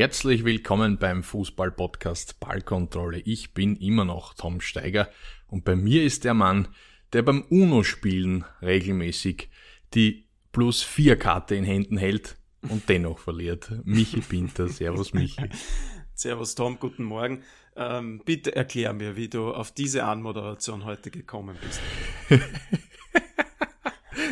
Herzlich 0.00 0.46
willkommen 0.46 0.96
beim 0.96 1.22
Fußball-Podcast 1.22 2.40
Ballkontrolle. 2.40 3.18
Ich 3.18 3.52
bin 3.52 3.76
immer 3.76 4.06
noch 4.06 4.32
Tom 4.32 4.62
Steiger 4.62 5.10
und 5.46 5.66
bei 5.66 5.76
mir 5.76 6.02
ist 6.02 6.24
der 6.24 6.32
Mann, 6.32 6.68
der 7.12 7.20
beim 7.20 7.42
UNO-Spielen 7.50 8.46
regelmäßig 8.62 9.50
die 9.92 10.24
plus 10.52 10.82
vier 10.82 11.18
Karte 11.18 11.54
in 11.54 11.64
Händen 11.64 11.98
hält 11.98 12.38
und 12.62 12.88
dennoch 12.88 13.18
verliert. 13.18 13.72
Michi 13.84 14.22
Pinter. 14.22 14.68
Servus 14.68 15.12
Michi. 15.12 15.50
Servus 16.14 16.54
Tom, 16.54 16.78
guten 16.80 17.04
Morgen. 17.04 17.42
Ähm, 17.76 18.22
bitte 18.24 18.56
erklär 18.56 18.94
mir, 18.94 19.16
wie 19.16 19.28
du 19.28 19.52
auf 19.52 19.70
diese 19.70 20.04
Anmoderation 20.04 20.86
heute 20.86 21.10
gekommen 21.10 21.58
bist. 21.60 21.82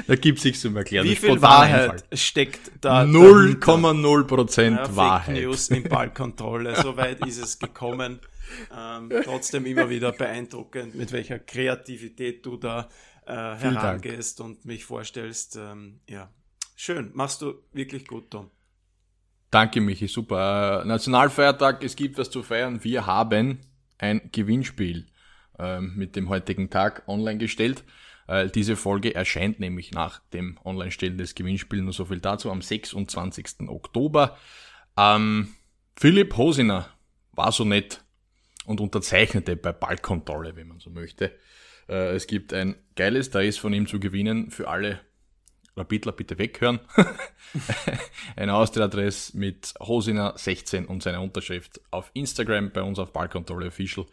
da 0.09 0.17
gibt 0.17 0.39
es 0.39 0.45
nichts 0.45 0.63
zum 0.63 0.75
Erklären. 0.75 1.05
Wie 1.05 1.17
viel 1.17 1.43
Wahrheit 1.43 1.91
Einfall. 1.91 2.17
steckt 2.17 2.71
da? 2.81 3.03
0,0 3.03 4.25
Prozent 4.25 4.79
ja, 4.79 4.97
Wahrheit. 4.97 5.37
Fake 5.37 5.45
News 5.45 5.69
in 5.69 5.83
Ballkontrolle. 5.83 6.77
Soweit 6.83 7.27
ist 7.27 7.37
es 7.37 7.59
gekommen. 7.59 8.19
Ähm, 8.75 9.13
trotzdem 9.23 9.67
immer 9.67 9.91
wieder 9.91 10.13
beeindruckend, 10.13 10.95
mit 10.95 11.13
welcher 11.13 11.39
Kreativität 11.39 12.47
du 12.47 12.57
da 12.57 12.89
äh, 13.27 13.35
herangehst 13.35 14.41
und 14.41 14.65
mich 14.65 14.87
vorstellst. 14.87 15.57
Ähm, 15.57 16.01
ja, 16.09 16.33
schön. 16.75 17.11
Machst 17.13 17.43
du 17.43 17.63
wirklich 17.75 18.07
gut, 18.07 18.31
Tom. 18.31 18.51
Danke, 19.51 19.83
Michi. 19.83 20.09
Super. 20.09 20.85
Äh, 20.85 20.89
Nationalfeiertag, 20.89 21.85
es 21.85 21.95
gibt 21.95 22.17
was 22.17 22.31
zu 22.31 22.43
feiern. 22.43 22.83
Wir 22.83 23.05
haben 23.05 23.59
ein 23.99 24.31
Gewinnspiel 24.33 25.07
äh, 25.59 25.83
mit 25.83 26.17
dem 26.17 26.31
heutigen 26.31 26.71
Tag 26.71 27.03
online 27.07 27.37
gestellt. 27.37 27.85
Äh, 28.29 28.49
diese 28.49 28.77
Folge 28.77 29.15
erscheint 29.15 29.59
nämlich 29.59 29.91
nach 29.91 30.21
dem 30.33 30.59
Online-Stellen 30.65 31.19
des 31.19 31.35
Gewinnspiels. 31.35 31.83
Nur 31.83 31.93
so 31.93 32.05
viel 32.05 32.21
dazu 32.21 32.51
am 32.51 32.63
26. 32.63 33.69
Oktober. 33.69 34.37
Ähm, 34.97 35.55
Philipp 35.97 36.37
Hosiner 36.37 36.89
war 37.33 37.51
so 37.51 37.65
nett 37.65 38.05
und 38.67 38.81
unterzeichnete 38.81 39.57
bei 39.57 39.73
Ballkontrolle, 39.73 40.55
wenn 40.55 40.69
man 40.69 40.79
so 40.79 40.91
möchte. 40.91 41.33
Äh, 41.89 42.15
es 42.15 42.27
gibt 42.27 42.53
ein 42.53 42.77
geiles 42.95 43.31
Dress 43.31 43.57
von 43.57 43.73
ihm 43.73 43.87
zu 43.87 43.99
gewinnen 43.99 44.51
für 44.51 44.69
alle 44.69 45.01
Rapidler 45.79 46.13
bitte 46.13 46.39
weghören. 46.39 46.81
ein 48.37 48.51
Austria-Adress 48.51 49.35
mit 49.35 49.75
Hosina16 49.79 50.87
und 50.87 51.03
seiner 51.03 51.23
Unterschrift 51.23 51.81
auf 51.91 52.11
Instagram 52.15 52.73
bei 52.73 52.83
uns 52.83 52.99
auf 52.99 53.13
Ballkontrolle 53.13 53.69
Official. 53.69 54.07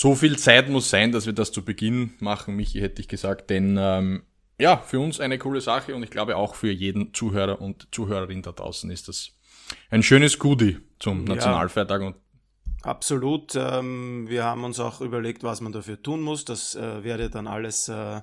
So 0.00 0.14
viel 0.14 0.38
Zeit 0.38 0.68
muss 0.68 0.90
sein, 0.90 1.10
dass 1.10 1.26
wir 1.26 1.32
das 1.32 1.50
zu 1.50 1.64
Beginn 1.64 2.12
machen, 2.20 2.54
Michi 2.54 2.78
hätte 2.78 3.02
ich 3.02 3.08
gesagt, 3.08 3.50
denn 3.50 3.76
ähm, 3.80 4.22
ja, 4.56 4.76
für 4.76 5.00
uns 5.00 5.18
eine 5.18 5.38
coole 5.38 5.60
Sache 5.60 5.92
und 5.92 6.04
ich 6.04 6.10
glaube 6.10 6.36
auch 6.36 6.54
für 6.54 6.70
jeden 6.70 7.12
Zuhörer 7.14 7.60
und 7.60 7.88
Zuhörerin 7.90 8.42
da 8.42 8.52
draußen 8.52 8.92
ist 8.92 9.08
das 9.08 9.32
ein 9.90 10.04
schönes 10.04 10.38
Goodie 10.38 10.78
zum 11.00 11.24
Nationalfeiertag 11.24 12.02
und 12.02 12.14
Absolut. 12.82 13.56
Ähm, 13.56 14.26
wir 14.28 14.44
haben 14.44 14.62
uns 14.62 14.78
auch 14.78 15.00
überlegt, 15.00 15.42
was 15.42 15.60
man 15.60 15.72
dafür 15.72 16.00
tun 16.00 16.20
muss. 16.20 16.44
Das 16.44 16.76
äh, 16.76 17.02
werdet 17.02 17.34
dann 17.34 17.48
alles 17.48 17.88
äh, 17.88 18.20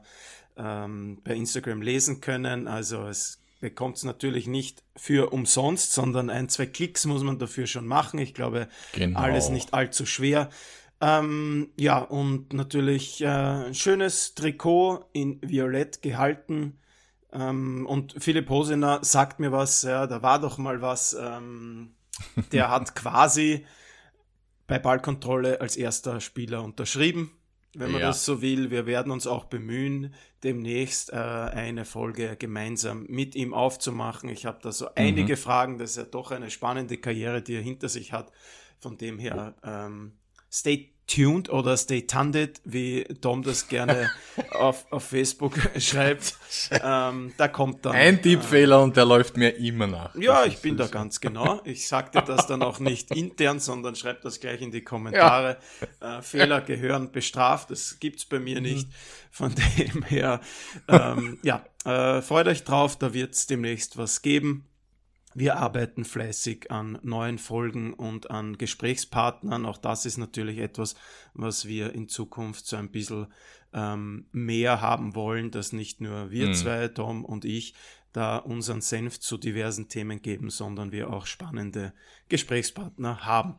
ähm, 0.56 1.20
bei 1.26 1.36
Instagram 1.36 1.82
lesen 1.82 2.22
können. 2.22 2.70
Also 2.70 3.06
es 3.06 3.42
bekommt 3.60 3.98
es 3.98 4.06
natürlich 4.06 4.48
nicht 4.48 4.82
für 4.96 5.34
umsonst, 5.34 5.92
sondern 5.92 6.30
ein, 6.30 6.48
zwei 6.48 6.68
Klicks 6.68 7.06
muss 7.06 7.24
man 7.24 7.38
dafür 7.38 7.68
schon 7.68 7.86
machen. 7.86 8.18
Ich 8.20 8.34
glaube, 8.34 8.70
genau. 8.94 9.20
alles 9.20 9.50
nicht 9.50 9.74
allzu 9.74 10.06
schwer. 10.06 10.50
Ähm, 11.02 11.70
ja, 11.78 12.00
und 12.00 12.54
natürlich 12.54 13.22
äh, 13.22 13.28
ein 13.28 13.74
schönes 13.74 14.34
Trikot 14.34 15.06
in 15.14 15.40
Violett 15.42 16.02
gehalten. 16.02 16.80
Ähm, 17.32 17.86
und 17.86 18.16
Philipp 18.18 18.50
Hosener 18.50 19.00
sagt 19.04 19.40
mir 19.40 19.52
was, 19.52 19.84
ja, 19.84 20.08
da 20.08 20.22
war 20.22 20.40
doch 20.40 20.58
mal 20.58 20.82
was. 20.82 21.16
Ähm, 21.20 21.96
der 22.52 22.70
hat 22.70 22.96
quasi 22.96 23.66
bei 24.68 24.80
Ballkontrolle 24.80 25.62
als 25.62 25.76
erster 25.76 26.22
Spieler 26.22 26.64
unterschrieben 26.64 27.32
wenn 27.76 27.92
man 27.92 28.02
ja. 28.02 28.08
das 28.08 28.26
so 28.26 28.42
will. 28.42 28.72
Wir 28.72 28.86
werden 28.86 29.12
uns 29.12 29.28
auch 29.28 29.46
bemühen, 29.46 30.14
demnächst 30.44 31.12
äh, 31.12 31.16
eine 31.16 31.86
Folge 31.86 32.36
gemeinsam 32.38 33.06
mit 33.08 33.36
ihm 33.36 33.54
aufzumachen. 33.54 34.30
Ich 34.30 34.46
habe 34.46 34.60
da 34.62 34.72
so 34.72 34.86
mhm. 34.86 34.92
einige 34.96 35.38
Fragen. 35.38 35.78
Das 35.78 35.92
ist 35.92 35.98
ja 35.98 36.04
doch 36.04 36.32
eine 36.32 36.50
spannende 36.50 36.98
Karriere, 36.98 37.42
die 37.42 37.56
er 37.56 37.62
hinter 37.62 37.90
sich 37.90 38.14
hat. 38.14 38.32
Von 38.80 38.98
dem 38.98 39.20
her, 39.20 39.56
ähm, 39.64 40.14
stay 40.56 40.92
tuned 41.08 41.50
oder 41.50 41.78
stay 41.78 42.08
tuned, 42.08 42.62
wie 42.64 43.04
Tom 43.22 43.44
das 43.44 43.68
gerne 43.68 44.10
auf, 44.52 44.86
auf 44.92 45.04
Facebook 45.04 45.60
schreibt. 45.78 46.38
Ähm, 46.72 47.34
da 47.38 47.48
kommt 47.48 47.86
dann. 47.86 47.94
Ein 47.94 48.22
Tippfehler 48.22 48.80
äh, 48.80 48.84
und 48.84 48.98
der 48.98 49.06
läuft 49.06 49.38
mir 49.38 49.56
immer 49.58 49.88
nach. 49.88 50.16
Ja, 50.16 50.46
ich 50.46 50.62
bin 50.62 50.78
da 50.78 50.88
ganz 50.88 51.22
genau. 51.22 51.62
Ich 51.64 51.88
sagte 51.88 52.24
das 52.26 52.48
dann 52.48 52.64
auch 52.64 52.80
nicht 52.80 53.12
intern, 53.12 53.60
sondern 53.60 53.96
schreibe 53.96 54.22
das 54.24 54.40
gleich 54.40 54.62
in 54.62 54.72
die 54.72 54.82
Kommentare. 54.82 55.58
Ja. 56.02 56.20
Äh, 56.20 56.22
Fehler 56.22 56.62
gehören 56.62 57.12
bestraft, 57.12 57.70
das 57.70 58.00
gibt's 58.00 58.26
bei 58.26 58.40
mir 58.40 58.62
nicht. 58.62 58.88
Von 59.32 59.54
dem 59.54 60.04
her, 60.04 60.40
ähm, 60.88 61.40
ja, 61.44 61.66
äh, 61.84 62.22
freut 62.22 62.48
euch 62.48 62.64
drauf, 62.64 62.98
da 62.98 63.14
wird's 63.14 63.48
demnächst 63.48 63.98
was 63.98 64.22
geben. 64.22 64.66
Wir 65.38 65.58
arbeiten 65.58 66.06
fleißig 66.06 66.72
an 66.72 66.98
neuen 67.04 67.38
Folgen 67.38 67.94
und 67.94 68.32
an 68.32 68.58
Gesprächspartnern. 68.58 69.66
Auch 69.66 69.78
das 69.78 70.06
ist 70.06 70.18
natürlich 70.18 70.60
etwas, 70.60 70.96
was 71.34 71.66
wir 71.66 71.94
in 71.94 72.08
Zukunft 72.08 72.66
so 72.66 72.78
ein 72.78 72.90
bisschen 72.90 73.28
ähm, 73.74 74.28
mehr 74.32 74.80
haben 74.80 75.14
wollen, 75.14 75.52
dass 75.52 75.74
nicht 75.74 76.00
nur 76.00 76.32
wir 76.32 76.48
mhm. 76.48 76.54
zwei, 76.54 76.88
Tom 76.88 77.26
und 77.26 77.44
ich, 77.44 77.76
da 78.14 78.38
unseren 78.38 78.80
Senf 78.80 79.20
zu 79.20 79.38
diversen 79.38 79.90
Themen 79.90 80.22
geben, 80.22 80.50
sondern 80.50 80.94
wir 80.94 81.12
auch 81.12 81.26
spannende 81.26 81.94
Gesprächspartner 82.30 83.26
haben. 83.26 83.56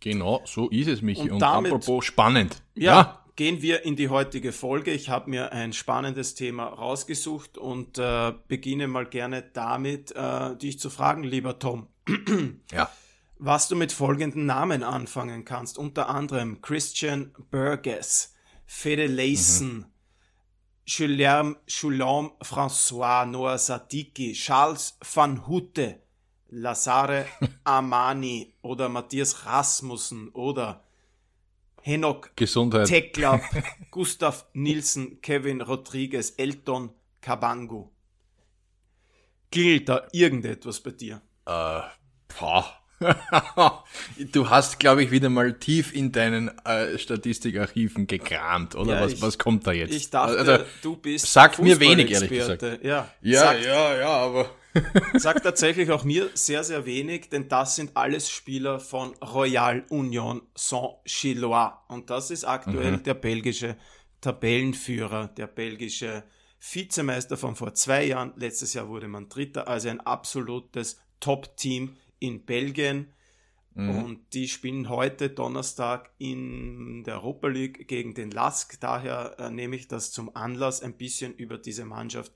Genau, 0.00 0.40
so 0.46 0.70
ist 0.70 0.88
es, 0.88 1.02
Michi. 1.02 1.24
Und, 1.24 1.32
und 1.32 1.38
damit, 1.40 1.70
apropos 1.70 2.06
spannend. 2.06 2.62
Ja, 2.74 2.82
ja, 2.82 3.21
gehen 3.36 3.62
wir 3.62 3.84
in 3.84 3.96
die 3.96 4.08
heutige 4.08 4.52
Folge. 4.52 4.92
Ich 4.92 5.08
habe 5.08 5.30
mir 5.30 5.52
ein 5.52 5.72
spannendes 5.72 6.34
Thema 6.34 6.66
rausgesucht 6.66 7.58
und 7.58 7.98
äh, 7.98 8.32
beginne 8.48 8.88
mal 8.88 9.06
gerne 9.06 9.42
damit, 9.42 10.12
äh, 10.14 10.56
dich 10.56 10.78
zu 10.78 10.90
fragen, 10.90 11.22
lieber 11.22 11.58
Tom. 11.58 11.88
ja. 12.72 12.90
Was 13.38 13.68
du 13.68 13.76
mit 13.76 13.92
folgenden 13.92 14.46
Namen 14.46 14.82
anfangen 14.82 15.44
kannst. 15.44 15.78
Unter 15.78 16.08
anderem 16.08 16.62
Christian 16.62 17.32
Burgess, 17.50 18.34
Fede 18.66 19.06
Layson, 19.06 19.78
mhm. 19.78 19.86
Julien, 20.84 21.56
Julien 21.66 22.30
François, 22.40 23.24
Noah 23.24 23.58
Sadiki, 23.58 24.32
Charles 24.32 24.98
van 25.14 25.46
Hutte, 25.46 26.00
Lazare 26.50 27.26
Amani 27.64 28.54
oder 28.62 28.88
Matthias 28.88 29.46
Rasmussen 29.46 30.28
oder 30.30 30.84
Henok 31.82 32.34
Gesundheit. 32.36 32.86
Tekla, 32.86 33.40
Gustav 33.90 34.46
Nielsen, 34.52 35.20
Kevin 35.20 35.60
Rodriguez, 35.60 36.34
Elton 36.36 36.90
Kabangu. 37.20 37.90
Klingelt 39.50 39.88
da 39.88 40.08
irgendetwas 40.12 40.80
bei 40.80 40.92
dir? 40.92 41.20
Äh, 41.44 41.82
boah. 42.38 42.81
Du 44.32 44.50
hast, 44.50 44.78
glaube 44.78 45.02
ich, 45.02 45.10
wieder 45.10 45.28
mal 45.28 45.52
tief 45.54 45.94
in 45.94 46.12
deinen 46.12 46.48
äh, 46.64 46.98
Statistikarchiven 46.98 48.06
gekramt, 48.06 48.74
oder? 48.74 48.94
Ja, 48.94 49.00
was, 49.02 49.12
ich, 49.14 49.22
was 49.22 49.38
kommt 49.38 49.66
da 49.66 49.72
jetzt? 49.72 49.94
Ich 49.94 50.10
dachte, 50.10 50.38
also, 50.38 50.64
du 50.82 50.96
bist. 50.96 51.26
Sagt 51.30 51.58
mir 51.60 51.78
wenig, 51.80 52.10
ehrlich 52.10 52.30
gesagt. 52.30 52.62
Ja, 52.82 53.08
ja, 53.20 53.40
sagt, 53.40 53.64
ja, 53.64 53.96
ja, 53.98 54.08
aber. 54.08 54.50
Sagt 55.14 55.42
tatsächlich 55.42 55.90
auch 55.90 56.04
mir 56.04 56.30
sehr, 56.32 56.64
sehr 56.64 56.86
wenig, 56.86 57.28
denn 57.28 57.48
das 57.48 57.76
sind 57.76 57.94
alles 57.94 58.30
Spieler 58.30 58.80
von 58.80 59.14
Royal 59.16 59.84
Union 59.90 60.40
Saint-Gillois. 60.54 61.72
Und 61.88 62.08
das 62.08 62.30
ist 62.30 62.44
aktuell 62.44 62.92
mhm. 62.92 63.02
der 63.02 63.12
belgische 63.12 63.76
Tabellenführer, 64.22 65.28
der 65.28 65.46
belgische 65.46 66.24
Vizemeister 66.58 67.36
von 67.36 67.56
vor 67.56 67.74
zwei 67.74 68.04
Jahren. 68.04 68.32
Letztes 68.36 68.72
Jahr 68.74 68.88
wurde 68.88 69.08
man 69.08 69.28
Dritter, 69.28 69.68
also 69.68 69.88
ein 69.88 70.00
absolutes 70.00 70.98
Top-Team 71.20 71.96
in 72.22 72.44
Belgien. 72.44 73.12
Mhm. 73.74 73.90
Und 73.90 74.34
die 74.34 74.48
spielen 74.48 74.88
heute 74.88 75.30
Donnerstag 75.30 76.10
in 76.18 77.04
der 77.04 77.16
Europa 77.16 77.48
League 77.48 77.88
gegen 77.88 78.14
den 78.14 78.30
Lask. 78.30 78.78
Daher 78.80 79.36
äh, 79.38 79.50
nehme 79.50 79.76
ich 79.76 79.88
das 79.88 80.12
zum 80.12 80.34
Anlass, 80.36 80.82
ein 80.82 80.96
bisschen 80.96 81.34
über 81.34 81.58
diese 81.58 81.84
Mannschaft 81.84 82.32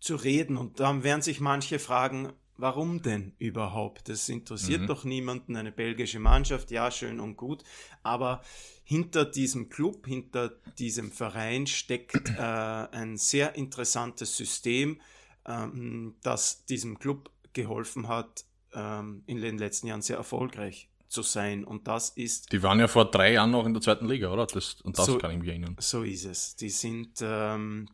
zu 0.00 0.16
reden. 0.16 0.56
Und 0.56 0.80
dann 0.80 1.04
werden 1.04 1.22
sich 1.22 1.40
manche 1.40 1.78
fragen, 1.78 2.32
warum 2.56 3.00
denn 3.00 3.32
überhaupt? 3.38 4.08
Das 4.08 4.28
interessiert 4.28 4.82
mhm. 4.82 4.86
doch 4.88 5.04
niemanden, 5.04 5.56
eine 5.56 5.72
belgische 5.72 6.18
Mannschaft, 6.18 6.70
ja, 6.70 6.90
schön 6.90 7.20
und 7.20 7.36
gut. 7.36 7.62
Aber 8.02 8.42
hinter 8.84 9.24
diesem 9.24 9.68
Club, 9.68 10.06
hinter 10.06 10.50
diesem 10.78 11.12
Verein 11.12 11.66
steckt 11.66 12.28
äh, 12.28 12.42
ein 12.42 13.16
sehr 13.16 13.54
interessantes 13.54 14.36
System, 14.36 15.00
ähm, 15.46 16.16
das 16.22 16.64
diesem 16.66 16.98
Club 16.98 17.30
geholfen 17.52 18.08
hat, 18.08 18.44
ähm, 18.74 19.22
in 19.26 19.40
den 19.40 19.58
letzten 19.58 19.86
Jahren 19.86 20.02
sehr 20.02 20.16
erfolgreich 20.16 20.90
zu 21.08 21.22
sein. 21.22 21.64
Und 21.64 21.86
das 21.86 22.10
ist. 22.10 22.52
Die 22.52 22.62
waren 22.62 22.80
ja 22.80 22.88
vor 22.88 23.10
drei 23.10 23.34
Jahren 23.34 23.50
noch 23.50 23.66
in 23.66 23.74
der 23.74 23.82
zweiten 23.82 24.06
Liga, 24.06 24.32
oder? 24.32 24.46
Das, 24.46 24.80
und 24.82 24.98
das 24.98 25.06
so, 25.06 25.18
kann 25.18 25.30
ich 25.30 25.38
mich 25.38 25.48
erinnern. 25.48 25.76
So 25.78 26.02
ist 26.02 26.24
es. 26.24 26.56
Die 26.56 26.70
sind. 26.70 27.20
Ähm, 27.22 27.88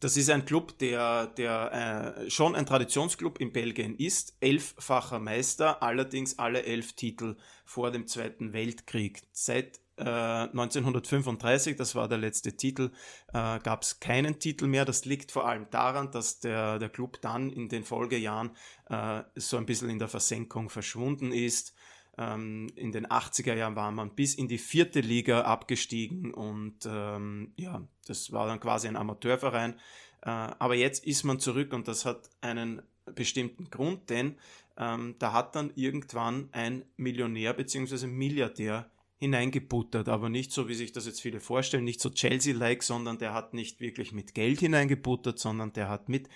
das 0.00 0.16
ist 0.16 0.30
ein 0.30 0.46
Club, 0.46 0.78
der, 0.78 1.26
der 1.26 2.16
äh, 2.24 2.30
schon 2.30 2.56
ein 2.56 2.64
Traditionsclub 2.64 3.38
in 3.38 3.52
Belgien 3.52 3.94
ist, 3.96 4.34
elffacher 4.40 5.18
Meister, 5.18 5.82
allerdings 5.82 6.38
alle 6.38 6.62
elf 6.64 6.94
Titel 6.94 7.36
vor 7.66 7.90
dem 7.90 8.06
Zweiten 8.06 8.54
Weltkrieg. 8.54 9.20
Seit 9.32 9.78
äh, 10.00 10.48
1935, 10.50 11.76
das 11.76 11.94
war 11.94 12.08
der 12.08 12.18
letzte 12.18 12.56
Titel, 12.56 12.90
äh, 13.28 13.58
gab 13.60 13.82
es 13.82 14.00
keinen 14.00 14.38
Titel 14.38 14.66
mehr. 14.66 14.84
Das 14.84 15.04
liegt 15.04 15.30
vor 15.30 15.46
allem 15.46 15.66
daran, 15.70 16.10
dass 16.10 16.40
der, 16.40 16.78
der 16.78 16.88
Club 16.88 17.20
dann 17.20 17.50
in 17.50 17.68
den 17.68 17.84
Folgejahren 17.84 18.50
äh, 18.88 19.22
so 19.36 19.56
ein 19.56 19.66
bisschen 19.66 19.90
in 19.90 19.98
der 19.98 20.08
Versenkung 20.08 20.70
verschwunden 20.70 21.32
ist. 21.32 21.74
Ähm, 22.18 22.70
in 22.74 22.92
den 22.92 23.06
80er 23.06 23.54
Jahren 23.54 23.76
war 23.76 23.90
man 23.92 24.14
bis 24.14 24.34
in 24.34 24.48
die 24.48 24.58
vierte 24.58 25.00
Liga 25.00 25.42
abgestiegen 25.42 26.34
und 26.34 26.86
ähm, 26.86 27.52
ja, 27.56 27.82
das 28.06 28.32
war 28.32 28.46
dann 28.46 28.60
quasi 28.60 28.88
ein 28.88 28.96
Amateurverein. 28.96 29.74
Äh, 30.22 30.30
aber 30.30 30.74
jetzt 30.74 31.06
ist 31.06 31.24
man 31.24 31.38
zurück 31.38 31.72
und 31.72 31.88
das 31.88 32.04
hat 32.04 32.28
einen 32.40 32.82
bestimmten 33.14 33.70
Grund, 33.70 34.10
denn 34.10 34.36
ähm, 34.76 35.16
da 35.18 35.32
hat 35.32 35.56
dann 35.56 35.72
irgendwann 35.74 36.48
ein 36.52 36.84
Millionär 36.96 37.52
bzw. 37.54 38.06
Milliardär 38.06 38.90
hineingebuttert, 39.20 40.08
aber 40.08 40.30
nicht 40.30 40.50
so, 40.50 40.66
wie 40.68 40.74
sich 40.74 40.92
das 40.92 41.06
jetzt 41.06 41.20
viele 41.20 41.40
vorstellen, 41.40 41.84
nicht 41.84 42.00
so 42.00 42.08
Chelsea-like, 42.08 42.82
sondern 42.82 43.18
der 43.18 43.34
hat 43.34 43.52
nicht 43.52 43.80
wirklich 43.80 44.12
mit 44.12 44.34
Geld 44.34 44.60
hineingebuttert, 44.60 45.38
sondern 45.38 45.74
der 45.74 45.90
hat 45.90 46.08
mit 46.08 46.28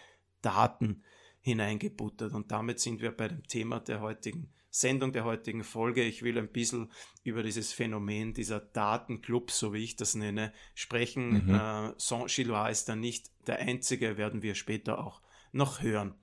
Daten 0.43 1.03
hineingebuttert. 1.41 2.35
Und 2.35 2.53
damit 2.53 2.81
sind 2.81 3.01
wir 3.01 3.11
bei 3.11 3.29
dem 3.29 3.43
Thema 3.49 3.81
der 3.81 4.01
heutigen 4.01 4.51
Sendung 4.69 5.13
der 5.13 5.25
heutigen 5.25 5.63
Folge. 5.63 6.03
Ich 6.03 6.23
will 6.23 6.37
ein 6.37 6.49
bisschen 6.49 6.91
über 7.23 7.43
dieses 7.43 7.73
Phänomen 7.73 8.35
dieser 8.35 8.59
Datenclubs, 8.59 9.57
so 9.57 9.73
wie 9.73 9.85
ich 9.85 9.95
das 9.95 10.17
nenne, 10.17 10.53
sprechen. 10.75 11.47
Mhm. 11.47 11.55
Äh, 11.55 11.93
Saint-Gillois 11.97 12.71
ist 12.71 12.89
da 12.89 12.97
nicht 12.97 13.31
der 13.47 13.61
einzige, 13.61 14.19
werden 14.19 14.43
wir 14.43 14.57
später 14.57 14.99
auch 14.99 15.23
noch 15.53 15.81
hören. 15.81 16.15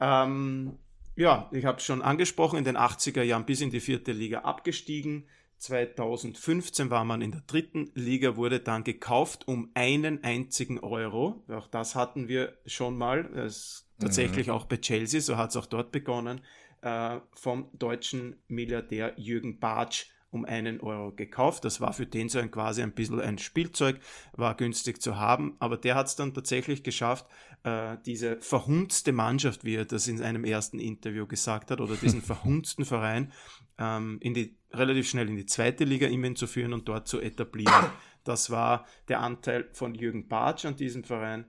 Ähm, 0.00 0.78
ja, 1.16 1.48
ich 1.50 1.64
habe 1.64 1.78
es 1.78 1.84
schon 1.84 2.02
angesprochen, 2.02 2.58
in 2.58 2.64
den 2.64 2.76
80er 2.76 3.22
Jahren 3.22 3.46
bis 3.46 3.62
in 3.62 3.70
die 3.70 3.80
vierte 3.80 4.12
Liga 4.12 4.40
abgestiegen. 4.40 5.26
2015 5.62 6.90
war 6.90 7.04
man 7.04 7.22
in 7.22 7.30
der 7.30 7.42
dritten 7.42 7.92
Liga, 7.94 8.36
wurde 8.36 8.58
dann 8.58 8.82
gekauft 8.82 9.46
um 9.46 9.70
einen 9.74 10.24
einzigen 10.24 10.80
Euro. 10.80 11.44
Auch 11.48 11.68
das 11.68 11.94
hatten 11.94 12.26
wir 12.26 12.58
schon 12.66 12.98
mal. 12.98 13.30
Tatsächlich 14.00 14.48
mhm. 14.48 14.54
auch 14.54 14.64
bei 14.64 14.78
Chelsea, 14.78 15.20
so 15.20 15.36
hat 15.36 15.50
es 15.50 15.56
auch 15.56 15.66
dort 15.66 15.92
begonnen 15.92 16.40
äh, 16.80 17.20
vom 17.32 17.70
deutschen 17.74 18.42
Milliardär 18.48 19.14
Jürgen 19.16 19.60
Bartsch 19.60 20.06
um 20.30 20.44
einen 20.44 20.80
Euro 20.80 21.12
gekauft. 21.12 21.64
Das 21.64 21.80
war 21.80 21.92
für 21.92 22.06
den 22.06 22.28
so 22.28 22.40
ein 22.40 22.50
quasi 22.50 22.82
ein 22.82 22.92
bisschen 22.92 23.20
ein 23.20 23.38
Spielzeug, 23.38 24.00
war 24.32 24.56
günstig 24.56 25.00
zu 25.00 25.16
haben, 25.16 25.56
aber 25.60 25.76
der 25.76 25.94
hat 25.94 26.08
es 26.08 26.16
dann 26.16 26.34
tatsächlich 26.34 26.82
geschafft, 26.82 27.26
äh, 27.64 27.96
diese 28.04 28.40
verhunzte 28.40 29.12
Mannschaft, 29.12 29.64
wie 29.64 29.76
er 29.76 29.84
das 29.84 30.08
in 30.08 30.20
einem 30.22 30.44
ersten 30.44 30.78
Interview 30.78 31.26
gesagt 31.26 31.70
hat, 31.70 31.80
oder 31.80 31.96
diesen 31.96 32.22
verhunzten 32.22 32.84
Verein 32.84 33.32
ähm, 33.78 34.18
in 34.20 34.34
die, 34.34 34.56
relativ 34.72 35.08
schnell 35.08 35.28
in 35.28 35.36
die 35.36 35.46
zweite 35.46 35.84
Liga 35.84 36.06
immerhin 36.06 36.36
zu 36.36 36.46
führen 36.46 36.72
und 36.72 36.88
dort 36.88 37.08
zu 37.08 37.20
etablieren. 37.20 37.86
Das 38.24 38.50
war 38.50 38.86
der 39.08 39.20
Anteil 39.20 39.68
von 39.72 39.94
Jürgen 39.94 40.28
Bartsch 40.28 40.64
an 40.64 40.76
diesem 40.76 41.04
Verein. 41.04 41.46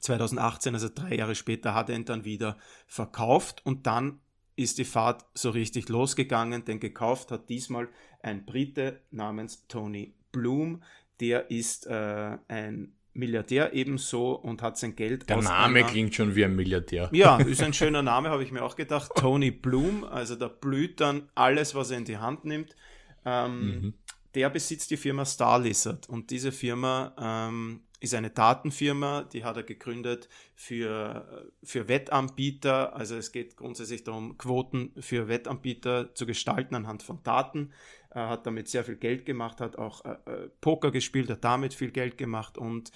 2018, 0.00 0.74
also 0.74 0.88
drei 0.94 1.16
Jahre 1.16 1.34
später, 1.34 1.74
hat 1.74 1.88
er 1.88 1.96
ihn 1.96 2.04
dann 2.04 2.24
wieder 2.24 2.58
verkauft 2.86 3.64
und 3.64 3.86
dann 3.86 4.20
ist 4.56 4.78
die 4.78 4.84
Fahrt 4.84 5.24
so 5.34 5.50
richtig 5.50 5.88
losgegangen, 5.88 6.64
denn 6.64 6.78
gekauft 6.78 7.30
hat 7.30 7.48
diesmal 7.48 7.88
ein 8.22 8.44
Brite 8.44 9.00
namens 9.10 9.66
Tony 9.66 10.14
Bloom. 10.30 10.82
Der 11.20 11.50
ist 11.50 11.86
äh, 11.86 12.38
ein 12.48 12.94
Milliardär 13.14 13.72
ebenso 13.72 14.32
und 14.32 14.60
hat 14.60 14.76
sein 14.76 14.96
Geld 14.96 15.28
Der 15.28 15.36
Name 15.36 15.80
einer, 15.80 15.88
klingt 15.88 16.14
schon 16.14 16.34
wie 16.34 16.44
ein 16.44 16.54
Milliardär. 16.54 17.08
Ja, 17.12 17.36
ist 17.40 17.62
ein 17.62 17.72
schöner 17.72 18.02
Name, 18.02 18.30
habe 18.30 18.42
ich 18.42 18.52
mir 18.52 18.62
auch 18.62 18.76
gedacht. 18.76 19.12
Tony 19.16 19.50
Bloom, 19.50 20.04
also 20.04 20.34
da 20.34 20.48
blüht 20.48 21.00
dann 21.00 21.28
alles, 21.34 21.74
was 21.74 21.90
er 21.90 21.98
in 21.98 22.04
die 22.04 22.18
Hand 22.18 22.44
nimmt. 22.44 22.76
Ähm, 23.24 23.66
mhm. 23.66 23.94
Der 24.34 24.50
besitzt 24.50 24.90
die 24.90 24.96
Firma 24.96 25.24
Star 25.24 25.60
Lizard 25.60 26.08
und 26.08 26.30
diese 26.30 26.50
Firma 26.50 27.14
ähm, 27.50 27.82
ist 28.04 28.14
eine 28.14 28.30
Datenfirma, 28.30 29.22
die 29.32 29.44
hat 29.44 29.56
er 29.56 29.62
gegründet 29.62 30.28
für, 30.54 31.50
für 31.62 31.88
Wettanbieter. 31.88 32.94
Also 32.94 33.16
es 33.16 33.32
geht 33.32 33.56
grundsätzlich 33.56 34.04
darum, 34.04 34.36
Quoten 34.36 34.92
für 34.98 35.28
Wettanbieter 35.28 36.14
zu 36.14 36.26
gestalten 36.26 36.74
anhand 36.74 37.02
von 37.02 37.22
Daten. 37.22 37.72
Hat 38.14 38.46
damit 38.46 38.68
sehr 38.68 38.84
viel 38.84 38.96
Geld 38.96 39.26
gemacht, 39.26 39.60
hat 39.60 39.76
auch 39.76 40.04
äh, 40.04 40.16
äh 40.26 40.48
Poker 40.60 40.90
gespielt, 40.90 41.30
hat 41.30 41.44
damit 41.44 41.74
viel 41.74 41.90
Geld 41.90 42.16
gemacht 42.16 42.58
und 42.58 42.92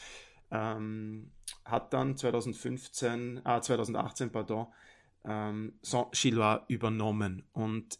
ähm, 0.50 1.32
hat 1.64 1.92
dann 1.92 2.16
2015, 2.16 3.40
ah, 3.44 3.60
2018, 3.60 4.30
pardon, 4.30 4.68
ähm, 5.24 5.74
Saint-Gillois 5.82 6.60
übernommen. 6.68 7.44
Und 7.52 7.98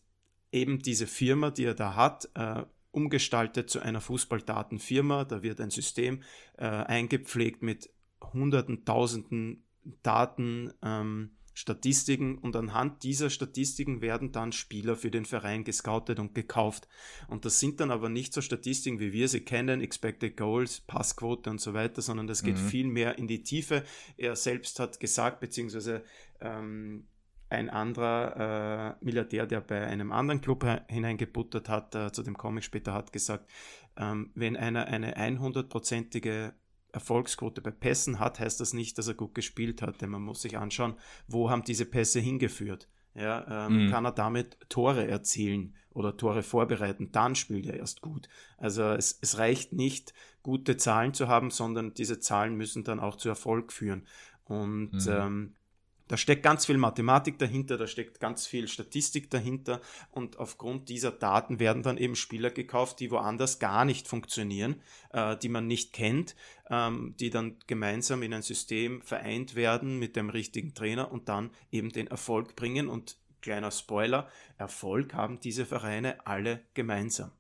eben 0.52 0.78
diese 0.78 1.06
Firma, 1.06 1.50
die 1.50 1.64
er 1.64 1.74
da 1.74 1.94
hat, 1.94 2.28
äh, 2.34 2.64
umgestaltet 2.90 3.70
zu 3.70 3.80
einer 3.80 4.00
Fußballdatenfirma. 4.00 5.24
Da 5.24 5.42
wird 5.42 5.60
ein 5.60 5.70
System 5.70 6.22
äh, 6.56 6.66
eingepflegt 6.66 7.62
mit 7.62 7.90
hunderten, 8.32 8.84
tausenden 8.84 9.64
Daten, 10.02 10.72
ähm, 10.82 11.30
Statistiken 11.58 12.38
und 12.38 12.54
anhand 12.54 13.02
dieser 13.02 13.30
Statistiken 13.30 14.00
werden 14.00 14.30
dann 14.30 14.52
Spieler 14.52 14.94
für 14.94 15.10
den 15.10 15.24
Verein 15.24 15.64
gescoutet 15.64 16.20
und 16.20 16.32
gekauft. 16.32 16.86
Und 17.26 17.44
das 17.44 17.58
sind 17.58 17.80
dann 17.80 17.90
aber 17.90 18.08
nicht 18.08 18.32
so 18.32 18.40
Statistiken, 18.40 19.00
wie 19.00 19.12
wir 19.12 19.26
sie 19.26 19.40
kennen, 19.40 19.80
Expected 19.80 20.36
Goals, 20.36 20.78
Passquote 20.78 21.50
und 21.50 21.60
so 21.60 21.74
weiter, 21.74 22.00
sondern 22.00 22.28
das 22.28 22.44
geht 22.44 22.58
mhm. 22.58 22.68
viel 22.68 22.86
mehr 22.86 23.18
in 23.18 23.26
die 23.26 23.42
Tiefe. 23.42 23.82
Er 24.16 24.36
selbst 24.36 24.78
hat 24.78 25.00
gesagt, 25.00 25.40
beziehungsweise 25.40 26.04
ähm, 26.40 27.08
ein 27.50 27.70
anderer 27.70 28.94
äh, 29.00 29.04
Milliardär, 29.04 29.48
der 29.48 29.60
bei 29.60 29.84
einem 29.84 30.12
anderen 30.12 30.40
Club 30.40 30.64
hineingebuttert 30.86 31.68
hat, 31.68 31.92
äh, 31.96 32.12
zu 32.12 32.22
dem 32.22 32.38
Comic 32.38 32.62
später 32.62 32.94
hat 32.94 33.12
gesagt, 33.12 33.50
ähm, 33.96 34.30
wenn 34.36 34.56
einer 34.56 34.86
eine 34.86 35.16
100-prozentige 35.16 36.52
Erfolgsquote 36.92 37.60
bei 37.60 37.70
Pässen 37.70 38.18
hat, 38.18 38.40
heißt 38.40 38.60
das 38.60 38.72
nicht, 38.72 38.98
dass 38.98 39.08
er 39.08 39.14
gut 39.14 39.34
gespielt 39.34 39.82
hat, 39.82 40.00
denn 40.00 40.10
man 40.10 40.22
muss 40.22 40.42
sich 40.42 40.56
anschauen, 40.56 40.94
wo 41.26 41.50
haben 41.50 41.62
diese 41.64 41.84
Pässe 41.84 42.20
hingeführt. 42.20 42.88
Ja, 43.14 43.66
ähm, 43.66 43.86
mhm. 43.86 43.90
Kann 43.90 44.04
er 44.04 44.12
damit 44.12 44.56
Tore 44.68 45.06
erzielen 45.06 45.74
oder 45.90 46.16
Tore 46.16 46.42
vorbereiten, 46.42 47.10
dann 47.10 47.34
spielt 47.34 47.66
er 47.66 47.74
erst 47.74 48.00
gut. 48.00 48.28
Also 48.56 48.84
es, 48.84 49.18
es 49.20 49.38
reicht 49.38 49.72
nicht, 49.72 50.14
gute 50.42 50.76
Zahlen 50.76 51.12
zu 51.12 51.26
haben, 51.28 51.50
sondern 51.50 51.94
diese 51.94 52.20
Zahlen 52.20 52.54
müssen 52.54 52.84
dann 52.84 53.00
auch 53.00 53.16
zu 53.16 53.28
Erfolg 53.28 53.72
führen. 53.72 54.06
Und 54.44 54.92
mhm. 54.92 55.08
ähm, 55.08 55.54
da 56.08 56.16
steckt 56.16 56.42
ganz 56.42 56.66
viel 56.66 56.78
Mathematik 56.78 57.38
dahinter, 57.38 57.76
da 57.76 57.86
steckt 57.86 58.18
ganz 58.18 58.46
viel 58.46 58.66
Statistik 58.66 59.30
dahinter 59.30 59.80
und 60.10 60.38
aufgrund 60.38 60.88
dieser 60.88 61.10
Daten 61.10 61.60
werden 61.60 61.82
dann 61.82 61.98
eben 61.98 62.16
Spieler 62.16 62.50
gekauft, 62.50 63.00
die 63.00 63.10
woanders 63.10 63.58
gar 63.58 63.84
nicht 63.84 64.08
funktionieren, 64.08 64.76
äh, 65.12 65.36
die 65.36 65.48
man 65.48 65.66
nicht 65.66 65.92
kennt, 65.92 66.34
ähm, 66.70 67.14
die 67.20 67.30
dann 67.30 67.56
gemeinsam 67.66 68.22
in 68.22 68.34
ein 68.34 68.42
System 68.42 69.02
vereint 69.02 69.54
werden 69.54 69.98
mit 69.98 70.16
dem 70.16 70.30
richtigen 70.30 70.74
Trainer 70.74 71.12
und 71.12 71.28
dann 71.28 71.50
eben 71.70 71.90
den 71.90 72.06
Erfolg 72.06 72.56
bringen. 72.56 72.88
Und 72.88 73.18
kleiner 73.42 73.70
Spoiler, 73.70 74.28
Erfolg 74.56 75.14
haben 75.14 75.40
diese 75.40 75.66
Vereine 75.66 76.26
alle 76.26 76.62
gemeinsam. 76.74 77.30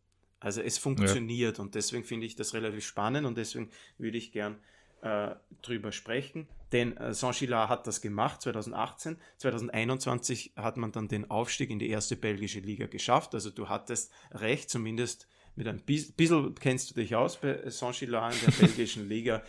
Also 0.40 0.60
es 0.60 0.78
funktioniert 0.78 1.58
ja. 1.58 1.64
und 1.64 1.74
deswegen 1.74 2.04
finde 2.04 2.26
ich 2.26 2.36
das 2.36 2.54
relativ 2.54 2.86
spannend 2.86 3.26
und 3.26 3.36
deswegen 3.36 3.70
würde 3.96 4.18
ich 4.18 4.30
gern 4.30 4.58
äh, 5.02 5.34
drüber 5.62 5.92
sprechen. 5.92 6.48
Denn 6.72 6.96
äh, 6.96 7.14
Saint-Gilard 7.14 7.70
hat 7.70 7.86
das 7.86 8.00
gemacht 8.00 8.42
2018. 8.42 9.16
2021 9.38 10.52
hat 10.56 10.76
man 10.76 10.92
dann 10.92 11.08
den 11.08 11.30
Aufstieg 11.30 11.70
in 11.70 11.78
die 11.78 11.88
erste 11.88 12.16
belgische 12.16 12.60
Liga 12.60 12.86
geschafft. 12.86 13.34
Also 13.34 13.50
du 13.50 13.68
hattest 13.68 14.12
recht, 14.32 14.70
zumindest 14.70 15.28
mit 15.56 15.66
ein 15.66 15.80
bisschen 15.80 16.54
kennst 16.54 16.90
du 16.90 16.94
dich 16.94 17.16
aus 17.16 17.40
bei 17.40 17.68
Saint-Gilard 17.68 18.34
in 18.34 18.40
der 18.46 18.52
belgischen 18.66 19.08
Liga. 19.08 19.42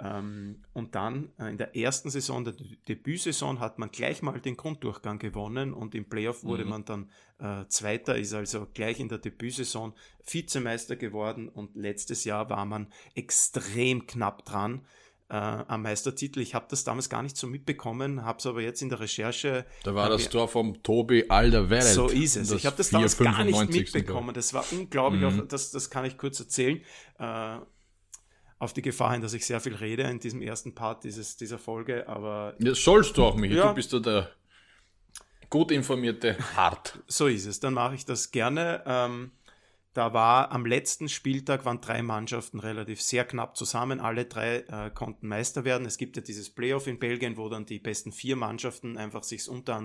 Ähm, 0.00 0.56
und 0.72 0.96
dann 0.96 1.30
äh, 1.38 1.50
in 1.50 1.56
der 1.56 1.76
ersten 1.76 2.10
Saison, 2.10 2.44
der 2.44 2.54
Debütsaison, 2.88 3.60
hat 3.60 3.78
man 3.78 3.90
gleich 3.90 4.22
mal 4.22 4.40
den 4.40 4.56
Grunddurchgang 4.56 5.20
gewonnen 5.20 5.72
und 5.72 5.94
im 5.94 6.08
Playoff 6.08 6.42
wurde 6.42 6.64
mhm. 6.64 6.70
man 6.70 6.84
dann 6.84 7.10
äh, 7.38 7.66
Zweiter, 7.68 8.18
ist 8.18 8.34
also 8.34 8.66
gleich 8.74 8.98
in 8.98 9.08
der 9.08 9.18
Debütsaison 9.18 9.94
Vizemeister 10.26 10.96
geworden 10.96 11.48
und 11.48 11.76
letztes 11.76 12.24
Jahr 12.24 12.50
war 12.50 12.64
man 12.64 12.88
extrem 13.14 14.06
knapp 14.06 14.44
dran. 14.44 14.84
Äh, 15.30 15.36
am 15.36 15.80
Meistertitel. 15.80 16.40
Ich 16.40 16.54
habe 16.54 16.66
das 16.68 16.84
damals 16.84 17.08
gar 17.08 17.22
nicht 17.22 17.38
so 17.38 17.46
mitbekommen, 17.46 18.24
habe 18.24 18.40
es 18.40 18.46
aber 18.46 18.60
jetzt 18.60 18.82
in 18.82 18.90
der 18.90 19.00
Recherche. 19.00 19.64
Da 19.82 19.94
war 19.94 20.10
das 20.10 20.28
Tor 20.28 20.48
vom 20.48 20.82
Tobi 20.82 21.30
Alderweireld. 21.30 21.94
So 21.94 22.08
ist 22.08 22.36
es. 22.36 22.50
Ich 22.50 22.66
habe 22.66 22.76
das 22.76 22.90
damals 22.90 23.16
gar 23.16 23.42
nicht 23.42 23.70
mitbekommen. 23.70 24.34
Das 24.34 24.52
war 24.52 24.66
unglaublich. 24.70 25.22
Mhm. 25.22 25.40
Auch, 25.40 25.48
das, 25.48 25.70
das 25.70 25.88
kann 25.88 26.04
ich 26.04 26.18
kurz 26.18 26.40
erzählen. 26.40 26.82
Äh, 27.18 27.56
auf 28.64 28.72
die 28.72 28.82
Gefahr 28.82 29.12
hin, 29.12 29.20
dass 29.20 29.34
ich 29.34 29.46
sehr 29.46 29.60
viel 29.60 29.74
rede 29.74 30.02
in 30.02 30.18
diesem 30.18 30.42
ersten 30.42 30.74
Part 30.74 31.04
dieses, 31.04 31.36
dieser 31.36 31.58
Folge, 31.58 32.08
aber. 32.08 32.54
Das 32.58 32.82
sollst 32.82 33.16
du 33.16 33.24
auch, 33.24 33.36
Michi. 33.36 33.54
Ja, 33.54 33.68
du 33.68 33.74
bist 33.74 33.92
ja 33.92 34.00
der 34.00 34.30
gut 35.50 35.70
informierte 35.70 36.36
Hart. 36.56 36.98
So 37.06 37.28
ist 37.28 37.46
es. 37.46 37.60
Dann 37.60 37.74
mache 37.74 37.94
ich 37.94 38.04
das 38.04 38.32
gerne. 38.32 38.82
Ähm, 38.86 39.30
Da 39.94 40.12
war 40.12 40.50
am 40.50 40.66
letzten 40.66 41.08
Spieltag 41.08 41.64
waren 41.64 41.80
drei 41.80 42.02
Mannschaften 42.02 42.58
relativ 42.58 43.00
sehr 43.00 43.24
knapp 43.24 43.56
zusammen. 43.56 44.00
Alle 44.00 44.24
drei 44.24 44.64
äh, 44.66 44.90
konnten 44.92 45.28
Meister 45.28 45.64
werden. 45.64 45.86
Es 45.86 45.98
gibt 45.98 46.16
ja 46.16 46.22
dieses 46.22 46.50
Playoff 46.50 46.88
in 46.88 46.98
Belgien, 46.98 47.36
wo 47.36 47.48
dann 47.48 47.64
die 47.64 47.78
besten 47.78 48.10
vier 48.10 48.34
Mannschaften 48.34 48.96
einfach 48.98 49.22
sich 49.22 49.48
unter 49.48 49.80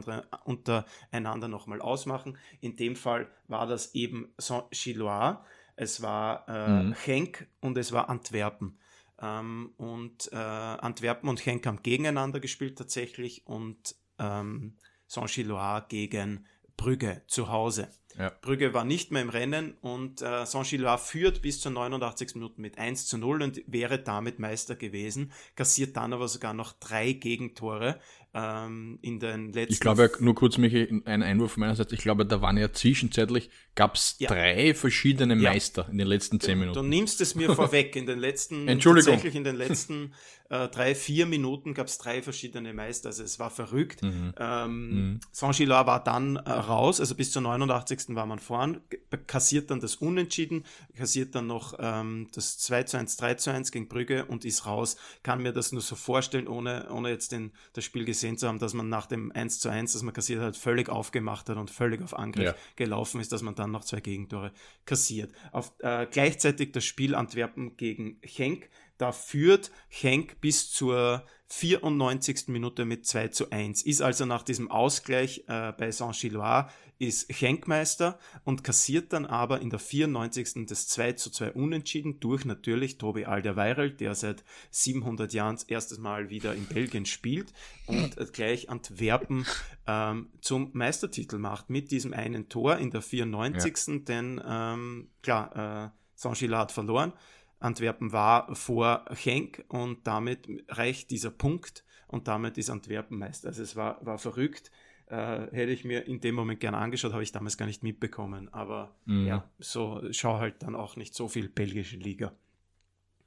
untereinander 0.46 1.48
nochmal 1.48 1.80
ausmachen. 1.80 2.40
In 2.60 2.76
dem 2.76 2.96
Fall 2.96 3.28
war 3.48 3.68
das 3.68 3.94
eben 3.94 4.34
Saint-Gilloise, 4.40 5.38
es 5.80 6.02
war 6.02 6.48
äh, 6.50 6.84
mhm. 6.84 6.96
Genk 7.06 7.48
und 7.62 7.78
es 7.78 7.94
war 7.94 8.10
Antwerpen. 8.10 8.78
Ähm, 9.22 9.72
und 9.78 10.30
äh, 10.32 10.36
Antwerpen 10.36 11.30
und 11.30 11.42
Genk 11.42 11.66
haben 11.66 11.82
gegeneinander 11.82 12.42
gespielt 12.42 12.78
tatsächlich 12.78 13.48
und 13.48 13.96
ähm, 14.18 14.78
Saint-Gilloise 15.08 15.86
gegen 15.88 16.46
Brügge 16.76 17.22
zu 17.28 17.50
Hause. 17.50 17.90
Ja. 18.18 18.32
Brügge 18.42 18.74
war 18.74 18.84
nicht 18.84 19.12
mehr 19.12 19.22
im 19.22 19.30
Rennen 19.30 19.78
und 19.80 20.22
äh, 20.22 20.46
Saint-Gilloise 20.46 21.06
führt 21.06 21.42
bis 21.42 21.62
zur 21.62 21.72
89 21.72 22.36
Minuten 22.36 22.62
mit 22.62 22.78
1 22.78 23.08
zu 23.08 23.18
0 23.18 23.42
und 23.42 23.62
wäre 23.66 24.00
damit 24.00 24.40
Meister 24.40 24.76
gewesen, 24.76 25.32
kassiert 25.56 25.96
dann 25.96 26.12
aber 26.12 26.28
sogar 26.28 26.54
noch 26.54 26.74
drei 26.74 27.14
Gegentore 27.14 28.02
ähm, 28.34 29.00
in 29.02 29.20
den 29.20 29.54
letzten. 29.54 29.74
Ich 29.74 29.80
glaube, 29.80 30.12
nur 30.20 30.36
kurz, 30.36 30.58
Michi, 30.58 31.02
ein 31.06 31.24
Einwurf 31.24 31.58
meinerseits. 31.58 31.92
Ich 31.92 32.02
glaube, 32.02 32.26
da 32.26 32.42
waren 32.42 32.58
ja 32.58 32.72
zwischenzeitlich, 32.72 33.50
gab 33.76 33.96
es 33.96 34.16
ja. 34.20 34.30
drei 34.30 34.74
verschiedene 34.74 35.36
Meister 35.36 35.84
ja. 35.84 35.92
in 35.92 35.98
den 35.98 36.08
letzten 36.08 36.40
zehn 36.40 36.60
Minuten. 36.60 36.76
Du, 36.76 36.82
du 36.82 36.88
nimmst 36.88 37.22
es 37.22 37.36
mir 37.36 37.54
vorweg. 37.56 37.96
In 37.96 38.06
den 38.06 38.20
letzten, 38.20 38.68
Entschuldigung. 38.68 39.14
tatsächlich 39.14 39.36
in 39.36 39.44
den 39.44 39.56
letzten 39.56 40.14
äh, 40.50 40.68
drei, 40.68 40.96
vier 40.96 41.26
Minuten 41.26 41.74
gab 41.74 41.88
es 41.88 41.98
drei 41.98 42.22
verschiedene 42.22 42.74
Meister. 42.74 43.10
Also 43.10 43.24
es 43.24 43.40
war 43.40 43.50
verrückt. 43.50 44.04
Mhm. 44.04 44.34
Ähm, 44.38 44.90
mhm. 44.90 45.20
Saint-Gilloise 45.32 45.88
war 45.88 46.04
dann 46.04 46.36
äh, 46.38 46.52
raus, 46.52 47.00
also 47.00 47.16
bis 47.16 47.32
zur 47.32 47.42
89. 47.42 48.16
war 48.16 48.26
man 48.26 48.40
vorn, 48.40 48.82
kassiert 49.28 49.72
dann 49.72 49.80
das 49.80 49.96
Unentschieden, 49.96 50.66
kassiert 50.96 51.36
dann 51.36 51.48
noch 51.48 51.74
ähm, 51.80 52.28
das 52.34 52.58
2 52.60 52.84
zu 52.84 52.98
1, 52.98 53.18
3 53.18 53.34
zu 53.36 53.52
1 53.52 53.72
gegen 53.72 53.88
Brügge 53.88 54.26
und 54.26 54.46
ist 54.46 54.66
raus. 54.66 54.98
Kann 55.24 55.42
mir 55.42 55.52
das 55.52 55.72
nur 55.72 55.82
so 55.82 55.96
vorstellen, 55.96 56.48
ohne, 56.48 56.90
ohne 56.92 57.10
jetzt 57.10 57.32
den, 57.32 57.52
das 57.74 57.84
Spiel 57.84 58.06
gesehen 58.06 58.20
gesehen 58.20 58.38
zu 58.38 58.48
haben, 58.48 58.60
dass 58.60 58.74
man 58.74 58.90
nach 58.90 59.06
dem 59.06 59.32
1 59.32 59.60
zu 59.60 59.70
1, 59.70 59.94
das 59.94 60.04
man 60.04 60.14
kassiert 60.14 60.42
hat, 60.42 60.58
völlig 60.58 60.90
aufgemacht 60.90 61.50
hat 61.50 61.58
und 61.58 61.72
völlig 61.72 62.02
auf 62.02 62.18
Angriff 62.18 62.46
ja. 62.46 62.56
gelaufen 62.76 63.22
ist, 63.22 63.32
dass 63.32 63.42
man 63.42 63.56
dann 63.56 63.72
noch 63.72 63.84
zwei 63.84 64.02
Gegentore 64.02 64.52
kassiert. 64.86 65.32
Auf, 65.52 65.74
äh, 65.80 66.08
gleichzeitig 66.10 66.72
das 66.72 66.86
Spiel 66.86 67.16
Antwerpen 67.16 67.78
gegen 67.78 68.20
Henk. 68.22 68.70
Da 69.00 69.14
führt 69.14 69.72
Henk 69.88 70.42
bis 70.42 70.72
zur 70.72 71.26
94. 71.48 72.50
Minute 72.50 72.86
mit 72.86 73.08
2 73.08 73.30
zu 73.30 73.50
1. 73.50 73.82
Ist 73.84 74.02
also 74.02 74.26
nach 74.26 74.44
diesem 74.44 74.70
Ausgleich 74.70 75.46
äh, 75.48 75.72
bei 75.72 75.90
Saint-Gilloise 75.90 76.68
ist 77.00 77.34
Schenkmeister 77.34 78.20
und 78.44 78.66
kassiert 78.66 79.14
dann 79.14 79.26
aber 79.26 79.62
in 79.62 79.70
der 79.70 79.80
94. 79.80 80.68
das 80.68 80.90
2 80.90 81.14
zu 81.14 81.32
2 81.32 81.54
Unentschieden 81.54 82.20
durch 82.20 82.44
natürlich 82.44 82.98
Tobi 82.98 83.24
Alderweireld, 83.24 84.02
der 84.02 84.16
seit 84.16 84.44
700 84.72 85.32
Jahren 85.32 85.56
das 85.56 85.64
erste 85.64 86.00
Mal 86.02 86.30
wieder 86.30 86.54
in 86.54 86.66
Belgien 86.66 87.06
spielt 87.06 87.54
und 87.88 88.18
gleich 88.34 88.70
Antwerpen 88.70 89.46
ähm, 89.88 90.28
zum 90.42 90.72
Meistertitel 90.74 91.38
macht 91.38 91.70
mit 91.70 91.90
diesem 91.92 92.14
einen 92.14 92.50
Tor 92.50 92.78
in 92.78 92.92
der 92.92 93.02
94. 93.02 93.88
Ja. 93.88 94.00
Denn 94.00 94.42
ähm, 94.46 95.10
klar, 95.22 95.86
äh, 95.86 95.90
Saint-Gilles 96.16 96.58
hat 96.58 96.74
verloren. 96.74 97.14
Antwerpen 97.60 98.12
war 98.12 98.56
vor 98.56 99.06
Genk 99.22 99.66
und 99.68 100.08
damit 100.08 100.48
reicht 100.70 101.12
dieser 101.12 101.32
Punkt 101.32 101.84
und 102.08 102.28
damit 102.28 102.58
ist 102.58 102.70
Antwerpen 102.70 103.18
Meister. 103.18 103.50
Also 103.50 103.64
es 103.64 103.76
war, 103.76 104.04
war 104.06 104.18
verrückt 104.18 104.72
äh, 105.10 105.48
hätte 105.52 105.72
ich 105.72 105.84
mir 105.84 106.06
in 106.06 106.22
dem 106.22 106.36
Moment 106.36 106.60
gerne 106.60 106.78
angeschaut, 106.78 107.14
habe 107.14 107.24
ich 107.24 107.32
damals 107.32 107.58
gar 107.58 107.66
nicht 107.66 107.84
mitbekommen. 107.84 108.54
Aber 108.54 108.96
mhm. 109.06 109.28
ja, 109.28 109.50
so 109.58 110.02
schau 110.12 110.38
halt 110.38 110.62
dann 110.62 110.76
auch 110.76 110.96
nicht 110.96 111.16
so 111.16 111.28
viel 111.28 111.50
belgische 111.50 111.98
Liga. 111.98 112.32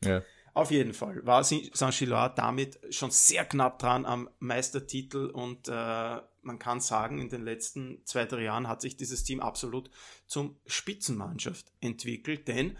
Ja. 0.04 0.22
Auf 0.54 0.70
jeden 0.70 0.92
Fall 0.92 1.24
war 1.24 1.44
Saint-Gilloise 1.44 2.34
damit 2.36 2.78
schon 2.90 3.10
sehr 3.10 3.44
knapp 3.46 3.78
dran 3.78 4.04
am 4.04 4.28
Meistertitel 4.38 5.26
und 5.26 5.68
äh, 5.68 6.20
man 6.42 6.58
kann 6.58 6.80
sagen, 6.80 7.18
in 7.20 7.30
den 7.30 7.42
letzten 7.42 8.04
zwei, 8.04 8.26
drei 8.26 8.42
Jahren 8.42 8.68
hat 8.68 8.82
sich 8.82 8.96
dieses 8.96 9.24
Team 9.24 9.40
absolut 9.40 9.90
zum 10.26 10.56
Spitzenmannschaft 10.66 11.72
entwickelt, 11.80 12.48
denn 12.48 12.76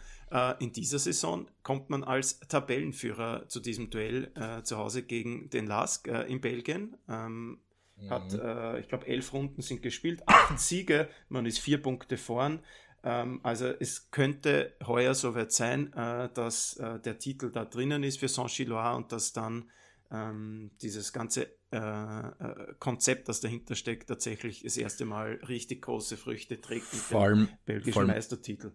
in 0.61 0.73
dieser 0.73 0.99
Saison 0.99 1.47
kommt 1.63 1.91
man 1.91 2.05
als 2.05 2.41
Tabellenführer 2.41 3.49
zu 3.49 3.61
diesem 3.61 3.91
Duell 3.91 4.33
äh, 4.35 4.63
zu 4.63 4.79
Hause 4.79 5.03
gegen 5.03 5.51
den 5.51 5.67
LASK 5.67 6.09
äh, 6.09 6.23
in 6.23 6.41
Belgien. 6.41 6.97
Ähm, 7.09 7.61
hat, 8.09 8.33
mhm. 8.33 8.41
äh, 8.41 8.81
ich 8.81 8.89
glaube, 8.89 9.07
elf 9.07 9.33
Runden 9.33 9.63
sind 9.63 9.83
gespielt, 9.83 10.23
acht 10.27 10.59
Siege, 10.59 11.09
man 11.29 11.47
ist 11.47 11.59
vier 11.59 11.81
Punkte 11.81 12.17
vorn. 12.17 12.61
Ähm, 13.05 13.41
also 13.43 13.67
es 13.67 14.11
könnte 14.11 14.75
heuer 14.87 15.15
soweit 15.15 15.53
sein, 15.53 15.93
äh, 15.93 16.29
dass 16.33 16.77
äh, 16.77 17.01
der 17.01 17.19
Titel 17.19 17.51
da 17.51 17.65
drinnen 17.65 18.03
ist 18.03 18.19
für 18.19 18.29
Saint-Gilloise 18.29 18.97
und 18.97 19.13
dass 19.13 19.33
dann 19.33 19.71
ähm, 20.11 20.71
dieses 20.83 21.13
ganze 21.13 21.49
äh, 21.73 21.79
äh, 21.79 22.75
Konzept, 22.79 23.29
das 23.29 23.41
dahinter 23.41 23.75
steckt, 23.75 24.09
tatsächlich 24.09 24.63
das 24.63 24.77
erste 24.77 25.05
Mal 25.05 25.41
richtig 25.49 25.83
große 25.83 26.17
Früchte 26.17 26.61
trägt 26.61 26.93
mit 26.93 27.03
vor 27.03 27.29
dem 27.29 27.49
belgischen 27.65 28.07
Meistertitel. 28.07 28.73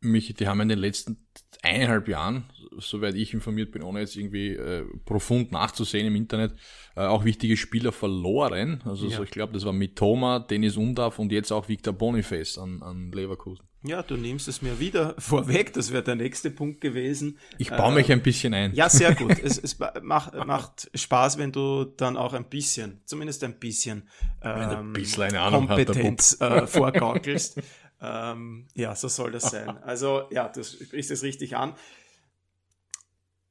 Michi, 0.00 0.34
die 0.34 0.46
haben 0.46 0.60
in 0.60 0.68
den 0.68 0.78
letzten 0.78 1.26
eineinhalb 1.62 2.08
Jahren, 2.08 2.44
soweit 2.78 3.14
ich 3.14 3.34
informiert 3.34 3.72
bin, 3.72 3.82
ohne 3.82 4.00
jetzt 4.00 4.16
irgendwie 4.16 4.54
äh, 4.54 4.84
profund 5.04 5.50
nachzusehen 5.52 6.06
im 6.06 6.14
Internet, 6.14 6.54
äh, 6.94 7.00
auch 7.00 7.24
wichtige 7.24 7.56
Spieler 7.56 7.92
verloren. 7.92 8.82
Also 8.84 9.08
ja. 9.08 9.16
so, 9.16 9.22
ich 9.24 9.30
glaube, 9.30 9.52
das 9.52 9.64
war 9.64 9.72
Mitoma, 9.72 10.38
Dennis 10.38 10.76
Undav 10.76 11.18
und 11.18 11.32
jetzt 11.32 11.52
auch 11.52 11.68
Victor 11.68 11.92
Boniface 11.92 12.58
an, 12.58 12.82
an 12.82 13.10
Leverkusen. 13.12 13.64
Ja, 13.84 14.02
du 14.02 14.16
nimmst 14.16 14.48
es 14.48 14.60
mir 14.60 14.80
wieder 14.80 15.14
vorweg, 15.18 15.72
das 15.72 15.92
wäre 15.92 16.02
der 16.02 16.16
nächste 16.16 16.50
Punkt 16.50 16.80
gewesen. 16.80 17.38
Ich 17.58 17.70
baue 17.70 17.94
mich 17.94 18.08
ähm, 18.08 18.18
ein 18.18 18.22
bisschen 18.22 18.52
ein. 18.54 18.74
Ja, 18.74 18.88
sehr 18.88 19.14
gut. 19.14 19.36
es, 19.42 19.58
es 19.58 19.78
macht, 20.02 20.34
macht 20.34 20.90
Spaß, 20.94 21.38
wenn 21.38 21.52
du 21.52 21.84
dann 21.84 22.16
auch 22.16 22.34
ein 22.34 22.48
bisschen, 22.48 23.00
zumindest 23.04 23.44
ein 23.44 23.58
bisschen, 23.58 24.08
ähm, 24.42 24.70
ein 24.70 24.92
bisschen 24.92 25.32
Kompetenz 25.32 26.40
äh, 26.40 26.66
vorgaukelst. 26.66 27.62
Ähm, 28.00 28.68
ja, 28.74 28.94
so 28.94 29.08
soll 29.08 29.32
das 29.32 29.50
sein. 29.50 29.78
Also 29.82 30.28
ja, 30.30 30.48
du 30.48 30.62
sprichst 30.62 31.10
es 31.10 31.22
richtig 31.22 31.56
an. 31.56 31.74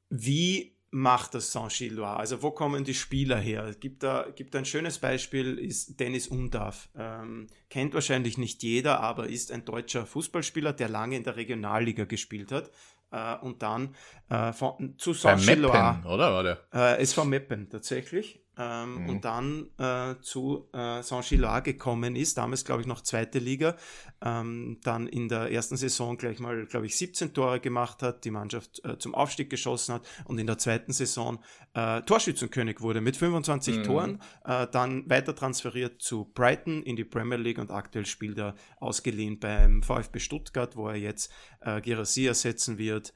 Wie 0.10 0.76
macht 0.90 1.36
das 1.36 1.52
Saint-Gilloise? 1.52 2.18
Also 2.18 2.42
wo 2.42 2.52
kommen 2.52 2.84
die 2.84 2.94
Spieler 2.94 3.38
her? 3.38 3.66
Es 3.66 3.80
gibt 3.80 4.04
da 4.04 4.28
gibt 4.34 4.56
ein 4.56 4.66
schönes 4.66 5.00
Beispiel, 5.00 5.58
ist 5.58 6.00
Dennis 6.00 6.28
Undav. 6.28 6.90
Ähm, 6.96 7.48
kennt 7.70 7.94
wahrscheinlich 7.94 8.38
nicht 8.38 8.64
jeder, 8.64 9.02
aber 9.02 9.28
ist 9.28 9.52
ein 9.52 9.66
deutscher 9.66 10.06
Fußballspieler, 10.06 10.74
der 10.74 10.90
lange 10.90 11.18
in 11.18 11.24
der 11.24 11.36
Regionalliga 11.36 12.06
gespielt 12.06 12.52
hat. 12.52 12.72
Äh, 13.12 13.38
und 13.38 13.62
dann 13.62 13.96
äh, 14.30 14.54
von, 14.54 14.98
zu 14.98 15.14
Saint-Gilloise. 15.14 16.08
oder? 16.08 16.40
oder? 16.40 16.60
Äh, 16.74 17.02
ist 17.04 17.14
von 17.14 17.30
Meppen 17.30 17.70
tatsächlich 17.70 18.42
ähm, 18.58 19.04
mhm. 19.04 19.10
und 19.10 19.26
dann 19.26 19.68
äh, 19.78 20.16
zu 20.22 20.68
äh, 20.74 21.02
Saint-Gilloise 21.02 21.62
gekommen 21.62 22.16
ist, 22.16 22.38
damals 22.38 22.66
glaube 22.66 22.82
ich 22.82 22.88
noch 22.88 23.02
zweite 23.02 23.40
Liga, 23.40 23.76
ähm, 24.22 24.80
dann 24.84 25.08
in 25.08 25.30
der 25.30 25.52
ersten 25.52 25.78
Saison 25.78 26.18
gleich 26.18 26.40
mal, 26.40 26.66
glaube 26.66 26.86
ich, 26.86 26.98
17 26.98 27.34
Tore 27.34 27.60
gemacht 27.60 28.02
hat, 28.02 28.26
die 28.26 28.32
Mannschaft 28.32 28.84
äh, 28.84 28.98
zum 28.98 29.14
Aufstieg 29.16 29.50
geschossen 29.50 29.96
hat 29.96 30.08
und 30.26 30.40
in 30.40 30.48
der 30.48 30.58
zweiten 30.58 30.92
Saison 30.92 31.40
äh, 31.74 32.02
Torschützenkönig 32.02 32.82
wurde 32.82 33.02
mit 33.02 33.18
25 33.18 33.78
mhm. 33.78 33.84
Toren, 33.84 34.22
äh, 34.46 34.68
dann 34.72 35.10
weiter 35.10 35.36
transferiert 35.36 36.02
zu 36.02 36.26
Brighton 36.34 36.84
in 36.84 36.96
die 36.96 37.06
Premier 37.06 37.38
League 37.38 37.60
und 37.60 37.72
aktuell 37.72 38.06
spielt 38.06 38.38
er 38.38 38.56
ausgeliehen 38.80 39.40
beim 39.40 39.84
VfB 39.84 40.20
Stuttgart, 40.20 40.76
wo 40.76 40.88
er 40.90 40.96
jetzt 40.96 41.32
äh, 41.62 41.82
Girassi 41.82 42.26
ersetzen 42.26 42.78
wird 42.78 43.14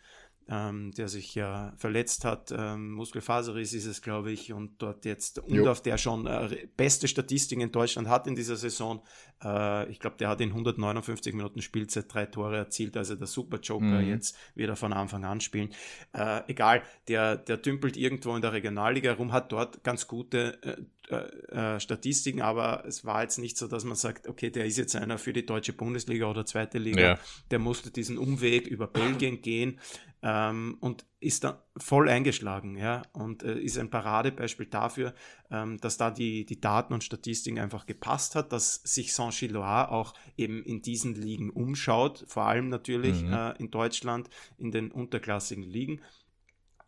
ähm, 0.49 0.91
der 0.91 1.07
sich 1.07 1.35
ja 1.35 1.73
verletzt 1.77 2.25
hat. 2.25 2.53
Ähm, 2.55 2.91
Muskelfaserriss 2.91 3.73
ist 3.73 3.85
es, 3.85 4.01
glaube 4.01 4.31
ich, 4.31 4.53
und 4.53 4.81
dort 4.81 5.05
jetzt, 5.05 5.39
und 5.39 5.53
jo. 5.53 5.69
auf 5.69 5.81
der 5.81 5.97
schon 5.97 6.27
äh, 6.27 6.67
beste 6.75 7.07
Statistiken 7.07 7.61
in 7.61 7.71
Deutschland 7.71 8.07
hat 8.07 8.27
in 8.27 8.35
dieser 8.35 8.55
Saison. 8.55 9.01
Äh, 9.43 9.89
ich 9.89 9.99
glaube, 9.99 10.17
der 10.17 10.29
hat 10.29 10.41
in 10.41 10.49
159 10.49 11.33
Minuten 11.33 11.61
Spielzeit 11.61 12.13
drei 12.13 12.25
Tore 12.25 12.57
erzielt, 12.57 12.97
also 12.97 13.15
der 13.15 13.27
Super 13.27 13.59
Joker 13.59 13.85
mhm. 13.85 14.09
jetzt 14.09 14.37
wieder 14.55 14.75
von 14.75 14.93
Anfang 14.93 15.23
an 15.25 15.41
spielen. 15.41 15.73
Äh, 16.13 16.41
egal, 16.47 16.83
der, 17.07 17.37
der 17.37 17.57
dümpelt 17.57 17.97
irgendwo 17.97 18.35
in 18.35 18.41
der 18.41 18.53
Regionalliga 18.53 19.13
rum, 19.13 19.31
hat 19.31 19.51
dort 19.51 19.83
ganz 19.83 20.07
gute 20.07 20.59
äh, 21.09 21.75
äh, 21.75 21.79
Statistiken, 21.79 22.41
aber 22.41 22.85
es 22.85 23.03
war 23.03 23.23
jetzt 23.23 23.39
nicht 23.39 23.57
so, 23.57 23.67
dass 23.67 23.83
man 23.83 23.95
sagt, 23.95 24.27
okay, 24.27 24.49
der 24.49 24.65
ist 24.65 24.77
jetzt 24.77 24.95
einer 24.95 25.17
für 25.17 25.33
die 25.33 25.45
deutsche 25.45 25.73
Bundesliga 25.73 26.29
oder 26.29 26.45
zweite 26.45 26.77
Liga. 26.77 27.01
Ja. 27.01 27.19
Der 27.49 27.59
musste 27.59 27.91
diesen 27.91 28.17
Umweg 28.17 28.67
über 28.67 28.87
Belgien 28.87 29.41
gehen 29.41 29.79
ähm, 30.21 30.77
und 30.79 31.05
ist 31.19 31.43
dann 31.43 31.55
voll 31.75 32.07
eingeschlagen, 32.07 32.77
ja, 32.77 33.01
und 33.13 33.43
äh, 33.43 33.59
ist 33.59 33.77
ein 33.77 33.89
Paradebeispiel 33.89 34.67
dafür, 34.67 35.13
ähm, 35.49 35.79
dass 35.79 35.97
da 35.97 36.11
die, 36.11 36.45
die 36.45 36.61
Daten 36.61 36.93
und 36.93 37.03
Statistiken 37.03 37.59
einfach 37.59 37.85
gepasst 37.85 38.35
hat, 38.35 38.53
dass 38.53 38.75
sich 38.75 39.13
Saint-Gilloise 39.13 39.89
auch 39.89 40.13
eben 40.37 40.63
in 40.63 40.81
diesen 40.81 41.15
Ligen 41.15 41.49
umschaut, 41.49 42.23
vor 42.27 42.45
allem 42.45 42.69
natürlich 42.69 43.23
mhm. 43.23 43.33
äh, 43.33 43.51
in 43.57 43.71
Deutschland 43.71 44.29
in 44.57 44.71
den 44.71 44.91
unterklassigen 44.91 45.63
Ligen 45.63 46.01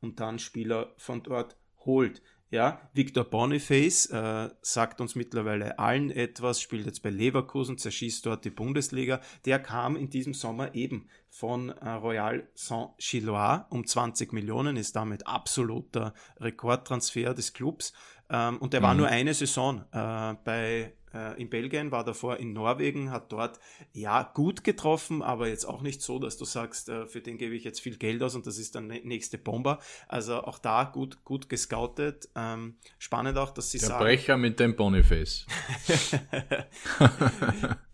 und 0.02 0.20
dann 0.20 0.38
Spieler 0.38 0.94
von 0.98 1.24
dort 1.24 1.58
holt. 1.86 2.22
Ja, 2.54 2.80
Victor 2.94 3.24
Boniface 3.24 4.06
äh, 4.12 4.48
sagt 4.62 5.02
uns 5.02 5.16
mittlerweile 5.16 5.80
allen 5.80 6.12
etwas, 6.12 6.62
spielt 6.62 6.86
jetzt 6.86 7.02
bei 7.02 7.10
Leverkusen, 7.10 7.80
zerschießt 7.80 8.28
dort 8.28 8.46
die 8.46 8.52
Bundesliga. 8.52 9.22
Der 9.46 9.58
kam 9.58 9.96
in 9.96 10.12
diesem 10.12 10.36
Sommer 10.36 10.76
eben 10.76 11.10
von 11.32 11.70
äh, 11.70 11.90
Royal 11.90 12.48
Saint-Gillois 12.54 13.66
um 13.72 13.88
20 13.88 14.34
Millionen, 14.34 14.78
ist 14.78 14.96
damit 14.96 15.26
absoluter 15.26 16.14
Rekordtransfer 16.40 17.34
des 17.34 17.54
Clubs. 17.54 17.92
Ähm, 18.30 18.60
und 18.60 18.74
der 18.74 18.82
mhm. 18.82 18.86
war 18.86 18.94
nur 18.94 19.08
eine 19.08 19.34
Saison 19.34 19.86
äh, 19.92 20.36
bei 20.46 20.94
äh, 21.14 21.40
in 21.42 21.50
Belgien, 21.50 21.92
war 21.92 22.04
davor 22.04 22.38
in 22.38 22.54
Norwegen, 22.54 23.12
hat 23.12 23.32
dort 23.32 23.60
ja 23.92 24.24
gut 24.34 24.64
getroffen, 24.64 25.22
aber 25.22 25.48
jetzt 25.48 25.66
auch 25.66 25.82
nicht 25.82 26.02
so, 26.02 26.20
dass 26.20 26.38
du 26.38 26.46
sagst, 26.46 26.90
äh, 26.90 27.08
für 27.08 27.22
den 27.22 27.38
gebe 27.38 27.56
ich 27.56 27.64
jetzt 27.64 27.80
viel 27.80 27.98
Geld 27.98 28.22
aus 28.24 28.36
und 28.36 28.48
das 28.48 28.58
ist 28.58 28.76
der 28.76 28.82
nächste 28.82 29.38
Bomber. 29.38 29.80
Also 30.08 30.44
auch 30.44 30.60
da 30.60 30.86
gut, 30.86 31.24
gut 31.24 31.50
gescoutet. 31.50 32.30
Ähm, 32.36 32.78
spannend 32.98 33.38
auch, 33.38 33.52
dass 33.52 33.72
sie 33.72 33.80
der 33.80 33.90
sagen. 33.90 34.04
Brecher 34.04 34.38
mit 34.38 34.60
dem 34.60 34.76
Boniface. 34.76 35.46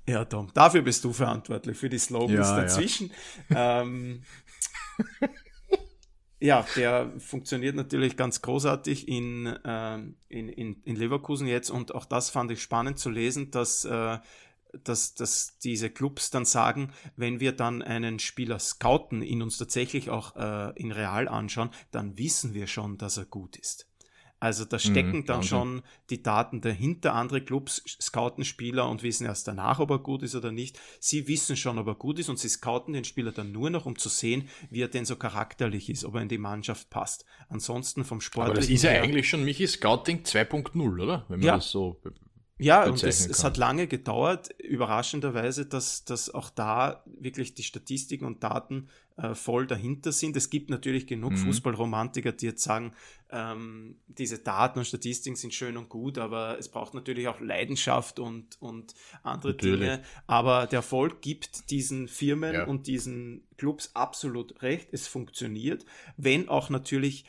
ja, 0.08 0.26
Tom, 0.26 0.52
dafür 0.54 0.82
bist 0.82 1.04
du 1.04 1.14
verantwortlich, 1.14 1.78
für 1.78 1.90
die 1.90 2.00
Slogans 2.00 2.48
ja, 2.48 2.62
dazwischen. 2.62 3.12
Ja. 3.50 3.82
Ähm, 3.82 4.24
ja, 6.40 6.66
der 6.76 7.12
funktioniert 7.20 7.76
natürlich 7.76 8.16
ganz 8.16 8.42
großartig 8.42 9.08
in, 9.08 9.58
ähm, 9.66 10.16
in, 10.30 10.48
in, 10.50 10.82
in 10.84 10.96
Leverkusen 10.96 11.48
jetzt 11.48 11.70
und 11.70 11.94
auch 11.94 12.06
das 12.06 12.30
fand 12.30 12.52
ich 12.52 12.62
spannend 12.62 12.98
zu 12.98 13.10
lesen, 13.10 13.52
dass, 13.52 13.84
äh, 13.84 14.20
dass, 14.84 15.16
dass 15.16 15.58
diese 15.58 15.90
Clubs 15.90 16.30
dann 16.30 16.46
sagen, 16.46 16.94
wenn 17.18 17.40
wir 17.40 17.52
dann 17.52 17.82
einen 17.82 18.20
Spieler 18.20 18.60
scouten, 18.60 19.22
ihn 19.22 19.42
uns 19.42 19.58
tatsächlich 19.58 20.10
auch 20.10 20.36
äh, 20.36 20.72
in 20.80 20.92
Real 20.92 21.28
anschauen, 21.28 21.72
dann 21.92 22.18
wissen 22.18 22.54
wir 22.54 22.68
schon, 22.68 22.98
dass 22.98 23.18
er 23.18 23.26
gut 23.26 23.58
ist. 23.58 23.89
Also 24.40 24.64
da 24.64 24.80
stecken 24.80 25.18
mhm, 25.18 25.26
dann 25.26 25.44
schon 25.44 25.82
die 26.10 26.24
Daten 26.24 26.62
dahinter. 26.62 27.14
Andere 27.14 27.42
Clubs 27.42 27.84
scouten 28.02 28.46
Spieler 28.46 28.90
und 28.90 29.04
wissen 29.04 29.26
erst 29.26 29.48
danach, 29.48 29.80
ob 29.80 29.90
er 29.92 30.00
gut 30.00 30.24
ist 30.24 30.36
oder 30.36 30.52
nicht. 30.52 30.80
Sie 31.00 31.28
wissen 31.28 31.58
schon, 31.58 31.78
ob 31.78 31.88
er 31.88 31.96
gut 31.96 32.20
ist 32.20 32.30
und 32.30 32.40
sie 32.40 32.48
scouten 32.48 32.94
den 32.94 33.04
Spieler 33.04 33.32
dann 33.32 33.52
nur 33.52 33.70
noch, 33.70 33.86
um 33.86 33.98
zu 33.98 34.08
sehen, 34.08 34.48
wie 34.70 34.82
er 34.82 34.88
denn 34.88 35.06
so 35.06 35.18
charakterlich 35.18 35.90
ist, 35.90 36.06
ob 36.06 36.16
er 36.16 36.22
in 36.22 36.30
die 36.30 36.38
Mannschaft 36.38 36.90
passt. 36.90 37.26
Ansonsten 37.50 38.06
vom 38.06 38.22
Sport. 38.22 38.48
Aber 38.48 38.56
das 38.56 38.70
ist 38.70 38.84
ja 38.84 38.92
eigentlich 38.92 39.28
schon 39.28 39.44
Michi 39.44 39.68
Scouting 39.68 40.24
2.0, 40.24 41.04
oder? 41.04 41.26
Wenn 41.28 41.40
man 41.40 41.46
ja. 41.46 41.56
das 41.56 41.70
so 41.70 42.00
ja, 42.60 42.86
und 42.86 43.04
es, 43.04 43.26
es, 43.26 43.44
hat 43.44 43.58
lange 43.58 43.88
gedauert, 43.88 44.50
überraschenderweise, 44.60 45.66
dass, 45.66 46.04
dass 46.04 46.30
auch 46.30 46.50
da 46.50 47.04
wirklich 47.06 47.54
die 47.54 47.64
Statistiken 47.64 48.26
und 48.26 48.44
Daten 48.44 48.90
äh, 49.16 49.34
voll 49.34 49.66
dahinter 49.66 50.12
sind. 50.12 50.36
Es 50.36 50.50
gibt 50.50 50.70
natürlich 50.70 51.08
genug 51.08 51.32
mhm. 51.32 51.38
Fußballromantiker, 51.38 52.34
die 52.34 52.48
jetzt 52.48 52.64
sagen, 52.64 52.94
ähm, 53.32 53.96
diese 54.08 54.40
Daten 54.40 54.80
und 54.80 54.86
Statistiken 54.86 55.36
sind 55.36 55.54
schön 55.54 55.78
und 55.78 55.90
gut, 55.90 56.18
aber 56.18 56.58
es 56.60 56.70
braucht 56.70 56.94
natürlich 56.94 57.28
auch 57.28 57.40
Leidenschaft 57.40 58.20
und, 58.20 58.62
und 58.62 58.94
andere 59.24 59.54
natürlich. 59.54 59.80
Dinge. 59.80 60.04
Aber 60.28 60.68
der 60.68 60.78
Erfolg 60.78 61.22
gibt 61.22 61.70
diesen 61.70 62.08
Firmen 62.08 62.54
ja. 62.54 62.66
und 62.66 62.88
diesen 62.88 63.44
Clubs 63.58 63.92
absolut 63.94 64.62
recht. 64.62 64.90
Es 64.92 65.08
funktioniert, 65.08 65.86
wenn 66.18 66.50
auch 66.50 66.70
natürlich 66.70 67.26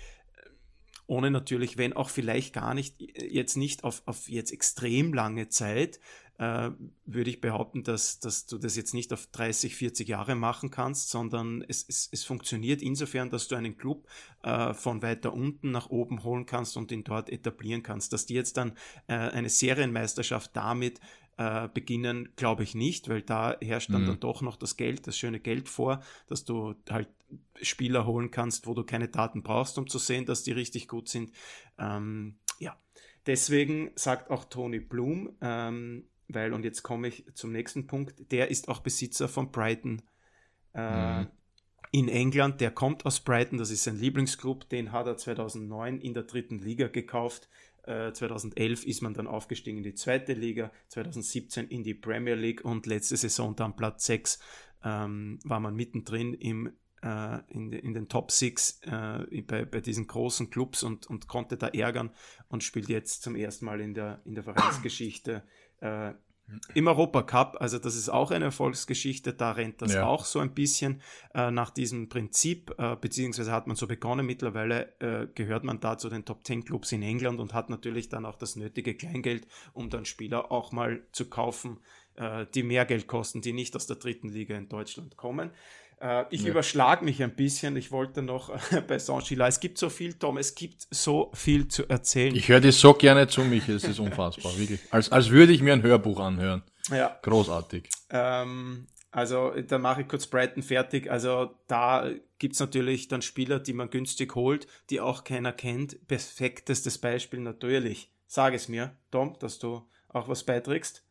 ohne 1.11 1.33
natürlich, 1.33 1.77
wenn 1.77 1.93
auch 1.93 2.09
vielleicht 2.09 2.55
gar 2.55 2.73
nicht, 2.73 3.01
jetzt 3.01 3.57
nicht 3.57 3.83
auf, 3.83 4.03
auf 4.07 4.29
jetzt 4.29 4.53
extrem 4.53 5.13
lange 5.13 5.49
Zeit, 5.49 5.99
äh, 6.39 6.71
würde 7.05 7.31
ich 7.31 7.41
behaupten, 7.41 7.83
dass, 7.83 8.21
dass 8.21 8.47
du 8.47 8.59
das 8.59 8.77
jetzt 8.77 8.95
nicht 8.95 9.13
auf 9.13 9.27
30, 9.27 9.75
40 9.75 10.09
Jahre 10.09 10.37
machen 10.37 10.71
kannst, 10.71 11.11
sondern 11.11 11.65
es, 11.67 11.85
es, 11.89 12.09
es 12.13 12.23
funktioniert 12.23 12.81
insofern, 12.81 13.29
dass 13.29 13.49
du 13.49 13.57
einen 13.57 13.77
Club 13.77 14.07
äh, 14.45 14.73
von 14.73 15.03
weiter 15.03 15.35
unten 15.35 15.73
nach 15.73 15.91
oben 15.91 16.23
holen 16.23 16.47
kannst 16.47 16.77
und 16.77 16.93
ihn 16.93 17.03
dort 17.03 17.29
etablieren 17.29 17.83
kannst. 17.83 18.13
Dass 18.13 18.25
die 18.25 18.35
jetzt 18.35 18.57
dann 18.57 18.73
äh, 19.09 19.15
eine 19.15 19.51
Serienmeisterschaft 19.51 20.53
damit 20.55 21.01
äh, 21.41 21.71
beginnen, 21.73 22.29
glaube 22.37 22.63
ich 22.65 22.75
nicht, 22.75 23.09
weil 23.09 23.23
da 23.23 23.57
herrscht 23.63 23.89
dann, 23.91 24.03
mhm. 24.03 24.09
dann 24.09 24.21
doch 24.21 24.43
noch 24.43 24.57
das 24.57 24.77
Geld, 24.77 25.07
das 25.07 25.17
schöne 25.17 25.41
Geld 25.41 25.71
vor, 25.71 26.03
dass 26.27 26.45
du 26.45 26.75
halt 26.91 27.09
Spieler 27.63 28.05
holen 28.05 28.31
kannst, 28.31 28.67
wo 28.67 28.75
du 28.75 28.85
keine 28.85 29.09
Daten 29.09 29.43
brauchst, 29.43 29.79
um 29.79 29.87
zu 29.87 29.97
sehen, 29.97 30.27
dass 30.27 30.43
die 30.43 30.53
richtig 30.53 30.87
gut 30.87 31.09
sind. 31.09 31.33
Ähm, 31.79 32.37
ja, 32.59 32.77
deswegen 33.25 33.91
sagt 33.95 34.31
auch 34.31 34.45
Tony 34.45 34.81
Bloom, 34.81 35.35
ähm, 35.41 36.05
weil, 36.29 36.53
und 36.53 36.63
jetzt 36.63 36.83
komme 36.83 37.09
ich 37.09 37.25
zum 37.33 37.53
nächsten 37.53 37.87
Punkt, 37.87 38.31
der 38.33 38.51
ist 38.51 38.69
auch 38.69 38.81
Besitzer 38.81 39.27
von 39.27 39.51
Brighton. 39.51 40.03
Äh, 40.75 41.21
mhm. 41.21 41.27
In 41.91 42.09
England, 42.09 42.61
der 42.61 42.71
kommt 42.71 43.07
aus 43.07 43.19
Brighton, 43.19 43.57
das 43.57 43.71
ist 43.71 43.85
sein 43.85 43.97
Lieblingsclub, 43.97 44.69
den 44.69 44.93
hat 44.93 45.07
er 45.07 45.17
2009 45.17 46.03
in 46.03 46.13
der 46.13 46.25
dritten 46.25 46.59
Liga 46.59 46.89
gekauft. 46.89 47.49
2011 47.85 48.85
äh, 48.85 48.89
ist 48.89 49.03
man 49.03 49.15
dann 49.15 49.27
aufgestiegen 49.27 49.79
in 49.79 49.85
die 49.85 49.95
zweite 49.95 50.33
Liga, 50.33 50.71
2017 50.89 51.69
in 51.69 51.83
die 51.83 51.95
Premier 51.95 52.35
League 52.35 52.65
und 52.65 52.87
letzte 52.87 53.17
Saison 53.17 53.57
dann 53.57 53.77
Platz 53.77 54.07
6 54.07 54.39
ähm, 54.85 55.39
war 55.45 55.61
man 55.61 55.75
mittendrin 55.75 56.35
im, 56.35 56.73
äh, 57.03 57.39
in, 57.49 57.73
in, 57.73 57.95
den 57.95 58.09
Top 58.09 58.31
6 58.31 58.81
äh, 58.83 59.43
bei, 59.43 59.65
bei, 59.65 59.81
diesen 59.81 60.07
großen 60.07 60.51
Clubs 60.51 60.83
und, 60.83 61.07
und, 61.07 61.29
konnte 61.29 61.57
da 61.57 61.69
ärgern 61.69 62.11
und 62.49 62.63
spielt 62.63 62.89
jetzt 62.89 63.23
zum 63.23 63.37
ersten 63.37 63.65
Mal 63.65 63.81
in 63.81 63.95
der, 63.95 64.21
in 64.25 64.35
der 64.35 64.45
Vereinsgeschichte 64.45 65.43
äh, 65.81 66.13
im 66.75 66.87
Europacup, 66.87 67.57
also 67.61 67.79
das 67.79 67.97
ist 67.97 68.09
auch 68.09 68.31
eine 68.31 68.47
Erfolgsgeschichte, 68.47 69.33
da 69.33 69.53
rennt 69.53 69.83
das 69.83 69.95
ja. 69.95 70.07
auch 70.07 70.25
so 70.25 70.39
ein 70.39 70.55
bisschen 70.55 71.01
äh, 71.35 71.51
nach 71.51 71.71
diesem 71.71 72.09
Prinzip, 72.09 72.75
äh, 72.79 72.97
beziehungsweise 72.97 73.53
hat 73.53 73.67
man 73.67 73.77
so 73.77 73.87
begonnen, 73.87 74.27
mittlerweile 74.27 74.93
äh, 75.01 75.27
gehört 75.35 75.65
man 75.65 75.81
da 75.81 75.99
zu 75.99 76.09
den 76.09 76.25
Top 76.25 76.47
10 76.47 76.65
Clubs 76.65 76.93
in 76.93 77.03
England 77.03 77.41
und 77.41 77.55
hat 77.55 77.71
natürlich 77.71 78.09
dann 78.09 78.27
auch 78.27 78.37
das 78.37 78.57
nötige 78.57 78.95
Kleingeld, 78.95 79.47
um 79.73 79.91
dann 79.91 80.05
Spieler 80.05 80.51
auch 80.53 80.73
mal 80.73 81.03
zu 81.13 81.29
kaufen, 81.29 81.79
äh, 82.17 82.47
die 82.55 82.63
mehr 82.63 82.85
Geld 82.85 83.07
kosten, 83.07 83.41
die 83.41 83.53
nicht 83.53 83.75
aus 83.77 83.87
der 83.87 83.97
dritten 83.97 84.29
Liga 84.29 84.57
in 84.57 84.69
Deutschland 84.69 85.17
kommen. 85.17 85.51
Äh, 86.01 86.25
ich 86.31 86.43
ja. 86.43 86.49
überschlage 86.49 87.05
mich 87.05 87.23
ein 87.23 87.35
bisschen. 87.35 87.77
Ich 87.77 87.93
wollte 87.93 88.23
noch 88.23 88.51
bei 88.89 88.99
Saint-Gilles. 88.99 89.49
Es 89.49 89.61
gibt 89.61 89.79
so 89.79 89.91
viel, 89.91 90.15
Tom, 90.15 90.39
es 90.39 90.55
gibt 90.55 90.87
so 90.91 91.31
viel 91.35 91.69
zu 91.69 91.89
erzählen. 91.89 92.35
Ich 92.35 92.49
höre 92.49 92.61
dir 92.61 92.73
so 92.73 92.95
gerne 92.95 93.29
zu, 93.29 93.43
mich. 93.43 93.69
Es 93.69 93.85
ist 93.85 93.99
unfassbar, 94.01 94.57
wirklich. 94.59 94.81
Als, 94.91 95.13
als 95.13 95.31
würde 95.31 95.53
ich 95.53 95.63
mir 95.63 95.75
ein 95.75 95.83
Hörbuch 95.83 96.21
anhören. 96.21 96.63
Ja. 96.91 97.19
Großartig. 97.23 97.89
Ähm, 98.09 98.87
also, 99.11 99.51
da 99.51 99.79
mache 99.79 100.03
ich 100.03 100.09
kurz 100.09 100.27
Brighton 100.27 100.63
fertig. 100.63 101.11
Also, 101.11 101.51
da 101.67 102.09
gibt 102.39 102.55
es 102.55 102.61
natürlich 102.61 103.09
dann 103.09 103.23
Spieler, 103.23 103.59
die 103.59 103.75
man 103.75 103.91
günstig 103.91 104.35
holt, 104.35 104.67
die 104.89 105.01
auch 105.01 105.25
keiner 105.25 105.53
kennt. 105.53 106.07
Perfektestes 106.09 106.97
Beispiel 106.99 107.41
natürlich. 107.41 108.11
Sag 108.27 108.55
es 108.55 108.69
mir, 108.69 108.97
Tom, 109.11 109.37
dass 109.41 109.59
du 109.59 109.83
auch 110.09 110.29
was 110.29 110.45
beiträgst. 110.45 111.05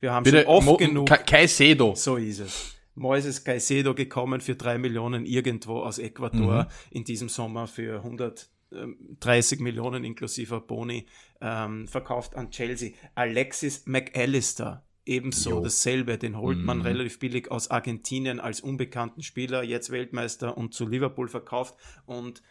Wir 0.00 0.12
haben 0.12 0.24
Bitte, 0.24 0.42
schon 0.42 0.48
oft 0.48 0.66
Mo 0.66 0.76
genug. 0.76 1.08
Kai 1.26 1.46
Sedo. 1.46 1.94
So 1.94 2.16
ist 2.16 2.40
es. 2.40 2.74
Moises 2.94 3.44
Caicedo 3.44 3.94
gekommen 3.94 4.40
für 4.40 4.54
drei 4.54 4.78
Millionen 4.78 5.26
irgendwo 5.26 5.80
aus 5.80 5.98
Ecuador 5.98 6.64
mhm. 6.64 6.68
in 6.90 7.04
diesem 7.04 7.28
Sommer 7.28 7.66
für 7.66 7.96
130 7.96 9.60
Millionen 9.60 10.04
inklusive 10.04 10.60
Boni 10.60 11.06
ähm, 11.40 11.88
verkauft 11.88 12.36
an 12.36 12.50
Chelsea. 12.50 12.92
Alexis 13.14 13.86
McAllister, 13.86 14.84
ebenso 15.04 15.50
jo. 15.50 15.60
dasselbe, 15.62 16.18
den 16.18 16.38
holt 16.38 16.58
man 16.58 16.78
mhm. 16.78 16.84
relativ 16.84 17.18
billig 17.18 17.50
aus 17.50 17.70
Argentinien 17.70 18.40
als 18.40 18.60
unbekannten 18.60 19.22
Spieler, 19.22 19.62
jetzt 19.62 19.90
Weltmeister 19.90 20.56
und 20.56 20.74
zu 20.74 20.86
Liverpool 20.86 21.28
verkauft. 21.28 21.74
Und 22.06 22.42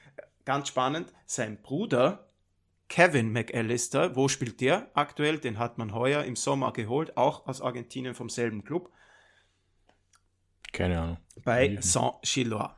ganz 0.45 0.67
spannend, 0.67 1.13
sein 1.25 1.62
Bruder 1.62 2.27
Kevin 2.89 3.32
McAllister, 3.32 4.15
wo 4.15 4.27
spielt 4.27 4.62
der 4.62 4.91
aktuell? 4.93 5.39
Den 5.39 5.58
hat 5.58 5.79
man 5.79 5.95
heuer 5.95 6.23
im 6.25 6.36
Sommer 6.36 6.73
geholt, 6.73 7.17
auch 7.17 7.47
aus 7.47 7.60
Argentinien 7.62 8.13
vom 8.13 8.29
selben 8.29 8.63
Club. 8.63 8.91
Keine 10.74 11.00
Ahnung. 11.00 11.18
Bei 11.46 11.78
Saint-Gillois. 11.80 12.76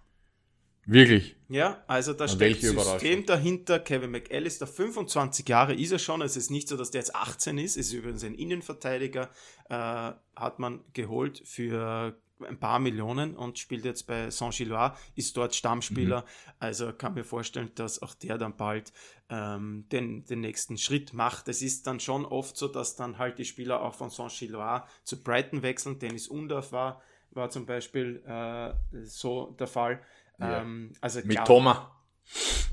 Wirklich? 0.86 1.36
Ja, 1.50 1.84
also 1.88 2.14
da 2.14 2.28
steckt 2.28 2.62
System 2.62 3.26
dahinter. 3.26 3.80
Kevin 3.80 4.12
McAllister, 4.12 4.68
25 4.68 5.50
Jahre 5.50 5.74
ist 5.74 5.92
er 5.92 5.98
schon. 5.98 6.22
Es 6.22 6.38
ist 6.38 6.52
nicht 6.52 6.68
so, 6.68 6.78
dass 6.78 6.92
der 6.92 7.02
jetzt 7.02 7.16
18 7.16 7.58
ist. 7.58 7.76
Ist 7.76 7.92
übrigens 7.92 8.24
ein 8.24 8.36
Innenverteidiger. 8.36 9.32
Äh, 9.70 10.12
hat 10.36 10.60
man 10.60 10.82
geholt 10.94 11.42
für 11.44 12.16
ein 12.44 12.60
paar 12.60 12.80
Millionen 12.80 13.36
und 13.36 13.58
spielt 13.58 13.86
jetzt 13.86 14.08
bei 14.08 14.30
Saint-Gillois, 14.30 14.92
ist 15.16 15.38
dort 15.38 15.56
Stammspieler. 15.56 16.22
Mhm. 16.22 16.52
Also 16.60 16.94
kann 16.94 17.14
mir 17.14 17.24
vorstellen, 17.24 17.72
dass 17.76 18.02
auch 18.02 18.14
der 18.14 18.38
dann 18.38 18.58
bald 18.58 18.92
ähm, 19.30 19.86
den, 19.92 20.26
den 20.26 20.42
nächsten 20.42 20.78
Schritt 20.78 21.14
macht. 21.14 21.48
Es 21.48 21.62
ist 21.62 21.88
dann 21.88 22.00
schon 22.00 22.26
oft 22.26 22.58
so, 22.58 22.68
dass 22.68 22.96
dann 22.96 23.18
halt 23.18 23.40
die 23.40 23.46
Spieler 23.46 23.82
auch 23.82 23.96
von 23.96 24.10
Saint-Gillois 24.10 24.84
zu 25.04 25.24
Brighton 25.24 25.62
wechseln. 25.62 25.98
Dennis 26.00 26.28
Undorf 26.28 26.72
war 26.72 27.02
war 27.32 27.50
zum 27.50 27.66
Beispiel 27.66 28.24
äh, 28.26 28.74
so 29.04 29.56
der 29.60 29.68
Fall. 29.68 30.02
Ja. 30.40 30.62
Ähm, 30.62 30.94
also 31.02 31.20
Mit 31.20 31.32
klar, 31.32 31.46
Thomas. 31.46 31.78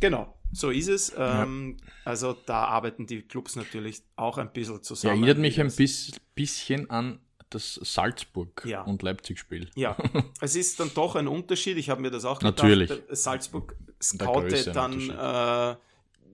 Genau, 0.01 0.35
so 0.53 0.71
ist 0.71 0.88
es. 0.88 1.12
Ähm, 1.17 1.77
ja. 1.79 1.87
Also 2.05 2.33
da 2.47 2.65
arbeiten 2.65 3.07
die 3.07 3.23
Clubs 3.23 3.57
natürlich 3.57 4.03
auch 4.17 4.38
ein 4.38 4.53
bisschen 4.53 4.83
zusammen. 4.83 5.17
Ja, 5.17 5.21
erinnert 5.21 5.38
mich 5.38 5.61
ein 5.61 5.73
bis, 5.73 6.12
bisschen 6.35 6.91
an 6.91 7.21
das 7.51 7.75
Salzburg- 7.83 8.65
ja. 8.65 8.83
und 8.83 9.03
Leipzig-Spiel. 9.03 9.71
Ja, 9.75 9.97
es 10.41 10.57
ist 10.57 10.81
dann 10.81 10.91
doch 10.95 11.17
ein 11.17 11.29
Unterschied. 11.29 11.77
Ich 11.77 11.91
habe 11.91 12.01
mir 12.01 12.11
das 12.11 12.25
auch 12.25 12.38
gedacht. 12.38 12.59
Natürlich. 12.59 12.91
Salzburg 13.11 13.77
scoutet 14.01 14.75
dann 14.75 15.11
äh, 15.11 15.77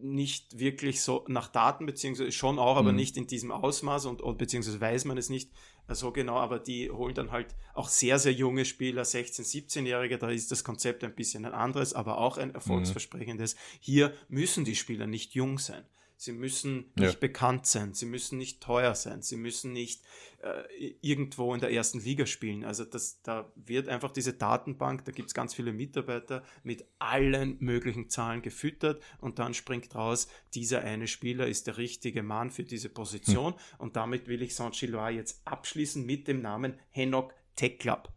nicht 0.01 0.59
wirklich 0.59 1.03
so 1.03 1.25
nach 1.29 1.49
Daten, 1.49 1.87
beziehungsweise 1.87 2.33
schon 2.33 2.59
auch, 2.59 2.77
aber 2.77 2.93
mhm. 2.93 2.97
nicht 2.97 3.17
in 3.17 3.27
diesem 3.27 3.51
Ausmaß 3.51 4.07
und, 4.07 4.23
und 4.23 4.39
beziehungsweise 4.39 4.81
weiß 4.81 5.05
man 5.05 5.19
es 5.19 5.29
nicht 5.29 5.51
so 5.95 6.13
genau, 6.13 6.37
aber 6.37 6.59
die 6.59 6.91
holen 6.91 7.15
dann 7.15 7.33
halt 7.33 7.55
auch 7.75 7.89
sehr, 7.89 8.19
sehr 8.19 8.33
junge 8.33 8.65
Spieler, 8.65 9.03
16-, 9.03 9.43
17-Jährige, 9.43 10.19
da 10.19 10.29
ist 10.31 10.51
das 10.51 10.65
Konzept 10.65 11.03
ein 11.03 11.15
bisschen 11.15 11.47
ein 11.47 11.55
anderes, 11.55 11.95
aber 11.95 12.19
auch 12.19 12.37
ein 12.37 12.55
erfolgsversprechendes. 12.55 13.55
Mhm. 13.55 13.59
Hier 13.81 14.13
müssen 14.29 14.65
die 14.65 14.77
Spieler 14.77 15.07
nicht 15.07 15.35
jung 15.35 15.59
sein. 15.59 15.85
Sie 16.21 16.33
müssen 16.33 16.91
nicht 16.97 17.15
ja. 17.15 17.21
bekannt 17.21 17.65
sein, 17.65 17.95
sie 17.95 18.05
müssen 18.05 18.39
nicht 18.39 18.61
teuer 18.61 18.97
sein, 18.97 19.23
sie 19.23 19.37
müssen 19.37 19.73
nicht 19.73 20.03
äh, 20.43 20.65
irgendwo 21.01 21.55
in 21.55 21.61
der 21.61 21.71
ersten 21.71 22.01
Liga 22.01 22.27
spielen. 22.27 22.65
Also 22.65 22.85
das, 22.85 23.23
da 23.23 23.53
wird 23.55 23.87
einfach 23.87 24.11
diese 24.11 24.33
Datenbank, 24.33 25.05
da 25.05 25.13
gibt 25.13 25.29
es 25.29 25.35
ganz 25.35 25.55
viele 25.55 25.73
Mitarbeiter 25.73 26.43
mit 26.65 26.85
allen 26.99 27.57
möglichen 27.61 28.11
Zahlen 28.11 28.43
gefüttert 28.43 29.01
und 29.21 29.39
dann 29.39 29.55
springt 29.55 29.95
raus, 29.95 30.27
dieser 30.55 30.83
eine 30.83 31.07
Spieler 31.07 31.47
ist 31.47 31.69
der 31.69 31.77
richtige 31.77 32.25
Mann 32.25 32.51
für 32.51 32.65
diese 32.65 32.89
Position 32.89 33.53
hm. 33.53 33.61
und 33.79 33.95
damit 33.95 34.27
will 34.27 34.43
ich 34.43 34.57
Saint-Gillois 34.57 35.13
jetzt 35.13 35.41
abschließen 35.45 36.05
mit 36.05 36.27
dem 36.27 36.43
Namen 36.43 36.81
Henok 36.91 37.33
Tech 37.55 37.79
Club. 37.79 38.13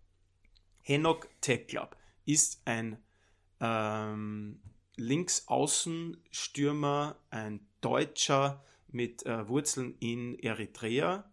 Henok 0.80 1.30
Tech 1.40 1.68
Club 1.68 1.96
ist 2.26 2.64
ein 2.66 2.98
ähm, 3.60 4.60
Linksaußenstürmer, 4.96 7.20
ein 7.30 7.68
Deutscher 7.82 8.64
mit 8.88 9.26
äh, 9.26 9.48
Wurzeln 9.48 9.96
in 10.00 10.38
Eritrea. 10.40 11.30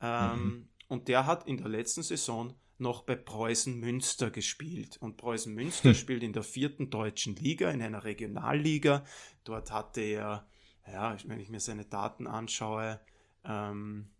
Ähm, 0.00 0.44
mhm. 0.44 0.68
Und 0.88 1.08
der 1.08 1.26
hat 1.26 1.46
in 1.46 1.56
der 1.56 1.68
letzten 1.68 2.02
Saison 2.02 2.54
noch 2.78 3.02
bei 3.02 3.14
Preußen 3.14 3.78
Münster 3.78 4.30
gespielt. 4.30 4.96
Und 5.00 5.16
Preußen 5.16 5.54
Münster 5.54 5.94
spielt 5.94 6.22
in 6.22 6.32
der 6.32 6.42
vierten 6.42 6.90
deutschen 6.90 7.36
Liga, 7.36 7.70
in 7.70 7.82
einer 7.82 8.04
Regionalliga. 8.04 9.04
Dort 9.44 9.70
hatte 9.70 10.00
er, 10.00 10.46
ja, 10.90 11.16
wenn 11.26 11.40
ich 11.40 11.50
mir 11.50 11.60
seine 11.60 11.84
Daten 11.84 12.26
anschaue, 12.26 13.00
ähm, 13.44 14.10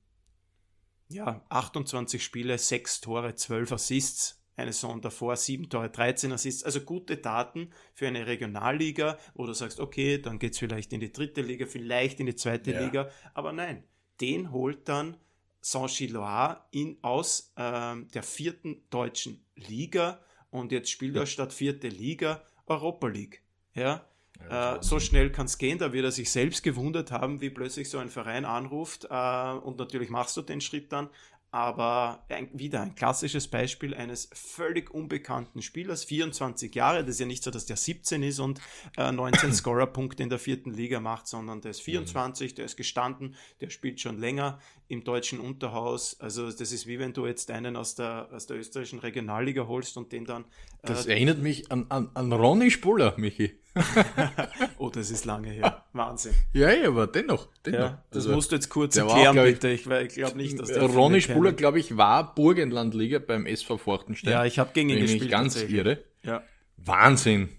ja, 1.08 1.44
28 1.48 2.22
Spiele, 2.22 2.56
6 2.56 3.00
Tore, 3.00 3.34
12 3.34 3.72
Assists 3.72 4.39
eine 4.60 4.72
Saison 4.72 5.00
davor 5.00 5.36
7 5.36 5.68
Tore, 5.68 5.90
13 5.90 6.32
Assists. 6.32 6.64
Also 6.64 6.80
gute 6.80 7.16
Daten 7.16 7.70
für 7.94 8.06
eine 8.06 8.26
Regionalliga, 8.26 9.18
wo 9.34 9.46
du 9.46 9.52
sagst, 9.52 9.80
okay, 9.80 10.18
dann 10.18 10.38
geht 10.38 10.52
es 10.52 10.58
vielleicht 10.58 10.92
in 10.92 11.00
die 11.00 11.12
dritte 11.12 11.42
Liga, 11.42 11.66
vielleicht 11.66 12.20
in 12.20 12.26
die 12.26 12.36
zweite 12.36 12.72
ja. 12.72 12.80
Liga. 12.80 13.10
Aber 13.34 13.52
nein, 13.52 13.84
den 14.20 14.52
holt 14.52 14.88
dann 14.88 15.16
Saint-Gillois 15.60 16.56
aus 17.02 17.52
äh, 17.56 17.96
der 18.14 18.22
vierten 18.22 18.82
deutschen 18.90 19.44
Liga 19.56 20.20
und 20.50 20.72
jetzt 20.72 20.90
spielt 20.90 21.16
er 21.16 21.26
statt 21.26 21.52
vierte 21.52 21.88
Liga 21.88 22.42
Europa 22.66 23.08
League. 23.08 23.42
Ja, 23.74 24.04
ja, 24.48 24.76
äh, 24.76 24.82
so 24.82 25.00
schnell 25.00 25.30
kann 25.30 25.46
es 25.46 25.58
gehen, 25.58 25.78
da 25.78 25.92
wird 25.92 26.04
er 26.04 26.12
sich 26.12 26.30
selbst 26.30 26.62
gewundert 26.62 27.10
haben, 27.10 27.40
wie 27.40 27.50
plötzlich 27.50 27.90
so 27.90 27.98
ein 27.98 28.08
Verein 28.08 28.44
anruft 28.44 29.06
äh, 29.10 29.52
und 29.52 29.78
natürlich 29.78 30.10
machst 30.10 30.36
du 30.36 30.42
den 30.42 30.60
Schritt 30.60 30.92
dann, 30.92 31.10
aber 31.52 32.24
ein, 32.28 32.48
wieder 32.52 32.80
ein 32.80 32.94
klassisches 32.94 33.48
Beispiel 33.48 33.94
eines 33.94 34.30
völlig 34.32 34.92
unbekannten 34.92 35.62
Spielers, 35.62 36.04
24 36.04 36.74
Jahre, 36.74 37.00
das 37.00 37.16
ist 37.16 37.20
ja 37.20 37.26
nicht 37.26 37.42
so, 37.42 37.50
dass 37.50 37.66
der 37.66 37.76
17 37.76 38.22
ist 38.22 38.38
und 38.38 38.60
äh, 38.96 39.10
19 39.10 39.52
Scorerpunkte 39.52 40.22
in 40.22 40.30
der 40.30 40.38
vierten 40.38 40.72
Liga 40.72 41.00
macht, 41.00 41.26
sondern 41.26 41.60
der 41.60 41.72
ist 41.72 41.82
24, 41.82 42.52
mhm. 42.52 42.56
der 42.56 42.64
ist 42.66 42.76
gestanden, 42.76 43.34
der 43.60 43.70
spielt 43.70 44.00
schon 44.00 44.18
länger 44.18 44.60
im 44.90 45.04
deutschen 45.04 45.38
Unterhaus. 45.38 46.18
Also 46.18 46.50
das 46.50 46.72
ist 46.72 46.86
wie 46.86 46.98
wenn 46.98 47.12
du 47.12 47.24
jetzt 47.24 47.50
einen 47.52 47.76
aus 47.76 47.94
der, 47.94 48.28
aus 48.32 48.46
der 48.46 48.58
österreichischen 48.58 48.98
Regionalliga 48.98 49.68
holst 49.68 49.96
und 49.96 50.10
den 50.10 50.24
dann... 50.24 50.42
Äh, 50.82 50.88
das 50.88 51.06
erinnert 51.06 51.38
mich 51.38 51.70
an, 51.70 51.86
an, 51.90 52.10
an 52.14 52.32
Ronny 52.32 52.72
Spuller, 52.72 53.14
Michi. 53.16 53.52
oh, 54.78 54.90
das 54.90 55.12
ist 55.12 55.26
lange 55.26 55.50
her. 55.50 55.84
Wahnsinn. 55.92 56.34
Ja, 56.52 56.72
ja, 56.72 56.88
aber 56.88 57.06
dennoch. 57.06 57.48
dennoch. 57.64 57.78
Ja, 57.78 58.04
das 58.10 58.24
also, 58.24 58.34
musst 58.34 58.50
du 58.50 58.56
jetzt 58.56 58.68
kurz 58.68 58.96
erklären, 58.96 59.38
auch, 59.38 59.44
bitte. 59.44 59.68
Ich, 59.68 59.86
ich 59.86 60.14
glaube 60.14 60.36
nicht, 60.36 60.58
dass 60.58 60.68
der 60.68 60.82
Ronny 60.82 61.20
Spuler, 61.20 61.52
glaube 61.52 61.78
ich, 61.78 61.96
war 61.96 62.34
Burgenlandliga 62.34 63.20
beim 63.20 63.46
SV 63.46 63.78
Fortenstein. 63.78 64.32
Ja, 64.32 64.44
ich 64.44 64.58
habe 64.58 64.70
gegen 64.72 64.90
ihn 64.90 65.00
gespielt. 65.00 65.30
ganz 65.30 65.62
irre. 65.62 66.02
Ja. 66.24 66.42
Wahnsinn. 66.78 67.50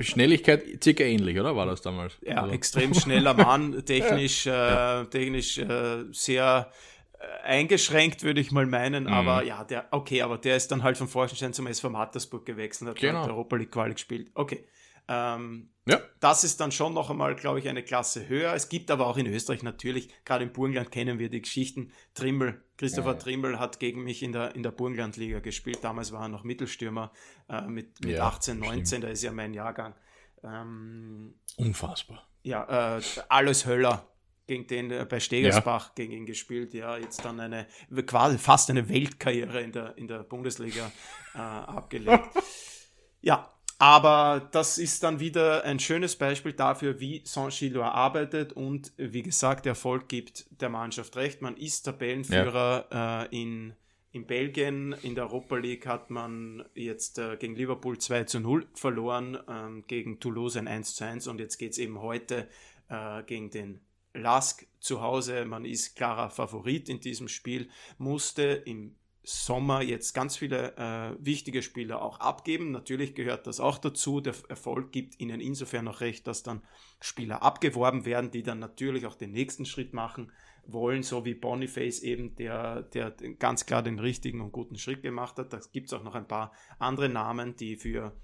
Schnelligkeit 0.00 0.82
circa 0.82 1.04
ähnlich, 1.04 1.38
oder 1.38 1.56
war 1.56 1.66
das 1.66 1.82
damals? 1.82 2.16
Ja, 2.22 2.42
also. 2.42 2.54
extrem 2.54 2.94
schneller 2.94 3.34
Mann, 3.34 3.84
technisch, 3.84 4.44
ja. 4.46 5.02
äh, 5.02 5.06
technisch 5.06 5.58
äh, 5.58 6.04
sehr 6.12 6.70
äh, 7.18 7.46
eingeschränkt, 7.46 8.22
würde 8.22 8.40
ich 8.40 8.52
mal 8.52 8.66
meinen, 8.66 9.04
mhm. 9.04 9.12
aber 9.12 9.42
ja, 9.44 9.64
der, 9.64 9.86
okay, 9.90 10.22
aber 10.22 10.38
der 10.38 10.56
ist 10.56 10.70
dann 10.70 10.82
halt 10.82 10.96
vom 10.96 11.08
Forschenstein 11.08 11.52
zum 11.52 11.66
SV 11.66 11.90
Mattersburg 11.90 12.44
gewechselt, 12.46 12.90
hat 12.90 12.96
genau. 12.96 13.26
Europa 13.26 13.56
League 13.56 13.70
Quali 13.70 13.94
gespielt. 13.94 14.30
Okay. 14.34 14.64
Ähm, 15.08 15.70
ja. 15.86 16.00
Das 16.20 16.44
ist 16.44 16.60
dann 16.60 16.72
schon 16.72 16.94
noch 16.94 17.10
einmal, 17.10 17.34
glaube 17.34 17.58
ich, 17.58 17.68
eine 17.68 17.82
Klasse 17.82 18.26
höher. 18.28 18.54
Es 18.54 18.70
gibt 18.70 18.90
aber 18.90 19.06
auch 19.06 19.18
in 19.18 19.26
Österreich 19.26 19.62
natürlich, 19.62 20.08
gerade 20.24 20.44
im 20.44 20.52
Burgenland 20.52 20.90
kennen 20.90 21.18
wir 21.18 21.28
die 21.28 21.42
Geschichten. 21.42 21.92
Trimmel, 22.14 22.62
Christopher 22.78 23.12
ja. 23.12 23.18
Trimmel 23.18 23.58
hat 23.58 23.80
gegen 23.80 24.02
mich 24.02 24.22
in 24.22 24.32
der, 24.32 24.54
in 24.54 24.62
der 24.62 24.70
Burgenlandliga 24.70 25.40
gespielt. 25.40 25.80
Damals 25.82 26.12
war 26.12 26.22
er 26.22 26.28
noch 26.28 26.42
Mittelstürmer 26.42 27.12
äh, 27.50 27.62
mit, 27.62 28.02
mit 28.02 28.16
ja, 28.16 28.26
18, 28.26 28.58
19, 28.58 28.86
stimmt. 28.86 29.04
da 29.04 29.08
ist 29.08 29.22
ja 29.22 29.32
mein 29.32 29.52
Jahrgang. 29.52 29.94
Ähm, 30.42 31.34
Unfassbar. 31.56 32.26
Ja, 32.42 32.96
äh, 32.96 33.02
alles 33.28 33.66
Höller 33.66 34.08
gegen 34.46 34.66
den 34.66 34.90
äh, 34.90 35.06
bei 35.08 35.20
Stegersbach 35.20 35.88
ja. 35.88 35.92
gegen 35.96 36.12
ihn 36.12 36.26
gespielt. 36.26 36.74
Ja, 36.74 36.96
jetzt 36.96 37.24
dann 37.24 37.40
eine 37.40 37.66
quasi 38.06 38.38
fast 38.38 38.70
eine 38.70 38.88
Weltkarriere 38.88 39.60
in 39.60 39.72
der, 39.72 39.96
in 39.96 40.08
der 40.08 40.22
Bundesliga 40.22 40.90
äh, 41.34 41.38
abgelegt. 41.38 42.28
ja, 43.20 43.53
aber 43.84 44.48
das 44.50 44.78
ist 44.78 45.02
dann 45.02 45.20
wieder 45.20 45.62
ein 45.64 45.78
schönes 45.78 46.16
Beispiel 46.16 46.54
dafür, 46.54 47.00
wie 47.00 47.20
Saint-Gillois 47.22 47.90
arbeitet 47.90 48.54
und 48.54 48.94
wie 48.96 49.20
gesagt, 49.20 49.66
der 49.66 49.72
Erfolg 49.72 50.08
gibt 50.08 50.46
der 50.62 50.70
Mannschaft 50.70 51.14
recht. 51.16 51.42
Man 51.42 51.54
ist 51.58 51.82
Tabellenführer 51.82 52.86
ja. 52.90 53.22
äh, 53.24 53.42
in, 53.42 53.74
in 54.10 54.26
Belgien. 54.26 54.94
In 55.02 55.14
der 55.14 55.24
Europa 55.24 55.56
League 55.56 55.86
hat 55.86 56.08
man 56.08 56.64
jetzt 56.72 57.18
äh, 57.18 57.36
gegen 57.36 57.56
Liverpool 57.56 57.98
2 57.98 58.24
zu 58.24 58.40
0 58.40 58.66
verloren, 58.72 59.34
äh, 59.34 59.82
gegen 59.86 60.18
Toulouse 60.18 60.56
ein 60.56 60.66
1 60.66 60.94
zu 60.94 61.04
1 61.04 61.26
und 61.26 61.38
jetzt 61.38 61.58
geht 61.58 61.72
es 61.72 61.78
eben 61.78 62.00
heute 62.00 62.48
äh, 62.88 63.22
gegen 63.24 63.50
den 63.50 63.82
Lask 64.14 64.66
zu 64.80 65.02
Hause. 65.02 65.44
Man 65.44 65.66
ist 65.66 65.94
klarer 65.94 66.30
Favorit 66.30 66.88
in 66.88 67.00
diesem 67.00 67.28
Spiel, 67.28 67.68
musste 67.98 68.44
im 68.44 68.96
Sommer 69.26 69.80
jetzt 69.80 70.12
ganz 70.12 70.36
viele 70.36 70.76
äh, 70.76 71.16
wichtige 71.18 71.62
Spieler 71.62 72.02
auch 72.02 72.20
abgeben. 72.20 72.70
Natürlich 72.72 73.14
gehört 73.14 73.46
das 73.46 73.58
auch 73.58 73.78
dazu. 73.78 74.20
Der 74.20 74.34
Erfolg 74.48 74.92
gibt 74.92 75.18
ihnen 75.18 75.40
insofern 75.40 75.86
noch 75.86 76.02
recht, 76.02 76.26
dass 76.26 76.42
dann 76.42 76.62
Spieler 77.00 77.42
abgeworben 77.42 78.04
werden, 78.04 78.30
die 78.30 78.42
dann 78.42 78.58
natürlich 78.58 79.06
auch 79.06 79.14
den 79.14 79.32
nächsten 79.32 79.64
Schritt 79.64 79.94
machen 79.94 80.30
wollen, 80.66 81.02
so 81.02 81.24
wie 81.24 81.34
Boniface 81.34 82.00
eben, 82.00 82.34
der, 82.36 82.82
der 82.82 83.12
ganz 83.38 83.64
klar 83.64 83.82
den 83.82 83.98
richtigen 83.98 84.42
und 84.42 84.52
guten 84.52 84.76
Schritt 84.76 85.02
gemacht 85.02 85.38
hat. 85.38 85.54
Da 85.54 85.60
gibt 85.72 85.86
es 85.86 85.94
auch 85.94 86.04
noch 86.04 86.14
ein 86.14 86.28
paar 86.28 86.52
andere 86.78 87.08
Namen, 87.08 87.56
die 87.56 87.76
für 87.76 88.14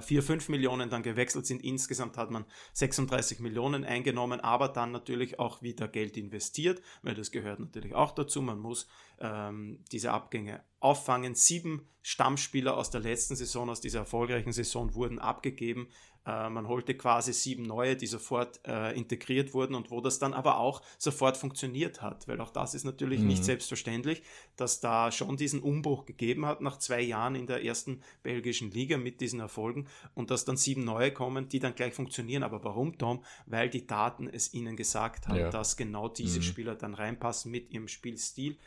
4, 0.00 0.18
äh, 0.18 0.22
5 0.22 0.48
Millionen 0.48 0.90
dann 0.90 1.02
gewechselt 1.02 1.46
sind. 1.46 1.62
Insgesamt 1.62 2.16
hat 2.16 2.30
man 2.30 2.44
36 2.74 3.40
Millionen 3.40 3.84
eingenommen, 3.84 4.40
aber 4.40 4.68
dann 4.68 4.92
natürlich 4.92 5.38
auch 5.38 5.62
wieder 5.62 5.88
Geld 5.88 6.16
investiert, 6.16 6.82
weil 7.02 7.14
das 7.14 7.30
gehört 7.30 7.60
natürlich 7.60 7.94
auch 7.94 8.12
dazu. 8.12 8.42
Man 8.42 8.58
muss 8.58 8.88
ähm, 9.18 9.84
diese 9.90 10.12
Abgänge 10.12 10.62
auffangen. 10.80 11.34
Sieben 11.34 11.88
Stammspieler 12.02 12.76
aus 12.76 12.90
der 12.90 13.00
letzten 13.00 13.36
Saison, 13.36 13.70
aus 13.70 13.80
dieser 13.80 14.00
erfolgreichen 14.00 14.52
Saison, 14.52 14.94
wurden 14.94 15.18
abgegeben. 15.18 15.88
Äh, 16.24 16.50
man 16.50 16.68
holte 16.68 16.94
quasi 16.94 17.32
sieben 17.32 17.64
neue, 17.64 17.96
die 17.96 18.06
sofort 18.06 18.60
äh, 18.66 18.96
integriert 18.96 19.54
wurden 19.54 19.74
und 19.74 19.90
wo 19.90 20.00
das 20.00 20.18
dann 20.20 20.34
aber 20.34 20.58
auch 20.58 20.82
sofort 20.96 21.36
funktioniert 21.36 22.00
hat, 22.00 22.28
weil 22.28 22.40
auch 22.40 22.50
das 22.50 22.74
ist 22.74 22.84
natürlich 22.84 23.20
mhm. 23.20 23.28
nicht 23.28 23.44
selbstverständlich, 23.44 24.22
dass 24.56 24.80
da 24.80 25.10
schon 25.10 25.36
diesen 25.36 25.60
Umbruch 25.60 26.04
gegeben 26.04 26.46
hat 26.46 26.60
nach 26.60 26.78
zwei 26.78 27.00
Jahren 27.00 27.34
in 27.34 27.46
der 27.46 27.64
ersten 27.64 28.02
belgischen 28.22 28.70
Liga 28.70 28.98
mit 28.98 29.20
diesen 29.20 29.40
Erfolgen 29.40 29.88
und 30.14 30.30
dass 30.30 30.44
dann 30.44 30.56
sieben 30.56 30.84
neue 30.84 31.12
kommen, 31.12 31.48
die 31.48 31.58
dann 31.58 31.74
gleich 31.74 31.94
funktionieren. 31.94 32.44
Aber 32.44 32.62
warum, 32.62 32.98
Tom? 32.98 33.24
Weil 33.46 33.68
die 33.68 33.86
Daten 33.86 34.28
es 34.28 34.54
ihnen 34.54 34.76
gesagt 34.76 35.26
haben, 35.26 35.38
ja. 35.38 35.50
dass 35.50 35.76
genau 35.76 36.08
diese 36.08 36.38
mhm. 36.38 36.44
Spieler 36.44 36.74
dann 36.76 36.94
reinpassen 36.94 37.50
mit 37.50 37.70
ihrem 37.72 37.88
Spielstil. 37.88 38.58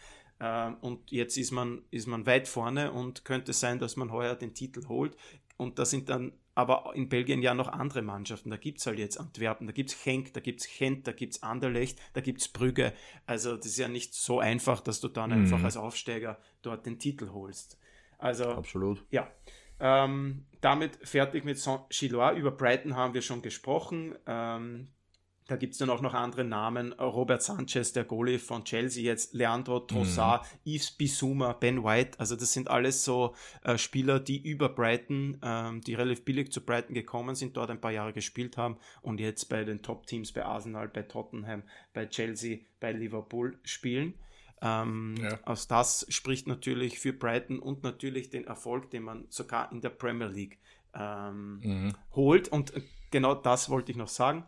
Ähm, 0.41 0.76
und 0.82 1.12
jetzt 1.12 1.38
ist 1.38 1.52
man, 1.52 1.84
ist 1.91 2.08
man 2.08 2.26
weit 2.26 2.50
vorne 2.50 2.91
und 2.91 3.24
könnte 3.24 3.54
sein, 3.54 3.80
dass 3.80 3.96
man 3.96 4.12
heuer 4.12 4.36
den 4.36 4.54
Titel 4.54 4.88
holt. 4.88 5.15
Und 5.58 5.80
da 5.80 5.86
sind 5.86 6.10
dann 6.10 6.34
aber 6.56 6.94
in 6.96 7.10
Belgien 7.10 7.41
ja 7.41 7.54
noch 7.54 7.68
andere 7.68 8.02
Mannschaften. 8.02 8.50
Da 8.50 8.58
gibt 8.58 8.80
es 8.80 8.88
halt 8.88 8.98
jetzt 8.98 9.20
Antwerpen, 9.20 9.68
da 9.68 9.74
gibt 9.74 9.91
es 9.91 10.06
Henk, 10.06 10.34
da 10.34 10.39
gibt 10.39 10.62
es 10.62 10.68
Gent, 10.68 11.06
da 11.06 11.12
gibt 11.12 11.34
es 11.34 11.44
Anderlecht, 11.44 12.00
da 12.13 12.22
gibt 12.22 12.41
es 12.41 12.48
Brügge. 12.48 12.94
Also 13.26 13.58
das 13.58 13.68
ist 13.68 13.78
ja 13.78 13.89
nicht 13.89 14.13
so 14.13 14.39
einfach, 14.39 14.80
dass 14.80 15.02
du 15.02 15.10
dann 15.10 15.32
mhm. 15.32 15.44
einfach 15.44 15.63
als 15.63 15.76
Aufsteiger 15.78 16.39
dort 16.62 16.86
den 16.86 16.98
Titel 16.98 17.30
holst. 17.32 17.78
Also 18.18 18.46
absolut. 18.46 19.04
Ja. 19.12 19.30
Ähm, 19.78 20.46
damit 20.62 20.98
fertig 21.04 21.44
mit 21.44 21.60
Saint-Gillois. 21.60 22.36
Über 22.38 22.52
Brighton 22.52 22.96
haben 22.96 23.13
wir 23.13 23.22
schon 23.22 23.41
gesprochen. 23.41 24.15
Ähm, 24.26 24.88
Da 25.48 25.58
gibt 25.58 25.74
es 25.74 25.80
dann 25.80 25.92
auch 25.92 26.02
noch 26.02 26.16
andere 26.16 26.44
Namen. 26.44 26.94
Robert 26.94 27.44
Sanchez, 27.44 27.94
der 27.94 28.04
Goalie 28.04 28.40
von 28.40 28.64
Chelsea 28.64 29.04
jetzt, 29.04 29.36
Leandro 29.36 29.80
Trossard, 29.80 30.44
mhm. 30.66 30.74
Yves 30.74 30.92
Bissouma, 30.92 31.54
Ben 31.54 31.84
White. 31.84 32.20
Also 32.20 32.36
das 32.36 32.52
sind 32.52 32.68
alles 32.68 33.04
so 33.04 33.36
äh, 33.64 33.78
Spieler, 33.78 34.20
die 34.20 34.42
über 34.42 34.70
Brighton, 34.70 35.38
ähm, 35.44 35.82
die 35.82 35.94
relativ 35.94 36.26
billig 36.26 36.52
zu 36.52 36.62
Brighton 36.62 36.96
gekommen 36.96 37.36
sind, 37.36 37.58
dort 37.58 37.70
ein 37.70 37.80
paar 37.80 37.92
Jahre 37.92 38.12
gespielt 38.12 38.58
haben 38.58 38.78
und 39.04 39.20
jetzt 39.20 39.46
bei 39.46 39.64
den 39.64 39.84
Top-Teams, 39.84 40.32
bei 40.32 40.44
Arsenal, 40.44 40.88
bei 40.88 41.04
Tottenham, 41.04 41.62
bei 41.94 42.08
Chelsea, 42.08 42.60
bei 42.80 42.92
Liverpool 42.92 43.60
spielen. 43.64 44.16
Ähm, 44.62 45.16
ja. 45.22 45.38
Aus 45.44 45.68
das 45.68 46.08
spricht 46.10 46.48
natürlich 46.48 47.00
für 47.00 47.14
Brighton 47.14 47.60
und 47.60 47.84
natürlich 47.84 48.32
den 48.32 48.48
Erfolg, 48.48 48.90
den 48.90 49.04
man 49.04 49.26
sogar 49.30 49.72
in 49.72 49.82
der 49.82 49.90
Premier 49.90 50.28
League 50.28 50.58
ähm, 50.96 51.60
mhm. 51.60 51.94
holt. 52.16 52.48
Und 52.48 52.74
genau 53.12 53.36
das 53.36 53.70
wollte 53.70 53.92
ich 53.92 53.98
noch 53.98 54.08
sagen. 54.08 54.46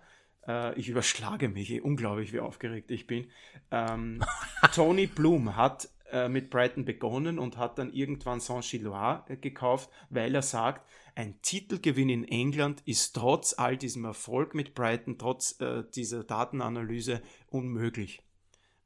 Äh, 0.48 0.78
ich 0.80 0.90
überschlage 0.90 1.50
mich, 1.50 1.72
eh, 1.72 1.82
unglaublich, 1.82 2.34
wie 2.34 2.40
aufgeregt 2.40 2.92
ich 2.92 3.08
bin. 3.08 3.28
Ähm, 3.72 4.24
Tony 4.74 5.08
Bloom 5.08 5.56
hat 5.56 5.90
äh, 6.12 6.30
mit 6.30 6.50
Brighton 6.50 6.86
begonnen 6.86 7.38
und 7.40 7.58
hat 7.58 7.78
dann 7.78 7.92
irgendwann 7.92 8.40
Saint-Gilloise 8.40 9.24
äh, 9.28 9.38
gekauft, 9.38 9.90
weil 10.10 10.34
er 10.34 10.42
sagt, 10.42 10.88
ein 11.16 11.42
Titelgewinn 11.42 12.10
in 12.10 12.24
England 12.24 12.82
ist 12.86 13.16
trotz 13.16 13.54
all 13.58 13.76
diesem 13.76 14.06
Erfolg 14.06 14.54
mit 14.54 14.76
Brighton, 14.76 15.18
trotz 15.18 15.60
äh, 15.60 15.84
dieser 15.96 16.24
Datenanalyse 16.24 17.22
unmöglich 17.50 18.22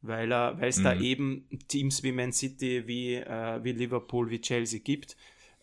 weil 0.02 0.32
es 0.62 0.78
mhm. 0.78 0.84
da 0.84 1.00
eben 1.00 1.47
Teams 1.67 2.04
wie 2.04 2.12
Man 2.12 2.34
City, 2.34 2.88
wie, 2.88 3.15
äh, 3.15 3.63
wie 3.63 3.71
Liverpool, 3.71 4.30
wie 4.30 4.41
Chelsea 4.41 4.80
gibt, 4.84 5.15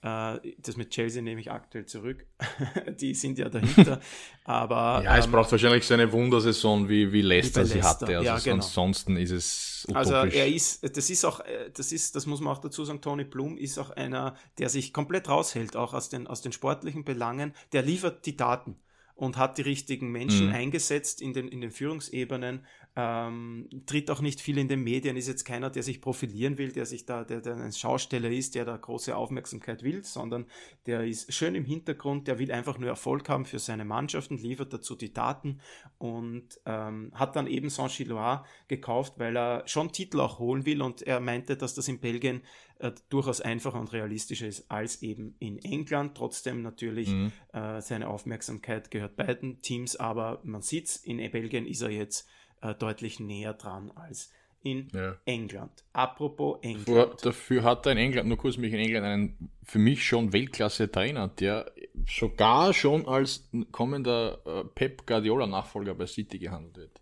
das 0.03 0.77
mit 0.77 0.91
Chelsea 0.91 1.23
nehme 1.23 1.41
ich 1.41 1.51
aktuell 1.51 1.87
zurück. 1.87 2.25
die 3.01 3.15
sind 3.15 3.39
ja 3.39 3.49
dahinter. 3.49 4.01
Aber, 4.45 5.03
ja, 5.05 5.17
es 5.19 5.27
ähm, 5.27 5.33
braucht 5.33 5.51
wahrscheinlich 5.51 5.85
so 5.85 5.95
eine 5.95 6.11
Wundersaison, 6.13 6.89
wie, 6.89 7.13
wie 7.13 7.23
Leicester, 7.23 7.65
wie 7.65 7.75
Leicester. 7.75 8.07
sie 8.07 8.17
hatte. 8.17 8.19
Also 8.19 8.25
ja, 8.25 8.39
genau. 8.39 8.65
ansonsten 8.65 9.17
ist 9.17 9.31
es 9.31 9.87
utopisch. 9.89 10.13
Also 10.13 10.37
er 10.37 10.49
ist, 10.49 10.97
das 10.97 11.11
ist 11.11 11.25
auch, 11.25 11.41
äh, 11.41 11.71
das 11.75 11.93
ist, 11.93 12.15
das 12.15 12.27
muss 12.27 12.41
man 12.41 12.55
auch 12.55 12.61
dazu 12.61 12.85
sagen, 12.85 13.01
Tony 13.01 13.25
Blum 13.25 13.57
ist 13.57 13.79
auch 13.79 13.91
einer, 13.91 14.37
der 14.59 14.69
sich 14.69 14.93
komplett 14.93 15.29
raushält, 15.29 15.77
auch 15.77 15.95
aus 15.95 16.09
den, 16.09 16.27
aus 16.27 16.43
den 16.43 16.53
sportlichen 16.53 17.05
Belangen. 17.05 17.55
Der 17.73 17.83
liefert 17.83 18.25
die 18.27 18.37
Daten 18.37 18.77
und 19.19 19.37
hat 19.37 19.59
die 19.59 19.63
richtigen 19.63 20.13
Menschen 20.13 20.47
mhm. 20.47 20.55
eingesetzt 20.55 21.21
in 21.21 21.33
den, 21.33 21.49
in 21.49 21.61
den 21.61 21.73
Führungsebenen 21.73 22.65
ähm, 22.97 23.69
tritt 23.87 24.11
auch 24.11 24.21
nicht 24.21 24.41
viel 24.41 24.59
in 24.59 24.69
den 24.69 24.83
Medien, 24.83 25.17
ist 25.17 25.29
jetzt 25.29 25.45
keiner, 25.45 25.71
der 25.71 25.83
sich 25.83 26.01
profilieren 26.01 26.59
will, 26.59 26.73
der 26.73 26.87
sich 26.87 27.07
da, 27.07 27.25
der, 27.25 27.41
der 27.41 27.57
ein 27.57 27.73
Schausteller 27.73 28.31
ist, 28.31 28.55
der 28.55 28.65
da 28.65 28.77
große 28.77 29.17
Aufmerksamkeit 29.17 29.83
will, 29.83 30.03
sondern 30.03 30.47
der 30.87 31.05
ist 31.05 31.33
schön 31.33 31.55
im 31.55 31.65
Hintergrund, 31.65 32.27
der 32.27 32.39
will 32.39 32.51
einfach 32.51 32.79
nur 32.79 32.89
Erfolg 32.89 33.29
haben 33.29 33.45
für 33.45 33.59
seine 33.59 33.85
Mannschaften, 33.85 34.37
liefert 34.37 34.73
dazu 34.73 34.97
die 34.97 35.13
Daten 35.13 35.61
und 35.99 36.61
ähm, 36.67 37.13
hat 37.15 37.37
dann 37.37 37.47
eben 37.47 37.71
Saint-Gilloise 37.71 38.43
gekauft, 38.67 39.15
weil 39.19 39.37
er 39.37 39.63
schon 39.67 39.93
Titel 39.93 40.21
auch 40.21 40.39
holen 40.39 40.67
will 40.67 40.83
und 40.83 41.03
er 41.03 41.21
meinte, 41.21 41.57
dass 41.57 41.75
das 41.75 41.89
in 41.89 42.01
Belgien 42.01 42.43
äh, 42.81 42.93
durchaus 43.11 43.41
einfacher 43.41 43.81
und 43.81 43.93
realistischer 43.93 44.47
ist 44.47 44.71
als 44.71 45.03
eben 45.03 45.35
in 45.39 45.59
England. 45.59 46.17
Trotzdem 46.17 46.63
natürlich 46.63 47.09
mhm. 47.09 47.33
äh, 47.53 47.81
seine 47.81 48.09
Aufmerksamkeit 48.09 48.91
gehört 48.91 49.17
beiden 49.17 49.61
Teams, 49.63 49.97
aber 49.97 50.41
man 50.45 50.63
sieht 50.63 51.01
in 51.05 51.19
Belgien 51.31 51.67
ist 51.67 51.83
er 51.83 51.91
jetzt 51.91 52.29
äh, 52.63 52.75
deutlich 52.75 53.21
näher 53.21 53.55
dran 53.55 53.91
als 53.95 54.33
in 54.63 54.89
ja. 54.93 55.17
England. 55.25 55.85
Apropos 55.93 56.59
England. 56.63 56.87
Vor, 56.87 57.17
dafür 57.23 57.63
hat 57.63 57.87
er 57.87 57.93
in 57.93 57.99
England, 57.99 58.29
nur 58.29 58.39
kurz 58.39 58.57
mich 58.57 58.73
in 58.73 58.81
England, 58.81 59.07
einen 59.07 59.51
für 59.63 59.79
mich 59.79 60.05
schon 60.05 60.33
Weltklasse-Trainer, 60.33 61.29
der 61.29 61.71
sogar 62.07 62.73
schon 62.73 63.07
als 63.07 63.49
kommender 63.71 64.41
äh, 64.45 64.65
Pep 64.65 65.07
Guardiola-Nachfolger 65.07 65.95
bei 65.95 66.07
City 66.07 66.39
gehandelt 66.39 66.77
wird. 66.77 67.01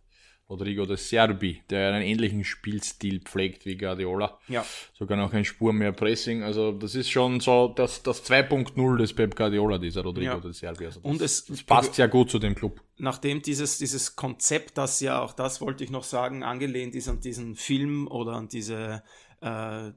Rodrigo 0.49 0.87
de 0.87 0.97
Serbi, 0.97 1.63
der 1.71 1.93
einen 1.93 2.03
ähnlichen 2.05 2.45
Spielstil 2.45 3.21
pflegt 3.21 3.67
wie 3.67 3.77
Guardiola. 3.77 4.39
Ja. 4.47 4.65
Sogar 4.95 5.19
noch 5.19 5.33
ein 5.33 5.45
Spur 5.45 5.73
mehr 5.73 5.91
Pressing. 5.91 6.45
Also 6.45 6.71
das 6.71 6.95
ist 6.95 7.11
schon 7.11 7.41
so 7.41 7.73
das, 7.75 8.05
das 8.05 8.25
2.0 8.25 8.97
des 8.97 9.13
Pep 9.13 9.35
Guardiola, 9.35 9.79
dieser 9.79 10.03
Rodrigo 10.03 10.35
ja. 10.35 10.39
de 10.39 10.53
Serbi. 10.53 10.87
Also 10.87 11.01
das, 11.01 11.11
Und 11.11 11.21
es 11.21 11.47
das 11.47 11.63
passt 11.65 11.99
ja 11.99 12.07
gut 12.07 12.31
zu 12.31 12.39
dem 12.39 12.55
Club. 12.55 12.81
Nachdem 12.99 13.43
dieses, 13.43 13.79
dieses 13.79 14.15
Konzept, 14.15 14.79
das 14.79 15.01
ja, 15.01 15.21
auch 15.21 15.33
das 15.33 15.61
wollte 15.61 15.83
ich 15.83 15.91
noch 15.91 16.05
sagen, 16.05 16.45
angelehnt 16.45 16.95
ist 16.95 17.09
an 17.09 17.21
diesen 17.21 17.57
Film 17.57 18.07
oder 18.07 18.35
an 18.35 18.49
diese 18.49 19.03
äh, 19.41 19.93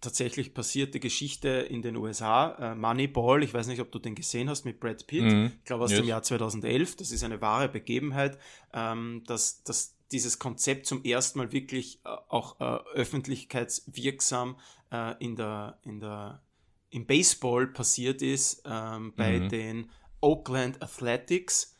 tatsächlich 0.00 0.54
passierte 0.54 0.98
Geschichte 0.98 1.48
in 1.48 1.82
den 1.82 1.96
USA. 1.96 2.72
Äh, 2.72 2.74
Moneyball, 2.74 3.42
ich 3.42 3.54
weiß 3.54 3.68
nicht, 3.68 3.80
ob 3.80 3.92
du 3.92 3.98
den 3.98 4.14
gesehen 4.14 4.48
hast 4.48 4.64
mit 4.64 4.80
Brad 4.80 5.06
Pitt, 5.06 5.22
mhm. 5.22 5.52
ich 5.58 5.64
glaube 5.64 5.84
aus 5.84 5.90
yes. 5.92 6.00
dem 6.00 6.08
Jahr 6.08 6.22
2011. 6.22 6.96
Das 6.96 7.12
ist 7.12 7.22
eine 7.22 7.40
wahre 7.40 7.68
Begebenheit, 7.68 8.38
ähm, 8.72 9.22
dass, 9.26 9.62
dass 9.62 9.96
dieses 10.12 10.38
Konzept 10.38 10.86
zum 10.86 11.02
ersten 11.04 11.38
Mal 11.38 11.52
wirklich 11.52 12.00
äh, 12.04 12.08
auch 12.28 12.60
äh, 12.60 12.64
öffentlichkeitswirksam 12.94 14.58
äh, 14.90 15.14
in 15.24 15.36
der, 15.36 15.78
in 15.82 16.00
der, 16.00 16.42
im 16.90 17.06
Baseball 17.06 17.66
passiert 17.66 18.20
ist, 18.20 18.62
ähm, 18.66 19.14
bei 19.16 19.40
mhm. 19.40 19.48
den 19.48 19.90
Oakland 20.20 20.80
Athletics, 20.82 21.74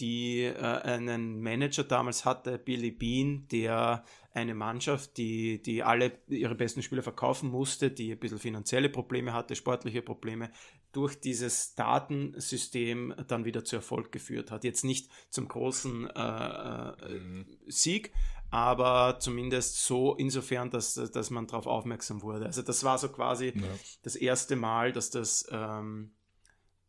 die 0.00 0.50
einen 0.56 1.42
Manager 1.42 1.84
damals 1.84 2.24
hatte, 2.24 2.56
Billy 2.58 2.90
Bean, 2.90 3.46
der 3.52 4.04
eine 4.38 4.54
Mannschaft, 4.54 5.16
die, 5.16 5.60
die 5.62 5.82
alle 5.82 6.12
ihre 6.28 6.54
besten 6.54 6.82
Spieler 6.82 7.02
verkaufen 7.02 7.50
musste, 7.50 7.90
die 7.90 8.12
ein 8.12 8.18
bisschen 8.18 8.38
finanzielle 8.38 8.88
Probleme 8.88 9.32
hatte, 9.32 9.54
sportliche 9.54 10.02
Probleme, 10.02 10.50
durch 10.92 11.20
dieses 11.20 11.74
Datensystem 11.74 13.14
dann 13.26 13.44
wieder 13.44 13.64
zu 13.64 13.76
Erfolg 13.76 14.12
geführt 14.12 14.50
hat. 14.50 14.64
Jetzt 14.64 14.84
nicht 14.84 15.10
zum 15.30 15.48
großen 15.48 16.08
äh, 16.08 16.20
äh 16.20 17.18
mhm. 17.18 17.46
Sieg, 17.66 18.12
aber 18.50 19.18
zumindest 19.20 19.84
so 19.84 20.14
insofern, 20.14 20.70
dass, 20.70 20.94
dass 20.94 21.30
man 21.30 21.46
darauf 21.46 21.66
aufmerksam 21.66 22.22
wurde. 22.22 22.46
Also 22.46 22.62
das 22.62 22.82
war 22.84 22.98
so 22.98 23.08
quasi 23.10 23.52
ja. 23.54 23.62
das 24.02 24.16
erste 24.16 24.56
Mal, 24.56 24.92
dass 24.92 25.10
das 25.10 25.46
ähm, 25.50 26.12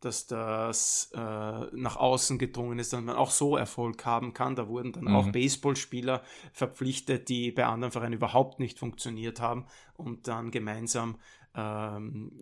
dass 0.00 0.26
das 0.26 1.10
äh, 1.14 1.18
nach 1.18 1.96
außen 1.96 2.38
gedrungen 2.38 2.78
ist, 2.78 2.92
dass 2.92 3.00
man 3.00 3.16
auch 3.16 3.30
so 3.30 3.56
Erfolg 3.56 4.04
haben 4.04 4.32
kann. 4.32 4.56
Da 4.56 4.68
wurden 4.68 4.92
dann 4.92 5.04
mhm. 5.04 5.14
auch 5.14 5.30
Baseballspieler 5.30 6.22
verpflichtet, 6.52 7.28
die 7.28 7.52
bei 7.52 7.66
anderen 7.66 7.92
Vereinen 7.92 8.14
überhaupt 8.14 8.60
nicht 8.60 8.78
funktioniert 8.78 9.40
haben 9.40 9.66
und 9.94 10.26
dann 10.26 10.50
gemeinsam 10.50 11.16
ähm, 11.54 12.32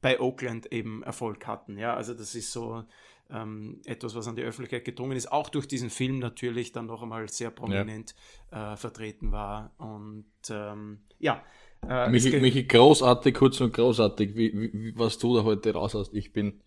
bei 0.00 0.20
Oakland 0.20 0.72
eben 0.72 1.02
Erfolg 1.02 1.46
hatten. 1.46 1.76
Ja, 1.78 1.94
also 1.94 2.14
das 2.14 2.34
ist 2.34 2.52
so 2.52 2.84
ähm, 3.30 3.80
etwas, 3.84 4.14
was 4.14 4.28
an 4.28 4.36
die 4.36 4.42
Öffentlichkeit 4.42 4.84
gedrungen 4.84 5.16
ist, 5.16 5.30
auch 5.30 5.48
durch 5.48 5.66
diesen 5.66 5.90
Film 5.90 6.18
natürlich 6.18 6.72
dann 6.72 6.86
noch 6.86 7.02
einmal 7.02 7.28
sehr 7.28 7.50
prominent 7.50 8.14
ja. 8.52 8.72
äh, 8.72 8.76
vertreten 8.76 9.32
war. 9.32 9.72
Und 9.78 10.24
ähm, 10.50 11.00
ja, 11.18 11.42
äh, 11.88 12.08
Michi, 12.08 12.38
Michi, 12.40 12.64
großartig, 12.64 13.34
kurz 13.34 13.60
und 13.60 13.72
großartig, 13.72 14.34
wie, 14.36 14.72
wie, 14.72 14.98
was 14.98 15.18
du 15.18 15.36
da 15.36 15.44
heute 15.44 15.72
raus 15.72 15.94
hast. 15.94 16.14
Ich 16.14 16.32
bin 16.32 16.60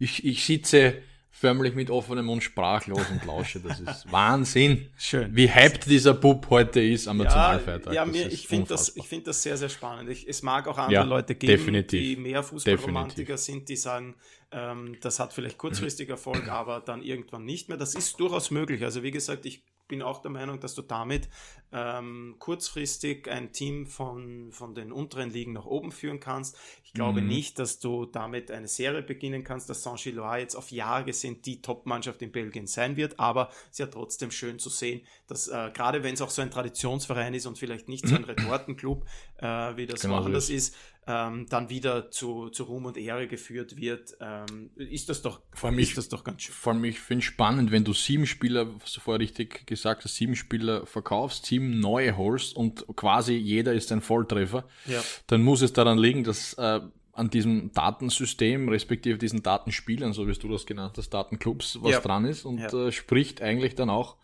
ich, 0.00 0.24
ich 0.24 0.44
sitze 0.44 1.02
förmlich 1.30 1.74
mit 1.74 1.90
offenem 1.90 2.26
Mund 2.26 2.42
sprachlos 2.42 3.08
und 3.10 3.24
lausche. 3.24 3.60
Das 3.60 3.80
ist 3.80 4.10
Wahnsinn. 4.12 4.90
Schön. 4.98 5.34
Wie 5.34 5.48
hyped 5.48 5.86
dieser 5.86 6.14
Bub 6.14 6.48
heute 6.50 6.80
ist 6.80 7.06
am 7.06 7.18
ja, 7.18 7.24
Nationalfeiertag. 7.24 7.94
Ja, 7.94 8.04
mir, 8.04 8.26
ich 8.26 8.48
finde 8.48 8.68
das, 8.68 8.96
ich 8.96 9.22
das 9.22 9.42
sehr, 9.42 9.56
sehr 9.56 9.68
spannend. 9.68 10.10
Ich, 10.10 10.28
es 10.28 10.42
mag 10.42 10.66
auch 10.66 10.78
andere 10.78 10.94
ja, 10.94 11.02
Leute 11.04 11.34
geben, 11.34 11.52
definitiv. 11.52 12.00
die 12.00 12.16
mehr 12.16 12.42
Fußballromantiker 12.42 13.36
sind, 13.36 13.68
die 13.68 13.76
sagen, 13.76 14.16
ähm, 14.50 14.96
das 15.00 15.20
hat 15.20 15.32
vielleicht 15.32 15.56
kurzfristig 15.56 16.08
Erfolg, 16.08 16.48
aber 16.50 16.80
dann 16.80 17.02
irgendwann 17.02 17.44
nicht 17.44 17.68
mehr. 17.68 17.78
Das 17.78 17.94
ist 17.94 18.18
durchaus 18.18 18.50
möglich. 18.50 18.82
Also 18.84 19.02
wie 19.02 19.10
gesagt, 19.10 19.46
ich 19.46 19.62
bin 19.90 20.02
auch 20.02 20.22
der 20.22 20.30
Meinung, 20.30 20.60
dass 20.60 20.74
du 20.74 20.82
damit 20.82 21.28
ähm, 21.72 22.36
kurzfristig 22.38 23.28
ein 23.28 23.52
Team 23.52 23.86
von, 23.86 24.50
von 24.52 24.74
den 24.74 24.92
unteren 24.92 25.30
Ligen 25.30 25.52
nach 25.52 25.66
oben 25.66 25.92
führen 25.92 26.20
kannst. 26.20 26.56
Ich 26.84 26.94
glaube 26.94 27.20
mhm. 27.20 27.28
nicht, 27.28 27.58
dass 27.58 27.80
du 27.80 28.06
damit 28.06 28.50
eine 28.50 28.68
Serie 28.68 29.02
beginnen 29.02 29.44
kannst, 29.44 29.68
dass 29.68 29.82
Saint-Gilloise 29.82 30.40
jetzt 30.40 30.54
auf 30.54 30.70
Jahre 30.70 31.04
gesehen 31.04 31.42
die 31.42 31.60
Top-Mannschaft 31.60 32.22
in 32.22 32.32
Belgien 32.32 32.66
sein 32.66 32.96
wird, 32.96 33.18
aber 33.18 33.50
es 33.64 33.72
ist 33.72 33.78
ja 33.80 33.86
trotzdem 33.86 34.30
schön 34.30 34.58
zu 34.58 34.70
sehen, 34.70 35.02
dass 35.26 35.48
äh, 35.48 35.70
gerade 35.74 36.02
wenn 36.02 36.14
es 36.14 36.22
auch 36.22 36.30
so 36.30 36.40
ein 36.40 36.50
Traditionsverein 36.50 37.34
ist 37.34 37.46
und 37.46 37.58
vielleicht 37.58 37.88
nicht 37.88 38.06
so 38.06 38.14
ein 38.14 38.24
Retortenclub, 38.30 39.04
äh, 39.38 39.76
wie 39.76 39.86
das 39.86 40.00
genau 40.00 40.22
woanders 40.22 40.50
ist 40.50 40.74
ähm, 41.10 41.46
dann 41.48 41.68
wieder 41.70 42.10
zu, 42.10 42.50
zu 42.50 42.64
Ruhm 42.64 42.84
und 42.84 42.96
Ehre 42.96 43.26
geführt 43.26 43.76
wird, 43.76 44.16
ähm, 44.20 44.70
ist 44.76 45.08
das 45.08 45.22
doch, 45.22 45.40
vor 45.52 45.72
ist 45.76 45.98
das 45.98 46.08
doch 46.08 46.22
ganz 46.22 46.42
schön. 46.42 46.54
Vor 46.54 46.72
allem, 46.72 46.84
ich 46.84 47.00
finde 47.00 47.20
es 47.20 47.24
spannend, 47.24 47.72
wenn 47.72 47.84
du 47.84 47.92
sieben 47.92 48.26
Spieler, 48.26 48.68
was 48.80 48.92
du 48.92 49.00
vorher 49.00 49.20
richtig 49.20 49.66
gesagt 49.66 50.04
hast, 50.04 50.14
sieben 50.14 50.36
Spieler 50.36 50.86
verkaufst, 50.86 51.46
sieben 51.46 51.80
neue 51.80 52.16
holst 52.16 52.54
und 52.54 52.84
quasi 52.94 53.34
jeder 53.34 53.72
ist 53.72 53.90
ein 53.90 54.00
Volltreffer, 54.00 54.64
ja. 54.86 55.02
dann 55.26 55.42
muss 55.42 55.62
es 55.62 55.72
daran 55.72 55.98
liegen, 55.98 56.22
dass 56.22 56.54
äh, 56.54 56.80
an 57.12 57.30
diesem 57.30 57.72
Datensystem, 57.72 58.68
respektive 58.68 59.18
diesen 59.18 59.42
Datenspielern, 59.42 60.12
so 60.12 60.28
wie 60.28 60.32
du 60.32 60.48
das 60.48 60.64
genannt 60.64 60.94
hast, 60.96 61.10
Datenclubs, 61.10 61.78
was 61.82 61.92
ja. 61.92 62.00
dran 62.00 62.24
ist 62.24 62.44
und 62.44 62.58
ja. 62.58 62.86
äh, 62.86 62.92
spricht 62.92 63.42
eigentlich 63.42 63.74
dann 63.74 63.90
auch 63.90 64.16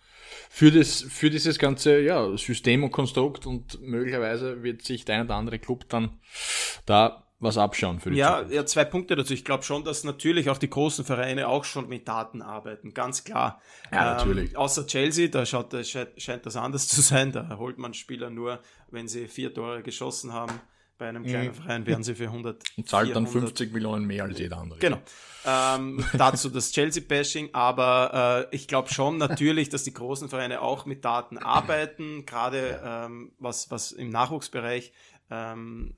für, 0.50 0.70
das, 0.70 1.02
für 1.02 1.30
dieses 1.30 1.58
ganze 1.58 2.00
ja, 2.00 2.36
System 2.36 2.84
und 2.84 2.90
Konstrukt 2.90 3.46
und 3.46 3.80
möglicherweise 3.82 4.62
wird 4.62 4.82
sich 4.82 5.04
der 5.04 5.16
ein 5.16 5.26
oder 5.26 5.36
andere 5.36 5.58
Club 5.58 5.88
dann 5.88 6.18
da 6.86 7.26
was 7.38 7.58
abschauen 7.58 8.00
für 8.00 8.10
die 8.10 8.16
ja, 8.16 8.36
Zukunft. 8.36 8.54
Ja, 8.54 8.66
zwei 8.66 8.84
Punkte 8.84 9.14
dazu. 9.14 9.34
Ich 9.34 9.44
glaube 9.44 9.62
schon, 9.62 9.84
dass 9.84 10.04
natürlich 10.04 10.48
auch 10.48 10.58
die 10.58 10.70
großen 10.70 11.04
Vereine 11.04 11.48
auch 11.48 11.64
schon 11.64 11.88
mit 11.88 12.08
Daten 12.08 12.40
arbeiten, 12.40 12.94
ganz 12.94 13.24
klar. 13.24 13.60
Ja, 13.92 14.12
ähm, 14.12 14.16
natürlich. 14.16 14.56
Außer 14.56 14.86
Chelsea, 14.86 15.28
da 15.28 15.44
schaut, 15.44 15.74
scheint 15.84 16.46
das 16.46 16.56
anders 16.56 16.88
zu 16.88 17.02
sein. 17.02 17.32
Da 17.32 17.56
holt 17.58 17.78
man 17.78 17.92
Spieler 17.92 18.30
nur, 18.30 18.60
wenn 18.90 19.08
sie 19.08 19.28
vier 19.28 19.52
Tore 19.52 19.82
geschossen 19.82 20.32
haben. 20.32 20.60
Bei 20.98 21.08
einem 21.08 21.24
kleinen 21.24 21.48
mhm. 21.48 21.54
Verein 21.54 21.86
werden 21.86 22.04
sie 22.04 22.14
für 22.14 22.24
100. 22.24 22.62
Und 22.76 22.88
zahlt 22.88 23.08
400. 23.08 23.34
dann 23.34 23.42
50 23.42 23.72
Millionen 23.72 24.06
mehr 24.06 24.24
als 24.24 24.38
jeder 24.38 24.58
andere. 24.58 24.78
Genau. 24.78 24.98
Ähm, 25.44 26.04
dazu 26.16 26.48
das 26.48 26.72
Chelsea-Bashing, 26.72 27.50
aber 27.52 28.48
äh, 28.50 28.56
ich 28.56 28.66
glaube 28.66 28.92
schon 28.92 29.18
natürlich, 29.18 29.68
dass 29.68 29.84
die 29.84 29.92
großen 29.92 30.28
Vereine 30.28 30.62
auch 30.62 30.86
mit 30.86 31.04
Daten 31.04 31.38
arbeiten, 31.38 32.24
gerade 32.24 32.80
ähm, 32.82 33.32
was, 33.38 33.70
was 33.70 33.92
im 33.92 34.08
Nachwuchsbereich 34.08 34.92
ähm, 35.30 35.94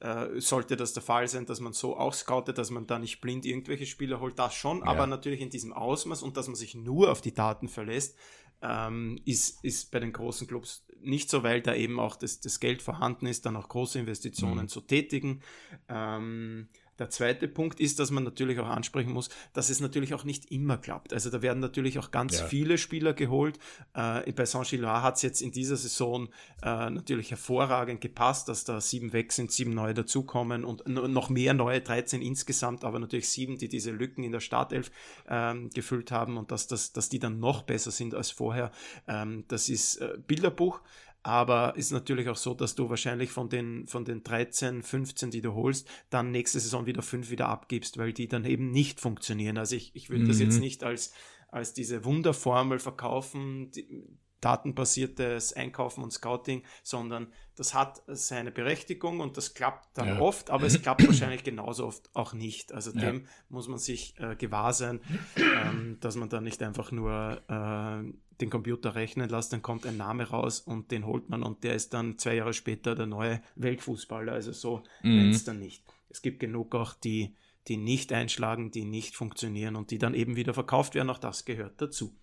äh, 0.00 0.40
sollte 0.40 0.76
das 0.76 0.92
der 0.92 1.02
Fall 1.02 1.26
sein, 1.28 1.46
dass 1.46 1.60
man 1.60 1.72
so 1.72 1.96
auch 1.96 2.14
scoutet, 2.14 2.58
dass 2.58 2.70
man 2.70 2.86
da 2.86 2.98
nicht 2.98 3.20
blind 3.20 3.46
irgendwelche 3.46 3.86
Spieler 3.86 4.20
holt, 4.20 4.38
das 4.38 4.54
schon, 4.54 4.78
ja. 4.78 4.86
aber 4.86 5.06
natürlich 5.06 5.40
in 5.40 5.50
diesem 5.50 5.72
Ausmaß 5.72 6.22
und 6.22 6.36
dass 6.36 6.46
man 6.46 6.56
sich 6.56 6.74
nur 6.74 7.10
auf 7.10 7.20
die 7.20 7.34
Daten 7.34 7.68
verlässt, 7.68 8.16
ähm, 8.62 9.18
ist, 9.24 9.64
ist 9.64 9.90
bei 9.90 10.00
den 10.00 10.12
großen 10.12 10.46
Clubs 10.46 10.84
nicht 11.02 11.30
so, 11.30 11.42
weil 11.42 11.62
da 11.62 11.74
eben 11.74 11.98
auch 11.98 12.16
das, 12.16 12.40
das 12.40 12.60
Geld 12.60 12.82
vorhanden 12.82 13.26
ist, 13.26 13.46
dann 13.46 13.56
auch 13.56 13.68
große 13.68 13.98
Investitionen 13.98 14.64
mhm. 14.64 14.68
zu 14.68 14.80
tätigen. 14.80 15.40
Ähm, 15.88 16.68
der 17.00 17.10
zweite 17.10 17.48
Punkt 17.48 17.80
ist, 17.80 17.98
dass 17.98 18.10
man 18.10 18.24
natürlich 18.24 18.58
auch 18.60 18.68
ansprechen 18.68 19.12
muss, 19.12 19.30
dass 19.52 19.70
es 19.70 19.80
natürlich 19.80 20.14
auch 20.14 20.24
nicht 20.24 20.52
immer 20.52 20.78
klappt. 20.78 21.12
Also 21.12 21.30
da 21.30 21.42
werden 21.42 21.60
natürlich 21.60 21.98
auch 21.98 22.10
ganz 22.10 22.38
ja. 22.38 22.46
viele 22.46 22.78
Spieler 22.78 23.14
geholt. 23.14 23.58
Äh, 23.94 24.30
bei 24.32 24.44
Saint-Gilloise 24.44 25.02
hat 25.02 25.16
es 25.16 25.22
jetzt 25.22 25.42
in 25.42 25.50
dieser 25.50 25.76
Saison 25.76 26.28
äh, 26.62 26.90
natürlich 26.90 27.30
hervorragend 27.30 28.00
gepasst, 28.00 28.48
dass 28.48 28.64
da 28.64 28.80
sieben 28.80 29.12
weg 29.12 29.32
sind, 29.32 29.50
sieben 29.50 29.72
neue 29.72 29.94
dazukommen 29.94 30.64
und 30.64 30.86
noch 30.86 31.30
mehr 31.30 31.54
neue, 31.54 31.80
13 31.80 32.22
insgesamt, 32.22 32.84
aber 32.84 32.98
natürlich 32.98 33.30
sieben, 33.30 33.58
die 33.58 33.68
diese 33.68 33.90
Lücken 33.90 34.22
in 34.22 34.32
der 34.32 34.40
Startelf 34.40 34.90
ähm, 35.28 35.70
gefüllt 35.70 36.12
haben 36.12 36.36
und 36.36 36.52
dass, 36.52 36.66
dass, 36.66 36.92
dass 36.92 37.08
die 37.08 37.18
dann 37.18 37.40
noch 37.40 37.62
besser 37.62 37.90
sind 37.90 38.14
als 38.14 38.30
vorher. 38.30 38.70
Ähm, 39.08 39.44
das 39.48 39.68
ist 39.68 39.96
äh, 39.96 40.18
Bilderbuch. 40.26 40.80
Aber 41.22 41.76
ist 41.76 41.90
natürlich 41.90 42.28
auch 42.28 42.36
so, 42.36 42.54
dass 42.54 42.74
du 42.74 42.88
wahrscheinlich 42.88 43.30
von 43.30 43.48
den, 43.48 43.86
von 43.86 44.04
den 44.04 44.22
13, 44.22 44.82
15, 44.82 45.30
die 45.30 45.42
du 45.42 45.54
holst, 45.54 45.88
dann 46.08 46.30
nächste 46.30 46.60
Saison 46.60 46.86
wieder 46.86 47.02
fünf 47.02 47.30
wieder 47.30 47.48
abgibst, 47.48 47.98
weil 47.98 48.12
die 48.12 48.28
dann 48.28 48.44
eben 48.44 48.70
nicht 48.70 49.00
funktionieren. 49.00 49.58
Also 49.58 49.76
ich, 49.76 49.94
ich 49.94 50.08
würde 50.08 50.24
mhm. 50.24 50.28
das 50.28 50.40
jetzt 50.40 50.54
mhm. 50.54 50.60
nicht 50.60 50.82
als, 50.82 51.12
als 51.48 51.74
diese 51.74 52.04
Wunderformel 52.04 52.78
verkaufen, 52.78 53.70
die, 53.70 54.06
datenbasiertes 54.40 55.52
Einkaufen 55.52 56.02
und 56.02 56.12
Scouting, 56.12 56.62
sondern 56.82 57.32
das 57.56 57.74
hat 57.74 58.02
seine 58.06 58.50
Berechtigung 58.50 59.20
und 59.20 59.36
das 59.36 59.54
klappt 59.54 59.96
dann 59.98 60.08
ja. 60.08 60.20
oft, 60.20 60.50
aber 60.50 60.66
es 60.66 60.80
klappt 60.82 61.06
wahrscheinlich 61.06 61.44
genauso 61.44 61.86
oft 61.86 62.10
auch 62.14 62.32
nicht. 62.32 62.72
Also 62.72 62.92
ja. 62.92 63.00
dem 63.00 63.26
muss 63.48 63.68
man 63.68 63.78
sich 63.78 64.18
äh, 64.18 64.36
gewahr 64.36 64.72
sein, 64.72 65.00
ähm, 65.36 65.98
dass 66.00 66.16
man 66.16 66.28
da 66.28 66.40
nicht 66.40 66.62
einfach 66.62 66.90
nur 66.90 67.42
äh, 67.48 68.12
den 68.40 68.50
Computer 68.50 68.94
rechnen 68.94 69.28
lässt, 69.28 69.52
dann 69.52 69.62
kommt 69.62 69.86
ein 69.86 69.96
Name 69.96 70.28
raus 70.28 70.60
und 70.60 70.90
den 70.90 71.06
holt 71.06 71.28
man 71.28 71.42
und 71.42 71.64
der 71.64 71.74
ist 71.74 71.94
dann 71.94 72.18
zwei 72.18 72.36
Jahre 72.36 72.52
später 72.52 72.94
der 72.94 73.06
neue 73.06 73.42
Weltfußballer. 73.56 74.32
Also 74.32 74.52
so 74.52 74.82
mhm. 75.02 75.30
es 75.30 75.44
dann 75.44 75.58
nicht. 75.58 75.84
Es 76.08 76.22
gibt 76.22 76.40
genug 76.40 76.74
auch, 76.74 76.94
die, 76.94 77.34
die 77.68 77.76
nicht 77.76 78.12
einschlagen, 78.12 78.70
die 78.70 78.84
nicht 78.84 79.14
funktionieren 79.14 79.76
und 79.76 79.90
die 79.90 79.98
dann 79.98 80.14
eben 80.14 80.36
wieder 80.36 80.54
verkauft 80.54 80.94
werden. 80.94 81.10
Auch 81.10 81.18
das 81.18 81.44
gehört 81.44 81.80
dazu. 81.80 82.14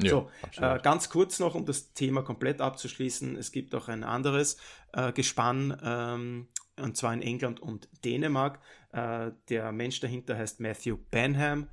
Ja, 0.00 0.10
so, 0.10 0.30
äh, 0.60 0.80
ganz 0.82 1.10
kurz 1.10 1.38
noch, 1.38 1.54
um 1.54 1.66
das 1.66 1.92
Thema 1.92 2.22
komplett 2.22 2.60
abzuschließen. 2.60 3.36
Es 3.36 3.52
gibt 3.52 3.74
auch 3.74 3.88
ein 3.88 4.04
anderes 4.04 4.56
äh, 4.92 5.12
Gespann, 5.12 5.78
ähm, 5.82 6.48
und 6.76 6.96
zwar 6.96 7.12
in 7.12 7.22
England 7.22 7.60
und 7.60 7.88
Dänemark. 8.04 8.60
Äh, 8.92 9.32
der 9.48 9.70
Mensch 9.72 10.00
dahinter 10.00 10.36
heißt 10.36 10.60
Matthew 10.60 10.96
Benham 11.10 11.68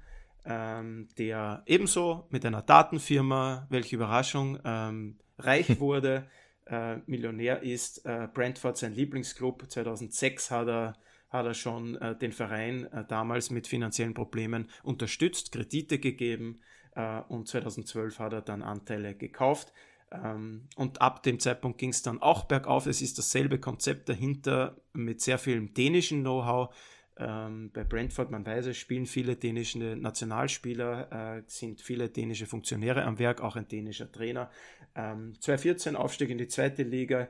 ähm, 0.50 1.08
der 1.18 1.62
ebenso 1.68 2.28
mit 2.32 2.44
einer 2.44 2.64
Datenfirma, 2.64 3.68
welche 3.70 3.96
Überraschung, 3.96 4.58
ähm, 4.66 5.20
reich 5.38 5.80
wurde, 5.80 6.28
äh, 6.66 6.98
Millionär 7.06 7.62
ist. 7.62 8.06
Äh, 8.06 8.28
Brentford, 8.34 8.78
sein 8.78 8.94
Lieblingsclub, 8.94 9.70
2006 9.70 10.50
hat 10.50 10.68
er, 10.68 10.94
hat 11.30 11.46
er 11.46 11.54
schon 11.54 11.96
äh, 11.98 12.18
den 12.18 12.32
Verein 12.32 12.86
äh, 12.92 13.06
damals 13.08 13.52
mit 13.52 13.68
finanziellen 13.68 14.16
Problemen 14.16 14.70
unterstützt, 14.82 15.52
Kredite 15.52 16.00
gegeben 16.00 16.62
äh, 16.96 17.22
und 17.28 17.48
2012 17.48 18.18
hat 18.18 18.34
er 18.34 18.42
dann 18.42 18.64
Anteile 18.64 19.14
gekauft. 19.14 19.72
Ähm, 20.12 20.68
und 20.76 21.00
ab 21.00 21.22
dem 21.22 21.40
Zeitpunkt 21.40 21.78
ging 21.78 21.92
es 21.92 22.02
dann 22.02 22.24
auch 22.24 22.46
bergauf. 22.46 22.88
Es 22.88 23.04
ist 23.04 23.20
dasselbe 23.20 23.60
Konzept 23.60 24.10
dahinter 24.10 24.78
mit 24.94 25.22
sehr 25.22 25.38
viel 25.38 25.68
dänischen 25.68 26.22
Know-how 26.22 26.74
ähm, 27.20 27.70
bei 27.74 27.84
Brentford, 27.84 28.32
man 28.32 28.46
weiß 28.46 28.68
es, 28.68 28.78
spielen 28.78 29.06
viele 29.06 29.36
dänische 29.36 29.78
Nationalspieler, 29.78 31.38
äh, 31.38 31.44
sind 31.48 31.82
viele 31.82 32.10
dänische 32.10 32.46
Funktionäre 32.46 33.04
am 33.04 33.20
Werk, 33.20 33.42
auch 33.42 33.58
ein 33.58 33.68
dänischer 33.68 34.10
Trainer. 34.10 34.50
Ähm, 34.96 35.34
2014 35.40 35.96
Aufstieg 35.98 36.30
in 36.30 36.38
die 36.38 36.48
zweite 36.48 36.84
Liga, 36.84 37.28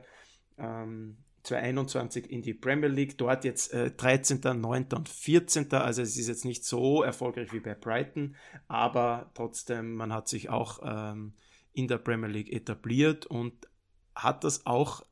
ähm, 0.58 1.16
2021 1.42 2.30
in 2.30 2.42
die 2.42 2.54
Premier 2.54 2.88
League, 2.88 3.18
dort 3.18 3.44
jetzt 3.44 3.72
äh, 3.72 3.90
13., 3.90 4.60
9. 4.60 4.86
und 4.94 5.08
14. 5.08 5.72
Also 5.72 6.02
es 6.02 6.16
ist 6.16 6.28
jetzt 6.28 6.44
nicht 6.44 6.64
so 6.64 7.02
erfolgreich 7.02 7.52
wie 7.52 7.60
bei 7.60 7.74
Brighton, 7.74 8.36
aber 8.68 9.30
trotzdem, 9.34 9.94
man 9.94 10.12
hat 10.12 10.28
sich 10.28 10.50
auch 10.50 10.80
ähm, 10.84 11.32
in 11.72 11.88
der 11.88 11.98
Premier 11.98 12.28
League 12.28 12.52
etabliert 12.52 13.26
und 13.26 13.54
hat 14.14 14.44
das 14.44 14.66
auch 14.66 15.04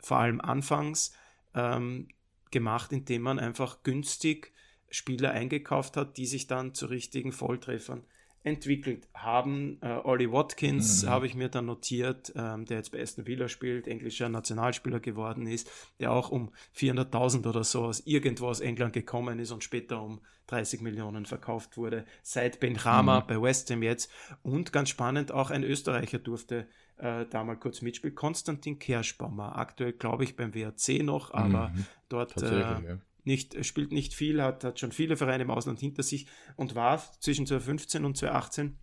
vor 0.00 0.18
allem 0.18 0.40
anfangs 0.40 1.14
ähm, 1.54 2.08
gemacht, 2.52 2.92
indem 2.92 3.22
man 3.22 3.38
einfach 3.38 3.82
günstig 3.82 4.52
Spieler 4.90 5.32
eingekauft 5.32 5.96
hat, 5.96 6.16
die 6.16 6.26
sich 6.26 6.46
dann 6.46 6.74
zu 6.74 6.86
richtigen 6.86 7.32
Volltreffern 7.32 8.04
entwickelt 8.44 9.08
haben. 9.14 9.78
Äh, 9.82 10.00
Ollie 10.04 10.32
Watkins 10.32 11.04
mhm. 11.04 11.08
habe 11.08 11.26
ich 11.26 11.34
mir 11.34 11.48
dann 11.48 11.66
notiert, 11.66 12.32
ähm, 12.36 12.64
der 12.64 12.78
jetzt 12.78 12.92
bei 12.92 13.00
Aston 13.00 13.26
Villa 13.26 13.48
spielt, 13.48 13.86
englischer 13.86 14.28
Nationalspieler 14.28 15.00
geworden 15.00 15.46
ist, 15.46 15.70
der 16.00 16.12
auch 16.12 16.30
um 16.30 16.50
400.000 16.76 17.48
oder 17.48 17.64
so 17.64 17.84
aus 17.84 18.00
irgendwo 18.00 18.48
aus 18.48 18.60
England 18.60 18.92
gekommen 18.92 19.38
ist 19.38 19.52
und 19.52 19.62
später 19.62 20.02
um 20.02 20.20
30 20.48 20.80
Millionen 20.80 21.24
verkauft 21.24 21.76
wurde. 21.76 22.04
Seit 22.22 22.58
Benrama 22.60 23.20
mhm. 23.20 23.26
bei 23.28 23.40
West 23.40 23.70
Ham 23.70 23.82
jetzt 23.82 24.10
und 24.42 24.72
ganz 24.72 24.88
spannend, 24.88 25.30
auch 25.30 25.50
ein 25.50 25.62
Österreicher 25.62 26.18
durfte 26.18 26.66
äh, 27.02 27.26
da 27.28 27.42
mal 27.42 27.56
kurz 27.56 27.82
mitspielt, 27.82 28.14
Konstantin 28.14 28.78
Kerschbaumer, 28.78 29.56
aktuell 29.56 29.92
glaube 29.92 30.24
ich 30.24 30.36
beim 30.36 30.54
WRC 30.54 31.02
noch, 31.02 31.34
aber 31.34 31.70
mhm. 31.70 31.86
dort 32.08 32.40
äh, 32.40 32.60
ja. 32.60 32.80
nicht, 33.24 33.64
spielt 33.64 33.92
nicht 33.92 34.14
viel, 34.14 34.40
hat, 34.40 34.62
hat 34.62 34.78
schon 34.78 34.92
viele 34.92 35.16
Vereine 35.16 35.42
im 35.42 35.50
Ausland 35.50 35.80
hinter 35.80 36.02
sich 36.02 36.26
und 36.56 36.74
war 36.74 37.02
zwischen 37.20 37.46
2015 37.46 38.04
und 38.04 38.16
2018 38.16 38.78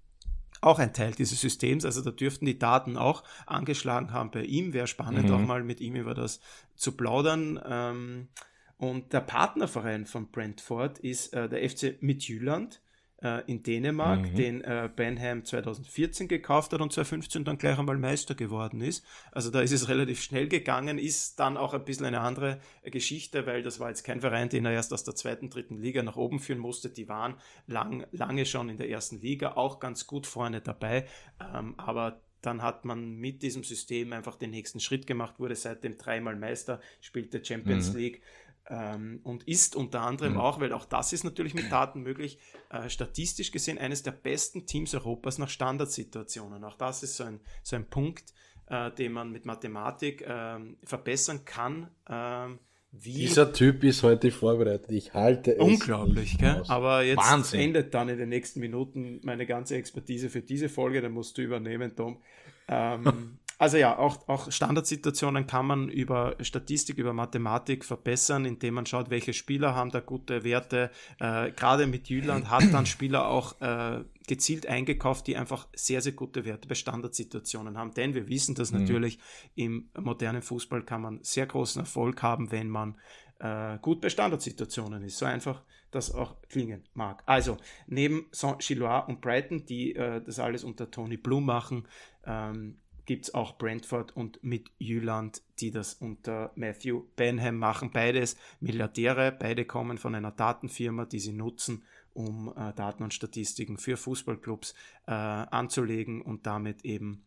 auch 0.62 0.80
ein 0.80 0.94
Teil 0.94 1.14
dieses 1.14 1.40
Systems. 1.40 1.86
Also 1.86 2.02
da 2.02 2.12
dürften 2.12 2.46
die 2.46 2.60
Daten 2.60 2.98
auch 2.98 3.24
angeschlagen 3.46 4.12
haben 4.12 4.32
bei 4.32 4.44
ihm. 4.44 4.74
Wäre 4.74 4.88
spannend, 4.88 5.30
mhm. 5.30 5.36
auch 5.36 5.40
mal 5.40 5.64
mit 5.64 5.80
ihm 5.80 5.96
über 5.96 6.14
das 6.14 6.42
zu 6.76 6.98
plaudern. 6.98 7.58
Ähm, 7.66 8.28
und 8.76 9.14
der 9.14 9.22
Partnerverein 9.22 10.06
von 10.06 10.30
Brentford 10.32 11.00
ist 11.00 11.34
äh, 11.34 11.48
der 11.48 11.70
FC 11.70 12.02
Midtjylland 12.02 12.82
äh, 13.22 13.44
in 13.48 13.64
Dänemark, 13.64 14.22
mhm. 14.22 14.36
den 14.36 14.62
äh, 14.62 14.90
Benham 14.94 15.44
2014 15.44 16.28
gekauft 16.28 16.74
hat 16.74 16.82
und 16.82 16.92
2015 16.92 17.44
dann 17.44 17.58
gleich 17.58 17.78
einmal 17.78 17.98
Meister 17.98 18.36
geworden 18.36 18.82
ist. 18.82 19.06
Also 19.32 19.52
da 19.52 19.62
ist 19.62 19.72
es 19.72 19.90
relativ 19.90 20.22
schnell 20.22 20.48
gegangen, 20.48 20.98
ist 20.98 21.40
dann 21.40 21.58
auch 21.58 21.74
ein 21.74 21.84
bisschen 21.84 22.06
eine 22.06 22.22
andere 22.22 22.60
Geschichte, 22.84 23.46
weil 23.46 23.64
das 23.64 23.80
war 23.80 23.90
jetzt 23.90 24.04
kein 24.04 24.22
Verein, 24.22 24.50
den 24.50 24.66
er 24.66 24.72
erst 24.72 24.94
aus 24.94 25.04
der 25.04 25.16
zweiten, 25.16 25.50
dritten 25.50 25.78
Liga 25.78 26.04
nach 26.04 26.16
oben 26.16 26.40
führen 26.40 26.60
musste. 26.60 26.90
Die 26.90 27.08
waren 27.08 27.36
lang, 27.68 28.06
lange 28.12 28.46
schon 28.46 28.70
in 28.70 28.78
der 28.78 28.90
ersten 28.90 29.20
Liga, 29.22 29.54
auch 29.54 29.80
ganz 29.80 30.08
gut 30.08 30.28
vorne 30.28 30.62
dabei, 30.62 31.08
ähm, 31.54 31.76
aber 31.78 32.22
dann 32.42 32.62
hat 32.62 32.86
man 32.86 33.16
mit 33.16 33.44
diesem 33.44 33.64
System 33.64 34.14
einfach 34.14 34.38
den 34.38 34.52
nächsten 34.52 34.80
Schritt 34.80 35.08
gemacht, 35.08 35.40
wurde 35.40 35.56
seitdem 35.56 35.98
dreimal 35.98 36.36
Meister, 36.38 36.80
spielte 37.02 37.44
Champions 37.44 37.92
mhm. 37.92 38.00
League 38.00 38.22
ähm, 38.70 39.20
und 39.24 39.48
ist 39.48 39.76
unter 39.76 40.02
anderem 40.02 40.34
mhm. 40.34 40.40
auch, 40.40 40.60
weil 40.60 40.74
auch 40.74 40.86
das 40.86 41.12
ist 41.12 41.24
natürlich 41.24 41.54
mit 41.56 41.72
Daten 41.72 42.02
möglich, 42.02 42.38
äh, 42.70 42.90
statistisch 42.90 43.52
gesehen 43.52 43.78
eines 43.78 44.04
der 44.04 44.12
besten 44.12 44.66
Teams 44.66 44.94
Europas 44.94 45.38
nach 45.40 45.50
Standardsituationen. 45.50 46.64
Auch 46.64 46.78
das 46.78 47.04
ist 47.04 47.18
so 47.18 47.24
ein, 47.24 47.40
so 47.64 47.76
ein 47.76 47.90
Punkt, 47.90 48.34
äh, 48.68 48.92
den 48.92 49.12
man 49.12 49.32
mit 49.32 49.46
Mathematik 49.46 50.22
äh, 50.22 50.60
verbessern 50.84 51.46
kann. 51.46 51.90
Ähm, 52.08 52.60
Dieser 52.92 53.52
Typ 53.54 53.84
ist 53.84 54.04
heute 54.04 54.30
vorbereitet. 54.30 54.92
Ich 54.92 55.14
halte 55.16 55.56
es. 55.56 55.60
Unglaublich, 55.60 56.38
gell? 56.38 56.64
Aber 56.68 57.02
jetzt 57.04 57.18
Wahnsinn. 57.18 57.62
endet 57.62 57.94
dann 57.96 58.10
in 58.10 58.20
den 58.20 58.30
nächsten 58.30 58.60
Minuten 58.60 59.20
meine 59.24 59.48
ganze 59.48 59.76
Expertise 59.76 60.30
für 60.30 60.42
diese 60.42 60.70
Folge. 60.70 61.02
Da 61.02 61.10
musst 61.10 61.38
du 61.40 61.42
übernehmen, 61.42 61.96
Tom. 61.96 62.22
Ähm, 62.68 63.40
Also 63.60 63.76
ja, 63.76 64.00
auch, 64.00 64.26
auch 64.30 64.50
Standardsituationen 64.50 65.46
kann 65.46 65.68
man 65.68 65.90
über 65.90 66.38
Statistik, 66.40 66.98
über 66.98 67.12
Mathematik 67.12 67.84
verbessern, 67.84 68.46
indem 68.46 68.76
man 68.76 68.86
schaut, 68.86 69.10
welche 69.10 69.34
Spieler 69.34 69.76
haben 69.76 69.92
da 69.92 70.00
gute 70.00 70.46
Werte. 70.46 70.90
Äh, 71.20 71.52
Gerade 71.52 71.86
mit 71.86 72.08
Jüland 72.08 72.50
hat 72.50 72.64
dann 72.72 72.86
Spieler 72.86 73.28
auch 73.28 73.60
äh, 73.60 74.06
gezielt 74.28 74.66
eingekauft, 74.66 75.28
die 75.28 75.36
einfach 75.36 75.68
sehr, 75.76 76.02
sehr 76.02 76.14
gute 76.14 76.46
Werte 76.46 76.70
bei 76.70 76.76
Standardsituationen 76.76 77.78
haben. 77.78 77.94
Denn 77.94 78.14
wir 78.14 78.30
wissen, 78.30 78.56
dass 78.56 78.72
mhm. 78.72 78.80
natürlich 78.80 79.20
im 79.56 79.90
modernen 80.00 80.42
Fußball 80.42 80.84
kann 80.84 81.02
man 81.02 81.20
sehr 81.24 81.46
großen 81.46 81.82
Erfolg 81.82 82.24
haben, 82.24 82.52
wenn 82.52 82.70
man 82.70 82.96
äh, 83.40 83.78
gut 83.82 84.00
bei 84.00 84.08
Standardsituationen 84.08 85.04
ist. 85.04 85.18
So 85.18 85.26
einfach 85.26 85.64
das 85.92 86.16
auch 86.16 86.38
klingen 86.48 86.84
mag. 86.94 87.24
Also, 87.26 87.58
neben 87.88 88.28
Saint-Gillois 88.32 89.06
und 89.08 89.20
Brighton, 89.20 89.66
die 89.66 89.96
äh, 89.96 90.22
das 90.24 90.40
alles 90.40 90.64
unter 90.64 90.90
Tony 90.90 91.18
Blum 91.18 91.44
machen, 91.44 91.88
ähm, 92.26 92.78
gibt 93.10 93.26
es 93.26 93.34
auch 93.34 93.58
Brentford 93.58 94.16
und 94.16 94.44
mit 94.44 94.70
Jüland, 94.78 95.42
die 95.62 95.72
das 95.72 95.96
unter 95.96 96.52
Matthew 96.54 97.06
Benham 97.16 97.58
machen. 97.58 97.90
Beides 97.92 98.38
Milliardäre, 98.60 99.32
beide 99.32 99.66
kommen 99.66 99.98
von 99.98 100.14
einer 100.14 100.30
Datenfirma, 100.30 101.06
die 101.06 101.18
sie 101.18 101.34
nutzen, 101.34 101.84
um 102.14 102.54
äh, 102.56 102.72
Daten 102.76 103.02
und 103.02 103.16
Statistiken 103.16 103.80
für 103.80 103.98
Fußballclubs 103.98 104.76
äh, 105.08 105.12
anzulegen 105.12 106.22
und 106.22 106.46
damit 106.46 106.86
eben 106.86 107.26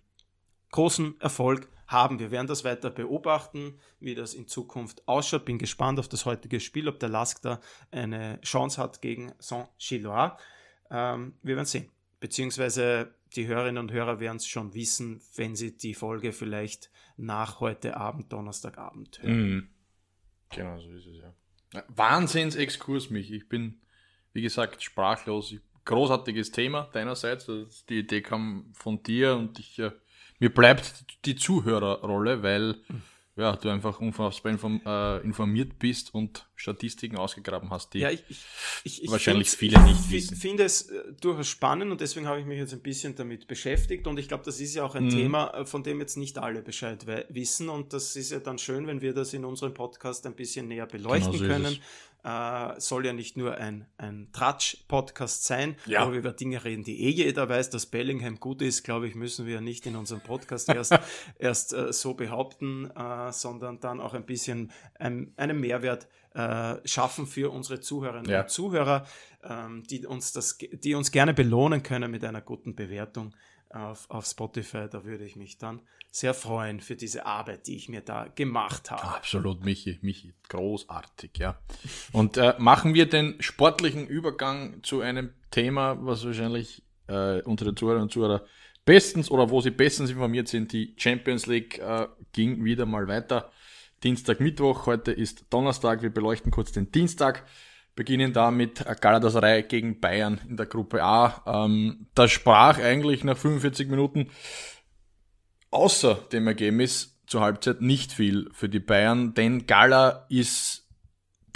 großen 0.71 1.21
Erfolg 1.21 1.69
haben. 1.89 2.21
Wir 2.21 2.31
werden 2.31 2.47
das 2.47 2.63
weiter 2.63 2.91
beobachten, 2.91 3.81
wie 3.99 4.15
das 4.15 4.35
in 4.35 4.47
Zukunft 4.47 5.09
ausschaut. 5.09 5.47
Bin 5.47 5.59
gespannt 5.59 5.99
auf 5.99 6.07
das 6.07 6.27
heutige 6.27 6.61
Spiel, 6.61 6.89
ob 6.89 7.01
der 7.01 7.09
Lask 7.09 7.43
da 7.43 7.61
eine 7.91 8.41
Chance 8.43 8.81
hat 8.81 9.03
gegen 9.03 9.33
Saint-Gillois. 9.41 10.37
Ähm, 10.93 11.35
wir 11.43 11.57
werden 11.57 11.67
sehen. 11.67 11.91
Beziehungsweise 12.23 13.13
die 13.35 13.49
Hörerinnen 13.49 13.83
und 13.83 13.91
Hörer 13.91 14.21
werden 14.21 14.37
es 14.37 14.47
schon 14.47 14.75
wissen, 14.75 15.21
wenn 15.35 15.57
sie 15.57 15.77
die 15.77 15.93
Folge 15.93 16.31
vielleicht 16.31 16.89
nach 17.17 17.59
heute 17.59 17.97
Abend, 17.97 18.33
Donnerstagabend 18.33 19.21
hören. 19.21 19.43
Mhm. 19.43 19.69
Genau, 20.51 20.79
so 20.79 20.89
ist 20.93 21.07
es 21.07 21.17
ja. 21.19 21.83
Wahnsinns-Exkurs 21.89 23.11
mich. 23.11 23.33
Ich 23.33 23.49
bin, 23.49 23.81
wie 24.35 24.43
gesagt, 24.43 24.85
sprachlos. 24.85 25.53
Großartiges 25.85 26.53
Thema 26.53 26.89
deinerseits. 26.93 27.51
Die 27.89 27.99
Idee 27.99 28.23
kam 28.23 28.71
von 28.73 29.03
dir 29.03 29.35
und 29.35 29.59
ich, 29.59 29.81
äh, 29.81 29.91
mir 30.39 30.55
bleibt 30.55 31.05
die 31.25 31.35
Zuhörerrolle, 31.35 32.45
weil 32.45 32.75
mhm 32.87 33.03
ja, 33.35 33.57
du 33.57 33.71
einfach 33.71 33.99
unfassbar 33.99 34.53
äh, 34.53 35.25
informiert 35.25 35.79
bist 35.79 36.13
und 36.15 36.47
Statistiken 36.55 37.17
ausgegraben 37.17 37.71
hast, 37.71 37.95
die 37.95 38.01
ja, 38.01 38.11
ich, 38.11 38.23
ich, 38.85 39.05
ich, 39.05 39.11
wahrscheinlich 39.11 39.49
viele 39.51 39.81
nicht 39.83 40.11
wissen. 40.11 40.35
Ich 40.35 40.41
finde 40.41 40.65
es 40.65 40.91
äh, 40.91 41.13
durchaus 41.21 41.49
spannend 41.49 41.91
und 41.91 42.01
deswegen 42.03 42.27
habe 42.27 42.41
ich 42.41 42.47
mich 42.47 42.59
jetzt 42.59 42.75
ein 42.75 42.83
bisschen 42.83 43.15
damit 43.15 43.47
beschäftigt 43.47 44.07
und 44.07 44.19
ich 44.19 44.29
glaube, 44.29 44.45
das 44.45 44.61
ist 44.61 44.75
ja 44.75 44.85
auch 44.85 44.95
ein 44.95 45.07
mhm. 45.07 45.11
Thema, 45.11 45.55
äh, 45.55 45.65
von 45.65 45.83
dem 45.83 46.01
jetzt 46.01 46.17
nicht 46.17 46.39
alle 46.39 46.61
Bescheid 46.61 47.07
wissen 47.31 47.71
und 47.71 47.95
das 47.95 48.17
ist 48.17 48.31
ja 48.31 48.39
dann 48.39 48.59
schön, 48.59 48.87
wenn 48.87 49.01
wir 49.01 49.15
das 49.15 49.33
in 49.33 49.47
unserem 49.47 49.73
Podcast 49.73 50.27
ein 50.27 50.35
bisschen 50.35 50.69
näher 50.69 50.87
beleuchten 50.87 51.33
genau 51.33 51.45
so 51.45 51.49
können 51.49 51.79
äh, 52.25 52.81
soll 52.81 53.07
ja 53.07 53.13
nicht 53.13 53.37
nur 53.37 53.57
ein, 53.57 53.87
ein 53.99 54.29
Tratsch-Podcast 54.33 55.45
sein, 55.45 55.77
ja. 55.87 56.07
wo 56.07 56.13
wir 56.13 56.19
über 56.19 56.33
Dinge 56.33 56.65
reden, 56.65 56.85
die 56.85 57.03
eh 57.05 57.11
jeder 57.11 57.49
weiß, 57.49 57.71
dass 57.71 57.87
Bellingham 57.87 58.39
gut 58.39 58.63
ist, 58.63 58.85
glaube 58.85 59.09
ich, 59.09 59.15
müssen 59.15 59.47
wir 59.47 59.61
nicht 59.61 59.87
in 59.87 59.97
unserem 59.97 60.21
Podcast 60.21 60.69
erst, 60.75 60.99
erst 61.39 61.73
äh, 61.73 61.93
so 61.93 62.15
behaupten, 62.15 62.91
äh, 62.91 63.33
sondern 63.33 63.81
dann 63.81 64.01
auch 64.01 64.15
ein 64.15 64.27
bisschen 64.27 64.71
ähm, 65.01 65.33
einen 65.37 65.59
Mehrwert 65.59 66.09
äh, 66.35 66.77
schaffen 66.87 67.27
für 67.27 67.51
unsere 67.51 67.81
Zuhörerinnen 67.81 68.31
ja. 68.31 68.43
und 68.43 68.51
Zuhörer, 68.51 69.05
ähm, 69.43 69.83
die, 69.91 70.07
uns 70.07 70.33
das, 70.33 70.59
die 70.59 70.95
uns 70.95 71.11
gerne 71.11 71.35
belohnen 71.35 71.83
können 71.83 72.11
mit 72.11 72.25
einer 72.25 72.41
guten 72.41 72.75
Bewertung 72.75 73.35
auf, 73.75 74.11
auf 74.11 74.27
Spotify. 74.27 74.87
Da 74.91 75.05
würde 75.05 75.25
ich 75.25 75.37
mich 75.37 75.59
dann 75.59 75.81
sehr 76.11 76.35
freuen 76.35 76.81
für 76.81 76.95
diese 76.95 77.25
Arbeit, 77.25 77.67
die 77.67 77.77
ich 77.77 77.89
mir 77.89 78.03
da 78.03 78.29
gemacht 78.35 78.91
habe. 78.91 79.03
Absolut, 79.03 79.65
Michi, 79.65 79.99
Michi, 80.03 80.35
großartig, 80.49 81.31
ja. 81.39 81.59
Und 82.13 82.37
äh, 82.37 82.55
machen 82.59 82.93
wir 82.95 83.09
den 83.09 83.41
sportlichen 83.41 84.07
Übergang 84.07 84.83
zu 84.83 85.01
einem 85.01 85.33
Thema, 85.51 85.97
was 86.01 86.25
wahrscheinlich 86.25 86.83
äh, 87.09 87.41
unter 87.43 87.65
den 87.65 87.77
Zuhörern 87.77 88.03
und 88.03 88.13
Zuhörern 88.13 88.43
bestens 88.85 89.31
oder 89.31 89.51
wo 89.51 89.61
sie 89.61 89.71
bestens 89.71 90.11
informiert 90.11 90.49
sind. 90.49 90.73
Die 90.73 90.95
Champions 90.99 91.47
League 91.47 91.79
äh, 91.79 92.09
ging 92.33 92.63
wieder 92.65 92.85
mal 92.85 93.09
weiter. 93.09 93.51
Dienstag, 94.03 94.41
Mittwoch, 94.41 94.87
heute 94.87 95.13
ist 95.13 95.47
Donnerstag. 95.51 96.03
Wir 96.03 96.11
beleuchten 96.11 96.51
kurz 96.51 96.73
den 96.73 96.91
Dienstag 96.91 97.45
beginnen 97.95 98.33
da 98.33 98.51
mit 98.51 98.85
Galatasaray 99.01 99.65
gegen 99.65 100.01
Bayern 100.01 100.41
in 100.49 100.57
der 100.57 100.67
Gruppe 100.67 101.03
A. 101.03 101.43
Ähm, 101.47 102.07
da 102.15 102.29
sprach 102.29 102.79
eigentlich 102.79 103.25
nach 103.25 103.37
45 103.37 103.89
Minuten 103.89 104.31
außer 105.71 106.15
dem 106.33 106.47
Ergebnis 106.47 107.21
zur 107.27 107.41
Halbzeit 107.41 107.81
nicht 107.81 108.13
viel 108.13 108.51
für 108.53 108.69
die 108.69 108.81
Bayern, 108.81 109.35
denn 109.35 109.67
Gala 109.67 110.27
ist 110.29 110.89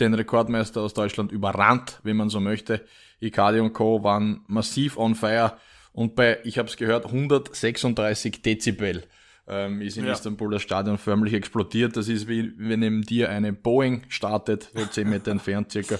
den 0.00 0.14
Rekordmeister 0.14 0.80
aus 0.80 0.94
Deutschland 0.94 1.32
überrannt, 1.32 2.00
wenn 2.02 2.16
man 2.16 2.28
so 2.28 2.40
möchte. 2.40 2.84
Icardi 3.20 3.60
und 3.60 3.72
Co. 3.72 4.02
waren 4.02 4.44
massiv 4.46 4.98
on 4.98 5.14
fire 5.14 5.56
und 5.92 6.14
bei, 6.14 6.38
ich 6.44 6.58
habe 6.58 6.68
es 6.68 6.76
gehört, 6.76 7.06
136 7.06 8.42
Dezibel 8.42 9.04
ähm, 9.48 9.80
ist 9.80 9.96
in 9.96 10.04
ja. 10.04 10.12
Istanbul 10.12 10.50
das 10.50 10.62
Stadion 10.62 10.98
förmlich 10.98 11.32
explodiert. 11.32 11.96
Das 11.96 12.08
ist 12.08 12.28
wie 12.28 12.52
wenn 12.58 12.80
neben 12.80 13.02
dir 13.02 13.30
eine 13.30 13.52
Boeing 13.52 14.04
startet, 14.08 14.70
so 14.74 14.84
10 14.84 15.08
Meter 15.08 15.30
entfernt 15.30 15.72
circa. 15.72 15.98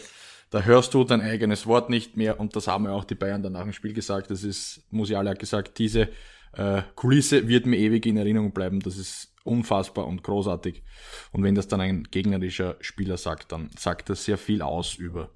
Da 0.57 0.63
hörst 0.63 0.95
du 0.95 1.05
dein 1.05 1.21
eigenes 1.21 1.67
Wort 1.67 1.91
nicht 1.91 2.17
mehr 2.17 2.41
und 2.41 2.57
das 2.57 2.67
haben 2.67 2.87
ja 2.87 2.93
auch 2.93 3.05
die 3.05 3.15
Bayern 3.15 3.43
danach 3.43 3.67
im 3.67 3.75
Spiel 3.75 3.93
gesagt. 3.93 4.31
Das 4.31 4.43
ist, 4.43 4.81
Musiala 4.91 5.33
hat 5.33 5.39
gesagt, 5.39 5.79
diese 5.79 6.09
äh, 6.55 6.81
Kulisse 6.95 7.47
wird 7.47 7.67
mir 7.67 7.77
ewig 7.77 8.07
in 8.07 8.17
Erinnerung 8.17 8.53
bleiben. 8.53 8.81
Das 8.81 8.97
ist 8.97 9.35
unfassbar 9.45 10.07
und 10.07 10.23
großartig. 10.23 10.83
Und 11.33 11.43
wenn 11.43 11.55
das 11.55 11.69
dann 11.69 11.83
ein 11.83 12.05
gegnerischer 12.05 12.77
Spieler 12.81 13.19
sagt, 13.19 13.53
dann 13.53 13.69
sagt 13.77 14.09
das 14.09 14.25
sehr 14.25 14.39
viel 14.39 14.63
aus 14.63 14.95
über 14.95 15.29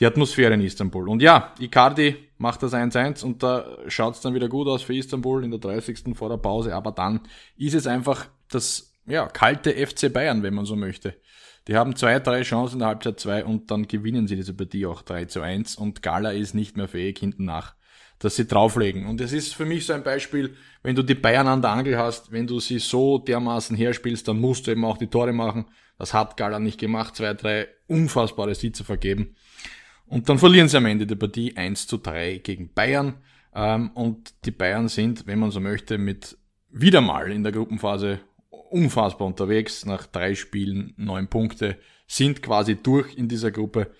die 0.00 0.04
Atmosphäre 0.04 0.52
in 0.52 0.60
Istanbul. 0.60 1.08
Und 1.08 1.22
ja, 1.22 1.54
Icardi 1.58 2.16
macht 2.36 2.62
das 2.62 2.74
1-1 2.74 3.24
und 3.24 3.42
da 3.42 3.64
schaut 3.86 4.16
es 4.16 4.20
dann 4.20 4.34
wieder 4.34 4.50
gut 4.50 4.68
aus 4.68 4.82
für 4.82 4.94
Istanbul 4.94 5.44
in 5.44 5.50
der 5.50 5.60
30. 5.60 6.14
vor 6.14 6.28
der 6.28 6.36
Pause. 6.36 6.74
Aber 6.74 6.92
dann 6.92 7.20
ist 7.56 7.72
es 7.72 7.86
einfach 7.86 8.26
das 8.50 8.92
ja, 9.06 9.28
kalte 9.28 9.72
FC 9.72 10.12
Bayern, 10.12 10.42
wenn 10.42 10.52
man 10.52 10.66
so 10.66 10.76
möchte. 10.76 11.14
Die 11.68 11.76
haben 11.76 11.94
zwei, 11.96 12.18
drei 12.18 12.42
Chancen 12.42 12.76
in 12.76 12.78
der 12.80 12.88
Halbzeit 12.88 13.20
zwei 13.20 13.44
und 13.44 13.70
dann 13.70 13.86
gewinnen 13.86 14.26
sie 14.26 14.36
diese 14.36 14.54
Partie 14.54 14.86
auch 14.86 15.02
3 15.02 15.26
zu 15.26 15.42
1 15.42 15.76
und 15.76 16.02
Gala 16.02 16.30
ist 16.30 16.54
nicht 16.54 16.78
mehr 16.78 16.88
fähig 16.88 17.18
hinten 17.18 17.44
nach, 17.44 17.74
dass 18.18 18.36
sie 18.36 18.46
drauflegen. 18.46 19.04
Und 19.04 19.20
es 19.20 19.32
ist 19.32 19.54
für 19.54 19.66
mich 19.66 19.84
so 19.84 19.92
ein 19.92 20.02
Beispiel, 20.02 20.56
wenn 20.82 20.96
du 20.96 21.02
die 21.02 21.14
Bayern 21.14 21.46
an 21.46 21.60
der 21.60 21.72
Angel 21.72 21.98
hast, 21.98 22.32
wenn 22.32 22.46
du 22.46 22.58
sie 22.58 22.78
so 22.78 23.18
dermaßen 23.18 23.76
herspielst, 23.76 24.26
dann 24.26 24.40
musst 24.40 24.66
du 24.66 24.70
eben 24.70 24.84
auch 24.86 24.96
die 24.96 25.08
Tore 25.08 25.34
machen. 25.34 25.66
Das 25.98 26.14
hat 26.14 26.38
Gala 26.38 26.58
nicht 26.58 26.80
gemacht, 26.80 27.16
zwei, 27.16 27.34
drei 27.34 27.68
unfassbare 27.86 28.54
Sitze 28.54 28.82
vergeben. 28.82 29.36
Und 30.06 30.30
dann 30.30 30.38
verlieren 30.38 30.68
sie 30.68 30.78
am 30.78 30.86
Ende 30.86 31.06
der 31.06 31.16
Partie 31.16 31.54
1 31.54 31.86
zu 31.86 31.98
3 31.98 32.38
gegen 32.38 32.72
Bayern. 32.72 33.18
Ähm, 33.54 33.90
und 33.90 34.32
die 34.46 34.52
Bayern 34.52 34.88
sind, 34.88 35.26
wenn 35.26 35.38
man 35.38 35.50
so 35.50 35.60
möchte, 35.60 35.98
mit 35.98 36.38
wieder 36.70 37.02
mal 37.02 37.30
in 37.30 37.42
der 37.42 37.52
Gruppenphase 37.52 38.20
unfassbar 38.72 39.26
unterwegs. 39.26 39.84
Nach 39.84 40.06
drei 40.06 40.34
Spielen 40.34 40.94
neun 40.96 41.28
Punkte 41.28 41.76
sind 42.06 42.42
quasi 42.42 42.76
durch 42.76 43.16
in 43.16 43.28
dieser 43.28 43.50
Gruppe. 43.50 43.90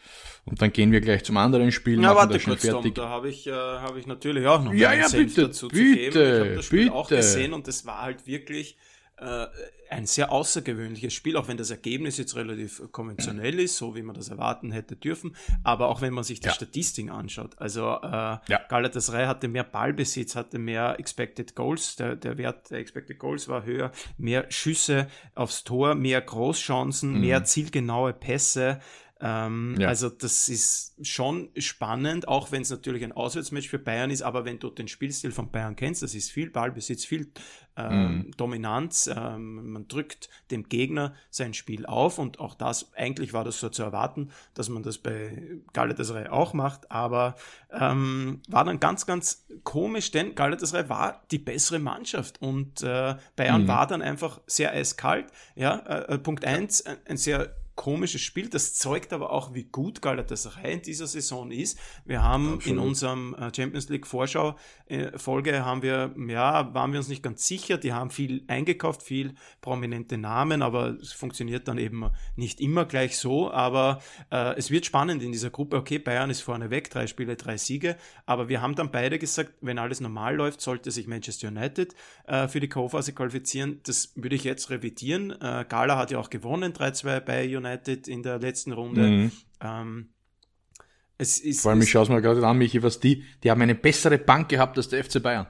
Und 0.44 0.62
dann 0.62 0.72
gehen 0.72 0.92
wir 0.92 1.00
gleich 1.00 1.24
zum 1.24 1.36
anderen 1.36 1.70
Spiel. 1.72 2.02
Ja, 2.02 2.14
warte 2.14 2.38
kurz, 2.38 2.62
fertig. 2.62 2.94
Tom, 2.94 3.04
da 3.04 3.08
habe 3.10 3.28
ich, 3.28 3.46
äh, 3.46 3.52
hab 3.52 3.96
ich 3.96 4.06
natürlich 4.06 4.46
auch 4.46 4.62
noch 4.62 4.72
ja, 4.72 4.94
ja, 4.94 5.06
bitte, 5.08 5.42
dazu 5.42 5.42
bitte, 5.42 5.52
zu 5.52 5.68
geben. 5.68 5.98
Ich 6.00 6.16
habe 6.16 6.54
das 6.56 6.64
Spiel 6.64 6.84
bitte. 6.84 6.94
auch 6.94 7.08
gesehen 7.08 7.52
und 7.52 7.68
es 7.68 7.84
war 7.84 8.00
halt 8.00 8.26
wirklich 8.26 8.78
äh, 9.20 9.46
ein 9.90 10.06
sehr 10.06 10.30
außergewöhnliches 10.30 11.14
Spiel, 11.14 11.36
auch 11.36 11.48
wenn 11.48 11.56
das 11.56 11.70
Ergebnis 11.70 12.18
jetzt 12.18 12.36
relativ 12.36 12.82
konventionell 12.92 13.58
ist, 13.58 13.76
so 13.76 13.94
wie 13.96 14.02
man 14.02 14.14
das 14.14 14.28
erwarten 14.28 14.70
hätte 14.70 14.96
dürfen. 14.96 15.34
Aber 15.64 15.88
auch 15.88 16.02
wenn 16.02 16.12
man 16.12 16.24
sich 16.24 16.40
die 16.40 16.48
ja. 16.48 16.52
Statistiken 16.52 17.10
anschaut. 17.10 17.58
Also 17.58 17.82
äh, 18.02 18.38
ja. 18.48 18.60
Galatasaray 18.68 19.26
hatte 19.26 19.48
mehr 19.48 19.64
Ballbesitz, 19.64 20.36
hatte 20.36 20.58
mehr 20.58 20.98
Expected 20.98 21.54
Goals. 21.54 21.96
Der, 21.96 22.16
der 22.16 22.38
Wert 22.38 22.70
der 22.70 22.78
Expected 22.80 23.18
Goals 23.18 23.48
war 23.48 23.64
höher. 23.64 23.92
Mehr 24.18 24.46
Schüsse 24.50 25.08
aufs 25.34 25.64
Tor, 25.64 25.94
mehr 25.94 26.20
Großchancen, 26.20 27.14
mhm. 27.14 27.20
mehr 27.20 27.44
zielgenaue 27.44 28.12
Pässe. 28.12 28.80
Ähm, 29.20 29.76
ja. 29.78 29.88
Also 29.88 30.10
das 30.10 30.48
ist 30.48 30.94
schon 31.02 31.50
spannend, 31.56 32.28
auch 32.28 32.52
wenn 32.52 32.62
es 32.62 32.70
natürlich 32.70 33.02
ein 33.02 33.10
Auswärtsmatch 33.10 33.68
für 33.68 33.78
Bayern 33.78 34.10
ist, 34.10 34.22
aber 34.22 34.44
wenn 34.44 34.60
du 34.60 34.70
den 34.70 34.86
Spielstil 34.86 35.32
von 35.32 35.50
Bayern 35.50 35.74
kennst, 35.74 36.02
das 36.02 36.14
ist 36.14 36.30
viel 36.30 36.50
Ballbesitz, 36.50 37.04
viel 37.04 37.32
ähm, 37.78 38.16
mhm. 38.16 38.30
Dominanz, 38.36 39.08
ähm, 39.14 39.72
man 39.72 39.88
drückt 39.88 40.28
dem 40.50 40.68
Gegner 40.68 41.14
sein 41.30 41.54
Spiel 41.54 41.86
auf 41.86 42.18
und 42.18 42.40
auch 42.40 42.54
das, 42.54 42.92
eigentlich 42.94 43.32
war 43.32 43.44
das 43.44 43.60
so 43.60 43.68
zu 43.68 43.82
erwarten, 43.82 44.30
dass 44.54 44.68
man 44.68 44.82
das 44.82 44.98
bei 44.98 45.60
Galatasaray 45.72 46.28
auch 46.28 46.52
macht, 46.54 46.90
aber 46.90 47.36
ähm, 47.70 48.42
war 48.48 48.64
dann 48.64 48.80
ganz, 48.80 49.06
ganz 49.06 49.46
komisch, 49.62 50.10
denn 50.10 50.34
Galatasaray 50.34 50.88
war 50.88 51.22
die 51.30 51.38
bessere 51.38 51.78
Mannschaft 51.78 52.42
und 52.42 52.82
äh, 52.82 53.16
Bayern 53.36 53.62
mhm. 53.62 53.68
war 53.68 53.86
dann 53.86 54.02
einfach 54.02 54.40
sehr 54.46 54.72
eiskalt, 54.72 55.26
ja, 55.54 55.76
äh, 55.76 56.14
äh 56.14 56.18
Punkt 56.18 56.44
eins, 56.44 56.84
ein, 56.84 56.98
ein 57.06 57.16
sehr 57.16 57.54
komisches 57.78 58.20
Spiel. 58.20 58.48
Das 58.48 58.74
zeugt 58.74 59.12
aber 59.12 59.30
auch, 59.30 59.54
wie 59.54 59.62
gut 59.62 60.02
Galatasaray 60.02 60.74
in 60.74 60.82
dieser 60.82 61.06
Saison 61.06 61.52
ist. 61.52 61.78
Wir 62.04 62.24
haben 62.24 62.54
Absolut. 62.54 62.66
in 62.66 62.78
unserem 62.78 63.34
äh, 63.34 63.54
Champions 63.54 63.88
League 63.88 64.06
Vorschau 64.06 64.56
äh, 64.86 65.16
Folge 65.16 65.64
haben 65.64 65.82
wir, 65.82 66.14
ja, 66.28 66.74
waren 66.74 66.92
wir 66.92 66.98
uns 66.98 67.08
nicht 67.08 67.22
ganz 67.22 67.46
sicher. 67.46 67.78
Die 67.78 67.92
haben 67.92 68.10
viel 68.10 68.42
eingekauft, 68.48 69.02
viel 69.02 69.34
prominente 69.60 70.18
Namen, 70.18 70.60
aber 70.60 70.98
es 71.00 71.12
funktioniert 71.12 71.68
dann 71.68 71.78
eben 71.78 72.10
nicht 72.34 72.60
immer 72.60 72.84
gleich 72.84 73.16
so. 73.16 73.50
Aber 73.52 74.00
äh, 74.32 74.56
es 74.56 74.70
wird 74.70 74.84
spannend 74.84 75.22
in 75.22 75.30
dieser 75.30 75.50
Gruppe. 75.50 75.76
Okay, 75.76 75.98
Bayern 75.98 76.30
ist 76.30 76.40
vorne 76.40 76.70
weg, 76.70 76.90
drei 76.90 77.06
Spiele, 77.06 77.36
drei 77.36 77.58
Siege. 77.58 77.96
Aber 78.26 78.48
wir 78.48 78.60
haben 78.60 78.74
dann 78.74 78.90
beide 78.90 79.20
gesagt, 79.20 79.52
wenn 79.60 79.78
alles 79.78 80.00
normal 80.00 80.34
läuft, 80.34 80.60
sollte 80.60 80.90
sich 80.90 81.06
Manchester 81.06 81.48
United 81.48 81.94
äh, 82.26 82.48
für 82.48 82.58
die 82.58 82.68
Co-Phase 82.68 83.12
qualifizieren. 83.12 83.80
Das 83.84 84.12
würde 84.16 84.34
ich 84.34 84.42
jetzt 84.42 84.70
revidieren. 84.70 85.30
Äh, 85.40 85.64
Gala 85.68 85.96
hat 85.96 86.10
ja 86.10 86.18
auch 86.18 86.30
gewonnen, 86.30 86.72
3-2 86.72 87.20
bei 87.20 87.44
United. 87.44 87.67
United 87.68 88.08
in 88.08 88.22
der 88.22 88.38
letzten 88.38 88.72
Runde. 88.72 89.02
Mhm. 89.02 89.32
Ähm, 89.60 90.08
es 91.18 91.38
ist, 91.38 91.62
Vor 91.62 91.72
allem, 91.72 91.82
ich 91.82 91.90
schaue 91.90 92.04
es 92.04 92.08
mir 92.08 92.22
gerade 92.22 92.46
an, 92.46 92.58
Michi, 92.58 92.82
was 92.82 93.00
die, 93.00 93.24
die 93.42 93.50
haben 93.50 93.60
eine 93.60 93.74
bessere 93.74 94.18
Bank 94.18 94.48
gehabt 94.48 94.76
als 94.76 94.88
der 94.88 95.04
FC 95.04 95.20
Bayern. 95.20 95.48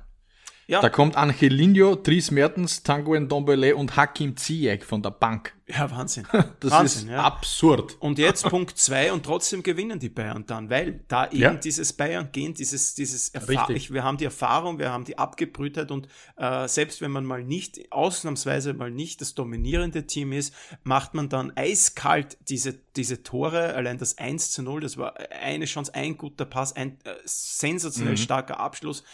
Ja. 0.71 0.83
Da 0.83 0.91
kommt 0.91 1.17
Angelino, 1.17 1.97
Dries 1.97 2.31
Mertens, 2.31 2.83
Tango 2.83 3.19
Ndombele 3.19 3.75
und 3.75 3.97
Hakim 3.97 4.37
Ziyech 4.37 4.85
von 4.85 5.03
der 5.03 5.13
Bank. 5.13 5.55
Ja, 5.67 5.91
Wahnsinn. 5.91 6.27
Das 6.61 6.71
Wahnsinn, 6.73 7.09
ist 7.09 7.11
ja. 7.11 7.23
absurd. 7.23 7.97
Und 8.01 8.19
jetzt 8.19 8.45
Punkt 8.45 8.77
zwei 8.77 9.13
und 9.13 9.25
trotzdem 9.25 9.63
gewinnen 9.63 9.99
die 9.99 10.11
Bayern 10.11 10.45
dann, 10.47 10.69
weil 10.69 11.01
da 11.09 11.27
eben 11.27 11.39
ja. 11.39 11.55
dieses 11.55 11.93
Bayern 11.95 12.31
gehen, 12.33 12.53
dieses, 12.53 12.95
dieses 12.95 13.31
Erfahrung, 13.31 13.77
wir 13.77 14.05
haben 14.05 14.19
die 14.19 14.25
Erfahrung, 14.25 14.79
wir 14.79 14.91
haben 14.91 15.05
die 15.05 15.17
Abgebrühtheit 15.17 15.91
und 15.91 16.09
äh, 16.37 16.69
selbst 16.69 17.01
wenn 17.01 17.13
man 17.13 17.25
mal 17.25 17.43
nicht, 17.43 17.91
ausnahmsweise 17.91 18.75
mal 18.75 18.91
nicht 18.91 19.21
das 19.23 19.35
dominierende 19.35 20.07
Team 20.07 20.33
ist, 20.33 20.55
macht 20.85 21.15
man 21.15 21.31
dann 21.31 21.53
eiskalt 21.57 22.37
diese, 22.49 22.75
diese 22.97 23.23
Tore, 23.23 23.75
allein 23.75 23.97
das 23.97 24.19
1 24.19 24.51
zu 24.51 24.63
0, 24.63 24.81
das 24.81 24.99
war 24.99 25.15
eine 25.31 25.65
Chance, 25.65 25.95
ein 25.95 26.19
guter 26.19 26.45
Pass, 26.45 26.75
ein 26.77 26.99
äh, 27.05 27.15
sensationell 27.25 28.15
mhm. 28.15 28.19
starker 28.19 28.61
Abschluss. 28.61 29.05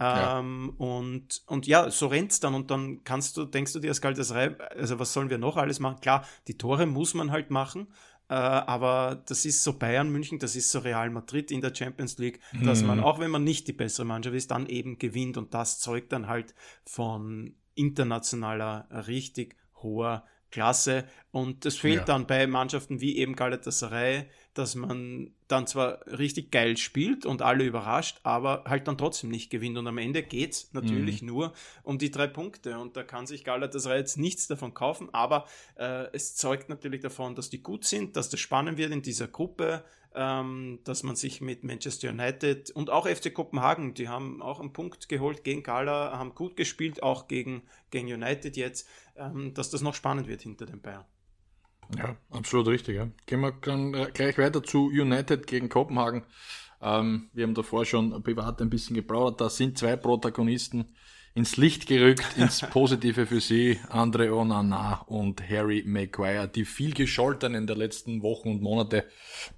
Ähm, 0.00 0.74
ja. 0.78 0.86
Und, 0.86 1.42
und 1.46 1.66
ja, 1.66 1.90
so 1.90 2.06
rennt's 2.06 2.40
dann 2.40 2.54
und 2.54 2.70
dann 2.70 3.04
kannst 3.04 3.36
du, 3.36 3.44
denkst 3.44 3.74
du 3.74 3.80
dir 3.80 3.88
als 3.88 4.00
Galatasaray, 4.00 4.56
also 4.76 4.98
was 4.98 5.12
sollen 5.12 5.28
wir 5.28 5.36
noch 5.36 5.58
alles 5.58 5.78
machen? 5.78 6.00
Klar, 6.00 6.26
die 6.48 6.56
Tore 6.56 6.86
muss 6.86 7.12
man 7.12 7.30
halt 7.30 7.50
machen, 7.50 7.88
äh, 8.30 8.34
aber 8.34 9.22
das 9.26 9.44
ist 9.44 9.62
so 9.62 9.78
Bayern 9.78 10.08
München, 10.10 10.38
das 10.38 10.56
ist 10.56 10.70
so 10.70 10.78
Real 10.78 11.10
Madrid 11.10 11.50
in 11.50 11.60
der 11.60 11.74
Champions 11.74 12.16
League, 12.16 12.40
mhm. 12.52 12.64
dass 12.64 12.82
man, 12.82 13.00
auch 13.00 13.18
wenn 13.18 13.30
man 13.30 13.44
nicht 13.44 13.68
die 13.68 13.74
bessere 13.74 14.06
Mannschaft 14.06 14.36
ist, 14.36 14.50
dann 14.50 14.66
eben 14.66 14.98
gewinnt 14.98 15.36
und 15.36 15.52
das 15.52 15.80
zeugt 15.80 16.12
dann 16.12 16.28
halt 16.28 16.54
von 16.84 17.54
internationaler, 17.74 18.88
richtig 19.06 19.56
hoher 19.82 20.24
Klasse. 20.50 21.04
Und 21.30 21.64
das 21.64 21.76
fehlt 21.76 22.00
ja. 22.00 22.04
dann 22.04 22.26
bei 22.26 22.46
Mannschaften 22.46 23.00
wie 23.00 23.16
eben 23.18 23.36
Galatasaray, 23.36 24.26
dass 24.54 24.74
man 24.74 25.32
dann 25.46 25.66
zwar 25.66 26.04
richtig 26.06 26.50
geil 26.50 26.76
spielt 26.76 27.24
und 27.24 27.42
alle 27.42 27.64
überrascht, 27.64 28.20
aber 28.24 28.64
halt 28.66 28.88
dann 28.88 28.98
trotzdem 28.98 29.30
nicht 29.30 29.50
gewinnt. 29.50 29.78
Und 29.78 29.86
am 29.86 29.98
Ende 29.98 30.22
geht 30.22 30.52
es 30.52 30.72
natürlich 30.72 31.22
mhm. 31.22 31.28
nur 31.28 31.52
um 31.82 31.98
die 31.98 32.10
drei 32.10 32.26
Punkte. 32.26 32.78
Und 32.78 32.96
da 32.96 33.02
kann 33.04 33.26
sich 33.26 33.44
Galatasaray 33.44 33.98
jetzt 33.98 34.18
nichts 34.18 34.48
davon 34.48 34.74
kaufen, 34.74 35.08
aber 35.12 35.46
äh, 35.76 36.06
es 36.12 36.34
zeugt 36.34 36.68
natürlich 36.68 37.00
davon, 37.00 37.34
dass 37.34 37.50
die 37.50 37.62
gut 37.62 37.84
sind, 37.84 38.16
dass 38.16 38.28
das 38.28 38.40
spannend 38.40 38.76
wird 38.76 38.92
in 38.92 39.02
dieser 39.02 39.28
Gruppe, 39.28 39.84
ähm, 40.14 40.80
dass 40.84 41.04
man 41.04 41.14
sich 41.14 41.40
mit 41.40 41.62
Manchester 41.62 42.10
United 42.10 42.70
und 42.70 42.90
auch 42.90 43.06
FC 43.06 43.32
Kopenhagen, 43.32 43.94
die 43.94 44.08
haben 44.08 44.42
auch 44.42 44.58
einen 44.58 44.72
Punkt 44.72 45.08
geholt 45.08 45.44
gegen 45.44 45.62
Gala, 45.62 46.18
haben 46.18 46.34
gut 46.34 46.56
gespielt, 46.56 47.02
auch 47.02 47.28
gegen, 47.28 47.62
gegen 47.90 48.12
United 48.12 48.56
jetzt, 48.56 48.88
ähm, 49.16 49.54
dass 49.54 49.70
das 49.70 49.80
noch 49.82 49.94
spannend 49.94 50.26
wird 50.26 50.42
hinter 50.42 50.66
den 50.66 50.80
Bayern. 50.80 51.04
Ja, 51.96 52.16
absolut 52.30 52.68
richtig. 52.68 52.96
Ja. 52.96 53.08
Gehen 53.26 53.40
wir 53.40 53.52
dann 53.52 53.94
äh, 53.94 54.10
gleich 54.12 54.38
weiter 54.38 54.62
zu 54.62 54.86
United 54.86 55.46
gegen 55.46 55.68
Kopenhagen. 55.68 56.24
Ähm, 56.80 57.30
wir 57.32 57.44
haben 57.44 57.54
davor 57.54 57.84
schon 57.84 58.22
privat 58.22 58.60
ein 58.62 58.70
bisschen 58.70 58.94
geplaudert. 58.94 59.40
Da 59.40 59.50
sind 59.50 59.78
zwei 59.78 59.96
Protagonisten 59.96 60.94
ins 61.34 61.56
Licht 61.56 61.86
gerückt, 61.86 62.36
ins 62.36 62.60
Positive 62.70 63.26
für 63.26 63.40
sie. 63.40 63.78
Andre 63.88 64.34
Onana 64.34 65.02
und 65.06 65.48
Harry 65.48 65.84
Maguire, 65.86 66.48
die 66.48 66.64
viel 66.64 66.94
gescholtern 66.94 67.54
in 67.54 67.66
der 67.66 67.76
letzten 67.76 68.22
Wochen 68.22 68.50
und 68.50 68.62
Monate. 68.62 69.06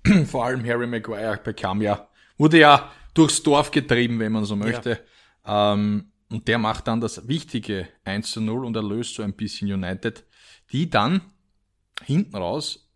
Vor 0.27 0.45
allem 0.45 0.65
Harry 0.65 0.87
Maguire 0.87 1.41
bekam 1.43 1.81
ja, 1.81 2.09
wurde 2.37 2.59
ja 2.59 2.91
durchs 3.15 3.43
Dorf 3.43 3.71
getrieben, 3.71 4.19
wenn 4.19 4.33
man 4.33 4.45
so 4.45 4.57
möchte. 4.57 5.01
Ja. 5.47 5.75
Ähm, 5.75 6.13
und 6.31 6.49
der 6.49 6.59
macht 6.59 6.89
dann 6.89 7.01
das 7.01 7.29
wichtige 7.29 7.89
1 8.05 8.31
zu 8.31 8.41
0 8.41 8.65
und 8.65 8.75
erlöst 8.75 9.15
so 9.15 9.23
ein 9.23 9.35
bisschen 9.35 9.71
United, 9.71 10.25
die 10.73 10.89
dann 10.89 11.21
hinten 12.03 12.37
raus 12.37 12.89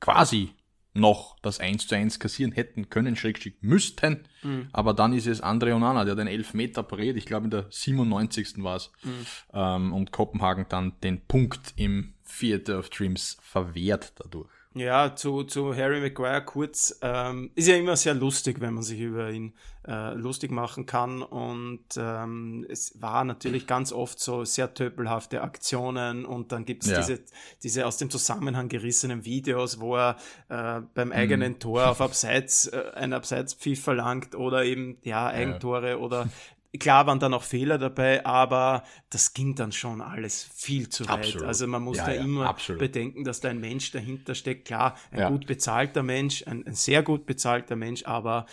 quasi 0.00 0.50
noch 0.94 1.38
das 1.40 1.60
1 1.60 1.86
zu 1.86 1.94
1 1.94 2.18
kassieren 2.18 2.52
hätten 2.52 2.90
können, 2.90 3.16
Schrägstrich 3.16 3.54
müssten. 3.60 4.24
Mhm. 4.42 4.68
Aber 4.72 4.94
dann 4.94 5.12
ist 5.12 5.26
es 5.26 5.40
Andre 5.40 5.74
Onana, 5.74 6.04
der 6.04 6.14
den 6.14 6.26
Elfmeter 6.26 6.82
pariert, 6.82 7.16
ich 7.16 7.26
glaube 7.26 7.44
in 7.44 7.50
der 7.50 7.66
97. 7.70 8.62
war 8.62 8.76
es, 8.76 8.90
mhm. 9.02 9.26
ähm, 9.52 9.92
und 9.92 10.12
Kopenhagen 10.12 10.66
dann 10.68 10.98
den 11.02 11.20
Punkt 11.20 11.72
im 11.76 12.14
Theater 12.38 12.78
of 12.78 12.90
Dreams 12.90 13.38
verwehrt 13.40 14.12
dadurch. 14.16 14.50
Ja, 14.78 15.14
zu, 15.14 15.44
zu 15.44 15.74
Harry 15.74 16.00
Maguire 16.00 16.44
kurz. 16.44 16.98
Ähm, 17.02 17.50
ist 17.54 17.68
ja 17.68 17.76
immer 17.76 17.96
sehr 17.96 18.14
lustig, 18.14 18.60
wenn 18.60 18.74
man 18.74 18.82
sich 18.82 19.00
über 19.00 19.30
ihn 19.30 19.52
äh, 19.86 20.12
lustig 20.14 20.50
machen 20.50 20.86
kann. 20.86 21.22
Und 21.22 21.84
ähm, 21.96 22.66
es 22.68 23.00
war 23.00 23.24
natürlich 23.24 23.66
ganz 23.66 23.92
oft 23.92 24.20
so 24.20 24.44
sehr 24.44 24.74
töpelhafte 24.74 25.40
Aktionen 25.40 26.24
und 26.24 26.52
dann 26.52 26.64
gibt 26.64 26.84
es 26.84 26.90
ja. 26.90 26.98
diese, 26.98 27.20
diese 27.62 27.86
aus 27.86 27.96
dem 27.96 28.10
Zusammenhang 28.10 28.68
gerissenen 28.68 29.24
Videos, 29.24 29.80
wo 29.80 29.96
er 29.96 30.16
äh, 30.48 30.82
beim 30.94 31.10
eigenen 31.10 31.52
mhm. 31.52 31.58
Tor 31.58 31.88
auf 31.88 32.00
Abseits 32.00 32.66
äh, 32.66 32.82
ein 32.94 33.12
Abseitspfiff 33.12 33.82
verlangt 33.82 34.34
oder 34.34 34.64
eben 34.64 34.98
ja 35.02 35.26
Eigentore 35.26 35.90
ja. 35.90 35.96
oder 35.96 36.28
Klar 36.78 37.06
waren 37.06 37.18
da 37.18 37.30
noch 37.30 37.44
Fehler 37.44 37.78
dabei, 37.78 38.26
aber 38.26 38.82
das 39.08 39.32
ging 39.32 39.54
dann 39.54 39.72
schon 39.72 40.02
alles 40.02 40.46
viel 40.54 40.90
zu 40.90 41.08
weit. 41.08 41.20
Absolut. 41.20 41.46
Also 41.46 41.66
man 41.66 41.82
muss 41.82 41.96
ja, 41.96 42.06
da 42.06 42.12
ja, 42.12 42.20
immer 42.20 42.46
absolut. 42.46 42.78
bedenken, 42.78 43.24
dass 43.24 43.40
da 43.40 43.48
ein 43.48 43.58
Mensch 43.58 43.90
dahinter 43.90 44.34
steckt. 44.34 44.66
Klar, 44.66 44.94
ein 45.10 45.20
ja. 45.20 45.28
gut 45.30 45.46
bezahlter 45.46 46.02
Mensch, 46.02 46.46
ein, 46.46 46.66
ein, 46.66 46.74
sehr 46.74 47.02
gut 47.02 47.24
bezahlter 47.24 47.74
Mensch, 47.74 48.04
aber 48.04 48.44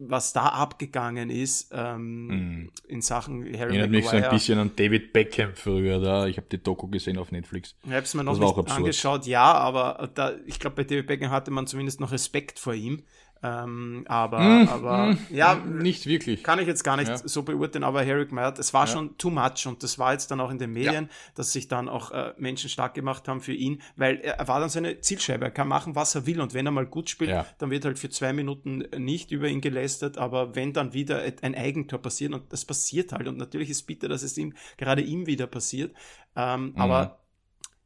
was 0.00 0.32
da 0.32 0.46
abgegangen 0.46 1.30
ist 1.30 1.70
ähm, 1.72 2.26
mm. 2.64 2.72
in 2.88 3.02
Sachen 3.02 3.44
Harry 3.56 3.76
Erinnert 3.76 3.90
mich 3.90 4.08
so 4.08 4.16
ein 4.16 4.30
bisschen 4.30 4.58
an 4.58 4.72
David 4.74 5.12
Beckham 5.12 5.54
früher. 5.54 6.00
Da. 6.00 6.26
Ich 6.26 6.38
habe 6.38 6.48
die 6.50 6.60
Doku 6.60 6.88
gesehen 6.88 7.18
auf 7.18 7.30
Netflix. 7.30 7.76
Ich 7.84 7.92
habe 7.92 8.02
es 8.02 8.14
mir 8.14 8.24
noch 8.24 8.36
nicht 8.36 8.70
angeschaut, 8.70 9.26
ja, 9.26 9.52
aber 9.52 10.10
da, 10.12 10.32
ich 10.44 10.58
glaube, 10.58 10.74
bei 10.74 10.84
David 10.84 11.06
Beckham 11.06 11.30
hatte 11.30 11.52
man 11.52 11.68
zumindest 11.68 12.00
noch 12.00 12.10
Respekt 12.10 12.58
vor 12.58 12.74
ihm. 12.74 13.04
Ähm, 13.42 14.04
aber, 14.06 14.40
mm, 14.40 14.68
aber 14.68 15.06
mm, 15.06 15.18
ja, 15.30 15.54
nicht 15.54 16.06
wirklich. 16.06 16.42
Kann 16.42 16.58
ich 16.58 16.66
jetzt 16.66 16.84
gar 16.84 16.98
nicht 16.98 17.08
ja. 17.08 17.16
so 17.16 17.42
beurteilen, 17.42 17.84
aber 17.84 18.04
Harry 18.04 18.26
Mayer, 18.30 18.52
es 18.58 18.74
war 18.74 18.86
ja. 18.86 18.92
schon 18.92 19.16
too 19.16 19.30
much 19.30 19.66
und 19.66 19.82
das 19.82 19.98
war 19.98 20.12
jetzt 20.12 20.30
dann 20.30 20.40
auch 20.40 20.50
in 20.50 20.58
den 20.58 20.72
Medien, 20.72 21.04
ja. 21.04 21.10
dass 21.36 21.52
sich 21.52 21.66
dann 21.66 21.88
auch 21.88 22.10
äh, 22.10 22.34
Menschen 22.36 22.68
stark 22.68 22.92
gemacht 22.92 23.28
haben 23.28 23.40
für 23.40 23.54
ihn, 23.54 23.80
weil 23.96 24.16
er, 24.16 24.38
er, 24.38 24.48
war 24.48 24.60
dann 24.60 24.68
seine 24.68 25.00
Zielscheibe. 25.00 25.46
Er 25.46 25.50
kann 25.50 25.68
machen, 25.68 25.94
was 25.94 26.14
er 26.14 26.26
will 26.26 26.40
und 26.40 26.52
wenn 26.52 26.66
er 26.66 26.72
mal 26.72 26.84
gut 26.84 27.08
spielt, 27.08 27.34
dann 27.58 27.70
wird 27.70 27.86
halt 27.86 27.98
für 27.98 28.10
zwei 28.10 28.34
Minuten 28.34 28.84
nicht 28.98 29.30
über 29.30 29.48
ihn 29.48 29.62
gelästert, 29.62 30.18
aber 30.18 30.54
wenn 30.54 30.74
dann 30.74 30.92
wieder 30.92 31.22
ein 31.40 31.54
Eigentor 31.54 32.00
passiert 32.00 32.34
und 32.34 32.52
das 32.52 32.66
passiert 32.66 33.12
halt 33.12 33.26
und 33.26 33.38
natürlich 33.38 33.70
ist 33.70 33.86
bitter, 33.86 34.08
dass 34.08 34.22
es 34.22 34.36
ihm 34.36 34.52
gerade 34.76 35.00
ihm 35.00 35.26
wieder 35.26 35.46
passiert, 35.46 35.94
ähm, 36.36 36.72
mhm. 36.74 36.74
aber 36.76 37.19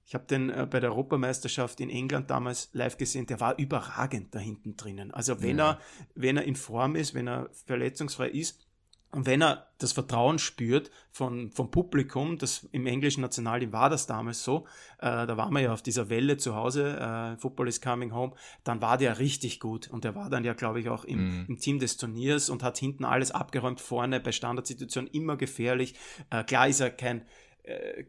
ich 0.06 0.14
habe 0.14 0.24
den 0.26 0.50
äh, 0.50 0.66
bei 0.70 0.80
der 0.80 0.90
Europameisterschaft 0.90 1.80
in 1.80 1.90
England 1.90 2.30
damals 2.30 2.68
live 2.72 2.96
gesehen, 2.96 3.26
der 3.26 3.40
war 3.40 3.58
überragend 3.58 4.34
da 4.34 4.38
hinten 4.38 4.76
drinnen. 4.76 5.10
Also 5.12 5.40
wenn 5.42 5.58
ja. 5.58 5.72
er, 5.72 5.80
wenn 6.14 6.36
er 6.36 6.44
in 6.44 6.56
Form 6.56 6.94
ist, 6.94 7.14
wenn 7.14 7.26
er 7.26 7.48
verletzungsfrei 7.66 8.28
ist 8.28 8.66
und 9.12 9.26
wenn 9.26 9.42
er 9.42 9.68
das 9.78 9.92
Vertrauen 9.92 10.38
spürt 10.38 10.90
von, 11.10 11.52
vom 11.52 11.70
Publikum, 11.70 12.36
das 12.36 12.68
im 12.72 12.86
englischen 12.86 13.20
Nationalteam 13.20 13.72
war 13.72 13.88
das 13.88 14.06
damals 14.06 14.42
so, 14.42 14.66
äh, 14.98 15.26
da 15.26 15.36
waren 15.36 15.54
wir 15.54 15.60
ja 15.60 15.72
auf 15.72 15.82
dieser 15.82 16.10
Welle 16.10 16.36
zu 16.36 16.54
Hause, 16.54 16.98
äh, 16.98 17.36
Football 17.38 17.68
is 17.68 17.80
coming 17.80 18.12
home, 18.12 18.34
dann 18.64 18.82
war 18.82 18.98
der 18.98 19.20
richtig 19.20 19.60
gut 19.60 19.88
und 19.88 20.04
der 20.04 20.14
war 20.14 20.28
dann 20.28 20.44
ja, 20.44 20.52
glaube 20.52 20.80
ich, 20.80 20.88
auch 20.88 21.04
im, 21.04 21.42
mhm. 21.42 21.44
im, 21.48 21.58
Team 21.58 21.78
des 21.78 21.96
Turniers 21.96 22.50
und 22.50 22.62
hat 22.62 22.76
hinten 22.76 23.04
alles 23.04 23.30
abgeräumt, 23.30 23.80
vorne 23.80 24.20
bei 24.20 24.32
Standardsituationen 24.32 25.08
immer 25.12 25.36
gefährlich. 25.36 25.94
Äh, 26.30 26.44
klar 26.44 26.68
ist 26.68 26.80
er 26.80 26.90
kein 26.90 27.22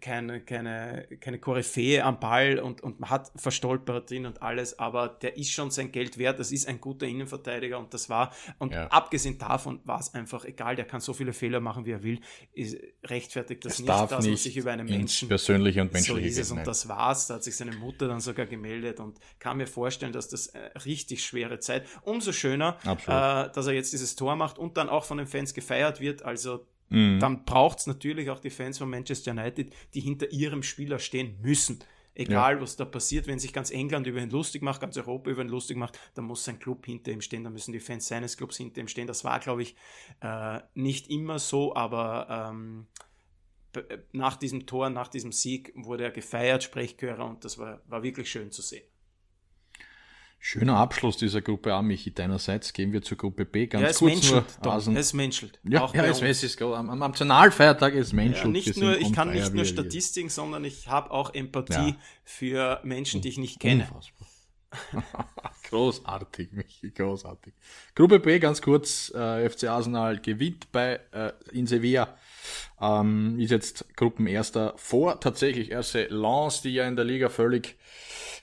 keine, 0.02 0.42
keine, 0.42 1.08
keine 1.22 1.40
Koryphäe 1.40 2.04
am 2.04 2.20
Ball 2.20 2.60
und, 2.60 2.82
und 2.82 3.00
man 3.00 3.10
hat 3.10 3.32
verstolpert 3.38 4.10
drin 4.10 4.26
und 4.26 4.42
alles, 4.42 4.78
aber 4.80 5.08
der 5.08 5.38
ist 5.38 5.52
schon 5.52 5.72
sein 5.72 5.94
Geld 5.94 6.18
wert, 6.18 6.40
das 6.40 6.52
ist 6.52 6.68
ein 6.68 6.82
guter 6.82 7.06
Innenverteidiger 7.06 7.80
und 7.80 7.94
das 7.94 8.10
war, 8.10 8.34
und 8.60 8.74
ja. 8.74 8.88
abgesehen 8.88 9.38
davon 9.38 9.80
war 9.86 10.02
es 10.02 10.14
einfach 10.14 10.44
egal, 10.44 10.76
der 10.76 10.84
kann 10.84 11.00
so 11.00 11.14
viele 11.14 11.32
Fehler 11.32 11.62
machen, 11.62 11.86
wie 11.86 11.92
er 11.92 12.04
will, 12.04 12.20
ist, 12.52 12.78
rechtfertigt 13.06 13.64
das 13.64 13.74
es 13.74 13.80
nicht, 13.80 13.90
dass 13.90 14.12
nicht 14.12 14.28
man 14.28 14.38
sich 14.38 14.58
über 14.58 14.72
einen 14.72 14.88
Menschen 14.88 15.30
persönliche 15.30 15.82
und 15.82 15.94
menschliche 15.94 16.20
so 16.20 16.28
ist 16.28 16.38
es. 16.38 16.52
und 16.52 16.68
das 16.68 16.90
war's, 16.90 17.28
da 17.28 17.36
hat 17.36 17.46
sich 17.46 17.56
seine 17.56 17.72
Mutter 17.78 18.10
dann 18.10 18.20
sogar 18.20 18.48
gemeldet 18.48 19.00
und 19.00 19.20
kann 19.40 19.56
mir 19.56 19.68
vorstellen, 19.68 20.12
dass 20.12 20.28
das 20.28 20.48
äh, 20.48 20.60
richtig 20.84 21.24
schwere 21.24 21.60
Zeit, 21.60 21.86
umso 22.02 22.34
schöner, 22.34 22.78
äh, 22.84 23.54
dass 23.54 23.68
er 23.68 23.74
jetzt 23.74 23.94
dieses 23.94 24.18
Tor 24.18 24.36
macht 24.36 24.60
und 24.60 24.76
dann 24.76 24.90
auch 24.90 25.06
von 25.06 25.18
den 25.18 25.28
Fans 25.28 25.54
gefeiert 25.54 26.02
wird, 26.02 26.24
also 26.24 26.66
Mhm. 26.90 27.20
Dann 27.20 27.46
braucht 27.46 27.80
es 27.80 27.88
natürlich 27.88 28.30
auch 28.30 28.40
die 28.40 28.50
Fans 28.50 28.78
von 28.78 28.90
Manchester 28.90 29.32
United, 29.32 29.74
die 29.94 30.02
hinter 30.02 30.32
ihrem 30.32 30.64
Spieler 30.64 31.00
stehen 31.00 31.38
müssen. 31.42 31.80
Egal, 32.18 32.56
ja. 32.56 32.62
was 32.62 32.78
da 32.78 32.86
passiert, 32.86 33.28
wenn 33.28 33.40
sich 33.40 33.52
ganz 33.52 33.72
England 33.72 34.08
über 34.08 34.22
ihn 34.22 34.30
lustig 34.30 34.62
macht, 34.62 34.80
ganz 34.80 34.96
Europa 34.96 35.30
über 35.30 35.42
ihn 35.42 35.50
lustig 35.50 35.76
macht, 35.76 36.00
dann 36.14 36.24
muss 36.24 36.46
sein 36.46 36.60
Club 36.60 36.86
hinter 36.86 37.12
ihm 37.12 37.20
stehen, 37.20 37.44
dann 37.44 37.52
müssen 37.52 37.74
die 37.74 37.82
Fans 37.82 38.08
seines 38.08 38.38
Clubs 38.38 38.56
hinter 38.56 38.80
ihm 38.80 38.88
stehen. 38.88 39.06
Das 39.06 39.26
war, 39.26 39.38
glaube 39.42 39.64
ich, 39.64 39.76
äh, 40.22 40.62
nicht 40.76 41.10
immer 41.10 41.40
so, 41.40 41.76
aber 41.76 42.50
ähm, 42.50 42.88
nach 44.14 44.38
diesem 44.38 44.66
Tor, 44.66 44.90
nach 44.90 45.10
diesem 45.10 45.34
Sieg 45.34 45.74
wurde 45.76 46.06
er 46.06 46.12
gefeiert, 46.12 46.64
Sprechchöre, 46.64 47.22
und 47.26 47.44
das 47.44 47.58
war, 47.58 47.82
war 47.88 48.02
wirklich 48.02 48.32
schön 48.32 48.50
zu 48.50 48.62
sehen. 48.62 48.88
Schöner 50.40 50.78
Abschluss 50.78 51.18
dieser 51.18 51.42
Gruppe 51.42 51.74
A, 51.74 51.82
Michi. 51.82 52.14
Deinerseits 52.14 52.72
gehen 52.72 52.92
wir 52.94 53.02
zur 53.02 53.18
Gruppe 53.18 53.46
B. 53.46 53.66
Ganz 53.66 53.82
ja, 53.82 53.90
es 53.90 53.98
kurz 53.98 54.14
menschelt, 54.14 54.46
nur. 54.64 54.98
Es 54.98 55.14
menschelt. 55.14 55.60
Ja, 55.64 55.90
ja 55.94 56.06
es, 56.06 56.22
es 56.22 56.44
ist 56.44 56.62
am, 56.62 56.90
am 56.90 57.00
Nationalfeiertag 57.00 57.96
ist 57.96 58.14
menschelt. 58.14 58.46
Ja, 58.46 58.52
nicht 58.52 58.78
nur, 58.78 58.98
ich 58.98 59.12
kann 59.12 59.32
nicht 59.32 59.54
nur 59.54 59.66
Statistiken, 59.66 60.30
sondern 60.30 60.64
ich 60.64 60.88
habe 60.88 61.10
auch 61.10 61.34
Empathie 61.34 61.74
ja. 61.74 61.98
für 62.24 62.80
Menschen, 62.84 63.22
die 63.22 63.30
ich 63.30 63.38
nicht 63.40 63.60
kenne. 63.60 63.88
Großartig, 65.70 66.52
Michi, 66.52 66.92
großartig. 66.92 67.54
Gruppe 67.96 68.20
B, 68.20 68.40
ganz 68.40 68.62
kurz, 68.62 69.12
äh, 69.16 69.50
FC 69.50 69.66
Arsenal 69.66 70.20
gewinnt 70.20 70.72
bei 70.72 71.00
äh, 71.12 71.32
in 71.52 71.66
Sevilla. 71.66 72.18
Ähm, 72.80 73.40
ist 73.40 73.52
jetzt 73.52 73.96
Gruppenerster 73.96 74.74
vor 74.78 75.20
tatsächlich 75.20 75.72
RC 75.74 76.10
Lens, 76.10 76.62
die 76.62 76.74
ja 76.74 76.88
in 76.88 76.96
der 76.96 77.06
Liga 77.06 77.30
völlig 77.30 77.78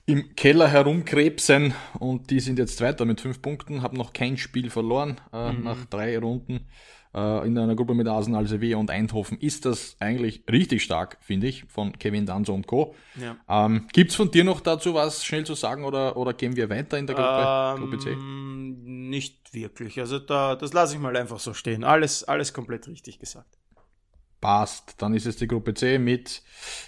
im 0.07 0.35
Keller 0.35 0.69
herumkrebsen 0.69 1.75
und 1.99 2.31
die 2.31 2.41
sind 2.41 2.59
jetzt 2.59 2.77
Zweiter 2.77 3.05
mit 3.05 3.21
fünf 3.21 3.41
Punkten, 3.41 3.83
haben 3.83 3.97
noch 3.97 4.13
kein 4.13 4.37
Spiel 4.37 4.71
verloren 4.71 5.21
äh, 5.33 5.53
mhm. 5.53 5.63
nach 5.63 5.85
drei 5.87 6.19
Runden. 6.19 6.67
Äh, 7.15 7.47
in 7.47 7.59
einer 7.59 7.77
Gruppe 7.77 7.95
mit 7.95 8.09
Arsenal, 8.09 8.47
Sevilla 8.47 8.79
und 8.79 8.91
Eindhoven 8.91 9.39
ist 9.39 9.67
das 9.67 9.97
eigentlich 10.01 10.45
richtig 10.51 10.83
stark, 10.83 11.19
finde 11.21 11.47
ich, 11.47 11.65
von 11.69 11.99
Kevin 11.99 12.25
Danzo 12.25 12.55
und 12.55 12.67
Co. 12.67 12.95
Ja. 13.21 13.37
Ähm, 13.49 13.87
Gibt 13.93 14.11
es 14.11 14.17
von 14.17 14.31
dir 14.31 14.45
noch 14.45 14.61
dazu 14.61 14.95
was 14.95 15.25
schnell 15.25 15.45
zu 15.45 15.55
sagen 15.55 15.85
oder, 15.85 16.17
oder 16.17 16.33
gehen 16.33 16.57
wir 16.57 16.71
weiter 16.71 16.99
in 16.99 17.07
der 17.07 17.17
Gruppe, 17.17 17.85
ähm, 17.85 17.91
Gruppe 17.91 17.99
C? 17.99 18.17
Nicht 18.17 19.53
wirklich. 19.53 20.01
Also 20.01 20.19
da, 20.19 20.57
das 20.57 20.73
lasse 20.73 20.95
ich 20.95 21.01
mal 21.01 21.17
einfach 21.17 21.39
so 21.39 21.53
stehen. 21.53 21.85
Alles, 21.85 22.25
alles 22.25 22.55
komplett 22.55 22.89
richtig 22.89 23.19
gesagt. 23.19 23.59
Passt. 24.41 24.95
Dann 24.99 25.15
ist 25.15 25.27
es 25.27 25.37
die 25.37 25.47
Gruppe 25.47 25.75
C 25.75 25.99
mit, 25.99 26.43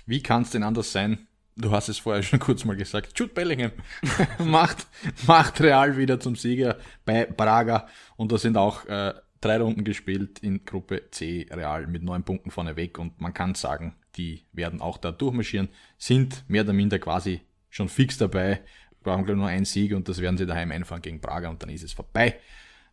wie 0.07 0.23
kann 0.23 0.43
es 0.43 0.51
denn 0.51 0.63
anders 0.63 0.91
sein? 0.91 1.29
Du 1.57 1.71
hast 1.71 1.89
es 1.89 1.99
vorher 1.99 2.23
schon 2.23 2.39
kurz 2.41 2.65
mal 2.65 2.77
gesagt. 2.77 3.19
Jude 3.19 3.33
Bellingham 3.33 3.73
macht, 4.39 4.87
macht 5.27 5.61
Real 5.61 5.97
wieder 5.97 6.19
zum 6.19 6.37
Sieger 6.37 6.79
bei 7.05 7.27
Braga. 7.27 7.89
Und 8.17 8.33
da 8.33 8.39
sind 8.39 8.57
auch 8.57 8.87
äh, 8.87 9.15
drei 9.41 9.59
Runden 9.59 9.85
gespielt 9.85 10.39
in 10.41 10.65
Gruppe 10.65 11.11
C 11.11 11.47
Real 11.51 11.87
mit 11.87 12.03
neun 12.03 12.25
Punkten 12.25 12.51
vorne 12.51 12.77
weg 12.77 12.99
und 12.99 13.21
man 13.21 13.35
kann 13.35 13.55
sagen, 13.55 13.95
die 14.17 14.45
werden 14.53 14.81
auch 14.81 14.97
da 14.97 15.13
durchmarschieren, 15.13 15.69
sind 15.99 16.49
mehr 16.49 16.63
oder 16.63 16.73
minder 16.73 16.99
quasi 16.99 17.43
schon 17.69 17.89
fix 17.89 18.17
dabei, 18.17 18.63
brauchen 19.03 19.25
gleich 19.25 19.37
nur 19.37 19.49
einen 19.49 19.65
Sieg 19.67 19.95
und 19.95 20.09
das 20.09 20.21
werden 20.21 20.39
sie 20.39 20.47
daheim 20.47 20.73
einfahren 20.73 21.03
gegen 21.03 21.21
Prager 21.21 21.51
und 21.51 21.63
dann 21.63 21.69
ist 21.69 21.85
es 21.85 21.93
vorbei. 21.93 22.41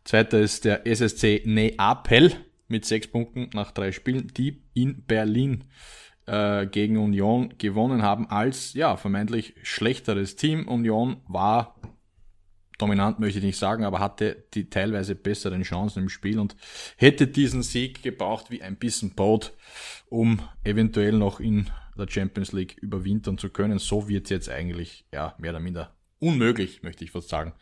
Zweiter 0.04 0.40
ist 0.40 0.64
der 0.64 0.86
SSC 0.86 1.42
Neapel 1.46 2.34
mit 2.68 2.84
sechs 2.84 3.06
Punkten 3.06 3.48
nach 3.54 3.70
drei 3.70 3.92
Spielen, 3.92 4.28
die 4.34 4.62
in 4.74 5.04
Berlin 5.04 5.64
äh, 6.26 6.66
gegen 6.66 6.98
Union 6.98 7.54
gewonnen 7.58 8.02
haben 8.02 8.28
als 8.28 8.74
ja 8.74 8.96
vermeintlich 8.96 9.54
schlechteres 9.62 10.36
Team. 10.36 10.68
Union 10.68 11.18
war 11.26 11.76
dominant 12.82 13.20
möchte 13.20 13.38
ich 13.38 13.44
nicht 13.44 13.58
sagen, 13.58 13.84
aber 13.84 14.00
hatte 14.00 14.44
die 14.54 14.68
teilweise 14.68 15.14
besseren 15.14 15.62
Chancen 15.62 16.04
im 16.04 16.08
Spiel 16.08 16.40
und 16.40 16.56
hätte 16.96 17.28
diesen 17.28 17.62
Sieg 17.62 18.02
gebraucht 18.02 18.50
wie 18.50 18.62
ein 18.62 18.76
bisschen 18.76 19.14
Boot, 19.14 19.52
um 20.08 20.40
eventuell 20.64 21.12
noch 21.12 21.38
in 21.38 21.70
der 21.96 22.08
Champions 22.08 22.52
League 22.52 22.76
überwintern 22.78 23.38
zu 23.38 23.50
können. 23.50 23.78
So 23.78 24.08
wird 24.08 24.24
es 24.24 24.30
jetzt 24.30 24.48
eigentlich 24.48 25.06
ja 25.12 25.34
mehr 25.38 25.50
oder 25.50 25.60
minder 25.60 25.94
unmöglich, 26.22 26.82
möchte 26.84 27.04
ich 27.04 27.10
fast 27.10 27.28
sagen, 27.28 27.52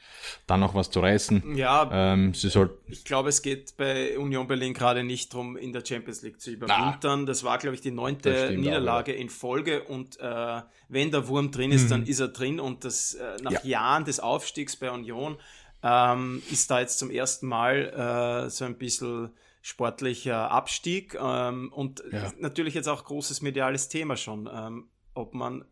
dann 0.46 0.60
noch 0.60 0.74
was 0.74 0.90
zu 0.90 1.00
reißen. 1.00 1.56
Ja, 1.56 1.88
ähm, 1.92 2.34
sie 2.34 2.50
soll 2.50 2.78
ich 2.88 3.04
glaube, 3.04 3.30
es 3.30 3.40
geht 3.40 3.76
bei 3.78 4.18
Union 4.18 4.46
Berlin 4.46 4.74
gerade 4.74 5.02
nicht 5.02 5.32
darum, 5.32 5.56
in 5.56 5.72
der 5.72 5.84
Champions 5.84 6.20
League 6.22 6.40
zu 6.40 6.50
überwintern. 6.50 7.20
Na, 7.20 7.26
das 7.26 7.42
war, 7.42 7.56
glaube 7.56 7.74
ich, 7.74 7.80
die 7.80 7.90
neunte 7.90 8.54
Niederlage 8.54 9.14
auch, 9.14 9.18
in 9.18 9.30
Folge 9.30 9.84
und 9.84 10.20
äh, 10.20 10.60
wenn 10.88 11.10
der 11.10 11.26
Wurm 11.28 11.50
drin 11.50 11.72
ist, 11.72 11.84
mhm. 11.84 11.88
dann 11.88 12.06
ist 12.06 12.20
er 12.20 12.28
drin 12.28 12.60
und 12.60 12.84
das 12.84 13.14
äh, 13.14 13.38
nach 13.42 13.52
ja. 13.52 13.64
Jahren 13.64 14.04
des 14.04 14.20
Aufstiegs 14.20 14.76
bei 14.76 14.90
Union 14.90 15.38
ähm, 15.82 16.42
ist 16.50 16.70
da 16.70 16.80
jetzt 16.80 16.98
zum 16.98 17.10
ersten 17.10 17.46
Mal 17.46 18.44
äh, 18.46 18.50
so 18.50 18.66
ein 18.66 18.76
bisschen 18.76 19.30
sportlicher 19.62 20.50
Abstieg 20.50 21.18
ähm, 21.18 21.72
und 21.72 22.02
ja. 22.12 22.30
natürlich 22.38 22.74
jetzt 22.74 22.88
auch 22.88 23.04
großes 23.04 23.40
mediales 23.40 23.88
Thema 23.88 24.16
schon, 24.16 24.50
ähm, 24.52 24.88
ob 25.14 25.32
man 25.34 25.64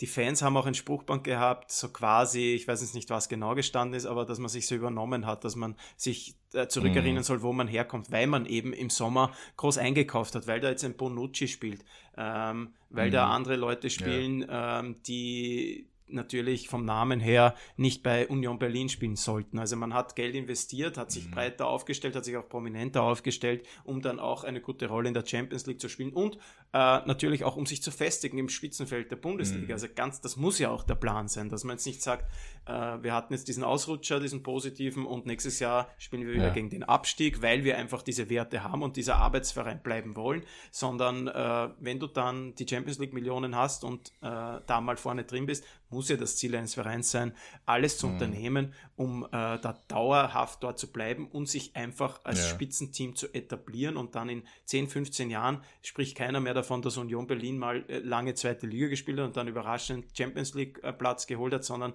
die 0.00 0.06
Fans 0.06 0.42
haben 0.42 0.56
auch 0.56 0.66
ein 0.66 0.74
Spruchband 0.74 1.22
gehabt, 1.22 1.70
so 1.70 1.88
quasi, 1.88 2.54
ich 2.54 2.66
weiß 2.66 2.80
jetzt 2.80 2.94
nicht, 2.94 3.10
was 3.10 3.28
genau 3.28 3.54
gestanden 3.54 3.94
ist, 3.96 4.06
aber 4.06 4.24
dass 4.24 4.38
man 4.38 4.48
sich 4.48 4.66
so 4.66 4.74
übernommen 4.74 5.24
hat, 5.24 5.44
dass 5.44 5.54
man 5.54 5.76
sich 5.96 6.36
äh, 6.52 6.66
zurückerinnern 6.66 7.22
mm. 7.22 7.24
soll, 7.24 7.42
wo 7.42 7.52
man 7.52 7.68
herkommt, 7.68 8.10
weil 8.10 8.26
man 8.26 8.44
eben 8.46 8.72
im 8.72 8.90
Sommer 8.90 9.32
groß 9.56 9.78
eingekauft 9.78 10.34
hat, 10.34 10.48
weil 10.48 10.60
da 10.60 10.70
jetzt 10.70 10.84
ein 10.84 10.96
Bonucci 10.96 11.46
spielt, 11.46 11.84
ähm, 12.16 12.74
weil 12.90 13.10
mm. 13.10 13.12
da 13.12 13.26
mhm. 13.26 13.32
andere 13.32 13.56
Leute 13.56 13.88
spielen, 13.88 14.40
ja. 14.40 14.80
ähm, 14.80 14.96
die 15.06 15.88
natürlich 16.06 16.68
vom 16.68 16.84
Namen 16.84 17.20
her 17.20 17.54
nicht 17.76 18.02
bei 18.02 18.28
Union 18.28 18.58
Berlin 18.58 18.88
spielen 18.88 19.16
sollten. 19.16 19.58
Also 19.58 19.76
man 19.76 19.94
hat 19.94 20.16
Geld 20.16 20.34
investiert, 20.34 20.98
hat 20.98 21.10
sich 21.10 21.26
mhm. 21.26 21.32
breiter 21.32 21.66
aufgestellt, 21.66 22.14
hat 22.14 22.24
sich 22.24 22.36
auch 22.36 22.48
prominenter 22.48 23.02
aufgestellt, 23.02 23.66
um 23.84 24.02
dann 24.02 24.20
auch 24.20 24.44
eine 24.44 24.60
gute 24.60 24.86
Rolle 24.88 25.08
in 25.08 25.14
der 25.14 25.26
Champions 25.26 25.66
League 25.66 25.80
zu 25.80 25.88
spielen 25.88 26.12
und 26.12 26.36
äh, 26.72 27.00
natürlich 27.06 27.44
auch 27.44 27.56
um 27.56 27.66
sich 27.66 27.82
zu 27.82 27.90
festigen 27.90 28.38
im 28.38 28.48
Spitzenfeld 28.48 29.10
der 29.10 29.16
Bundesliga. 29.16 29.66
Mhm. 29.66 29.72
Also 29.72 29.86
ganz, 29.94 30.20
das 30.20 30.36
muss 30.36 30.58
ja 30.58 30.70
auch 30.70 30.84
der 30.84 30.96
Plan 30.96 31.28
sein, 31.28 31.48
dass 31.48 31.64
man 31.64 31.76
jetzt 31.76 31.86
nicht 31.86 32.02
sagt, 32.02 32.30
wir 32.66 33.12
hatten 33.12 33.34
jetzt 33.34 33.48
diesen 33.48 33.64
Ausrutscher, 33.64 34.20
diesen 34.20 34.42
positiven 34.42 35.06
und 35.06 35.26
nächstes 35.26 35.60
Jahr 35.60 35.88
spielen 35.98 36.26
wir 36.26 36.32
wieder 36.32 36.48
ja. 36.48 36.52
gegen 36.52 36.70
den 36.70 36.82
Abstieg, 36.82 37.42
weil 37.42 37.64
wir 37.64 37.76
einfach 37.76 38.02
diese 38.02 38.30
Werte 38.30 38.64
haben 38.64 38.82
und 38.82 38.96
dieser 38.96 39.16
Arbeitsverein 39.16 39.82
bleiben 39.82 40.16
wollen, 40.16 40.42
sondern 40.70 41.28
äh, 41.28 41.68
wenn 41.80 42.00
du 42.00 42.06
dann 42.06 42.54
die 42.54 42.66
Champions 42.68 42.98
League 42.98 43.12
Millionen 43.12 43.56
hast 43.56 43.84
und 43.84 44.08
äh, 44.22 44.60
da 44.66 44.80
mal 44.80 44.96
vorne 44.96 45.24
drin 45.24 45.46
bist, 45.46 45.64
muss 45.94 46.08
ja 46.08 46.16
das 46.16 46.36
Ziel 46.36 46.54
eines 46.54 46.74
Vereins 46.74 47.10
sein, 47.10 47.32
alles 47.64 47.98
zu 47.98 48.06
mhm. 48.06 48.12
unternehmen, 48.14 48.74
um 48.96 49.24
äh, 49.24 49.28
da 49.30 49.78
dauerhaft 49.88 50.62
dort 50.62 50.78
zu 50.78 50.92
bleiben 50.92 51.28
und 51.28 51.48
sich 51.48 51.74
einfach 51.76 52.20
als 52.24 52.40
ja. 52.40 52.48
Spitzenteam 52.48 53.16
zu 53.16 53.32
etablieren 53.32 53.96
und 53.96 54.14
dann 54.14 54.28
in 54.28 54.42
10, 54.66 54.88
15 54.88 55.30
Jahren 55.30 55.62
spricht 55.82 56.16
keiner 56.16 56.40
mehr 56.40 56.54
davon, 56.54 56.82
dass 56.82 56.96
Union 56.96 57.26
Berlin 57.26 57.58
mal 57.58 57.84
äh, 57.88 57.98
lange 57.98 58.34
zweite 58.34 58.66
Liga 58.66 58.88
gespielt 58.88 59.18
hat 59.18 59.26
und 59.26 59.36
dann 59.36 59.48
überraschend 59.48 60.06
Champions 60.16 60.54
League 60.54 60.82
äh, 60.82 60.92
Platz 60.92 61.26
geholt 61.26 61.54
hat, 61.54 61.64
sondern 61.64 61.94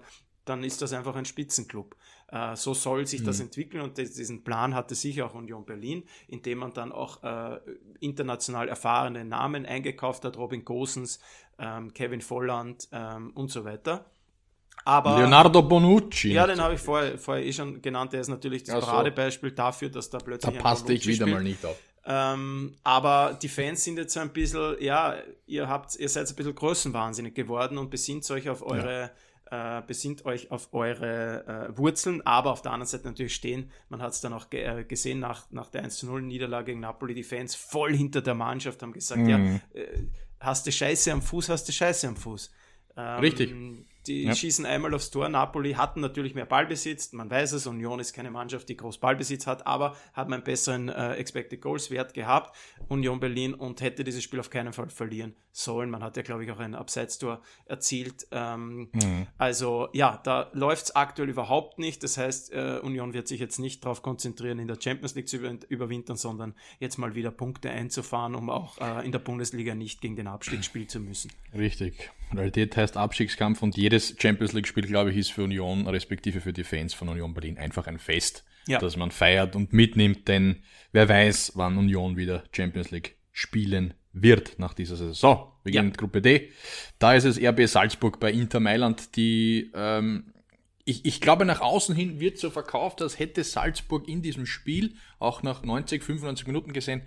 dann 0.50 0.64
ist 0.64 0.82
das 0.82 0.92
einfach 0.92 1.14
ein 1.14 1.24
Spitzenclub. 1.24 1.96
Äh, 2.28 2.56
so 2.56 2.74
soll 2.74 3.06
sich 3.06 3.20
mhm. 3.20 3.26
das 3.26 3.40
entwickeln 3.40 3.82
und 3.82 3.96
diesen 3.96 4.44
Plan 4.44 4.74
hatte 4.74 4.94
sicher 4.94 5.26
auch 5.26 5.34
Union 5.34 5.64
Berlin, 5.64 6.02
indem 6.28 6.58
man 6.58 6.74
dann 6.74 6.92
auch 6.92 7.22
äh, 7.22 7.60
international 8.00 8.68
erfahrene 8.68 9.24
Namen 9.24 9.64
eingekauft 9.64 10.24
hat, 10.24 10.36
Robin 10.36 10.64
Gosens, 10.64 11.20
ähm, 11.58 11.94
Kevin 11.94 12.20
Volland 12.20 12.88
ähm, 12.92 13.30
und 13.34 13.50
so 13.50 13.64
weiter. 13.64 14.04
Aber, 14.84 15.18
Leonardo 15.18 15.62
Bonucci. 15.62 16.32
Ja, 16.32 16.46
den 16.46 16.60
habe 16.60 16.74
ich 16.74 16.80
vorher, 16.80 17.18
vorher 17.18 17.44
eh 17.44 17.52
schon 17.52 17.82
genannt. 17.82 18.12
Der 18.12 18.22
ist 18.22 18.28
natürlich 18.28 18.64
das 18.64 18.76
ja, 18.76 18.80
Paradebeispiel 18.80 19.52
dafür, 19.52 19.90
dass 19.90 20.08
da 20.08 20.18
plötzlich. 20.18 20.54
Da 20.54 20.60
passte 20.60 20.92
ich 20.94 21.06
wieder 21.06 21.26
spielt. 21.26 21.34
mal 21.34 21.42
nicht 21.42 21.64
auf. 21.66 21.76
Ähm, 22.06 22.76
aber 22.82 23.38
die 23.40 23.48
Fans 23.48 23.84
sind 23.84 23.98
jetzt 23.98 24.14
so 24.14 24.20
ein 24.20 24.32
bisschen, 24.32 24.76
ja, 24.80 25.16
ihr 25.46 25.68
habt, 25.68 25.96
ihr 25.96 26.08
seid 26.08 26.28
ein 26.28 26.34
bisschen 26.34 26.54
größenwahnsinnig 26.54 27.34
geworden 27.34 27.76
und 27.76 27.90
besinnt 27.90 28.28
euch 28.30 28.48
auf 28.48 28.62
eure 28.62 29.00
ja 29.02 29.10
äh, 29.50 29.82
besinnt 29.86 30.24
euch 30.24 30.50
auf 30.50 30.72
eure 30.72 31.70
äh, 31.72 31.76
Wurzeln, 31.76 32.22
aber 32.26 32.52
auf 32.52 32.62
der 32.62 32.72
anderen 32.72 32.88
Seite 32.88 33.06
natürlich 33.06 33.34
stehen, 33.34 33.70
man 33.88 34.00
hat 34.00 34.12
es 34.12 34.20
dann 34.20 34.32
auch 34.32 34.48
ge 34.48 34.62
äh, 34.62 34.84
gesehen 34.84 35.18
nach, 35.18 35.50
nach 35.50 35.70
der 35.70 35.84
1-0-Niederlage 35.84 36.66
gegen 36.66 36.80
Napoli, 36.80 37.14
die 37.14 37.24
Fans 37.24 37.54
voll 37.54 37.94
hinter 37.94 38.22
der 38.22 38.34
Mannschaft 38.34 38.82
haben 38.82 38.92
gesagt, 38.92 39.20
mhm. 39.20 39.28
ja, 39.28 39.38
äh, 39.80 40.04
hast 40.38 40.66
du 40.66 40.72
Scheiße 40.72 41.12
am 41.12 41.20
Fuß, 41.20 41.48
hast 41.48 41.68
du 41.68 41.72
Scheiße 41.72 42.08
am 42.08 42.16
Fuß. 42.16 42.50
Ähm, 42.96 43.20
Richtig. 43.20 43.54
Die 44.06 44.24
ja. 44.24 44.34
schießen 44.34 44.64
einmal 44.64 44.94
aufs 44.94 45.10
Tor. 45.10 45.28
Napoli 45.28 45.74
hatten 45.74 46.00
natürlich 46.00 46.34
mehr 46.34 46.46
Ballbesitz. 46.46 47.12
Man 47.12 47.30
weiß 47.30 47.52
es, 47.52 47.66
Union 47.66 48.00
ist 48.00 48.12
keine 48.12 48.30
Mannschaft, 48.30 48.68
die 48.68 48.76
groß 48.76 48.98
Ballbesitz 48.98 49.46
hat, 49.46 49.66
aber 49.66 49.96
hat 50.14 50.32
einen 50.32 50.42
besseren 50.42 50.88
äh, 50.88 51.14
Expected 51.14 51.60
Goals 51.60 51.90
Wert 51.90 52.14
gehabt. 52.14 52.56
Union 52.88 53.20
Berlin 53.20 53.54
und 53.54 53.80
hätte 53.80 54.04
dieses 54.04 54.22
Spiel 54.22 54.40
auf 54.40 54.50
keinen 54.50 54.72
Fall 54.72 54.88
verlieren 54.88 55.34
sollen. 55.52 55.90
Man 55.90 56.02
hat 56.02 56.16
ja, 56.16 56.22
glaube 56.22 56.44
ich, 56.44 56.50
auch 56.50 56.58
ein 56.58 56.74
Abseitstor 56.74 57.42
erzielt. 57.66 58.26
Ähm, 58.30 58.88
mhm. 58.92 59.26
Also 59.36 59.88
ja, 59.92 60.20
da 60.24 60.50
läuft 60.52 60.84
es 60.84 60.96
aktuell 60.96 61.28
überhaupt 61.28 61.78
nicht. 61.78 62.02
Das 62.02 62.16
heißt, 62.16 62.52
äh, 62.52 62.78
Union 62.82 63.12
wird 63.12 63.28
sich 63.28 63.40
jetzt 63.40 63.58
nicht 63.58 63.84
darauf 63.84 64.02
konzentrieren, 64.02 64.58
in 64.58 64.68
der 64.68 64.78
Champions 64.80 65.14
League 65.14 65.28
zu 65.28 65.36
über 65.36 65.58
überwintern, 65.68 66.16
sondern 66.16 66.54
jetzt 66.78 66.98
mal 66.98 67.14
wieder 67.14 67.30
Punkte 67.30 67.70
einzufahren, 67.70 68.34
um 68.34 68.50
auch 68.50 68.78
äh, 68.78 69.04
in 69.04 69.12
der 69.12 69.18
Bundesliga 69.18 69.74
nicht 69.74 70.00
gegen 70.00 70.16
den 70.16 70.26
Abstieg 70.26 70.64
spielen 70.64 70.88
zu 70.88 71.00
müssen. 71.00 71.30
Richtig. 71.54 72.10
Realität 72.32 72.76
heißt 72.76 72.96
Abstiegskampf 72.96 73.62
und 73.62 73.76
jedes 73.76 73.99
Champions 74.18 74.52
League-Spiel, 74.52 74.86
glaube 74.86 75.10
ich, 75.10 75.16
ist 75.16 75.32
für 75.32 75.44
Union, 75.44 75.86
respektive 75.86 76.40
für 76.40 76.52
die 76.52 76.64
Fans 76.64 76.94
von 76.94 77.08
Union 77.08 77.34
Berlin, 77.34 77.58
einfach 77.58 77.86
ein 77.86 77.98
Fest, 77.98 78.44
ja. 78.66 78.78
das 78.78 78.96
man 78.96 79.10
feiert 79.10 79.56
und 79.56 79.72
mitnimmt, 79.72 80.28
denn 80.28 80.62
wer 80.92 81.08
weiß, 81.08 81.52
wann 81.54 81.78
Union 81.78 82.16
wieder 82.16 82.44
Champions 82.52 82.90
League 82.90 83.16
spielen 83.32 83.94
wird 84.12 84.58
nach 84.58 84.74
dieser 84.74 84.96
Saison. 84.96 85.14
So, 85.14 85.52
wir 85.64 85.72
gehen 85.72 85.84
ja. 85.84 85.88
in 85.88 85.92
Gruppe 85.92 86.20
D. 86.20 86.50
Da 86.98 87.14
ist 87.14 87.24
es 87.24 87.38
RB 87.38 87.66
Salzburg 87.66 88.18
bei 88.18 88.32
Inter 88.32 88.60
Mailand, 88.60 89.16
die, 89.16 89.70
ähm, 89.74 90.32
ich, 90.84 91.04
ich 91.04 91.20
glaube, 91.20 91.44
nach 91.44 91.60
außen 91.60 91.94
hin 91.94 92.18
wird 92.18 92.38
so 92.38 92.50
verkauft, 92.50 93.02
als 93.02 93.18
hätte 93.18 93.44
Salzburg 93.44 94.08
in 94.08 94.22
diesem 94.22 94.46
Spiel, 94.46 94.94
auch 95.18 95.42
nach 95.42 95.62
90, 95.62 96.02
95 96.02 96.46
Minuten 96.46 96.72
gesehen, 96.72 97.02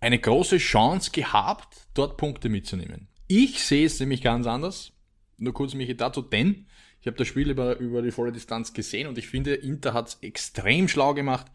eine 0.00 0.18
große 0.18 0.58
Chance 0.58 1.10
gehabt, 1.10 1.88
dort 1.94 2.16
Punkte 2.16 2.48
mitzunehmen. 2.48 3.08
Ich 3.28 3.62
sehe 3.62 3.86
es 3.86 3.98
nämlich 3.98 4.22
ganz 4.22 4.46
anders. 4.46 4.92
Nur 5.38 5.54
kurz 5.54 5.74
mich 5.74 5.94
dazu, 5.96 6.22
denn 6.22 6.66
ich 7.00 7.06
habe 7.06 7.16
das 7.16 7.28
Spiel 7.28 7.50
über, 7.50 7.76
über 7.78 8.02
die 8.02 8.10
volle 8.10 8.32
Distanz 8.32 8.72
gesehen 8.72 9.06
und 9.06 9.18
ich 9.18 9.28
finde, 9.28 9.54
Inter 9.54 9.94
hat 9.94 10.08
es 10.08 10.18
extrem 10.22 10.88
schlau 10.88 11.14
gemacht 11.14 11.46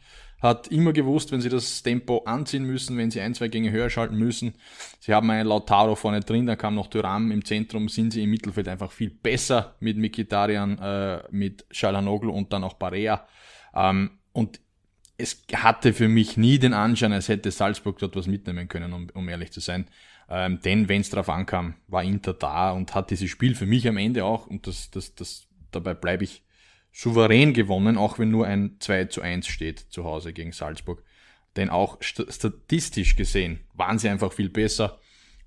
hat 0.41 0.67
immer 0.69 0.91
gewusst, 0.91 1.32
wenn 1.32 1.39
sie 1.39 1.49
das 1.49 1.84
Tempo 1.84 2.23
anziehen 2.25 2.63
müssen, 2.65 2.97
wenn 2.97 3.11
sie 3.11 3.21
ein, 3.21 3.36
zwei 3.36 3.47
Gänge 3.47 3.71
höher 3.71 3.89
schalten 3.89 4.17
müssen. 4.17 4.55
Sie 4.99 5.13
haben 5.13 5.29
einen 5.29 5.47
Lautaro 5.47 5.95
vorne 5.95 6.21
drin, 6.21 6.47
dann 6.47 6.57
kam 6.57 6.75
noch 6.75 6.88
Thuram 6.88 7.32
im 7.32 7.45
Zentrum, 7.45 7.89
sind 7.89 8.11
sie 8.11 8.23
im 8.23 8.32
Mittelfeld 8.32 8.67
einfach 8.67 8.91
viel 8.91 9.11
besser 9.11 9.75
mit 9.79 9.97
Mikitarian, 9.97 10.79
äh, 10.79 11.23
mit 11.29 11.65
Shalanoglu 11.69 12.32
und 12.32 12.51
dann 12.53 12.63
auch 12.63 12.73
Barea. 12.73 13.25
Ähm, 13.75 14.19
und 14.34 14.59
es 15.17 15.43
hatte 15.53 15.93
für 15.93 16.07
mich 16.07 16.38
nie 16.38 16.57
den 16.57 16.73
Anschein, 16.73 17.13
als 17.13 17.29
hätte 17.29 17.51
Salzburg 17.51 17.99
dort 17.99 18.15
was 18.15 18.25
mitnehmen 18.25 18.67
können, 18.67 18.93
um, 18.93 19.07
um 19.13 19.29
ehrlich 19.29 19.51
zu 19.51 19.59
sein. 19.59 19.86
Ähm, 20.34 20.61
denn 20.61 20.88
wenn 20.88 21.01
es 21.01 21.09
darauf 21.09 21.27
ankam, 21.27 21.75
war 21.89 22.03
Inter 22.03 22.34
da 22.34 22.71
und 22.71 22.95
hat 22.95 23.11
dieses 23.11 23.29
Spiel 23.29 23.53
für 23.53 23.65
mich 23.65 23.86
am 23.89 23.97
Ende 23.97 24.23
auch, 24.23 24.47
und 24.47 24.65
das, 24.65 24.89
das, 24.89 25.13
das, 25.13 25.47
dabei 25.71 25.93
bleibe 25.93 26.23
ich 26.23 26.41
souverän 26.93 27.53
gewonnen, 27.53 27.97
auch 27.97 28.17
wenn 28.17 28.32
nur 28.32 28.47
ein 28.47 28.77
2 28.79 29.05
zu 29.05 29.21
1 29.21 29.45
steht 29.47 29.79
zu 29.79 30.05
Hause 30.05 30.32
gegen 30.32 30.53
Salzburg. 30.53 31.03
Denn 31.57 31.69
auch 31.69 32.01
st 32.01 32.32
statistisch 32.32 33.17
gesehen 33.17 33.59
waren 33.73 33.99
sie 33.99 34.07
einfach 34.07 34.32
viel 34.32 34.47
besser, 34.47 34.99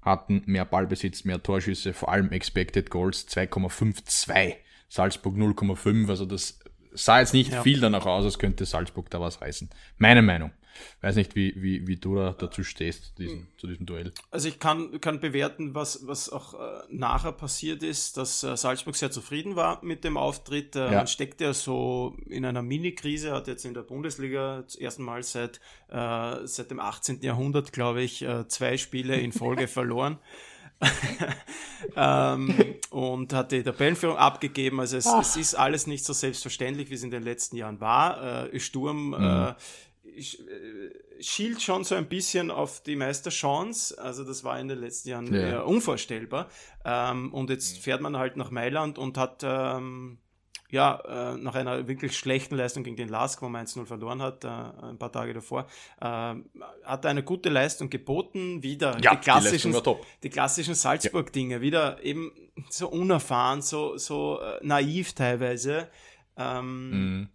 hatten 0.03 0.43
mehr 0.45 0.67
Ballbesitz, 0.67 1.25
mehr 1.25 1.43
Torschüsse, 1.43 1.95
vor 1.95 2.11
allem 2.11 2.31
Expected 2.31 2.91
Goals 2.91 3.27
2,52, 3.29 4.57
Salzburg 4.91 5.35
0,5, 5.35 6.11
also 6.11 6.27
das 6.27 6.61
sah 6.93 7.21
jetzt 7.21 7.33
nicht 7.33 7.53
ja. 7.53 7.63
viel 7.63 7.81
danach 7.81 8.05
aus, 8.05 8.27
als 8.27 8.39
könnte 8.39 8.67
Salzburg 8.67 9.09
da 9.09 9.19
was 9.19 9.41
reißen. 9.41 9.71
Meine 9.97 10.21
Meinung. 10.21 10.53
Weiß 11.01 11.17
nicht, 11.17 11.35
wie, 11.35 11.55
wie, 11.57 11.87
wie 11.87 11.97
du 11.97 12.17
da 12.17 12.33
dazu 12.33 12.65
stehst, 12.65 13.17
zu 13.17 13.23
diesem, 13.23 13.47
zu 13.57 13.67
diesem 13.67 13.87
Duell. 13.87 14.13
Also 14.31 14.49
ich 14.49 14.59
kann, 14.59 15.01
kann 15.01 15.21
bewerten, 15.21 15.75
was, 15.75 16.07
was 16.07 16.31
auch 16.31 16.55
äh, 16.55 16.83
nachher 16.91 17.33
passiert 17.33 17.83
ist, 17.83 18.17
dass 18.17 18.43
äh, 18.43 18.57
Salzburg 18.57 18.97
sehr 18.97 19.11
zufrieden 19.11 19.57
war 19.57 19.85
mit 19.85 20.05
dem 20.05 20.17
Auftritt. 20.17 20.77
Äh, 20.77 20.87
ja. 20.87 20.91
Man 20.93 21.07
steckt 21.07 21.41
ja 21.41 21.53
so 21.53 22.17
in 22.29 22.45
einer 22.45 22.63
Mini-Krise, 22.63 23.33
hat 23.33 23.47
jetzt 23.47 23.65
in 23.65 23.75
der 23.75 23.83
Bundesliga 23.83 24.63
das 24.63 24.77
erste 24.77 25.03
Mal 25.03 25.23
seit, 25.23 25.61
äh, 25.89 26.47
seit 26.47 26.71
dem 26.71 26.81
18. 26.81 27.23
Jahrhundert, 27.23 27.73
glaube 27.73 28.03
ich, 28.03 28.23
äh, 28.23 28.47
zwei 28.49 28.77
Spiele 28.77 29.17
in 29.17 29.33
Folge 29.33 29.69
verloren. 29.69 30.19
ähm, 31.97 32.77
und 32.91 33.33
hat 33.33 33.53
die 33.53 33.63
Tabellenführung 33.63 34.17
abgegeben. 34.17 34.81
Also 34.81 34.97
es, 34.97 35.07
es, 35.07 35.37
ist 35.37 35.55
alles 35.55 35.87
nicht 35.87 36.05
so 36.05 36.13
selbstverständlich, 36.13 36.91
wie 36.91 36.95
es 36.95 37.03
in 37.03 37.11
den 37.11 37.23
letzten 37.23 37.57
Jahren 37.57 37.81
war. 37.81 38.53
Äh, 38.53 38.61
Sturm 38.61 39.09
mhm. 39.09 39.15
äh, 39.15 39.55
schielt 41.21 41.63
schon 41.63 41.85
so 41.85 41.95
ein 41.95 42.09
bisschen 42.09 42.51
auf 42.51 42.83
die 42.83 42.97
Meisterchance. 42.97 43.99
Also 43.99 44.25
das 44.25 44.45
war 44.45 44.59
in 44.59 44.69
den 44.69 44.79
letzten 44.79 45.09
Jahren 45.09 45.35
ja. 45.35 45.63
unvorstellbar. 45.63 46.49
Ähm, 46.85 47.33
und 47.33 47.51
jetzt 47.51 47.79
fährt 47.79 48.01
man 48.01 48.17
halt 48.17 48.37
nach 48.37 48.51
Mailand 48.51 48.99
und 48.99 49.17
hat 49.19 49.43
ähm, 49.43 50.19
ja, 50.71 51.35
äh, 51.35 51.37
nach 51.37 51.55
einer 51.55 51.87
wirklich 51.87 52.17
schlechten 52.19 52.57
Leistung 52.57 52.83
gegen 52.83 52.97
den 52.97 53.09
Lask, 53.09 53.41
wo 53.43 53.49
man 53.49 53.65
1-0 53.65 53.87
verloren 53.87 54.21
hat, 54.21 54.45
äh, 54.45 54.49
ein 54.49 54.99
paar 54.99 55.13
Tage 55.13 55.33
davor, 55.33 55.69
äh, 56.01 56.35
hat 56.85 57.07
eine 57.07 57.23
gute 57.23 57.49
Leistung 57.49 57.91
geboten, 57.91 58.63
wieder 58.63 58.99
ja, 59.01 59.15
die 59.15 59.21
klassischen, 59.21 59.73
die, 59.73 59.95
die 60.25 60.31
klassischen 60.31 60.75
Salzburg-Dinge, 60.75 61.57
ja. 61.57 61.61
wieder 61.61 62.03
eben 62.03 62.33
so 62.71 62.89
unerfahren, 62.89 63.63
so, 63.63 63.97
so 63.99 64.41
äh, 64.41 64.59
naiv 64.67 65.13
teilweise. 65.13 65.89
Ähm, 66.37 66.91
mhm 66.91 67.29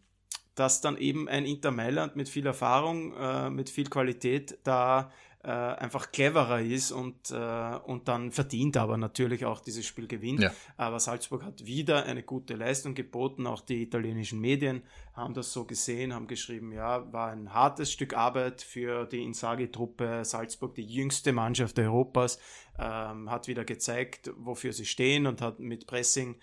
dass 0.60 0.82
dann 0.82 0.98
eben 0.98 1.30
ein 1.30 1.46
Inter 1.46 1.72
Mailand 1.72 2.16
mit 2.18 2.28
viel 2.28 2.46
Erfahrung, 2.46 3.14
äh, 3.16 3.50
mit 3.50 3.70
viel 3.70 3.90
Qualität 3.90 4.58
da 4.64 5.12
äh, 5.42 5.48
einfach 5.48 6.12
cleverer 6.12 6.60
ist 6.60 6.92
und, 6.92 7.32
äh, 7.32 7.78
und 7.86 8.10
dann 8.10 8.30
verdient 8.34 8.76
aber 8.76 8.98
natürlich 8.98 9.46
auch 9.46 9.62
dieses 9.62 9.86
Spiel 9.86 10.06
gewinnt. 10.06 10.42
Ja. 10.42 10.52
Aber 10.76 11.00
Salzburg 11.00 11.44
hat 11.46 11.66
wieder 11.66 12.04
eine 12.04 12.24
gute 12.24 12.56
Leistung 12.56 12.94
geboten. 12.94 13.48
Auch 13.48 13.62
die 13.62 13.82
italienischen 13.84 14.42
Medien 14.42 14.84
haben 15.14 15.34
das 15.34 15.54
so 15.54 15.64
gesehen, 15.64 16.14
haben 16.14 16.28
geschrieben, 16.28 16.74
ja, 16.74 17.10
war 17.14 17.32
ein 17.32 17.54
hartes 17.54 17.90
Stück 17.90 18.18
Arbeit 18.18 18.62
für 18.62 19.06
die 19.06 19.24
Insagi-Truppe 19.24 20.26
Salzburg, 20.26 20.76
die 20.76 20.84
jüngste 20.84 21.32
Mannschaft 21.32 21.80
Europas, 21.80 22.38
ähm, 22.78 23.32
hat 23.32 23.48
wieder 23.48 23.64
gezeigt, 23.64 24.32
wofür 24.36 24.74
sie 24.74 24.86
stehen 24.86 25.26
und 25.26 25.42
hat 25.42 25.60
mit 25.60 25.88
Pressing 25.88 26.36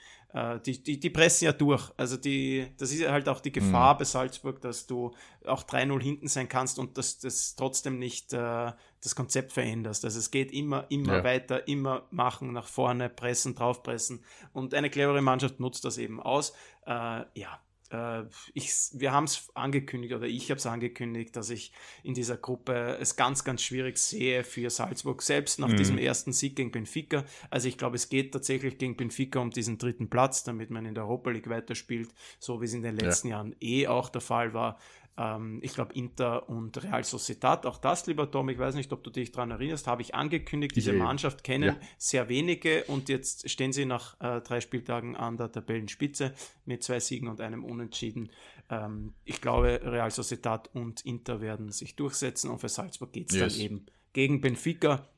die, 0.67 0.83
die, 0.83 1.01
die 1.01 1.11
pressen 1.11 1.47
ja 1.47 1.53
durch. 1.53 1.91
Also 1.97 2.17
die, 2.17 2.67
das 2.77 2.93
ist 2.93 3.09
halt 3.09 3.29
auch 3.29 3.41
die 3.41 3.53
Gefahr 3.53 3.95
mhm. 3.95 3.99
bei 3.99 4.05
Salzburg, 4.05 4.61
dass 4.61 4.87
du 4.87 5.15
auch 5.47 5.63
3-0 5.63 6.03
hinten 6.03 6.29
sein 6.29 6.49
kannst 6.49 6.79
und 6.79 6.99
dass 6.99 7.19
das 7.19 7.57
trotzdem 7.57 7.99
nicht 7.99 8.33
äh, 8.33 8.73
das 9.03 9.15
Konzept 9.15 9.53
veränderst. 9.53 10.05
Also 10.05 10.19
es 10.19 10.31
geht 10.31 10.53
immer, 10.53 10.87
immer 10.91 11.19
ja. 11.19 11.25
weiter, 11.25 11.67
immer 11.69 12.07
machen, 12.11 12.53
nach 12.53 12.67
vorne, 12.67 13.09
pressen, 13.09 13.55
draufpressen. 13.55 14.25
Und 14.53 14.75
eine 14.75 14.91
clevere 14.91 15.23
Mannschaft 15.23 15.59
nutzt 15.59 15.85
das 15.85 15.97
eben 15.97 16.21
aus. 16.21 16.53
Äh, 16.87 16.91
ja, 16.91 17.27
äh, 17.35 17.66
ich, 18.55 18.73
wir 18.95 19.13
haben 19.13 19.25
es 19.25 19.49
angekündigt 19.55 20.15
oder 20.15 20.27
ich 20.27 20.51
habe 20.51 20.59
es 20.59 20.67
angekündigt, 20.67 21.37
dass 21.37 21.51
ich 21.51 21.73
in 22.03 22.15
dieser 22.15 22.37
Gruppe 22.37 22.99
es 23.01 23.17
ganz, 23.17 23.45
ganz 23.45 23.63
schwierig 23.63 23.99
sehe 23.99 24.45
für 24.45 24.71
Salzburg, 24.71 25.23
selbst 25.23 25.59
nach 25.59 25.69
mhm. 25.69 25.77
diesem 25.77 25.99
ersten 25.99 26.33
Sieg 26.33 26.57
gegen 26.57 26.73
Benfica. 26.73 27.25
Also 27.51 27.69
ich 27.69 27.79
glaube, 27.79 27.97
es 27.97 28.09
geht 28.09 28.33
tatsächlich 28.33 28.79
gegen 28.79 28.97
Benfica 28.97 29.39
um 29.39 29.51
diesen 29.51 29.79
dritten 29.79 30.11
Platz, 30.11 30.43
damit 30.43 30.71
man 30.71 30.85
in 30.85 30.95
der 30.95 31.05
Europa 31.05 31.31
League 31.31 31.49
weiterspielt, 31.49 32.11
so 32.39 32.61
wie 32.61 32.65
es 32.65 32.75
in 32.75 32.83
den 32.83 32.97
letzten 32.97 33.29
ja. 33.29 33.37
Jahren 33.37 33.55
eh 33.61 33.87
auch 33.87 34.09
der 34.09 34.21
Fall 34.21 34.53
war 34.53 34.79
ähm, 35.19 35.61
ich 35.63 35.75
glaube, 35.75 35.95
Inter 35.95 36.49
und 36.49 36.83
Real 36.83 37.05
Sociedad. 37.05 37.67
Auch 37.67 37.79
das, 37.79 38.07
lieber 38.07 38.31
Tom, 38.31 38.49
ich 38.49 38.59
weiß 38.59 38.75
nicht, 38.75 38.93
ob 38.93 39.03
du 39.03 39.11
dich 39.11 39.33
daran 39.33 39.51
erinnerst, 39.51 39.87
habe 39.87 40.03
ich 40.03 40.15
angekündigt. 40.15 40.77
Diese 40.77 40.93
Mannschaft 40.93 41.43
kennen 41.43 41.75
ja. 41.75 41.77
sehr 41.99 42.29
wenige 42.29 42.85
und 42.85 43.09
jetzt 43.09 43.49
stehen 43.49 43.73
sie 43.73 43.87
nach 43.87 44.21
äh, 44.21 44.41
drei 44.41 44.61
Spieltagen 44.61 45.17
an 45.17 45.37
der 45.37 45.51
Tabellenspitze 45.51 46.35
mit 46.65 46.83
zwei 46.83 47.01
Siegen 47.01 47.29
und 47.29 47.41
einem 47.41 47.65
Unentschieden. 47.65 48.31
Ähm, 48.69 49.15
ich 49.25 49.41
glaube, 49.41 49.81
Real 49.83 50.11
Sociedad 50.11 50.69
und 50.75 51.05
Inter 51.07 51.41
werden 51.41 51.71
sich 51.73 51.97
durchsetzen 51.97 52.51
und 52.51 52.59
für 52.59 52.69
Salzburg 52.69 53.13
geht 53.13 53.31
es 53.31 53.37
yes. 53.37 53.55
dann 53.55 53.63
eben 53.63 53.87
gegen 54.13 54.41
Benfica 54.41 55.09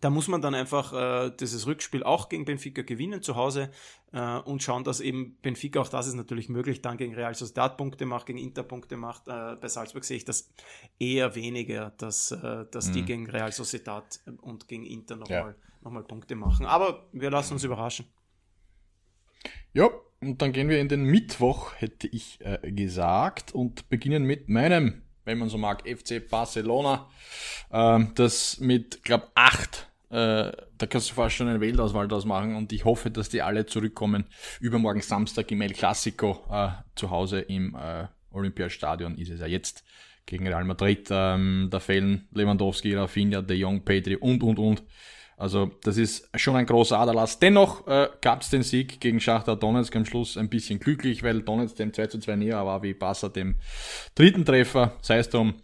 da 0.00 0.10
muss 0.10 0.28
man 0.28 0.42
dann 0.42 0.54
einfach 0.54 0.92
äh, 0.92 1.30
dieses 1.38 1.66
Rückspiel 1.66 2.02
auch 2.02 2.28
gegen 2.28 2.44
Benfica 2.44 2.82
gewinnen 2.82 3.22
zu 3.22 3.36
Hause 3.36 3.70
äh, 4.12 4.38
und 4.38 4.62
schauen, 4.62 4.84
dass 4.84 5.00
eben 5.00 5.36
Benfica, 5.42 5.80
auch 5.80 5.88
das 5.88 6.06
ist 6.06 6.14
natürlich 6.14 6.48
möglich, 6.48 6.82
dann 6.82 6.96
gegen 6.96 7.14
Real 7.14 7.34
Sociedad 7.34 7.76
Punkte 7.76 8.06
macht, 8.06 8.26
gegen 8.26 8.38
Inter 8.38 8.62
Punkte 8.62 8.96
macht. 8.96 9.28
Äh, 9.28 9.56
bei 9.60 9.68
Salzburg 9.68 10.04
sehe 10.04 10.16
ich 10.16 10.24
das 10.24 10.52
eher 10.98 11.34
weniger, 11.34 11.92
dass, 11.98 12.32
äh, 12.32 12.66
dass 12.70 12.88
mhm. 12.88 12.92
die 12.92 13.04
gegen 13.04 13.30
Real 13.30 13.52
Sociedad 13.52 14.20
und 14.42 14.68
gegen 14.68 14.84
Inter 14.84 15.16
nochmal 15.16 15.56
ja. 15.84 15.90
noch 15.90 16.06
Punkte 16.06 16.34
machen. 16.34 16.66
Aber 16.66 17.06
wir 17.12 17.30
lassen 17.30 17.54
uns 17.54 17.64
überraschen. 17.64 18.06
Ja, 19.72 19.90
und 20.20 20.40
dann 20.40 20.52
gehen 20.52 20.68
wir 20.68 20.80
in 20.80 20.88
den 20.88 21.04
Mittwoch, 21.04 21.72
hätte 21.76 22.06
ich 22.08 22.40
äh, 22.40 22.72
gesagt, 22.72 23.54
und 23.54 23.88
beginnen 23.88 24.24
mit 24.24 24.48
meinem, 24.48 25.02
wenn 25.24 25.38
man 25.38 25.48
so 25.48 25.58
mag, 25.58 25.82
FC 25.88 26.28
Barcelona, 26.28 27.08
ähm, 27.72 28.12
das 28.14 28.58
mit, 28.60 29.02
glaube 29.04 29.28
acht 29.34 29.88
äh, 30.14 30.52
da 30.78 30.86
kannst 30.86 31.10
du 31.10 31.14
fast 31.14 31.34
schon 31.34 31.48
eine 31.48 31.60
Weltauswahl 31.60 32.06
draus 32.06 32.24
machen 32.24 32.54
und 32.54 32.72
ich 32.72 32.84
hoffe, 32.84 33.10
dass 33.10 33.30
die 33.30 33.42
alle 33.42 33.66
zurückkommen. 33.66 34.26
Übermorgen 34.60 35.00
Samstag 35.00 35.50
im 35.50 35.60
El 35.60 35.72
Clasico 35.72 36.44
äh, 36.52 36.68
zu 36.94 37.10
Hause 37.10 37.40
im 37.40 37.74
äh, 37.74 38.06
Olympiastadion 38.30 39.16
ist 39.18 39.30
es 39.30 39.40
ja 39.40 39.46
jetzt 39.46 39.82
gegen 40.24 40.46
Real 40.46 40.64
Madrid. 40.64 41.08
Ähm, 41.10 41.66
da 41.68 41.80
fehlen 41.80 42.28
Lewandowski, 42.32 42.94
Rafinha, 42.94 43.42
De 43.42 43.56
Jong, 43.56 43.84
Pedri 43.84 44.14
und, 44.14 44.44
und, 44.44 44.58
und. 44.60 44.82
Also 45.36 45.70
das 45.82 45.96
ist 45.96 46.28
schon 46.36 46.56
ein 46.56 46.66
großer 46.66 46.98
Aderlass. 46.98 47.38
Dennoch 47.38 47.86
äh, 47.86 48.08
gab 48.20 48.42
es 48.42 48.50
den 48.50 48.62
Sieg 48.62 49.00
gegen 49.00 49.20
Schachter 49.20 49.56
Donetsk 49.56 49.94
am 49.96 50.04
Schluss 50.04 50.36
ein 50.36 50.48
bisschen 50.48 50.78
glücklich, 50.78 51.22
weil 51.22 51.42
Donetsk 51.42 51.76
dem 51.76 51.92
2 51.92 52.06
zu 52.06 52.18
2 52.18 52.36
näher 52.36 52.64
war 52.64 52.82
wie 52.82 52.94
Barca 52.94 53.28
dem 53.28 53.56
dritten 54.14 54.44
Treffer. 54.44 54.92
Sei 55.02 55.18
es 55.18 55.30
drum, 55.30 55.54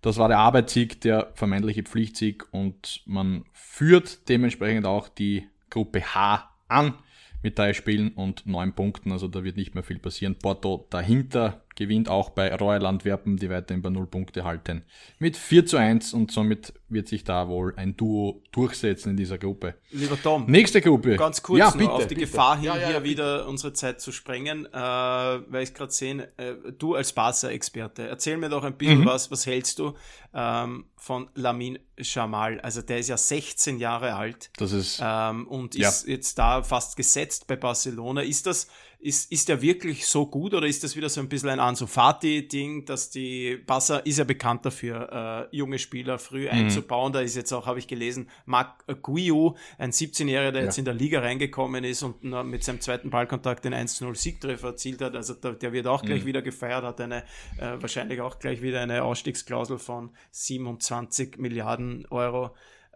das 0.00 0.18
war 0.18 0.28
der 0.28 0.38
Arbeitssieg, 0.38 1.00
der 1.00 1.30
vermeintliche 1.34 1.84
Pflichtsieg 1.84 2.52
und 2.52 3.02
man 3.06 3.44
führt 3.52 4.28
dementsprechend 4.28 4.86
auch 4.86 5.08
die 5.08 5.46
Gruppe 5.70 6.02
H 6.02 6.50
an 6.68 6.94
mit 7.42 7.58
drei 7.58 7.72
Spielen 7.72 8.12
und 8.12 8.46
neun 8.46 8.72
Punkten. 8.72 9.12
Also 9.12 9.28
da 9.28 9.44
wird 9.44 9.56
nicht 9.56 9.74
mehr 9.74 9.84
viel 9.84 9.98
passieren. 9.98 10.36
Porto 10.36 10.86
dahinter 10.90 11.62
gewinnt 11.82 12.08
auch 12.08 12.30
bei 12.30 12.54
Royal 12.54 12.86
Antwerpen, 12.86 13.36
die 13.36 13.50
weiterhin 13.50 13.82
bei 13.82 13.90
null 13.90 14.06
Punkte 14.06 14.44
halten, 14.44 14.84
mit 15.18 15.36
4 15.36 15.66
zu 15.66 15.76
1 15.76 16.14
und 16.14 16.30
somit 16.30 16.72
wird 16.88 17.08
sich 17.08 17.24
da 17.24 17.48
wohl 17.48 17.74
ein 17.76 17.96
Duo 17.96 18.42
durchsetzen 18.52 19.10
in 19.10 19.16
dieser 19.16 19.38
Gruppe. 19.38 19.74
Lieber 19.90 20.20
Tom. 20.20 20.46
Nächste 20.46 20.80
Gruppe. 20.80 21.16
Ganz 21.16 21.42
kurz 21.42 21.58
ja, 21.58 21.70
bitte, 21.70 21.90
auf 21.90 22.06
die 22.06 22.14
bitte. 22.14 22.26
Gefahr 22.26 22.56
hin, 22.56 22.66
ja, 22.66 22.76
ja, 22.76 22.86
hier 22.88 23.00
bitte. 23.00 23.10
wieder 23.10 23.48
unsere 23.48 23.72
Zeit 23.72 24.00
zu 24.00 24.12
sprengen, 24.12 24.66
äh, 24.66 24.70
weil 24.72 25.62
ich 25.62 25.74
gerade 25.74 25.92
sehe, 25.92 26.28
äh, 26.36 26.54
du 26.78 26.94
als 26.94 27.12
Barca-Experte, 27.12 28.06
erzähl 28.06 28.36
mir 28.36 28.48
doch 28.48 28.64
ein 28.64 28.76
bisschen 28.76 29.00
mhm. 29.00 29.06
was, 29.06 29.30
was 29.30 29.46
hältst 29.46 29.78
du 29.78 29.94
ähm, 30.34 30.84
von 30.96 31.28
Lamin 31.34 31.78
Jamal? 31.98 32.60
Also 32.60 32.82
der 32.82 32.98
ist 32.98 33.08
ja 33.08 33.16
16 33.16 33.78
Jahre 33.78 34.14
alt. 34.14 34.50
Das 34.56 34.72
ist. 34.72 35.00
Ähm, 35.02 35.48
und 35.48 35.74
ist 35.74 36.06
jetzt 36.06 36.38
da 36.38 36.62
fast 36.62 36.96
gesetzt 36.96 37.46
bei 37.46 37.56
Barcelona. 37.56 38.22
Ist 38.22 38.46
das 38.46 38.68
ist, 39.02 39.32
ist 39.32 39.48
der 39.48 39.60
wirklich 39.60 40.06
so 40.06 40.26
gut 40.26 40.54
oder 40.54 40.66
ist 40.66 40.84
das 40.84 40.94
wieder 40.94 41.08
so 41.08 41.20
ein 41.20 41.28
bisschen 41.28 41.48
ein 41.48 41.58
Ansu 41.58 41.88
Fati-Ding, 41.88 42.84
dass 42.84 43.10
die 43.10 43.56
Barca 43.56 43.96
ist 43.98 44.18
ja 44.18 44.24
bekannt 44.24 44.64
dafür, 44.64 45.48
äh, 45.52 45.56
junge 45.56 45.80
Spieler 45.80 46.20
früh 46.20 46.48
mhm. 46.50 46.66
aufzubauen. 46.66 47.12
Da 47.12 47.20
ist 47.20 47.34
jetzt 47.34 47.52
auch, 47.52 47.66
habe 47.66 47.80
ich 47.80 47.88
gelesen, 47.88 48.30
Marc 48.46 48.84
Guiu, 49.02 49.54
ein 49.76 49.90
17-Jähriger, 49.90 50.52
der 50.52 50.62
ja. 50.62 50.66
jetzt 50.66 50.78
in 50.78 50.84
der 50.84 50.94
Liga 50.94 51.18
reingekommen 51.18 51.82
ist 51.82 52.04
und 52.04 52.22
mit 52.22 52.62
seinem 52.62 52.80
zweiten 52.80 53.10
Ballkontakt 53.10 53.64
den 53.64 53.74
1-0-Siegtreffer 53.74 54.68
erzielt 54.68 55.02
hat. 55.02 55.16
Also 55.16 55.34
der, 55.34 55.54
der 55.54 55.72
wird 55.72 55.88
auch 55.88 56.02
gleich 56.02 56.22
mhm. 56.22 56.26
wieder 56.26 56.42
gefeiert, 56.42 56.84
hat 56.84 57.00
eine 57.00 57.24
äh, 57.58 57.80
wahrscheinlich 57.80 58.20
auch 58.20 58.38
gleich 58.38 58.62
wieder 58.62 58.80
eine 58.80 59.02
Ausstiegsklausel 59.02 59.78
von 59.78 60.10
27 60.30 61.38
Milliarden 61.38 62.06
Euro. 62.10 62.52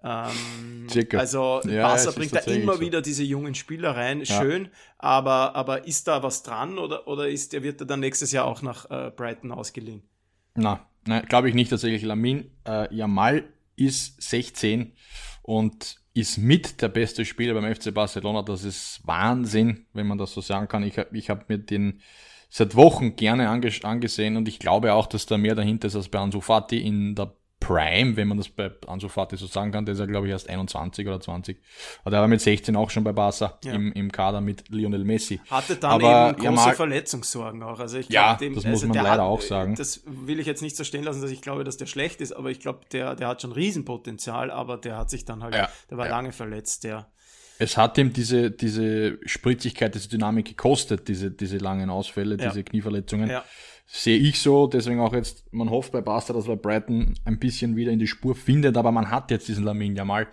Ähm, 0.06 0.86
also 1.18 1.60
ja, 1.64 1.88
Barca 1.88 2.12
bringt 2.12 2.32
da 2.32 2.38
immer 2.40 2.74
so. 2.74 2.80
wieder 2.80 3.02
diese 3.02 3.24
jungen 3.24 3.56
Spieler 3.56 3.96
rein, 3.96 4.24
schön, 4.24 4.64
ja. 4.66 4.70
aber, 4.98 5.56
aber 5.56 5.84
ist 5.84 6.06
da 6.06 6.22
was 6.22 6.44
dran 6.44 6.78
oder, 6.78 7.08
oder 7.08 7.28
ist, 7.28 7.52
der 7.52 7.64
wird 7.64 7.80
er 7.80 7.86
dann 7.86 8.00
nächstes 8.00 8.30
Jahr 8.30 8.44
auch 8.44 8.62
nach 8.62 8.88
äh, 8.88 9.10
Brighton 9.10 9.50
ausgeliehen? 9.50 10.02
Na, 10.54 10.86
nein, 11.06 11.24
glaube 11.28 11.48
ich 11.48 11.56
nicht 11.56 11.70
tatsächlich. 11.70 12.02
Lamin 12.02 12.52
äh, 12.68 12.94
Jamal 12.94 13.44
ist 13.74 14.22
16 14.22 14.92
und 15.42 15.96
ist 16.14 16.38
mit 16.38 16.80
der 16.82 16.88
beste 16.88 17.24
Spieler 17.24 17.54
beim 17.54 17.74
FC 17.74 17.92
Barcelona. 17.92 18.42
Das 18.42 18.62
ist 18.62 19.00
Wahnsinn, 19.04 19.86
wenn 19.92 20.06
man 20.06 20.18
das 20.18 20.32
so 20.32 20.40
sagen 20.40 20.68
kann. 20.68 20.84
Ich, 20.84 20.98
ich 21.12 21.30
habe 21.30 21.44
mir 21.48 21.58
den 21.58 22.00
seit 22.48 22.76
Wochen 22.76 23.16
gerne 23.16 23.48
angesehen 23.48 24.36
und 24.36 24.46
ich 24.46 24.60
glaube 24.60 24.94
auch, 24.94 25.06
dass 25.08 25.26
da 25.26 25.36
mehr 25.36 25.56
dahinter 25.56 25.88
ist 25.88 25.96
als 25.96 26.08
bei 26.08 26.20
Ansu 26.20 26.40
Fati 26.40 26.78
in 26.78 27.16
der 27.16 27.34
Prime, 27.66 28.16
wenn 28.16 28.28
man 28.28 28.38
das 28.38 28.48
bei 28.48 28.70
Ansu 28.86 29.08
Fati 29.08 29.36
so 29.36 29.46
sagen 29.46 29.72
kann, 29.72 29.84
der 29.84 29.94
ist 29.94 29.98
ja 29.98 30.06
glaube 30.06 30.28
ich 30.28 30.30
erst 30.30 30.48
21 30.48 31.06
oder 31.06 31.20
20. 31.20 31.58
Aber 32.02 32.10
der 32.12 32.20
war 32.20 32.28
mit 32.28 32.40
16 32.40 32.76
auch 32.76 32.90
schon 32.90 33.02
bei 33.02 33.12
Barca 33.12 33.58
ja. 33.64 33.72
im, 33.72 33.92
im 33.92 34.12
Kader 34.12 34.40
mit 34.40 34.68
Lionel 34.68 35.04
Messi. 35.04 35.40
Hatte 35.50 35.74
dann 35.74 35.90
Aber 35.90 36.30
eben 36.30 36.38
große 36.38 36.52
mal, 36.52 36.74
Verletzungssorgen 36.74 37.64
auch. 37.64 37.80
Also 37.80 37.98
ich 37.98 38.08
ja, 38.08 38.36
dem, 38.36 38.54
das 38.54 38.64
muss 38.64 38.82
also 38.82 38.88
man 38.88 38.96
leider 38.98 39.10
hat, 39.10 39.20
auch 39.20 39.40
sagen. 39.40 39.74
Das 39.74 40.02
will 40.06 40.38
ich 40.38 40.46
jetzt 40.46 40.62
nicht 40.62 40.76
so 40.76 40.84
stehen 40.84 41.02
lassen, 41.02 41.22
dass 41.22 41.30
ich 41.32 41.42
glaube, 41.42 41.64
dass 41.64 41.76
der 41.76 41.86
schlecht 41.86 42.20
ist, 42.20 42.32
aber 42.32 42.50
ich 42.50 42.60
glaube, 42.60 42.80
der, 42.92 43.16
der 43.16 43.26
hat 43.26 43.42
schon 43.42 43.50
Riesenpotenzial, 43.50 44.52
aber 44.52 44.76
der 44.76 44.96
hat 44.96 45.10
sich 45.10 45.24
dann 45.24 45.42
halt, 45.42 45.54
ja, 45.56 45.68
der 45.90 45.98
war 45.98 46.06
ja. 46.06 46.12
lange 46.12 46.30
verletzt, 46.30 46.84
der. 46.84 47.10
Es 47.58 47.76
hat 47.76 47.96
ihm 47.98 48.12
diese, 48.12 48.50
diese 48.50 49.18
Spritzigkeit, 49.26 49.94
diese 49.94 50.08
Dynamik 50.08 50.46
gekostet, 50.46 51.08
diese, 51.08 51.30
diese 51.30 51.56
langen 51.56 51.88
Ausfälle, 51.88 52.36
diese 52.36 52.62
Knieverletzungen. 52.62 53.30
Ja 53.30 53.44
sehe 53.86 54.18
ich 54.18 54.40
so. 54.40 54.66
Deswegen 54.66 55.00
auch 55.00 55.14
jetzt, 55.14 55.52
man 55.52 55.70
hofft 55.70 55.92
bei 55.92 56.00
Basta, 56.00 56.32
dass 56.32 56.48
er 56.48 56.56
Brighton 56.56 57.14
ein 57.24 57.38
bisschen 57.38 57.76
wieder 57.76 57.92
in 57.92 57.98
die 57.98 58.06
Spur 58.06 58.34
findet, 58.34 58.76
aber 58.76 58.92
man 58.92 59.10
hat 59.10 59.30
jetzt 59.30 59.48
diesen 59.48 59.64
Lamin 59.64 59.96
ja 59.96 60.04
mal. 60.04 60.28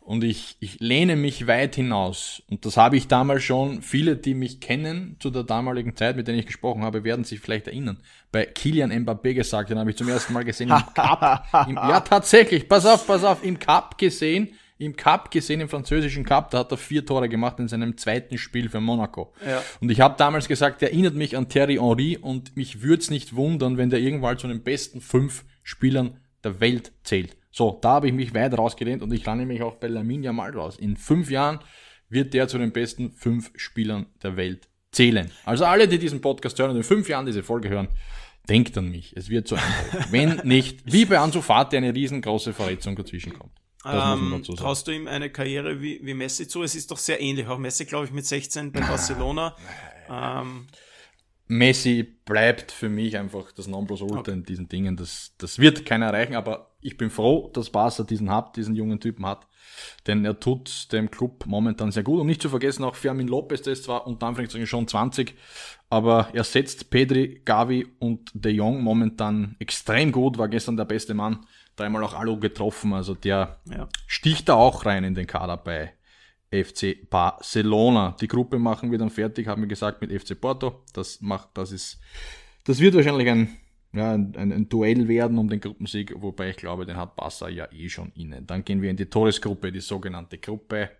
Und 0.00 0.24
ich, 0.24 0.56
ich 0.60 0.80
lehne 0.80 1.16
mich 1.16 1.46
weit 1.46 1.74
hinaus. 1.74 2.42
Und 2.48 2.64
das 2.64 2.78
habe 2.78 2.96
ich 2.96 3.08
damals 3.08 3.42
schon, 3.42 3.82
viele, 3.82 4.16
die 4.16 4.32
mich 4.32 4.58
kennen 4.58 5.16
zu 5.20 5.28
der 5.28 5.42
damaligen 5.42 5.94
Zeit, 5.96 6.16
mit 6.16 6.26
denen 6.26 6.38
ich 6.38 6.46
gesprochen 6.46 6.82
habe, 6.82 7.04
werden 7.04 7.24
sich 7.24 7.40
vielleicht 7.40 7.66
erinnern. 7.66 7.98
Bei 8.32 8.46
Kilian 8.46 8.90
Mbappé 8.90 9.34
gesagt, 9.34 9.68
den 9.68 9.78
habe 9.78 9.90
ich 9.90 9.98
zum 9.98 10.08
ersten 10.08 10.32
Mal 10.32 10.46
gesehen 10.46 10.70
im 10.70 10.94
Cup. 10.94 11.44
Im, 11.68 11.74
ja, 11.74 12.00
tatsächlich, 12.00 12.66
pass 12.66 12.86
auf, 12.86 13.06
pass 13.06 13.22
auf, 13.22 13.44
im 13.44 13.58
Cup 13.58 13.98
gesehen 13.98 14.48
im 14.78 14.96
Cup 14.96 15.30
gesehen, 15.30 15.60
im 15.60 15.68
französischen 15.68 16.24
Cup, 16.24 16.50
da 16.50 16.58
hat 16.60 16.70
er 16.70 16.78
vier 16.78 17.04
Tore 17.04 17.28
gemacht 17.28 17.58
in 17.58 17.68
seinem 17.68 17.96
zweiten 17.96 18.38
Spiel 18.38 18.68
für 18.68 18.80
Monaco. 18.80 19.32
Ja. 19.44 19.62
Und 19.80 19.90
ich 19.90 20.00
habe 20.00 20.14
damals 20.16 20.48
gesagt, 20.48 20.80
der 20.80 20.92
erinnert 20.92 21.14
mich 21.14 21.36
an 21.36 21.48
Thierry 21.48 21.76
Henry 21.76 22.16
und 22.16 22.56
mich 22.56 22.82
würde 22.82 23.02
es 23.02 23.10
nicht 23.10 23.34
wundern, 23.34 23.76
wenn 23.76 23.90
der 23.90 23.98
irgendwann 24.00 24.38
zu 24.38 24.46
den 24.46 24.62
besten 24.62 25.00
fünf 25.00 25.44
Spielern 25.62 26.18
der 26.44 26.60
Welt 26.60 26.92
zählt. 27.02 27.36
So, 27.50 27.78
da 27.82 27.94
habe 27.94 28.06
ich 28.06 28.12
mich 28.12 28.34
weit 28.34 28.56
rausgelehnt 28.56 29.02
und 29.02 29.12
ich 29.12 29.24
lande 29.24 29.44
mich 29.44 29.62
auch 29.62 29.76
bei 29.76 29.88
Lamin 29.88 30.22
mal 30.34 30.50
raus. 30.52 30.78
In 30.78 30.96
fünf 30.96 31.30
Jahren 31.30 31.58
wird 32.08 32.32
der 32.32 32.46
zu 32.46 32.58
den 32.58 32.72
besten 32.72 33.10
fünf 33.10 33.50
Spielern 33.56 34.06
der 34.22 34.36
Welt 34.36 34.68
zählen. 34.92 35.30
Also 35.44 35.64
alle, 35.64 35.88
die 35.88 35.98
diesen 35.98 36.20
Podcast 36.20 36.58
hören 36.58 36.70
und 36.70 36.76
in 36.76 36.82
fünf 36.84 37.08
Jahren 37.08 37.26
diese 37.26 37.42
Folge 37.42 37.68
hören, 37.68 37.88
denkt 38.48 38.78
an 38.78 38.88
mich. 38.88 39.14
Es 39.16 39.28
wird 39.28 39.48
so 39.48 39.56
einfach. 39.56 40.12
Wenn 40.12 40.40
nicht, 40.44 40.92
wie 40.92 41.04
bei 41.04 41.18
Ansu 41.18 41.42
Fati 41.42 41.76
eine 41.76 41.94
riesengroße 41.94 42.52
Verletzung 42.52 42.96
dazwischen 42.96 43.34
kommt. 43.38 43.57
Ähm, 43.90 44.42
traust 44.56 44.86
du 44.86 44.92
ihm 44.92 45.06
eine 45.06 45.30
Karriere 45.30 45.80
wie, 45.80 46.00
wie 46.02 46.14
Messi 46.14 46.48
zu? 46.48 46.62
Es 46.62 46.74
ist 46.74 46.90
doch 46.90 46.98
sehr 46.98 47.20
ähnlich. 47.20 47.46
Auch 47.46 47.58
Messi, 47.58 47.84
glaube 47.84 48.06
ich, 48.06 48.12
mit 48.12 48.26
16 48.26 48.72
bei 48.72 48.80
Barcelona. 48.80 49.56
Ähm, 50.10 50.66
Messi 51.48 52.02
bleibt 52.02 52.72
für 52.72 52.90
mich 52.90 53.16
einfach 53.16 53.52
das 53.52 53.66
Nonplusultra 53.66 54.20
okay. 54.20 54.32
in 54.32 54.44
diesen 54.44 54.68
Dingen. 54.68 54.96
Das, 54.96 55.34
das 55.38 55.58
wird 55.58 55.86
keiner 55.86 56.06
erreichen, 56.06 56.34
aber 56.34 56.74
ich 56.80 56.96
bin 56.96 57.10
froh, 57.10 57.50
dass 57.52 57.70
Barca 57.70 58.02
diesen 58.02 58.30
hat, 58.30 58.56
diesen 58.56 58.74
jungen 58.74 59.00
Typen 59.00 59.26
hat. 59.26 59.46
Denn 60.06 60.24
er 60.24 60.38
tut 60.38 60.92
dem 60.92 61.10
Club 61.10 61.46
momentan 61.46 61.90
sehr 61.90 62.02
gut. 62.02 62.20
Und 62.20 62.26
nicht 62.26 62.42
zu 62.42 62.50
vergessen, 62.50 62.84
auch 62.84 62.96
Firmin 62.96 63.28
Lopez, 63.28 63.62
der 63.62 63.72
ist 63.72 63.84
zwar 63.84 64.06
unter 64.06 64.26
Anführungszeichen 64.26 64.66
schon 64.66 64.88
20, 64.88 65.34
aber 65.88 66.28
er 66.32 66.44
setzt 66.44 66.90
Pedri, 66.90 67.40
Gavi 67.44 67.86
und 67.98 68.30
De 68.34 68.52
Jong 68.52 68.82
momentan 68.82 69.56
extrem 69.58 70.12
gut, 70.12 70.36
war 70.36 70.48
gestern 70.48 70.76
der 70.76 70.84
beste 70.84 71.14
Mann 71.14 71.46
dreimal 71.78 72.04
auch 72.04 72.14
Alu 72.14 72.38
getroffen. 72.38 72.92
Also 72.92 73.14
der 73.14 73.60
ja. 73.66 73.88
sticht 74.06 74.48
da 74.48 74.54
auch 74.54 74.84
rein 74.86 75.04
in 75.04 75.14
den 75.14 75.26
Kader 75.26 75.56
bei 75.56 75.92
FC 76.50 77.08
Barcelona. 77.08 78.16
Die 78.20 78.28
Gruppe 78.28 78.58
machen 78.58 78.90
wir 78.90 78.98
dann 78.98 79.10
fertig, 79.10 79.46
haben 79.46 79.62
wir 79.62 79.68
gesagt, 79.68 80.00
mit 80.00 80.12
FC 80.12 80.40
Porto. 80.40 80.84
Das 80.92 81.20
macht, 81.20 81.50
das 81.54 81.72
ist, 81.72 82.00
das 82.64 82.80
wird 82.80 82.94
wahrscheinlich 82.94 83.28
ein, 83.28 83.56
ja, 83.92 84.12
ein, 84.12 84.34
ein, 84.36 84.68
Duell 84.68 85.08
werden 85.08 85.38
um 85.38 85.48
den 85.48 85.60
Gruppensieg, 85.60 86.14
wobei 86.16 86.50
ich 86.50 86.56
glaube, 86.56 86.86
den 86.86 86.96
hat 86.96 87.16
Barca 87.16 87.48
ja 87.48 87.70
eh 87.72 87.88
schon 87.88 88.12
innen. 88.12 88.46
Dann 88.46 88.64
gehen 88.64 88.82
wir 88.82 88.90
in 88.90 88.96
die 88.96 89.06
Torresgruppe, 89.06 89.72
die 89.72 89.80
sogenannte 89.80 90.38
Gruppe. 90.38 90.90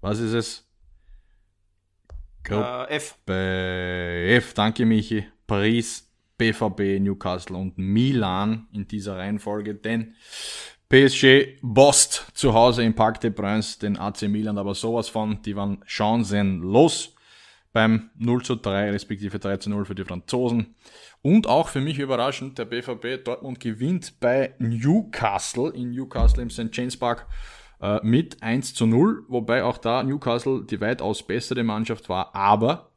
Was 0.00 0.18
ist 0.18 0.32
es? 0.32 0.68
Gruppe 2.44 2.86
uh, 2.88 2.92
F. 2.92 3.18
F, 3.26 4.54
danke 4.54 4.84
Michi. 4.84 5.24
Paris, 5.46 6.11
BVB, 6.38 7.00
Newcastle 7.00 7.56
und 7.56 7.78
Milan 7.78 8.66
in 8.72 8.88
dieser 8.88 9.16
Reihenfolge, 9.16 9.74
denn 9.74 10.14
PSG 10.88 11.58
bost 11.62 12.26
zu 12.34 12.52
Hause 12.52 12.82
im 12.82 12.94
Parc 12.94 13.20
des 13.20 13.34
Princes 13.34 13.78
den 13.78 13.96
AC 13.96 14.22
Milan 14.22 14.58
aber 14.58 14.74
sowas 14.74 15.08
von, 15.08 15.40
die 15.42 15.56
waren 15.56 15.82
chancenlos 15.86 17.14
beim 17.72 18.10
0 18.18 18.42
zu 18.42 18.56
3 18.56 18.90
respektive 18.90 19.38
3 19.38 19.56
zu 19.56 19.70
0 19.70 19.86
für 19.86 19.94
die 19.94 20.04
Franzosen. 20.04 20.74
Und 21.22 21.46
auch 21.46 21.68
für 21.68 21.80
mich 21.80 21.98
überraschend, 21.98 22.58
der 22.58 22.66
BVB 22.66 23.24
Dortmund 23.24 23.60
gewinnt 23.60 24.20
bei 24.20 24.54
Newcastle 24.58 25.72
in 25.72 25.92
Newcastle 25.92 26.42
im 26.42 26.50
St. 26.50 26.68
James 26.72 26.98
Park 26.98 27.26
äh, 27.80 28.00
mit 28.02 28.42
1 28.42 28.74
zu 28.74 28.86
0, 28.86 29.24
wobei 29.28 29.64
auch 29.64 29.78
da 29.78 30.02
Newcastle 30.02 30.64
die 30.68 30.80
weitaus 30.80 31.26
bessere 31.26 31.62
Mannschaft 31.62 32.08
war, 32.08 32.34
aber 32.34 32.91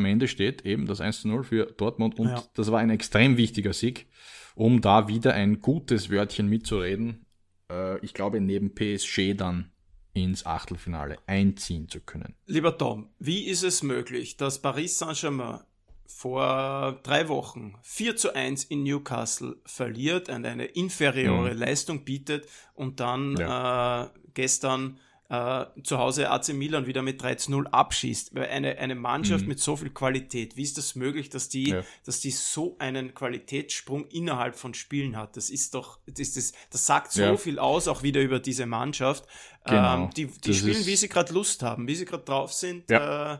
am 0.00 0.06
Ende 0.06 0.28
steht 0.28 0.64
eben 0.66 0.86
das 0.86 1.00
1 1.00 1.22
zu 1.22 1.28
0 1.28 1.44
für 1.44 1.66
Dortmund 1.66 2.18
und 2.18 2.28
ja. 2.28 2.42
das 2.54 2.72
war 2.72 2.80
ein 2.80 2.90
extrem 2.90 3.36
wichtiger 3.36 3.72
Sieg, 3.72 4.06
um 4.54 4.80
da 4.80 5.08
wieder 5.08 5.34
ein 5.34 5.60
gutes 5.60 6.10
Wörtchen 6.10 6.48
mitzureden. 6.48 7.26
Äh, 7.70 7.98
ich 8.04 8.14
glaube, 8.14 8.40
neben 8.40 8.74
PSG 8.74 9.34
dann 9.36 9.70
ins 10.12 10.44
Achtelfinale 10.44 11.18
einziehen 11.26 11.88
zu 11.88 12.00
können. 12.00 12.34
Lieber 12.46 12.76
Tom, 12.76 13.10
wie 13.18 13.46
ist 13.46 13.62
es 13.62 13.82
möglich, 13.82 14.36
dass 14.36 14.60
Paris 14.60 14.98
Saint-Germain 14.98 15.60
vor 16.06 16.98
drei 17.04 17.28
Wochen 17.28 17.74
4 17.82 18.16
zu 18.16 18.34
1 18.34 18.64
in 18.64 18.82
Newcastle 18.82 19.56
verliert 19.64 20.28
und 20.28 20.44
eine 20.44 20.64
inferiore 20.64 21.52
mhm. 21.52 21.58
Leistung 21.58 22.04
bietet 22.04 22.48
und 22.74 22.98
dann 22.98 23.36
ja. 23.36 24.04
äh, 24.04 24.08
gestern 24.34 24.98
äh, 25.30 25.66
zu 25.84 25.98
Hause 25.98 26.28
AC 26.28 26.48
Milan 26.54 26.86
wieder 26.86 27.02
mit 27.02 27.22
3 27.22 27.36
zu 27.36 27.52
0 27.52 27.68
abschießt. 27.68 28.36
Eine, 28.36 28.78
eine 28.78 28.96
Mannschaft 28.96 29.42
mhm. 29.42 29.50
mit 29.50 29.60
so 29.60 29.76
viel 29.76 29.90
Qualität, 29.90 30.56
wie 30.56 30.62
ist 30.62 30.76
das 30.76 30.96
möglich, 30.96 31.30
dass 31.30 31.48
die, 31.48 31.70
ja. 31.70 31.84
dass 32.04 32.18
die 32.18 32.32
so 32.32 32.76
einen 32.80 33.14
Qualitätssprung 33.14 34.08
innerhalb 34.08 34.56
von 34.56 34.74
Spielen 34.74 35.16
hat? 35.16 35.36
Das 35.36 35.48
ist 35.48 35.74
doch, 35.74 36.00
das, 36.06 36.34
das, 36.34 36.52
das 36.70 36.84
sagt 36.84 37.12
so 37.12 37.22
ja. 37.22 37.36
viel 37.36 37.60
aus, 37.60 37.86
auch 37.86 38.02
wieder 38.02 38.20
über 38.20 38.40
diese 38.40 38.66
Mannschaft. 38.66 39.24
Genau. 39.64 40.04
Ähm, 40.04 40.10
die 40.16 40.26
die 40.26 40.52
spielen, 40.52 40.84
wie 40.84 40.96
sie 40.96 41.08
gerade 41.08 41.32
Lust 41.32 41.62
haben, 41.62 41.86
wie 41.86 41.94
sie 41.94 42.06
gerade 42.06 42.24
drauf 42.24 42.52
sind. 42.52 42.90
Ja. 42.90 43.34
Äh, 43.34 43.38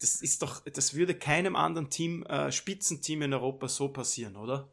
das 0.00 0.22
ist 0.22 0.42
doch, 0.42 0.62
das 0.64 0.94
würde 0.94 1.14
keinem 1.14 1.56
anderen 1.56 1.90
Team, 1.90 2.22
äh, 2.24 2.52
Spitzenteam 2.52 3.22
in 3.22 3.34
Europa 3.34 3.66
so 3.66 3.88
passieren, 3.88 4.36
oder? 4.36 4.68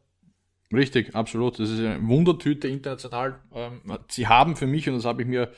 Richtig, 0.72 1.16
absolut. 1.16 1.58
Das 1.58 1.68
ist 1.68 1.80
eine 1.80 2.06
Wundertüte 2.06 2.68
international. 2.68 3.40
Ähm, 3.52 3.80
sie 4.08 4.28
haben 4.28 4.54
für 4.54 4.68
mich, 4.68 4.88
und 4.88 4.94
das 4.94 5.04
habe 5.04 5.22
ich 5.22 5.28
mir 5.28 5.52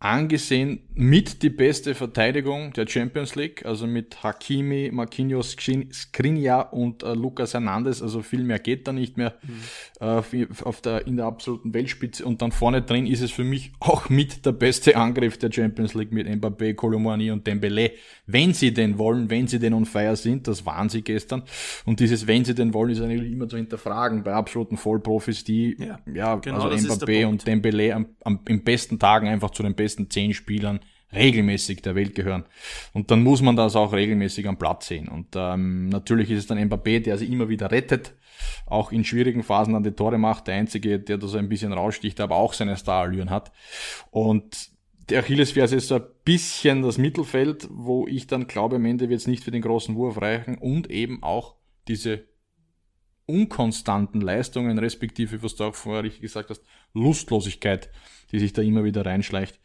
angesehen 0.00 0.80
mit 0.94 1.42
die 1.42 1.50
beste 1.50 1.94
Verteidigung 1.94 2.72
der 2.72 2.86
Champions 2.86 3.34
League, 3.34 3.66
also 3.66 3.86
mit 3.86 4.22
Hakimi, 4.22 4.90
Marquinhos, 4.92 5.56
Skriniar 5.92 6.72
und 6.72 7.02
äh, 7.02 7.12
Lucas 7.12 7.52
Hernandez, 7.52 8.02
also 8.02 8.22
viel 8.22 8.42
mehr 8.42 8.58
geht 8.58 8.88
da 8.88 8.92
nicht 8.92 9.18
mehr 9.18 9.34
mhm. 9.42 10.06
äh, 10.40 10.46
auf 10.62 10.80
der, 10.80 11.06
in 11.06 11.16
der 11.16 11.26
absoluten 11.26 11.74
Weltspitze. 11.74 12.24
Und 12.24 12.40
dann 12.40 12.50
vorne 12.50 12.80
drin 12.80 13.06
ist 13.06 13.20
es 13.20 13.30
für 13.30 13.44
mich 13.44 13.72
auch 13.78 14.08
mit 14.08 14.46
der 14.46 14.52
beste 14.52 14.96
Angriff 14.96 15.36
der 15.36 15.52
Champions 15.52 15.92
League 15.92 16.12
mit 16.12 16.26
Mbappé, 16.26 16.74
Colomani 16.74 17.30
und 17.30 17.46
Dembele, 17.46 17.92
wenn 18.26 18.54
sie 18.54 18.72
denn 18.72 18.96
wollen, 18.96 19.28
wenn 19.28 19.48
sie 19.48 19.58
denn 19.58 19.74
on 19.74 19.84
fire 19.84 20.16
sind, 20.16 20.48
das 20.48 20.64
waren 20.64 20.88
sie 20.88 21.02
gestern. 21.02 21.42
Und 21.84 22.00
dieses 22.00 22.26
wenn 22.26 22.44
sie 22.44 22.54
denn 22.54 22.72
wollen 22.72 22.90
ist 22.90 23.02
eigentlich 23.02 23.30
immer 23.30 23.48
zu 23.48 23.58
hinterfragen 23.58 24.22
bei 24.22 24.32
absoluten 24.32 24.78
Vollprofis, 24.78 25.44
die 25.44 25.76
ja, 25.78 25.98
ja 26.12 26.36
genau, 26.36 26.68
also 26.68 26.88
Mbappé 26.88 27.26
und 27.26 27.46
Dembele 27.46 27.94
am, 27.94 28.06
am, 28.24 28.40
im 28.48 28.64
besten 28.64 28.98
Tagen 28.98 29.28
einfach 29.28 29.50
zu 29.50 29.62
den 29.62 29.74
besten 29.74 29.89
besten 29.90 30.10
zehn 30.10 30.34
Spielern 30.34 30.80
regelmäßig 31.12 31.82
der 31.82 31.96
Welt 31.96 32.14
gehören. 32.14 32.44
Und 32.92 33.10
dann 33.10 33.22
muss 33.22 33.42
man 33.42 33.56
das 33.56 33.74
auch 33.74 33.92
regelmäßig 33.92 34.46
am 34.46 34.58
Platz 34.58 34.86
sehen. 34.86 35.08
Und 35.08 35.28
ähm, 35.34 35.88
natürlich 35.88 36.30
ist 36.30 36.38
es 36.38 36.46
dann 36.46 36.58
Mbappé, 36.58 37.00
der 37.00 37.18
sich 37.18 37.30
immer 37.30 37.48
wieder 37.48 37.70
rettet. 37.70 38.14
auch 38.66 38.92
in 38.92 39.04
schwierigen 39.04 39.42
Phasen 39.42 39.74
dann 39.74 39.82
die 39.82 39.90
Tore 39.90 40.18
macht. 40.18 40.46
Der 40.46 40.54
einzige, 40.54 41.00
der 41.00 41.18
da 41.18 41.26
so 41.26 41.36
ein 41.36 41.48
bisschen 41.48 41.72
raussticht, 41.72 42.20
aber 42.20 42.36
auch 42.36 42.52
seine 42.52 42.76
Starallüren 42.76 43.30
hat. 43.30 43.50
Und 44.10 44.70
der 45.08 45.20
Achillesferse 45.20 45.76
ist 45.76 45.88
so 45.88 45.96
ein 45.96 46.04
bisschen 46.24 46.82
das 46.82 46.96
Mittelfeld, 46.96 47.68
wo 47.70 48.06
ich 48.06 48.28
dann 48.28 48.46
glaube, 48.46 48.76
am 48.76 48.84
Ende 48.84 49.08
wird 49.08 49.20
es 49.20 49.26
nicht 49.26 49.42
für 49.42 49.50
den 49.50 49.62
großen 49.62 49.96
Wurf 49.96 50.22
reichen 50.22 50.58
und 50.58 50.88
eben 50.90 51.22
auch 51.24 51.56
diese 51.88 52.24
unkonstanten 53.26 54.20
Leistungen, 54.20 54.78
respektive, 54.78 55.42
was 55.42 55.56
du 55.56 55.64
auch 55.64 55.74
vorher 55.74 56.04
richtig 56.04 56.22
gesagt 56.22 56.50
hast, 56.50 56.62
Lustlosigkeit, 56.94 57.90
die 58.32 58.38
sich 58.38 58.52
da 58.52 58.62
immer 58.62 58.84
wieder 58.84 59.04
reinschleicht. 59.04 59.59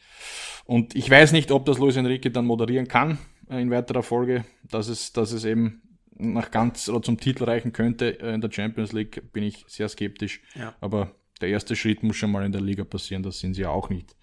Und 0.65 0.95
ich 0.95 1.09
weiß 1.09 1.31
nicht, 1.31 1.51
ob 1.51 1.65
das 1.65 1.77
Luis 1.77 1.95
Enrique 1.95 2.31
dann 2.31 2.45
moderieren 2.45 2.87
kann 2.87 3.19
äh, 3.49 3.61
in 3.61 3.71
weiterer 3.71 4.03
Folge, 4.03 4.45
dass 4.63 4.87
es, 4.87 5.13
dass 5.13 5.31
es 5.31 5.45
eben 5.45 5.81
nach 6.17 6.51
ganz 6.51 6.89
oder 6.89 7.01
zum 7.01 7.19
Titel 7.19 7.43
reichen 7.43 7.73
könnte 7.73 8.19
äh, 8.19 8.33
in 8.33 8.41
der 8.41 8.51
Champions 8.51 8.93
League, 8.93 9.31
bin 9.33 9.43
ich 9.43 9.65
sehr 9.67 9.89
skeptisch. 9.89 10.41
Ja. 10.55 10.73
Aber 10.81 11.11
der 11.41 11.49
erste 11.49 11.75
Schritt 11.75 12.03
muss 12.03 12.15
schon 12.15 12.31
mal 12.31 12.45
in 12.45 12.51
der 12.51 12.61
Liga 12.61 12.83
passieren, 12.83 13.23
das 13.23 13.39
sind 13.39 13.53
sie 13.53 13.61
ja 13.61 13.69
auch 13.69 13.89
nicht. 13.89 14.15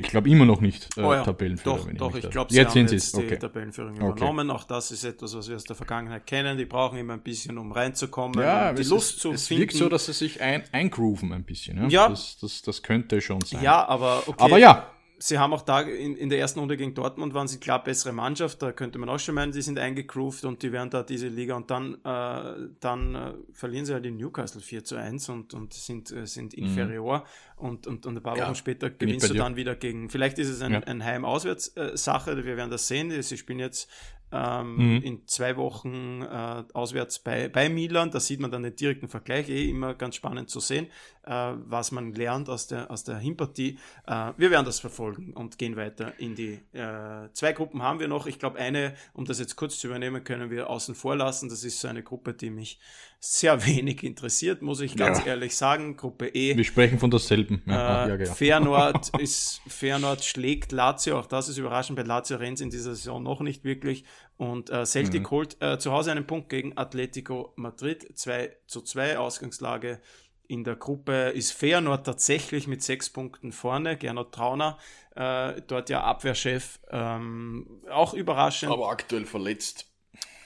Ich 0.00 0.08
glaube 0.08 0.30
immer 0.30 0.44
noch 0.44 0.60
nicht 0.60 0.96
äh, 0.96 1.02
oh 1.02 1.12
ja, 1.12 1.24
Tabellenführer. 1.24 1.76
Doch, 1.76 1.92
doch 1.94 2.16
ich, 2.16 2.24
ich 2.24 2.30
glaube, 2.30 2.52
sie 2.52 2.58
jetzt 2.58 2.68
haben 2.68 2.86
sind 2.86 2.92
jetzt 2.92 3.16
die 3.16 3.24
okay. 3.24 3.36
Tabellenführung 3.36 3.96
übernommen. 3.96 4.50
Okay. 4.50 4.56
Auch 4.56 4.64
das 4.64 4.92
ist 4.92 5.02
etwas, 5.02 5.34
was 5.34 5.48
wir 5.48 5.56
aus 5.56 5.64
der 5.64 5.74
Vergangenheit 5.74 6.24
kennen. 6.24 6.56
Die 6.56 6.66
brauchen 6.66 6.98
immer 6.98 7.14
ein 7.14 7.22
bisschen, 7.22 7.58
um 7.58 7.72
reinzukommen, 7.72 8.40
ja, 8.40 8.70
um 8.70 8.76
die 8.76 8.84
Lust 8.84 9.14
ist, 9.14 9.20
zu 9.20 9.32
es 9.32 9.48
finden. 9.48 9.64
Es 9.64 9.68
wirkt 9.70 9.76
so, 9.76 9.88
dass 9.88 10.06
sie 10.06 10.12
sich 10.12 10.40
ein, 10.40 10.62
eingrooven 10.70 11.32
ein 11.32 11.42
bisschen. 11.42 11.78
Ja, 11.78 11.88
ja. 11.88 12.08
Das, 12.10 12.38
das, 12.38 12.62
das 12.62 12.82
könnte 12.84 13.20
schon 13.20 13.40
sein. 13.40 13.60
Ja, 13.60 13.88
aber 13.88 14.22
okay. 14.28 14.44
Aber 14.44 14.58
ja, 14.58 14.88
sie 15.18 15.38
haben 15.38 15.52
auch 15.52 15.62
da 15.62 15.80
in, 15.80 16.16
in, 16.16 16.28
der 16.28 16.38
ersten 16.38 16.60
Runde 16.60 16.76
gegen 16.76 16.94
Dortmund 16.94 17.34
waren 17.34 17.48
sie 17.48 17.58
klar 17.58 17.82
bessere 17.82 18.12
Mannschaft. 18.12 18.62
Da 18.62 18.72
könnte 18.72 18.98
man 18.98 19.08
auch 19.08 19.18
schon 19.18 19.34
meinen, 19.34 19.52
sie 19.52 19.62
sind 19.62 19.78
eingegroovt 19.78 20.44
und 20.44 20.62
die 20.62 20.72
werden 20.72 20.90
da 20.90 21.02
diese 21.02 21.28
Liga 21.28 21.56
und 21.56 21.70
dann, 21.70 21.94
äh, 22.04 22.68
dann 22.80 23.14
äh, 23.14 23.34
verlieren 23.52 23.84
sie 23.84 23.94
halt 23.94 24.06
in 24.06 24.16
Newcastle 24.16 24.60
4 24.60 24.84
zu 24.84 24.96
1 24.96 25.28
und, 25.28 25.54
und 25.54 25.74
sind, 25.74 26.10
äh, 26.12 26.26
sind 26.26 26.56
mhm. 26.56 26.64
inferior. 26.64 27.18
Mhm. 27.18 27.66
Und, 27.66 27.86
und, 27.86 28.06
und 28.06 28.16
ein 28.16 28.22
paar 28.22 28.34
Wochen 28.34 28.40
ja, 28.40 28.54
später 28.54 28.90
gewinnst 28.90 29.28
du 29.28 29.34
dann 29.34 29.56
wieder 29.56 29.74
gegen. 29.74 30.10
Vielleicht 30.10 30.38
ist 30.38 30.48
es 30.48 30.62
ein, 30.62 30.72
ja. 30.72 30.80
ein 30.80 31.04
Heim-Auswärts-Sache, 31.04 32.44
wir 32.44 32.56
werden 32.56 32.70
das 32.70 32.86
sehen. 32.86 33.10
Sie 33.22 33.36
spielen 33.36 33.58
jetzt 33.58 33.90
ähm, 34.30 34.76
mhm. 34.76 35.02
in 35.02 35.26
zwei 35.26 35.56
Wochen 35.56 36.22
äh, 36.22 36.64
auswärts 36.74 37.18
bei, 37.18 37.48
bei 37.48 37.68
Milan. 37.68 38.10
Da 38.10 38.20
sieht 38.20 38.40
man 38.40 38.50
dann 38.50 38.62
den 38.62 38.76
direkten 38.76 39.08
Vergleich, 39.08 39.48
eh 39.48 39.68
immer 39.68 39.94
ganz 39.94 40.16
spannend 40.16 40.50
zu 40.50 40.60
sehen, 40.60 40.88
was 41.30 41.92
man 41.92 42.12
lernt 42.14 42.48
aus 42.48 42.66
der, 42.66 42.90
aus 42.90 43.04
der 43.04 43.18
Hinpartie. 43.18 43.78
Äh, 44.06 44.32
wir 44.36 44.50
werden 44.50 44.64
das 44.64 44.80
verfolgen 44.80 45.32
und 45.34 45.58
gehen 45.58 45.76
weiter 45.76 46.12
in 46.18 46.34
die 46.34 46.60
äh, 46.72 47.28
zwei 47.32 47.52
Gruppen 47.52 47.82
haben 47.82 48.00
wir 48.00 48.08
noch. 48.08 48.26
Ich 48.26 48.38
glaube, 48.38 48.58
eine, 48.58 48.94
um 49.12 49.24
das 49.24 49.38
jetzt 49.38 49.56
kurz 49.56 49.78
zu 49.78 49.88
übernehmen, 49.88 50.24
können 50.24 50.50
wir 50.50 50.70
außen 50.70 50.94
vor 50.94 51.16
lassen. 51.16 51.48
Das 51.48 51.64
ist 51.64 51.80
so 51.80 51.88
eine 51.88 52.02
Gruppe, 52.02 52.34
die 52.34 52.50
mich 52.50 52.78
sehr 53.20 53.66
wenig 53.66 54.04
interessiert, 54.04 54.62
muss 54.62 54.80
ich 54.80 54.96
ganz 54.96 55.18
ja. 55.20 55.26
ehrlich 55.26 55.56
sagen. 55.56 55.96
Gruppe 55.96 56.28
E. 56.28 56.56
Wir 56.56 56.64
sprechen 56.64 56.98
von 56.98 57.10
derselben. 57.10 57.62
Ja, 57.66 58.06
äh, 58.06 58.08
ja, 58.08 58.14
ja. 58.16 58.32
Feyenoord, 58.32 59.10
ist, 59.20 59.60
Feyenoord 59.66 60.24
schlägt 60.24 60.72
Lazio, 60.72 61.18
auch 61.18 61.26
das 61.26 61.48
ist 61.48 61.58
überraschend, 61.58 61.96
bei 61.96 62.04
Lazio 62.04 62.36
rennt 62.36 62.60
in 62.60 62.70
dieser 62.70 62.94
Saison 62.94 63.22
noch 63.22 63.40
nicht 63.40 63.64
wirklich. 63.64 64.04
Und 64.36 64.70
äh, 64.70 64.86
Celtic 64.86 65.22
mhm. 65.22 65.30
holt 65.30 65.56
äh, 65.60 65.78
zu 65.78 65.90
Hause 65.92 66.12
einen 66.12 66.26
Punkt 66.26 66.48
gegen 66.48 66.78
Atletico 66.78 67.52
Madrid, 67.56 68.06
2 68.14 68.56
zu 68.66 68.82
2 68.82 69.18
Ausgangslage. 69.18 70.00
In 70.48 70.64
der 70.64 70.76
Gruppe 70.76 71.28
ist 71.28 71.52
Feyenoord 71.52 72.06
tatsächlich 72.06 72.66
mit 72.66 72.82
sechs 72.82 73.10
Punkten 73.10 73.52
vorne. 73.52 73.96
Gernot 73.96 74.32
Trauner, 74.32 74.78
äh, 75.14 75.60
dort 75.66 75.90
ja 75.90 76.02
Abwehrchef, 76.02 76.80
ähm, 76.90 77.82
auch 77.90 78.14
überraschend. 78.14 78.72
Aber 78.72 78.88
aktuell 78.88 79.26
verletzt. 79.26 79.92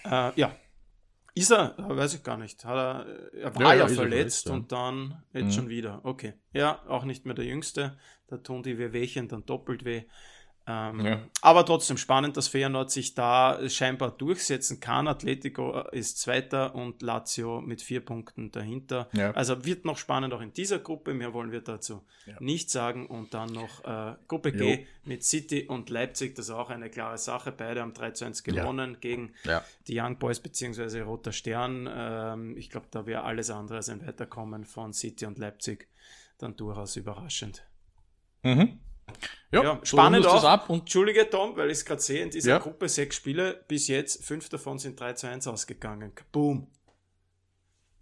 Äh, 0.05 0.33
ja, 0.35 0.57
ist 1.35 1.51
er? 1.51 1.75
Weiß 1.79 2.15
ich 2.15 2.23
gar 2.23 2.37
nicht. 2.37 2.65
Hat 2.65 2.77
er, 2.77 3.33
er 3.33 3.55
war 3.55 3.63
ja, 3.63 3.69
ja, 3.69 3.75
ja 3.75 3.89
verletzt, 3.89 3.97
verletzt 3.97 4.47
ja. 4.49 4.53
und 4.53 4.73
dann 4.73 5.23
jetzt 5.33 5.45
mhm. 5.45 5.53
schon 5.53 5.69
wieder. 5.69 6.01
Okay. 6.03 6.35
Ja, 6.53 6.83
auch 6.89 7.05
nicht 7.05 7.25
mehr 7.25 7.35
der 7.35 7.47
Jüngste. 7.47 7.97
Da 8.27 8.37
tun 8.37 8.63
die 8.63 8.79
Wehwehchen 8.79 9.29
dann 9.29 9.47
doppelt 9.47 9.85
weh. 9.85 10.03
Ähm, 10.67 11.01
ja. 11.01 11.21
Aber 11.41 11.67
trotzdem 11.67 11.97
spannend, 11.97 12.37
dass 12.37 12.47
Feyenoord 12.47 12.91
sich 12.91 13.15
da 13.15 13.59
scheinbar 13.69 14.13
durchsetzen 14.13 14.79
kann. 14.79 15.09
Atletico 15.09 15.81
ist 15.91 16.21
Zweiter 16.21 16.75
und 16.75 17.03
Lazio 17.03 17.61
mit 17.61 17.83
vier 17.83 18.01
Punkten 18.05 18.53
dahinter. 18.53 19.09
Ja. 19.13 19.33
Also 19.33 19.65
wird 19.65 19.85
noch 19.85 19.99
spannend 19.99 20.33
auch 20.33 20.41
in 20.41 20.53
dieser 20.53 20.79
Gruppe. 20.79 21.15
Mehr 21.15 21.35
wollen 21.35 21.51
wir 21.51 21.63
dazu 21.63 22.05
ja. 22.27 22.37
nicht 22.39 22.71
sagen. 22.71 23.07
Und 23.07 23.35
dann 23.35 23.53
noch 23.53 23.85
äh, 23.85 24.15
Gruppe 24.29 24.53
G 24.53 24.75
jo. 24.75 24.87
mit 25.05 25.25
City 25.25 25.67
und 25.67 25.91
Leipzig. 25.91 26.37
Das 26.37 26.47
ist 26.47 26.53
auch 26.53 26.71
eine 26.71 26.91
klare 26.91 27.19
Sache. 27.19 27.51
Beide 27.51 27.81
haben 27.81 27.93
3 27.93 28.13
zu 28.13 28.25
1 28.25 28.45
gewonnen 28.45 28.99
gegen 29.01 29.33
die 29.89 29.99
Young 29.99 30.19
Boys 30.19 30.39
bzw. 30.39 31.01
Roter 31.01 31.33
Stern. 31.33 31.89
Ähm, 31.93 32.57
ich 32.57 32.71
glaube, 32.71 32.87
da 32.91 33.07
wäre 33.07 33.25
alles 33.25 33.51
andere 33.51 33.79
als 33.79 33.89
ein 33.89 34.07
Weiterkommen 34.07 34.65
von 34.65 34.93
City 34.93 35.27
und 35.27 35.39
Leipzig 35.39 35.89
dann 36.39 36.57
durchaus 36.57 36.97
überraschend. 36.97 37.67
Mhm. 38.45 38.79
Ja, 39.53 39.63
ja 39.63 39.81
spannend 39.83 40.27
auch. 40.27 40.45
Ab 40.45 40.71
und 40.71 40.81
Entschuldige, 40.81 41.29
Tom, 41.29 41.57
weil 41.57 41.69
ich 41.69 41.79
es 41.79 41.85
gerade 41.85 42.01
sehe, 42.01 42.23
in 42.23 42.31
dieser 42.31 42.53
ja. 42.53 42.59
Gruppe 42.59 42.89
sechs 42.89 43.17
Spiele, 43.17 43.65
bis 43.69 43.89
jetzt 43.89 44.25
fünf 44.25 44.49
davon 44.49 44.79
sind 44.79 44.99
3 44.99 45.13
zu 45.13 45.29
1 45.29 45.47
ausgegangen. 45.47 46.13
Boom. 46.33 46.67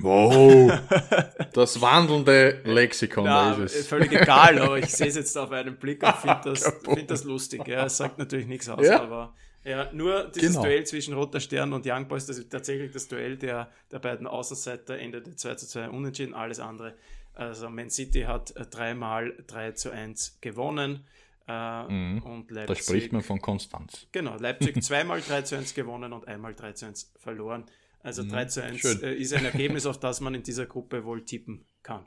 Wow, 0.03 0.73
das 1.53 1.79
wandelnde 1.81 2.63
Lexikon, 2.65 3.27
ja, 3.27 3.55
da 3.55 3.65
ist 3.65 3.75
es. 3.75 3.87
Völlig 3.87 4.13
egal, 4.13 4.59
aber 4.59 4.79
ich 4.79 4.91
sehe 4.91 5.09
es 5.09 5.17
jetzt 5.17 5.37
auf 5.39 5.51
einen 5.51 5.77
Blick 5.77 6.03
und 6.03 6.17
finde 6.17 6.41
das, 6.45 6.73
find 6.83 7.11
das 7.11 7.25
lustig. 7.25 7.67
Ja, 7.69 7.85
es 7.85 7.99
sagt 7.99 8.17
natürlich 8.17 8.47
nichts 8.47 8.69
aus, 8.71 8.87
ja. 8.87 9.03
aber 9.03 9.35
ja, 9.63 9.93
nur 9.93 10.31
dieses 10.35 10.53
genau. 10.53 10.63
Duell 10.63 10.85
zwischen 10.85 11.13
Roter 11.13 11.39
Stern 11.39 11.75
und 11.75 11.87
Young 11.87 12.09
Boys, 12.09 12.25
das 12.25 12.39
ist 12.39 12.51
tatsächlich 12.51 12.93
das 12.93 13.09
Duell 13.09 13.37
der, 13.37 13.71
der 13.93 13.99
beiden 13.99 14.27
Außenseiter, 14.27 14.99
endete 14.99 15.37
2 15.37 15.55
zu 15.57 15.69
2 15.69 15.91
unentschieden, 15.91 16.33
alles 16.33 16.61
andere 16.61 16.95
also 17.35 17.69
Man 17.71 17.91
City 17.91 18.23
hat 18.23 18.55
äh, 18.57 18.67
dreimal 18.67 19.35
3 19.47 19.73
zu 19.73 19.91
1 19.91 20.39
gewonnen. 20.41 21.07
Äh, 21.49 21.83
mhm. 21.89 22.23
und 22.23 22.51
Leipzig, 22.51 22.77
da 22.77 22.83
spricht 22.83 23.13
man 23.13 23.23
von 23.23 23.41
Konstanz. 23.41 24.07
Genau, 24.13 24.37
Leipzig 24.37 24.83
zweimal 24.83 25.21
3 25.21 25.43
zu 25.43 25.57
1 25.57 25.75
gewonnen 25.75 26.13
und 26.13 26.29
einmal 26.29 26.55
3 26.55 26.73
zu 26.73 26.87
1 26.87 27.13
verloren. 27.19 27.65
Also 28.03 28.23
mhm. 28.23 28.29
3 28.31 28.45
zu 28.47 28.63
1 28.63 28.85
äh, 29.03 29.15
ist 29.15 29.35
ein 29.35 29.45
Ergebnis, 29.53 29.87
auf 29.87 29.99
das 29.99 30.21
man 30.21 30.35
in 30.35 30.43
dieser 30.43 30.67
Gruppe 30.67 31.05
wohl 31.05 31.25
tippen 31.25 31.65
kann. 31.83 32.07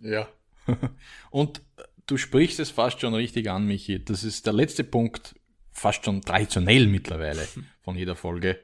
Ja. 0.00 0.28
und 1.30 1.58
äh, 1.76 1.82
du 2.06 2.16
sprichst 2.16 2.60
es 2.60 2.70
fast 2.70 3.00
schon 3.00 3.14
richtig 3.14 3.48
an, 3.50 3.66
Michi. 3.66 4.04
Das 4.04 4.24
ist 4.24 4.46
der 4.46 4.52
letzte 4.52 4.84
Punkt, 4.84 5.34
fast 5.70 6.04
schon 6.04 6.20
traditionell 6.20 6.86
mittlerweile 6.86 7.46
von 7.82 7.96
jeder 7.96 8.16
Folge. 8.16 8.58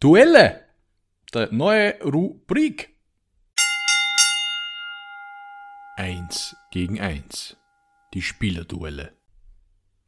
Duelle! 0.00 0.62
Der 1.34 1.50
neue 1.52 1.98
Rubrik. 2.02 2.91
Eins 6.02 6.56
gegen 6.72 7.00
eins. 7.00 7.56
Die 8.12 8.22
Spielerduelle. 8.22 9.12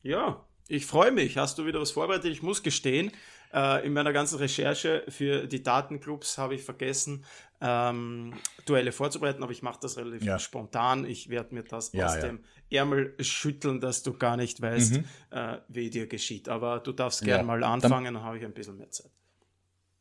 Ja, 0.03 0.45
ich 0.67 0.87
freue 0.87 1.13
mich. 1.13 1.39
Hast 1.39 1.57
du 1.57 1.67
wieder 1.67 1.81
was 1.81 1.93
vorbereitet? 1.93 2.33
Ich 2.33 2.43
muss 2.43 2.65
gestehen, 2.65 3.13
äh, 3.53 3.87
in 3.87 3.93
meiner 3.93 4.13
ganzen 4.13 4.39
Recherche 4.39 5.05
für 5.09 5.47
die 5.47 5.63
Datenclubs 5.63 6.37
habe 6.37 6.57
ich 6.57 6.63
vergessen, 6.63 7.25
ähm, 7.61 8.35
Duelle 8.67 8.91
vorzubereiten, 8.91 9.45
aber 9.45 9.53
ich 9.53 9.63
mache 9.63 9.79
das 9.83 9.97
relativ 9.97 10.25
ja. 10.25 10.41
spontan. 10.41 11.05
Ich 11.05 11.29
werde 11.29 11.55
mir 11.55 11.63
das 11.63 11.93
ja, 11.93 12.07
aus 12.07 12.17
ja. 12.17 12.23
dem 12.23 12.41
Ärmel 12.73 13.15
schütteln, 13.21 13.81
dass 13.81 14.03
du 14.03 14.15
gar 14.15 14.37
nicht 14.37 14.61
weißt, 14.61 14.95
mhm. 14.95 15.05
äh, 15.31 15.59
wie 15.69 15.91
dir 15.91 16.09
geschieht. 16.09 16.49
Aber 16.49 16.81
du 16.81 16.91
darfst 16.91 17.23
gerne 17.23 17.45
mal 17.45 17.63
anfangen, 17.63 18.07
dann, 18.07 18.15
dann 18.15 18.23
habe 18.25 18.39
ich 18.39 18.45
ein 18.45 18.53
bisschen 18.53 18.79
mehr 18.79 18.91
Zeit. 18.91 19.13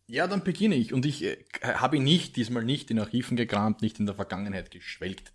Ja, 0.08 0.26
dann 0.26 0.44
beginne 0.44 0.74
ich. 0.74 0.92
Und 0.92 1.06
ich 1.06 1.24
äh, 1.24 1.38
habe 1.62 2.00
nicht, 2.00 2.36
diesmal 2.36 2.64
nicht 2.64 2.90
in 2.90 2.98
Archiven 2.98 3.38
gekramt, 3.38 3.84
nicht 3.84 4.00
in 4.00 4.08
der 4.08 4.16
Vergangenheit 4.16 4.72
geschwelgt 4.72 5.34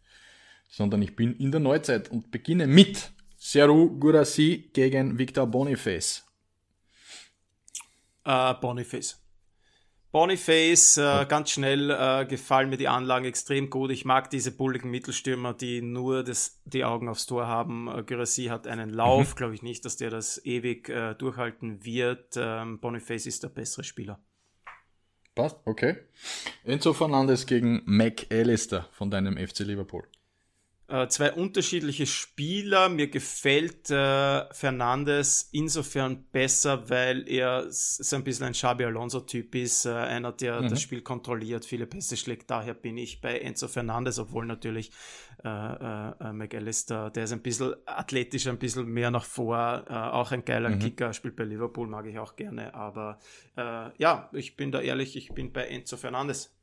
sondern 0.69 1.03
ich 1.03 1.17
bin 1.17 1.35
in 1.37 1.51
der 1.51 1.61
Neuzeit 1.61 2.11
und 2.11 2.31
beginne 2.31 2.67
mit 2.67 3.11
Seru 3.37 3.99
Gurasi 3.99 4.71
gegen 4.73 5.19
Victor 5.19 5.47
Boniface. 5.47 6.25
Uh, 8.27 8.55
Boniface. 8.61 9.17
Boniface, 10.11 10.97
äh, 10.97 11.27
ganz 11.29 11.51
schnell 11.51 11.91
äh, 11.91 12.25
gefallen 12.25 12.71
mir 12.71 12.79
die 12.79 12.89
Anlagen 12.89 13.27
extrem 13.27 13.69
gut. 13.69 13.91
Ich 13.91 14.07
mag 14.07 14.31
diese 14.31 14.51
bulligen 14.53 14.91
Mittelstürmer, 14.91 15.53
die 15.53 15.83
nur 15.83 16.25
das, 16.25 16.63
die 16.65 16.85
Augen 16.85 17.11
aufs 17.11 17.27
Tor 17.27 17.47
haben. 17.47 17.89
Äh, 17.89 18.03
Gyrassi 18.05 18.47
hat 18.47 18.67
einen 18.67 18.89
Lauf, 18.89 19.35
mhm. 19.35 19.37
glaube 19.37 19.55
ich 19.55 19.63
nicht, 19.63 19.85
dass 19.85 19.99
der 19.99 20.09
das 20.09 20.43
ewig 20.47 20.89
äh, 20.89 21.15
durchhalten 21.15 21.85
wird. 21.85 22.37
Ähm, 22.37 22.81
Boniface 22.81 23.27
ist 23.27 23.43
der 23.43 23.51
bessere 23.51 23.85
Spieler. 23.85 24.19
Passt, 25.35 25.59
okay. 25.67 25.97
Enzo 26.65 26.95
Fernandes 26.95 27.47
gegen 27.47 27.83
McAllister 27.85 28.89
von 28.93 29.11
deinem 29.11 29.37
FC 29.37 29.61
Liverpool. 29.61 30.09
Äh, 30.91 31.09
zwei 31.09 31.35
unterschiedliche 31.35 32.07
Spieler. 32.07 32.89
Mir 32.89 33.09
gefällt 33.09 33.91
äh, 33.91 34.55
Fernandes 34.55 35.51
insofern 35.53 36.25
besser, 36.33 36.89
weil 36.89 37.29
er 37.29 37.67
so 37.69 38.17
ein 38.17 38.25
bisschen 38.25 38.47
ein 38.47 38.53
Xabi 38.55 38.87
Alonso-Typ 38.87 39.55
ist, 39.55 39.85
äh, 39.85 39.91
einer, 39.91 40.33
der 40.33 40.63
mhm. 40.63 40.71
das 40.71 40.81
Spiel 40.81 41.03
kontrolliert, 41.03 41.67
viele 41.67 41.87
Pässe 41.87 42.17
schlägt. 42.17 42.51
Daher 42.51 42.73
bin 42.73 42.97
ich 42.97 43.21
bei 43.21 43.39
Enzo 43.39 43.69
Fernandes, 43.69 44.19
obwohl 44.19 44.47
natürlich 44.47 44.91
äh, 45.45 45.49
äh, 45.49 46.13
äh 46.21 46.33
McAllister, 46.33 47.11
der 47.11 47.25
ist 47.25 47.33
ein 47.33 47.43
bisschen 47.43 47.75
athletisch, 47.85 48.47
ein 48.47 48.59
bisschen 48.59 48.87
mehr 48.87 49.11
nach 49.11 49.27
vor, 49.27 49.85
äh, 49.91 49.93
auch 49.93 50.33
ein 50.33 50.47
geiler 50.47 50.71
mhm. 50.71 50.79
Kicker, 50.79 51.13
spielt 51.13 51.37
bei 51.37 51.45
Liverpool, 51.45 51.87
mag 51.87 52.07
ich 52.07 52.19
auch 52.19 52.35
gerne. 52.35 52.75
Aber 52.75 53.19
ja, 53.99 54.31
ich 54.33 54.57
bin 54.57 54.71
da 54.71 54.81
ehrlich, 54.81 55.17
ich 55.17 55.33
bin 55.35 55.53
bei 55.53 55.67
Enzo 55.67 55.97
Fernandes. 55.97 56.58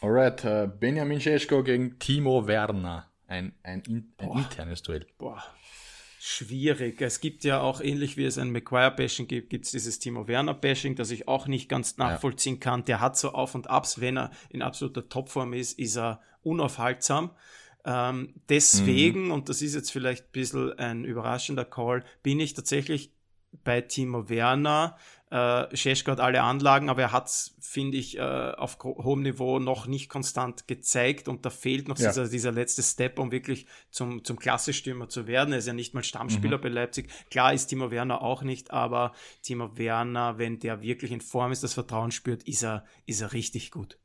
Alright, 0.00 0.44
uh, 0.44 0.68
Benjamin 0.78 1.20
Scheschko 1.20 1.62
gegen 1.62 1.98
Timo 1.98 2.46
Werner. 2.46 3.10
Ein, 3.26 3.52
ein, 3.62 3.82
ein 4.18 4.30
internes 4.38 4.82
Duell. 4.82 5.06
Boah, 5.18 5.42
schwierig. 6.20 7.00
Es 7.00 7.20
gibt 7.20 7.42
ja 7.42 7.60
auch, 7.60 7.80
ähnlich 7.80 8.16
wie 8.16 8.24
es 8.24 8.38
ein 8.38 8.50
McGuire-Bashing 8.50 9.26
gibt, 9.26 9.50
gibt 9.50 9.64
es 9.64 9.72
dieses 9.72 9.98
Timo 9.98 10.28
Werner-Bashing, 10.28 10.94
das 10.94 11.10
ich 11.10 11.26
auch 11.26 11.48
nicht 11.48 11.68
ganz 11.68 11.96
nachvollziehen 11.96 12.54
ja. 12.54 12.60
kann. 12.60 12.84
Der 12.84 13.00
hat 13.00 13.16
so 13.16 13.32
Auf 13.32 13.54
und 13.54 13.68
Abs. 13.68 14.00
Wenn 14.00 14.16
er 14.16 14.30
in 14.50 14.62
absoluter 14.62 15.08
Topform 15.08 15.52
ist, 15.52 15.78
ist 15.78 15.96
er 15.96 16.20
unaufhaltsam. 16.42 17.32
Ähm, 17.84 18.34
deswegen, 18.48 19.26
mhm. 19.26 19.32
und 19.32 19.48
das 19.48 19.62
ist 19.62 19.74
jetzt 19.74 19.90
vielleicht 19.90 20.26
ein 20.26 20.32
bisschen 20.32 20.78
ein 20.78 21.04
überraschender 21.04 21.64
Call, 21.64 22.04
bin 22.22 22.38
ich 22.38 22.54
tatsächlich 22.54 23.12
bei 23.64 23.80
Timo 23.80 24.28
Werner. 24.28 24.96
Äh, 25.30 25.76
Scheschko 25.76 26.12
hat 26.12 26.20
alle 26.20 26.42
Anlagen, 26.42 26.88
aber 26.88 27.02
er 27.02 27.12
hat 27.12 27.26
es, 27.26 27.54
finde 27.60 27.98
ich, 27.98 28.16
äh, 28.16 28.20
auf 28.20 28.78
hohem 28.82 29.22
Niveau 29.22 29.58
noch 29.58 29.86
nicht 29.86 30.08
konstant 30.08 30.66
gezeigt 30.66 31.28
und 31.28 31.44
da 31.44 31.50
fehlt 31.50 31.86
noch 31.86 31.98
ja. 31.98 32.08
dieser, 32.08 32.28
dieser, 32.28 32.52
letzte 32.52 32.82
Step, 32.82 33.18
um 33.18 33.30
wirklich 33.30 33.66
zum, 33.90 34.24
zum 34.24 34.38
Klassestürmer 34.38 35.10
zu 35.10 35.26
werden. 35.26 35.52
Er 35.52 35.58
ist 35.58 35.66
ja 35.66 35.74
nicht 35.74 35.92
mal 35.92 36.02
Stammspieler 36.02 36.56
mhm. 36.56 36.62
bei 36.62 36.68
Leipzig. 36.70 37.10
Klar 37.30 37.52
ist 37.52 37.66
Timo 37.66 37.90
Werner 37.90 38.22
auch 38.22 38.42
nicht, 38.42 38.70
aber 38.70 39.12
Timo 39.42 39.76
Werner, 39.76 40.38
wenn 40.38 40.60
der 40.60 40.80
wirklich 40.80 41.12
in 41.12 41.20
Form 41.20 41.52
ist, 41.52 41.62
das 41.62 41.74
Vertrauen 41.74 42.10
spürt, 42.10 42.44
ist 42.44 42.62
er, 42.62 42.86
ist 43.04 43.20
er 43.20 43.34
richtig 43.34 43.70
gut. 43.70 43.98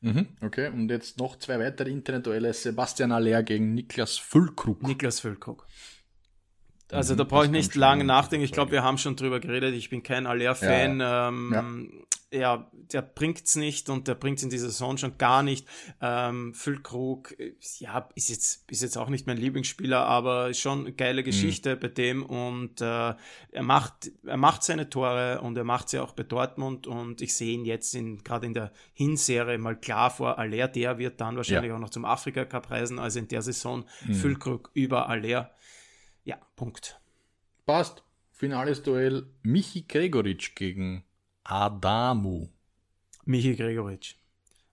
Mhm, 0.00 0.28
okay, 0.42 0.68
und 0.68 0.90
jetzt 0.90 1.18
noch 1.18 1.36
zwei 1.36 1.58
weitere 1.58 1.90
Internetduelle. 1.90 2.52
Sebastian 2.52 3.12
Aller 3.12 3.42
gegen 3.42 3.72
Niklas 3.72 4.18
Füllkrug. 4.18 4.82
Niklas 4.82 5.20
Füllkrug. 5.20 5.66
Also 6.90 7.14
mhm, 7.14 7.18
da 7.18 7.24
brauche 7.24 7.44
ich 7.46 7.50
nicht 7.50 7.74
lange 7.74 8.04
nachdenken. 8.04 8.44
Ich 8.44 8.52
glaube, 8.52 8.72
wir 8.72 8.82
haben 8.82 8.98
schon 8.98 9.16
drüber 9.16 9.40
geredet. 9.40 9.74
Ich 9.74 9.90
bin 9.90 10.02
kein 10.02 10.26
Aller-Fan. 10.26 11.00
Ja. 11.00 11.28
Ähm, 11.28 11.50
ja 11.52 12.04
ja, 12.34 12.70
der 12.92 13.02
bringt's 13.02 13.56
nicht 13.56 13.88
und 13.88 14.08
der 14.08 14.14
bringt's 14.14 14.42
in 14.42 14.50
dieser 14.50 14.66
Saison 14.66 14.98
schon 14.98 15.16
gar 15.18 15.42
nicht. 15.42 15.66
Ähm, 16.00 16.52
Füllkrug, 16.52 17.34
ja, 17.78 18.08
ist 18.14 18.28
jetzt, 18.28 18.70
ist 18.70 18.82
jetzt 18.82 18.98
auch 18.98 19.08
nicht 19.08 19.26
mein 19.26 19.36
Lieblingsspieler, 19.36 20.04
aber 20.04 20.52
schon 20.54 20.80
eine 20.80 20.92
geile 20.92 21.22
mhm. 21.22 21.26
Geschichte 21.26 21.76
mhm. 21.76 21.80
bei 21.80 21.88
dem 21.88 22.22
und 22.24 22.80
äh, 22.80 23.14
er 23.52 23.62
macht, 23.62 24.10
er 24.24 24.36
macht 24.36 24.64
seine 24.64 24.90
Tore 24.90 25.40
und 25.40 25.56
er 25.56 25.64
macht 25.64 25.88
sie 25.88 26.00
auch 26.00 26.12
bei 26.12 26.24
Dortmund 26.24 26.86
und 26.86 27.20
ich 27.20 27.34
sehe 27.34 27.54
ihn 27.54 27.64
jetzt 27.64 27.94
in, 27.94 28.22
gerade 28.24 28.46
in 28.46 28.54
der 28.54 28.72
Hinserie 28.92 29.58
mal 29.58 29.76
klar 29.76 30.10
vor 30.10 30.38
Aller, 30.38 30.68
der 30.68 30.98
wird 30.98 31.20
dann 31.20 31.36
wahrscheinlich 31.36 31.70
ja. 31.70 31.76
auch 31.76 31.80
noch 31.80 31.90
zum 31.90 32.04
Afrika 32.04 32.44
Cup 32.44 32.70
reisen, 32.70 32.98
also 32.98 33.18
in 33.18 33.28
der 33.28 33.42
Saison 33.42 33.84
mhm. 34.06 34.14
Füllkrug 34.14 34.70
über 34.74 35.08
Aller. 35.08 35.52
Ja, 36.24 36.38
Punkt. 36.56 37.00
Passt. 37.66 38.02
Finales 38.32 38.82
Duell 38.82 39.26
Michi 39.42 39.86
Gregoritsch 39.86 40.54
gegen 40.56 41.04
Adamu. 41.44 42.48
Michi 43.24 43.54
Gregoritsch. 43.54 44.16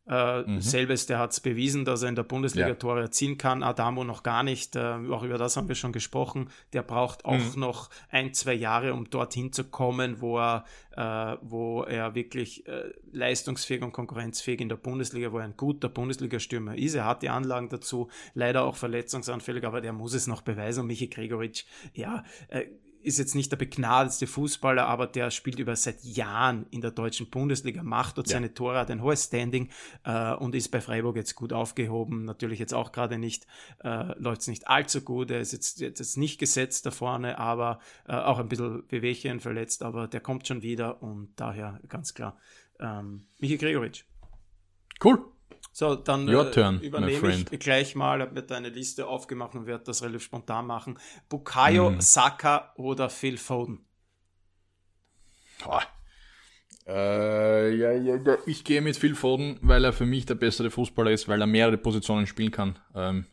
Äh, 0.08 0.42
mhm. 0.42 0.62
Selbes, 0.62 1.06
der 1.06 1.20
hat 1.20 1.32
es 1.32 1.40
bewiesen, 1.40 1.86
dass 1.86 2.02
er 2.02 2.10
in 2.10 2.16
der 2.16 2.24
Bundesliga 2.24 2.70
ja. 2.70 2.76
Tore 2.76 3.02
erzielen 3.02 3.38
kann. 3.38 3.62
Adamo 3.62 4.04
noch 4.04 4.24
gar 4.24 4.42
nicht. 4.42 4.76
Äh, 4.76 4.80
auch 4.80 5.24
über 5.24 5.38
das 5.38 5.58
haben 5.58 5.68
wir 5.68 5.76
schon 5.76 5.94
gesprochen. 5.94 6.50
Der 6.74 6.82
braucht 6.82 7.24
auch 7.24 7.38
mhm. 7.38 7.60
noch 7.60 7.90
ein, 8.10 8.34
zwei 8.34 8.54
Jahre, 8.54 8.94
um 8.94 9.10
dorthin 9.10 9.54
zu 9.54 9.64
kommen, 9.64 10.20
wo 10.20 10.40
er, 10.40 10.66
äh, 10.98 11.38
wo 11.42 11.84
er 11.84 12.16
wirklich 12.16 12.68
äh, 12.68 12.92
leistungsfähig 13.12 13.84
und 13.84 13.92
konkurrenzfähig 13.92 14.60
in 14.60 14.70
der 14.70 14.76
Bundesliga, 14.76 15.32
wo 15.32 15.38
er 15.38 15.46
ein 15.46 15.56
guter 15.56 15.88
Bundesliga-Stürmer 15.88 16.76
ist. 16.76 16.96
Er 16.96 17.06
hat 17.06 17.22
die 17.22 17.30
Anlagen 17.30 17.70
dazu, 17.70 18.10
leider 18.34 18.64
auch 18.64 18.78
verletzungsanfällig, 18.78 19.66
aber 19.66 19.82
der 19.82 19.94
muss 19.94 20.16
es 20.16 20.26
noch 20.26 20.42
beweisen. 20.42 20.82
Und 20.82 20.88
Michi 20.88 21.08
Gregoritsch, 21.08 21.66
ja, 21.94 22.24
äh, 22.48 22.66
ist 23.04 23.20
jetzt 23.20 23.36
nicht 23.36 23.52
der 23.52 23.58
begnadetste 23.58 24.28
Fußballer, 24.28 24.88
aber 24.88 25.08
der 25.08 25.32
spielt 25.32 25.60
über 25.60 25.76
seit 25.76 26.04
Jahren 26.04 26.66
in 26.72 26.82
der 26.82 26.92
deutschen 26.92 27.30
Bundesliga, 27.30 27.84
macht 27.84 28.18
dort 28.18 28.28
ja. 28.28 28.34
seine 28.34 28.54
Tore, 28.54 28.80
hat 28.80 28.92
ein 28.92 29.02
hohes 29.02 29.26
Standing 29.26 29.70
äh, 30.04 30.34
und 30.34 30.56
ist 30.56 30.70
bei 30.70 30.82
Freiburg 30.82 31.16
jetzt 31.16 31.36
gut 31.36 31.54
aufgehoben. 31.54 32.26
Natürlich 32.26 32.60
jetzt 32.60 32.74
auch 32.74 32.92
gerade 32.92 33.18
nicht, 33.18 33.48
äh, 33.84 34.18
läuft 34.20 34.42
es 34.42 34.48
nicht 34.48 34.68
allzu 34.68 35.02
gut. 35.02 35.32
Er 35.32 35.40
ist 35.40 35.52
jetzt, 35.52 35.80
jetzt 35.80 36.18
nicht 36.18 36.40
gesetzt 36.40 36.86
da 36.86 36.92
vorne, 36.92 37.38
aber 37.38 37.80
äh, 38.08 38.14
auch 38.14 38.40
ein 38.40 38.48
bisschen 38.48 38.86
Bewegchen 38.88 39.40
verletzt, 39.40 39.84
aber 39.84 40.08
der 40.08 40.20
kommt 40.20 40.48
schon 40.48 40.62
wieder 40.62 41.02
und 41.02 41.34
daher 41.36 41.80
ganz 41.88 42.14
klar 42.14 42.38
ähm, 42.82 43.28
Michi 43.40 43.58
Gregoritsch. 43.58 44.04
Cool. 45.04 45.31
So, 45.72 45.96
dann 45.96 46.28
Your 46.28 46.52
turn, 46.52 46.82
übernehme 46.82 47.46
ich 47.50 47.60
gleich 47.60 47.96
mal, 47.96 48.22
habe 48.22 48.34
mir 48.34 48.44
da 48.44 48.56
eine 48.56 48.70
Liste 48.70 49.08
aufgemacht 49.08 49.56
und 49.56 49.66
werde 49.68 49.84
das 49.86 50.04
relativ 50.04 50.24
spontan 50.24 50.68
machen. 50.68 51.00
Bukayo, 51.30 51.92
mm. 51.92 52.02
Saka 52.02 52.74
oder 52.76 53.10
Phil 53.10 53.38
Foden? 53.38 53.86
Äh, 56.88 57.76
ja, 57.76 57.92
ja, 57.92 58.16
ja, 58.16 58.38
ich 58.46 58.64
gehe 58.64 58.82
mit 58.82 58.98
Phil 58.98 59.16
Foden, 59.16 59.60
weil 59.62 59.86
er 59.86 59.94
für 59.94 60.06
mich 60.06 60.26
der 60.26 60.36
bessere 60.36 60.72
Fußballer 60.72 61.12
ist, 61.12 61.28
weil 61.28 61.40
er 61.40 61.48
mehrere 61.48 61.78
Positionen 61.78 62.28
spielen 62.28 62.52
kann. 62.52 62.80
Ähm, 62.96 63.28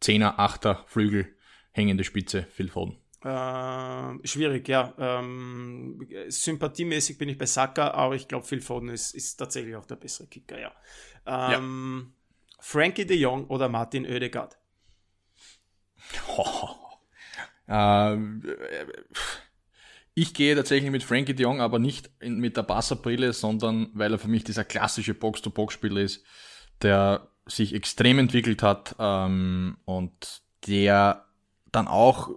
Zehner, 0.00 0.38
Achter, 0.38 0.84
Flügel, 0.86 1.34
hängende 1.72 2.04
Spitze, 2.04 2.46
Phil 2.50 2.68
Foden. 2.68 2.96
Äh, 3.24 4.26
schwierig, 4.26 4.66
ja. 4.68 4.94
Ähm, 4.98 6.04
sympathiemäßig 6.28 7.18
bin 7.18 7.28
ich 7.28 7.38
bei 7.38 7.46
Saka, 7.46 7.92
aber 7.92 8.16
ich 8.16 8.26
glaube, 8.26 8.46
Phil 8.46 8.60
Foden 8.60 8.88
ist, 8.88 9.14
ist 9.14 9.36
tatsächlich 9.36 9.76
auch 9.76 9.86
der 9.86 9.96
bessere 9.96 10.26
Kicker, 10.26 10.58
ja. 10.58 10.72
Ähm, 11.26 12.12
ja. 12.12 12.56
Frankie 12.60 13.06
de 13.06 13.16
Jong 13.16 13.46
oder 13.46 13.68
Martin 13.68 14.06
Oedegaard? 14.06 14.56
Oh. 16.36 16.68
Äh, 17.68 18.16
ich 20.14 20.34
gehe 20.34 20.54
tatsächlich 20.54 20.90
mit 20.90 21.04
Frankie 21.04 21.32
de 21.32 21.44
Jong, 21.44 21.60
aber 21.60 21.78
nicht 21.78 22.10
in, 22.20 22.38
mit 22.38 22.56
der 22.56 22.64
Basserbrille, 22.64 23.32
sondern 23.32 23.88
weil 23.94 24.12
er 24.12 24.18
für 24.18 24.28
mich 24.28 24.44
dieser 24.44 24.64
klassische 24.64 25.14
Box-to-Box-Spieler 25.14 26.00
ist, 26.00 26.24
der 26.82 27.28
sich 27.46 27.74
extrem 27.74 28.18
entwickelt 28.18 28.62
hat 28.62 28.96
ähm, 28.98 29.78
und 29.84 30.42
der 30.66 31.24
dann 31.70 31.88
auch, 31.88 32.30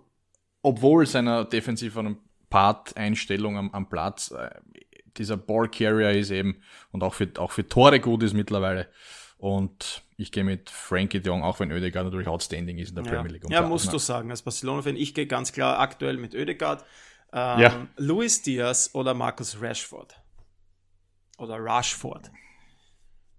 obwohl 0.62 1.06
seiner 1.06 1.44
defensiven 1.44 2.18
Part-Einstellung 2.50 3.58
am, 3.58 3.72
am 3.72 3.90
Platz 3.90 4.32
äh, 4.32 4.50
dieser 5.18 5.38
Ball-Carrier 5.38 6.12
ist 6.12 6.32
eben 6.32 6.62
und 6.92 7.04
auch 7.04 7.14
für, 7.14 7.30
auch 7.38 7.52
für 7.52 7.68
Tore 7.68 8.00
gut 8.00 8.24
ist 8.24 8.34
mittlerweile. 8.34 8.88
Und 9.38 10.04
ich 10.18 10.32
gehe 10.32 10.44
mit 10.44 10.70
Frankie 10.70 11.20
de 11.20 11.28
Jong, 11.28 11.44
auch 11.44 11.60
wenn 11.60 11.72
Oedegaard 11.72 12.06
natürlich 12.06 12.28
outstanding 12.28 12.78
ist 12.78 12.90
in 12.90 12.96
der 12.96 13.06
ja. 13.06 13.12
Premier 13.12 13.34
League. 13.34 13.50
Ja, 13.50 13.62
musst 13.62 13.92
du 13.92 13.98
sagen, 13.98 14.32
als 14.32 14.42
Barcelona-Fan, 14.42 14.96
ich 14.96 15.14
gehe 15.14 15.28
ganz 15.28 15.52
klar 15.52 15.80
aktuell 15.80 16.18
mit 16.18 16.34
Oedegaard. 16.34 16.84
Ähm, 17.34 17.60
ja. 17.60 17.88
Luis 17.98 18.42
Diaz 18.42 18.92
oder 18.94 19.14
Marcus 19.14 19.62
Rashford? 19.62 20.16
Oder 21.38 21.58
Rashford? 21.60 22.32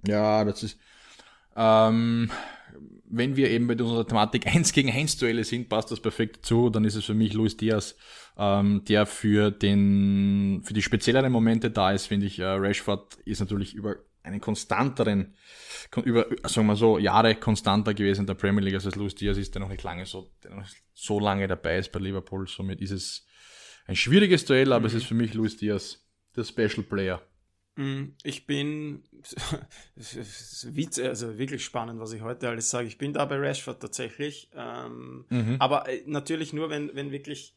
Ja, 0.06 0.44
das 0.44 0.62
ist. 0.62 0.78
Ähm, 1.56 2.30
wenn 3.08 3.36
wir 3.36 3.50
eben 3.50 3.66
bei 3.66 3.74
unserer 3.74 4.06
Thematik 4.06 4.46
1 4.46 4.72
gegen 4.72 4.90
1 4.90 5.16
Duelle 5.16 5.44
sind, 5.44 5.68
passt 5.68 5.90
das 5.90 6.00
perfekt 6.00 6.44
zu. 6.44 6.68
Dann 6.68 6.84
ist 6.84 6.96
es 6.96 7.06
für 7.06 7.14
mich 7.14 7.32
Luis 7.32 7.56
Diaz, 7.56 7.96
ähm, 8.36 8.84
der 8.84 9.06
für 9.06 9.50
den, 9.50 10.62
für 10.64 10.74
die 10.74 10.82
spezielleren 10.82 11.32
Momente 11.32 11.70
da 11.70 11.92
ist, 11.92 12.06
finde 12.06 12.26
ich. 12.26 12.38
Äh, 12.38 12.44
Rashford 12.44 13.14
ist 13.24 13.40
natürlich 13.40 13.74
über 13.74 13.96
einen 14.22 14.40
konstanteren, 14.40 15.34
über, 16.04 16.26
sagen 16.44 16.66
wir 16.66 16.76
so, 16.76 16.98
Jahre 16.98 17.36
konstanter 17.36 17.94
gewesen 17.94 18.22
in 18.22 18.26
der 18.26 18.34
Premier 18.34 18.62
League 18.62 18.74
als 18.74 18.94
Luis 18.96 19.14
Diaz 19.14 19.36
ist, 19.36 19.54
der 19.54 19.60
noch 19.60 19.68
nicht 19.68 19.84
lange 19.84 20.04
so, 20.04 20.32
der 20.42 20.54
noch 20.54 20.66
so 20.94 21.20
lange 21.20 21.46
dabei 21.46 21.78
ist 21.78 21.92
bei 21.92 22.00
Liverpool. 22.00 22.46
Somit 22.48 22.80
ist 22.80 22.90
es 22.90 23.26
ein 23.86 23.96
schwieriges 23.96 24.44
Duell, 24.44 24.72
aber 24.72 24.80
mhm. 24.80 24.86
es 24.86 24.94
ist 24.94 25.06
für 25.06 25.14
mich 25.14 25.32
Luis 25.34 25.56
Diaz 25.56 26.04
der 26.34 26.44
Special 26.44 26.82
Player. 26.82 27.22
Mm, 27.76 28.14
ich 28.22 28.46
bin, 28.46 29.04
also 29.96 31.38
wirklich 31.38 31.64
spannend, 31.64 32.00
was 32.00 32.12
ich 32.12 32.22
heute 32.22 32.48
alles 32.48 32.70
sage. 32.70 32.88
Ich 32.88 32.98
bin 32.98 33.12
da 33.12 33.24
bei 33.26 33.36
Rashford 33.36 33.80
tatsächlich. 33.80 34.50
Ähm, 34.54 35.26
mhm. 35.28 35.56
Aber 35.58 35.88
äh, 35.88 36.02
natürlich 36.06 36.52
nur, 36.52 36.68
wenn, 36.68 36.94
wenn 36.94 37.12
wirklich 37.12 37.55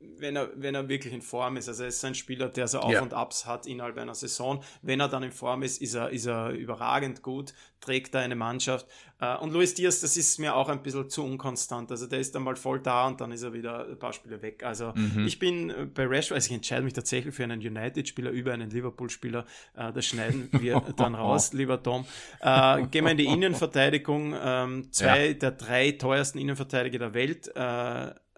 wenn 0.00 0.36
er, 0.36 0.50
wenn 0.56 0.74
er 0.74 0.88
wirklich 0.88 1.12
in 1.12 1.20
Form 1.20 1.56
ist. 1.56 1.68
Also 1.68 1.82
er 1.82 1.90
ist 1.90 2.04
ein 2.04 2.14
Spieler, 2.14 2.48
der 2.48 2.66
so 2.68 2.80
Auf- 2.80 2.92
ja. 2.92 3.02
und 3.02 3.12
Abs 3.12 3.44
hat 3.46 3.66
innerhalb 3.66 3.98
einer 3.98 4.14
Saison. 4.14 4.62
Wenn 4.80 5.00
er 5.00 5.08
dann 5.08 5.22
in 5.22 5.32
Form 5.32 5.62
ist, 5.62 5.82
ist 5.82 5.94
er, 5.94 6.10
ist 6.10 6.26
er 6.26 6.50
überragend 6.50 7.22
gut, 7.22 7.52
trägt 7.80 8.14
er 8.14 8.22
eine 8.22 8.34
Mannschaft. 8.34 8.86
Äh, 9.20 9.36
und 9.36 9.52
Luis 9.52 9.74
Diaz, 9.74 10.00
das 10.00 10.16
ist 10.16 10.38
mir 10.38 10.56
auch 10.56 10.70
ein 10.70 10.82
bisschen 10.82 11.10
zu 11.10 11.22
unkonstant. 11.22 11.90
Also 11.90 12.06
der 12.06 12.18
ist 12.18 12.34
dann 12.34 12.44
mal 12.44 12.56
voll 12.56 12.80
da 12.80 13.06
und 13.06 13.20
dann 13.20 13.30
ist 13.30 13.42
er 13.42 13.52
wieder 13.52 13.86
ein 13.88 13.98
paar 13.98 14.14
Spiele 14.14 14.40
weg. 14.40 14.62
Also 14.64 14.92
mhm. 14.94 15.26
ich 15.26 15.38
bin 15.38 15.90
bei 15.92 16.06
Rashford, 16.06 16.36
also 16.36 16.46
ich 16.46 16.54
entscheide 16.54 16.82
mich 16.82 16.94
tatsächlich 16.94 17.34
für 17.34 17.44
einen 17.44 17.60
United-Spieler 17.60 18.30
über 18.30 18.54
einen 18.54 18.70
Liverpool-Spieler. 18.70 19.44
Äh, 19.76 19.92
das 19.92 20.06
schneiden 20.06 20.48
wir 20.52 20.80
dann 20.96 21.14
raus, 21.14 21.52
lieber 21.52 21.82
Tom. 21.82 22.06
Äh, 22.40 22.86
gehen 22.86 23.04
wir 23.04 23.10
in 23.10 23.18
die 23.18 23.26
Innenverteidigung. 23.26 24.34
Ähm, 24.42 24.92
zwei 24.92 25.28
ja. 25.28 25.34
der 25.34 25.50
drei 25.50 25.92
teuersten 25.92 26.38
Innenverteidiger 26.38 26.98
der 26.98 27.14
Welt 27.14 27.52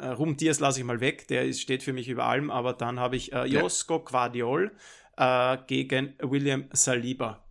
äh, 0.02 0.08
Rum 0.08 0.36
Diaz 0.36 0.60
lasse 0.60 0.80
ich 0.80 0.86
mal 0.86 1.00
weg, 1.00 1.28
der 1.28 1.44
ist, 1.44 1.60
steht 1.60 1.82
für 1.82 1.92
mich 1.92 2.08
über 2.08 2.24
allem, 2.24 2.50
aber 2.50 2.72
dann 2.72 2.98
habe 2.98 3.16
ich 3.16 3.32
äh, 3.32 3.44
Josko 3.44 3.94
ja. 3.94 4.00
Quadiol 4.00 4.72
äh, 5.16 5.58
gegen 5.66 6.14
William 6.20 6.64
Saliba. 6.72 7.44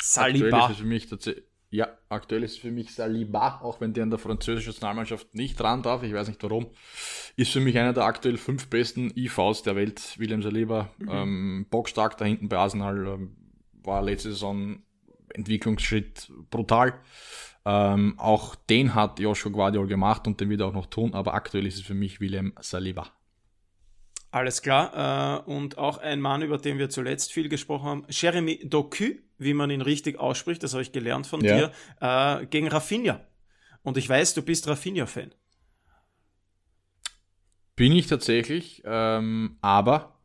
Saliba. 0.00 0.46
Aktuell 0.46 0.70
ist 0.70 0.78
für 0.78 0.86
mich 0.86 1.06
tatsächlich. 1.08 1.44
Ja, 1.70 1.88
aktuell 2.08 2.44
ist 2.44 2.52
es 2.52 2.58
für 2.58 2.70
mich 2.70 2.94
Saliba, 2.94 3.60
auch 3.60 3.80
wenn 3.80 3.92
der 3.92 4.04
in 4.04 4.10
der 4.10 4.20
französischen 4.20 4.68
Nationalmannschaft 4.68 5.34
nicht 5.34 5.58
dran 5.58 5.82
darf, 5.82 6.04
ich 6.04 6.12
weiß 6.12 6.28
nicht 6.28 6.40
warum, 6.44 6.68
ist 7.34 7.50
für 7.50 7.58
mich 7.58 7.76
einer 7.76 7.92
der 7.92 8.04
aktuell 8.04 8.36
fünf 8.36 8.68
besten 8.68 9.10
IVs 9.16 9.64
der 9.64 9.74
Welt, 9.74 10.14
William 10.18 10.40
Saliba. 10.40 10.90
Mhm. 10.98 11.08
Ähm, 11.10 11.66
bockstark 11.70 12.16
da 12.16 12.26
hinten 12.26 12.48
bei 12.48 12.58
Arsenal, 12.58 13.06
ähm, 13.08 13.36
war 13.82 14.02
letzte 14.02 14.28
Saison 14.28 14.84
Entwicklungsschritt 15.30 16.30
brutal. 16.48 16.94
Ähm, 17.66 18.14
auch 18.18 18.54
den 18.54 18.94
hat 18.94 19.18
Joshua 19.18 19.50
Guardiol 19.50 19.86
gemacht 19.86 20.26
und 20.26 20.40
den 20.40 20.50
wird 20.50 20.60
er 20.60 20.66
auch 20.66 20.74
noch 20.74 20.86
tun, 20.86 21.14
aber 21.14 21.34
aktuell 21.34 21.66
ist 21.66 21.76
es 21.76 21.82
für 21.82 21.94
mich 21.94 22.20
William 22.20 22.52
Saliba. 22.60 23.10
Alles 24.30 24.62
klar. 24.62 25.44
Äh, 25.46 25.50
und 25.50 25.78
auch 25.78 25.98
ein 25.98 26.20
Mann, 26.20 26.42
über 26.42 26.58
den 26.58 26.78
wir 26.78 26.90
zuletzt 26.90 27.32
viel 27.32 27.48
gesprochen 27.48 27.86
haben, 27.86 28.06
Jeremy 28.08 28.68
Doku, 28.68 29.14
wie 29.38 29.54
man 29.54 29.70
ihn 29.70 29.80
richtig 29.80 30.18
ausspricht, 30.18 30.62
das 30.62 30.72
habe 30.72 30.82
ich 30.82 30.92
gelernt 30.92 31.26
von 31.26 31.40
ja. 31.40 31.70
dir, 32.00 32.42
äh, 32.42 32.46
gegen 32.46 32.68
Rafinha. 32.68 33.20
Und 33.82 33.96
ich 33.96 34.08
weiß, 34.08 34.34
du 34.34 34.42
bist 34.42 34.66
Rafinha-Fan. 34.66 35.32
Bin 37.76 37.92
ich 37.92 38.08
tatsächlich, 38.08 38.82
ähm, 38.84 39.56
aber 39.60 40.20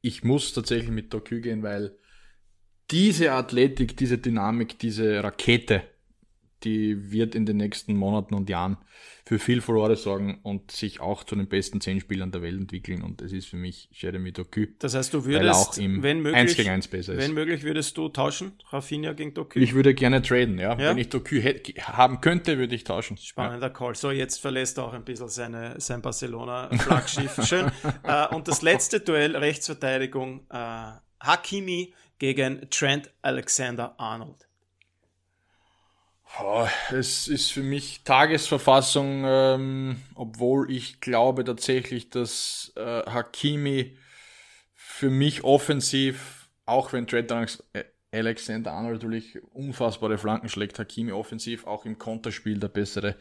ich 0.00 0.24
muss 0.24 0.52
tatsächlich 0.52 0.90
mit 0.90 1.12
Doku 1.12 1.40
gehen, 1.40 1.62
weil 1.62 1.96
diese 2.90 3.32
Athletik, 3.32 3.96
diese 3.96 4.18
Dynamik, 4.18 4.78
diese 4.78 5.22
Rakete, 5.22 5.82
die 6.64 7.12
wird 7.12 7.34
in 7.34 7.46
den 7.46 7.56
nächsten 7.56 7.94
Monaten 7.94 8.34
und 8.34 8.48
Jahren 8.48 8.78
für 9.24 9.38
viel 9.38 9.60
Furore 9.60 9.96
sorgen 9.96 10.40
und 10.42 10.70
sich 10.70 11.00
auch 11.00 11.22
zu 11.22 11.36
den 11.36 11.48
besten 11.48 11.82
zehn 11.82 12.00
Spielern 12.00 12.32
der 12.32 12.40
Welt 12.40 12.58
entwickeln. 12.58 13.02
Und 13.02 13.20
es 13.20 13.32
ist 13.32 13.46
für 13.46 13.56
mich 13.56 13.88
Jeremy 13.92 14.32
Doku. 14.32 14.66
Das 14.78 14.94
heißt, 14.94 15.12
du 15.12 15.26
würdest, 15.26 15.78
wenn 15.78 16.22
möglich, 16.22 16.34
1 16.34 16.56
gegen 16.56 16.70
1 16.70 16.88
besser 16.88 17.12
ist. 17.12 17.20
Wenn 17.20 17.34
möglich, 17.34 17.62
würdest 17.62 17.96
du 17.98 18.08
tauschen, 18.08 18.52
Rafinha 18.70 19.12
gegen 19.12 19.34
Doku? 19.34 19.58
Ich 19.58 19.74
würde 19.74 19.94
gerne 19.94 20.22
traden, 20.22 20.58
ja. 20.58 20.72
ja? 20.72 20.78
Wenn 20.78 20.98
ich 20.98 21.10
Doku 21.10 21.36
haben 21.82 22.22
könnte, 22.22 22.56
würde 22.56 22.74
ich 22.74 22.84
tauschen. 22.84 23.18
Spannender 23.18 23.66
ja. 23.66 23.72
Call. 23.72 23.94
So, 23.94 24.10
jetzt 24.10 24.40
verlässt 24.40 24.78
er 24.78 24.84
auch 24.84 24.94
ein 24.94 25.04
bisschen 25.04 25.28
seine, 25.28 25.78
sein 25.78 26.00
Barcelona-Flaggschiff. 26.00 27.38
Schön. 27.46 27.66
uh, 28.06 28.34
und 28.34 28.48
das 28.48 28.62
letzte 28.62 29.00
Duell, 29.00 29.36
Rechtsverteidigung, 29.36 30.46
uh, 30.50 30.92
Hakimi 31.20 31.92
gegen 32.18 32.68
Trent 32.70 33.10
Alexander-Arnold. 33.22 34.47
Es 36.90 37.28
ist 37.28 37.50
für 37.50 37.62
mich 37.62 38.02
Tagesverfassung, 38.04 39.24
ähm, 39.26 40.02
obwohl 40.14 40.70
ich 40.70 41.00
glaube 41.00 41.44
tatsächlich, 41.44 42.10
dass 42.10 42.72
äh, 42.76 43.02
Hakimi 43.10 43.96
für 44.74 45.10
mich 45.10 45.44
offensiv, 45.44 46.48
auch 46.64 46.92
wenn 46.92 47.06
Trent 47.06 47.32
äh, 47.72 47.84
Alexander 48.12 48.72
Arnold 48.72 49.02
natürlich 49.02 49.42
unfassbare 49.52 50.16
Flanken 50.16 50.48
schlägt, 50.48 50.78
Hakimi 50.78 51.12
offensiv 51.12 51.66
auch 51.66 51.84
im 51.84 51.98
Konterspiel 51.98 52.58
der 52.58 52.68
bessere 52.68 53.16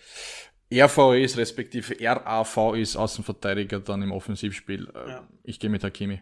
RV 0.71 1.13
ist, 1.13 1.37
respektive 1.37 1.95
RAV 1.99 2.75
ist, 2.75 2.95
Außenverteidiger 2.95 3.79
dann 3.79 4.01
im 4.01 4.11
Offensivspiel. 4.11 4.89
Äh, 4.93 5.09
ja. 5.09 5.27
Ich 5.43 5.59
gehe 5.59 5.69
mit 5.69 5.83
Hakimi. 5.83 6.21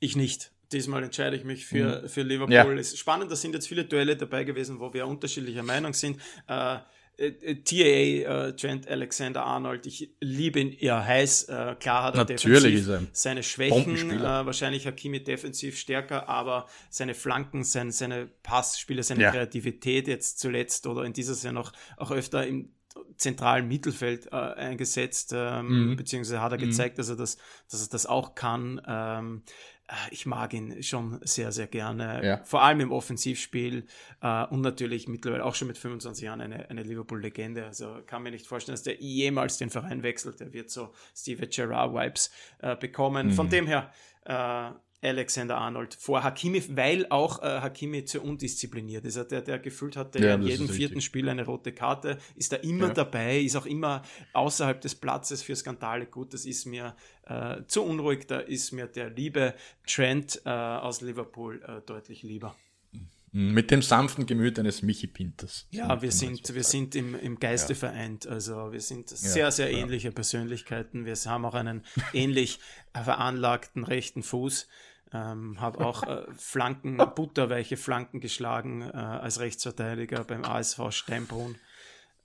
Ich 0.00 0.16
nicht 0.16 0.53
diesmal 0.72 1.02
entscheide 1.02 1.36
ich 1.36 1.44
mich 1.44 1.66
für, 1.66 2.02
mhm. 2.02 2.08
für 2.08 2.22
Liverpool. 2.22 2.54
Ja. 2.54 2.72
Es 2.72 2.92
ist 2.92 2.98
spannend, 2.98 3.30
da 3.30 3.36
sind 3.36 3.54
jetzt 3.54 3.68
viele 3.68 3.84
Duelle 3.84 4.16
dabei 4.16 4.44
gewesen, 4.44 4.80
wo 4.80 4.92
wir 4.92 5.06
unterschiedlicher 5.06 5.62
Meinung 5.62 5.92
sind. 5.92 6.20
Äh, 6.48 6.78
äh, 7.16 7.26
äh 7.26 7.54
TAA, 7.62 8.48
äh, 8.48 8.56
Trent 8.56 8.88
Alexander 8.88 9.44
Arnold, 9.44 9.86
ich 9.86 10.10
liebe 10.20 10.60
ihn 10.60 10.72
eher 10.72 11.04
heiß. 11.04 11.44
Äh, 11.44 11.76
klar 11.78 12.04
hat 12.04 12.14
er 12.14 12.24
Natürlich 12.24 12.62
defensiv 12.62 13.08
seine 13.12 13.42
Schwächen. 13.42 14.10
Äh, 14.10 14.22
wahrscheinlich 14.22 14.86
Hakimi 14.86 15.22
defensiv 15.22 15.78
stärker, 15.78 16.28
aber 16.28 16.66
seine 16.90 17.14
Flanken, 17.14 17.62
sein, 17.64 17.92
seine 17.92 18.26
Passspiele, 18.42 19.02
seine 19.02 19.22
ja. 19.22 19.30
Kreativität 19.30 20.08
jetzt 20.08 20.40
zuletzt 20.40 20.86
oder 20.86 21.04
in 21.04 21.12
dieser 21.12 21.34
Saison 21.34 21.54
noch 21.54 21.72
auch 21.96 22.10
öfter 22.10 22.46
im 22.46 22.70
zentralen 23.16 23.68
Mittelfeld 23.68 24.26
äh, 24.26 24.36
eingesetzt, 24.36 25.32
ähm, 25.34 25.90
mhm. 25.90 25.96
beziehungsweise 25.96 26.40
hat 26.40 26.52
er 26.52 26.58
mhm. 26.58 26.70
gezeigt, 26.70 26.98
dass 26.98 27.08
er 27.08 27.16
das, 27.16 27.38
dass 27.70 27.86
er 27.86 27.90
das 27.90 28.06
auch 28.06 28.34
kann. 28.34 28.80
Ähm, 28.86 29.42
äh, 29.46 29.50
ich 30.10 30.24
mag 30.24 30.54
ihn 30.54 30.82
schon 30.82 31.20
sehr, 31.22 31.52
sehr 31.52 31.66
gerne. 31.66 32.24
Ja. 32.24 32.44
Vor 32.44 32.62
allem 32.62 32.80
im 32.80 32.92
Offensivspiel 32.92 33.86
äh, 34.22 34.44
und 34.46 34.62
natürlich 34.62 35.08
mittlerweile 35.08 35.44
auch 35.44 35.54
schon 35.54 35.68
mit 35.68 35.76
25 35.76 36.24
Jahren 36.24 36.40
eine, 36.40 36.70
eine 36.70 36.82
Liverpool-Legende. 36.82 37.66
Also 37.66 38.00
kann 38.06 38.22
mir 38.22 38.30
nicht 38.30 38.46
vorstellen, 38.46 38.74
dass 38.74 38.82
der 38.82 38.96
jemals 39.00 39.58
den 39.58 39.70
Verein 39.70 40.02
wechselt. 40.02 40.40
Der 40.40 40.52
wird 40.52 40.70
so 40.70 40.94
Steve 41.14 41.46
Gerrard-Vibes 41.46 42.30
äh, 42.60 42.76
bekommen. 42.76 43.28
Mhm. 43.28 43.32
Von 43.32 43.50
dem 43.50 43.66
her 43.66 43.92
äh, 44.24 44.70
Alexander 45.04 45.58
Arnold 45.58 45.94
vor 45.94 46.22
Hakimi, 46.22 46.62
weil 46.76 47.06
auch 47.10 47.42
äh, 47.42 47.60
Hakimi 47.60 48.04
zu 48.04 48.22
undiszipliniert 48.22 49.04
ist. 49.04 49.16
Der, 49.30 49.42
der 49.42 49.58
gefühlt 49.58 49.96
hatte 49.96 50.18
ja, 50.18 50.34
in 50.34 50.42
jedem 50.42 50.68
vierten 50.68 51.00
Spiel 51.00 51.28
eine 51.28 51.44
rote 51.44 51.72
Karte, 51.72 52.18
ist 52.36 52.52
da 52.52 52.56
immer 52.56 52.88
ja. 52.88 52.94
dabei, 52.94 53.40
ist 53.40 53.56
auch 53.56 53.66
immer 53.66 54.02
außerhalb 54.32 54.80
des 54.80 54.94
Platzes 54.94 55.42
für 55.42 55.54
Skandale 55.54 56.06
gut. 56.06 56.32
Das 56.32 56.46
ist 56.46 56.66
mir 56.66 56.96
äh, 57.26 57.62
zu 57.66 57.82
unruhig, 57.82 58.26
da 58.26 58.38
ist 58.38 58.72
mir 58.72 58.86
der 58.86 59.10
liebe 59.10 59.54
Trent 59.86 60.40
äh, 60.44 60.50
aus 60.50 61.00
Liverpool 61.00 61.62
äh, 61.62 61.80
deutlich 61.86 62.22
lieber. 62.22 62.56
Mit 63.36 63.72
dem 63.72 63.82
sanften 63.82 64.26
Gemüt 64.26 64.60
eines 64.60 64.82
Michi 64.82 65.08
Pinters. 65.08 65.66
Ja, 65.72 66.00
wir 66.00 66.12
sind, 66.12 66.54
wir 66.54 66.62
sind 66.62 66.94
im, 66.94 67.18
im 67.18 67.40
Geiste 67.40 67.72
ja. 67.72 67.78
vereint. 67.80 68.28
Also 68.28 68.70
wir 68.70 68.80
sind 68.80 69.08
sehr, 69.08 69.50
sehr 69.50 69.72
ähnliche 69.72 70.12
Persönlichkeiten. 70.12 71.04
Wir 71.04 71.16
haben 71.16 71.44
auch 71.44 71.54
einen 71.54 71.82
ähnlich 72.12 72.60
veranlagten 72.94 73.82
rechten 73.82 74.22
Fuß. 74.22 74.68
Ähm, 75.14 75.60
habe 75.60 75.86
auch 75.86 76.02
äh, 76.02 76.24
Flanken, 76.36 76.96
butterweiche 77.14 77.76
Flanken 77.76 78.18
geschlagen 78.18 78.82
äh, 78.82 78.96
als 78.96 79.38
Rechtsverteidiger 79.38 80.24
beim 80.24 80.44
ASV 80.44 80.90
Steinbrunn. 80.90 81.56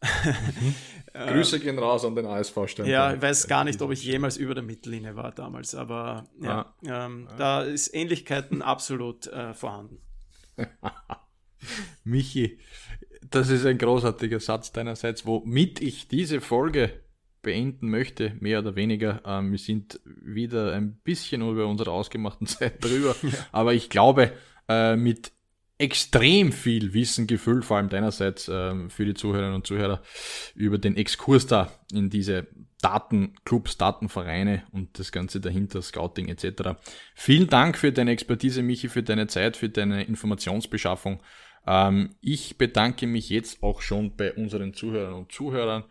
mhm. 0.01 0.75
Grüße 1.13 1.59
gehen 1.59 1.77
raus 1.77 2.03
an 2.03 2.15
den 2.15 2.25
ASV 2.25 2.53
Steinbrunn. 2.65 2.91
Ja, 2.91 3.13
ich 3.13 3.21
weiß 3.21 3.47
gar 3.47 3.63
nicht, 3.63 3.79
ob 3.83 3.91
ich 3.91 4.03
jemals 4.03 4.37
über 4.37 4.55
der 4.55 4.63
Mittellinie 4.63 5.15
war 5.15 5.31
damals, 5.31 5.75
aber 5.75 6.27
ja, 6.41 6.73
ah. 6.87 7.05
ähm, 7.05 7.27
ah. 7.29 7.35
da 7.37 7.61
ist 7.61 7.93
Ähnlichkeiten 7.93 8.63
absolut 8.63 9.27
äh, 9.27 9.53
vorhanden. 9.53 10.01
Michi, 12.03 12.59
das 13.29 13.49
ist 13.49 13.67
ein 13.67 13.77
großartiger 13.77 14.39
Satz 14.39 14.71
deinerseits, 14.71 15.27
womit 15.27 15.79
ich 15.79 16.07
diese 16.07 16.41
Folge 16.41 17.03
beenden 17.41 17.89
möchte, 17.89 18.33
mehr 18.39 18.59
oder 18.59 18.75
weniger. 18.75 19.21
Ähm, 19.25 19.51
wir 19.51 19.57
sind 19.57 19.99
wieder 20.05 20.73
ein 20.73 20.99
bisschen 21.03 21.41
über 21.41 21.67
unsere 21.67 21.91
ausgemachten 21.91 22.47
Zeit 22.47 22.83
drüber, 22.83 23.15
ja. 23.21 23.29
aber 23.51 23.73
ich 23.73 23.89
glaube, 23.89 24.31
äh, 24.67 24.95
mit 24.95 25.31
extrem 25.77 26.51
viel 26.51 26.93
Wissen 26.93 27.25
gefüllt, 27.25 27.63
vor 27.63 27.77
allem 27.77 27.89
deinerseits 27.89 28.49
äh, 28.49 28.89
für 28.89 29.05
die 29.05 29.13
Zuhörerinnen 29.13 29.55
und 29.55 29.65
Zuhörer, 29.65 30.01
über 30.53 30.77
den 30.77 30.97
Exkurs 30.97 31.47
da 31.47 31.71
in 31.91 32.09
diese 32.09 32.47
Datenclubs, 32.81 33.77
Datenvereine 33.77 34.63
und 34.71 34.99
das 34.99 35.11
Ganze 35.11 35.39
dahinter, 35.39 35.81
Scouting 35.81 36.27
etc. 36.27 36.79
Vielen 37.15 37.47
Dank 37.47 37.77
für 37.77 37.91
deine 37.91 38.11
Expertise, 38.11 38.61
Michi, 38.61 38.89
für 38.89 39.03
deine 39.03 39.27
Zeit, 39.27 39.57
für 39.57 39.69
deine 39.69 40.03
Informationsbeschaffung. 40.03 41.21
Ähm, 41.65 42.15
ich 42.21 42.57
bedanke 42.57 43.07
mich 43.07 43.29
jetzt 43.29 43.63
auch 43.63 43.81
schon 43.81 44.15
bei 44.15 44.33
unseren 44.33 44.73
Zuhörern 44.73 45.13
und 45.13 45.31
Zuhörern 45.31 45.85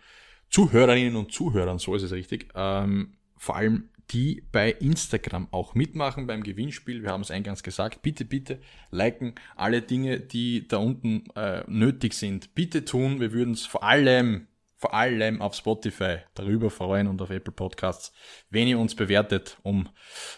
Zuhörerinnen 0.50 1.16
und 1.16 1.32
Zuhörern, 1.32 1.78
so 1.78 1.94
ist 1.94 2.02
es 2.02 2.12
richtig, 2.12 2.48
ähm, 2.54 3.14
vor 3.36 3.56
allem 3.56 3.90
die 4.10 4.42
bei 4.52 4.70
Instagram 4.72 5.48
auch 5.50 5.74
mitmachen 5.74 6.26
beim 6.26 6.42
Gewinnspiel. 6.42 7.02
Wir 7.02 7.10
haben 7.10 7.20
es 7.20 7.30
eingangs 7.30 7.62
gesagt. 7.62 8.02
Bitte, 8.02 8.24
bitte 8.24 8.60
liken 8.90 9.34
alle 9.56 9.82
Dinge, 9.82 10.20
die 10.20 10.66
da 10.66 10.78
unten 10.78 11.24
äh, 11.36 11.62
nötig 11.66 12.14
sind. 12.14 12.54
Bitte 12.54 12.84
tun. 12.84 13.20
Wir 13.20 13.32
würden 13.32 13.52
es 13.52 13.66
vor 13.66 13.82
allem, 13.82 14.46
vor 14.76 14.94
allem 14.94 15.42
auf 15.42 15.54
Spotify 15.54 16.18
darüber 16.34 16.70
freuen 16.70 17.06
und 17.06 17.20
auf 17.20 17.30
Apple 17.30 17.52
Podcasts, 17.52 18.12
wenn 18.48 18.68
ihr 18.68 18.78
uns 18.78 18.94
bewertet, 18.94 19.58
um 19.62 19.88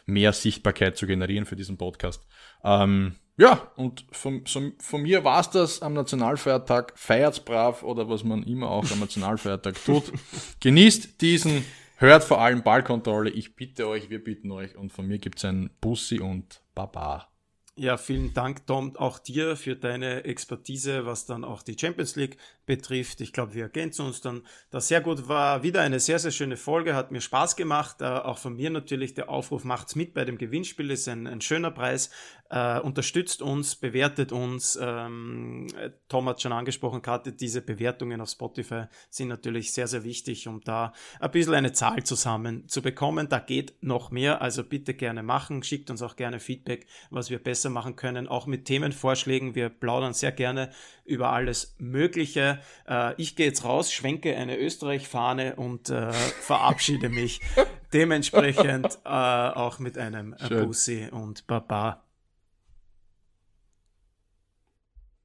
mehr 0.05 0.33
Sichtbarkeit 0.33 0.97
zu 0.97 1.07
generieren 1.07 1.47
für 1.47 1.57
diesen 1.57 1.79
Podcast. 1.79 2.27
Ähm, 2.65 3.15
ja, 3.41 3.73
und 3.77 4.05
von, 4.13 4.45
von, 4.45 5.01
mir 5.01 5.25
war's 5.25 5.49
das 5.49 5.81
am 5.81 5.95
Nationalfeiertag. 5.95 6.93
Feiert's 6.95 7.41
brav 7.41 7.83
oder 7.83 8.07
was 8.07 8.23
man 8.23 8.43
immer 8.43 8.71
auch 8.71 8.91
am 8.91 9.01
Nationalfeiertag 9.01 9.83
tut. 9.87 10.13
Genießt 10.61 11.23
diesen, 11.23 11.65
hört 11.97 12.23
vor 12.23 12.43
allem 12.43 12.63
Ballkontrolle. 12.63 13.31
Ich 13.31 13.57
bitte 13.57 13.89
euch, 13.89 14.11
wir 14.11 14.23
bitten 14.23 14.51
euch. 14.51 14.77
Und 14.77 14.93
von 14.93 15.07
mir 15.07 15.19
gibt's 15.19 15.47
ein 15.47 15.71
Bussi 15.81 16.21
und 16.21 16.61
Baba. 16.75 17.29
Ja, 17.77 17.97
vielen 17.97 18.35
Dank, 18.35 18.67
Tom, 18.67 18.95
auch 18.97 19.19
dir 19.19 19.57
für 19.57 19.75
deine 19.75 20.25
Expertise, 20.25 21.07
was 21.07 21.25
dann 21.25 21.43
auch 21.43 21.63
die 21.63 21.79
Champions 21.81 22.17
League 22.17 22.37
betrifft. 22.71 23.21
Ich 23.21 23.33
glaube, 23.33 23.55
wir 23.55 23.65
ergänzen 23.65 24.07
uns 24.07 24.21
dann 24.21 24.43
da 24.71 24.81
sehr 24.81 25.01
gut. 25.01 25.27
War 25.27 25.65
wieder 25.65 25.81
eine 25.81 25.99
sehr, 25.99 26.21
sehr 26.21 26.31
schöne 26.31 26.57
Folge, 26.57 26.95
hat 26.95 27.11
mir 27.11 27.21
Spaß 27.21 27.57
gemacht. 27.57 28.01
Äh, 28.01 28.05
auch 28.05 28.39
von 28.39 28.55
mir 28.55 28.71
natürlich 28.71 29.13
der 29.13 29.29
Aufruf, 29.29 29.65
macht's 29.65 29.97
mit 29.97 30.15
bei 30.15 30.25
dem 30.25 30.39
Gewinnspiel, 30.39 30.93
ist 30.93 31.09
ein, 31.09 31.27
ein 31.27 31.41
schöner 31.41 31.73
Preis. 31.73 32.11
Äh, 32.49 32.79
unterstützt 32.79 33.43
uns, 33.43 33.75
bewertet 33.75 34.31
uns. 34.31 34.79
Ähm, 34.81 35.67
Tom 36.09 36.29
hat 36.29 36.41
schon 36.41 36.53
angesprochen, 36.53 37.03
gerade 37.03 37.33
diese 37.33 37.61
Bewertungen 37.61 38.21
auf 38.21 38.31
Spotify 38.31 38.85
sind 39.09 39.29
natürlich 39.29 39.73
sehr, 39.73 39.89
sehr 39.89 40.05
wichtig, 40.05 40.47
um 40.47 40.61
da 40.61 40.93
ein 41.19 41.31
bisschen 41.33 41.55
eine 41.55 41.73
Zahl 41.73 42.05
zusammen 42.05 42.69
zu 42.69 42.83
bekommen. 42.83 43.29
Da 43.29 43.41
geht 43.41 43.75
noch 43.83 44.13
mehr, 44.13 44.43
also 44.43 44.63
bitte 44.63 44.95
gerne 44.95 45.25
machen. 45.25 45.65
Schickt 45.65 45.91
uns 45.91 46.03
auch 46.03 46.15
gerne 46.15 46.39
Feedback, 46.39 46.87
was 47.11 47.31
wir 47.31 47.43
besser 47.43 47.71
machen 47.71 47.97
können, 47.97 48.29
auch 48.29 48.47
mit 48.47 48.65
Themenvorschlägen. 48.65 49.57
Wir 49.57 49.71
plaudern 49.71 50.13
sehr 50.13 50.33
gerne 50.33 50.71
über 51.05 51.31
alles 51.31 51.75
Mögliche. 51.79 52.60
Äh, 52.89 53.15
ich 53.17 53.37
gehe 53.37 53.47
jetzt 53.47 53.65
raus, 53.65 53.93
schwenke 53.93 54.37
eine 54.37 54.59
Österreich-Fahne 54.59 55.57
und 55.57 55.91
äh, 55.91 56.13
verabschiede 56.13 57.09
mich 57.09 57.41
dementsprechend 57.93 58.99
äh, 59.05 59.09
auch 59.09 59.79
mit 59.79 59.99
einem 59.99 60.35
Bussi 60.49 61.09
und 61.11 61.47
Baba. 61.47 62.03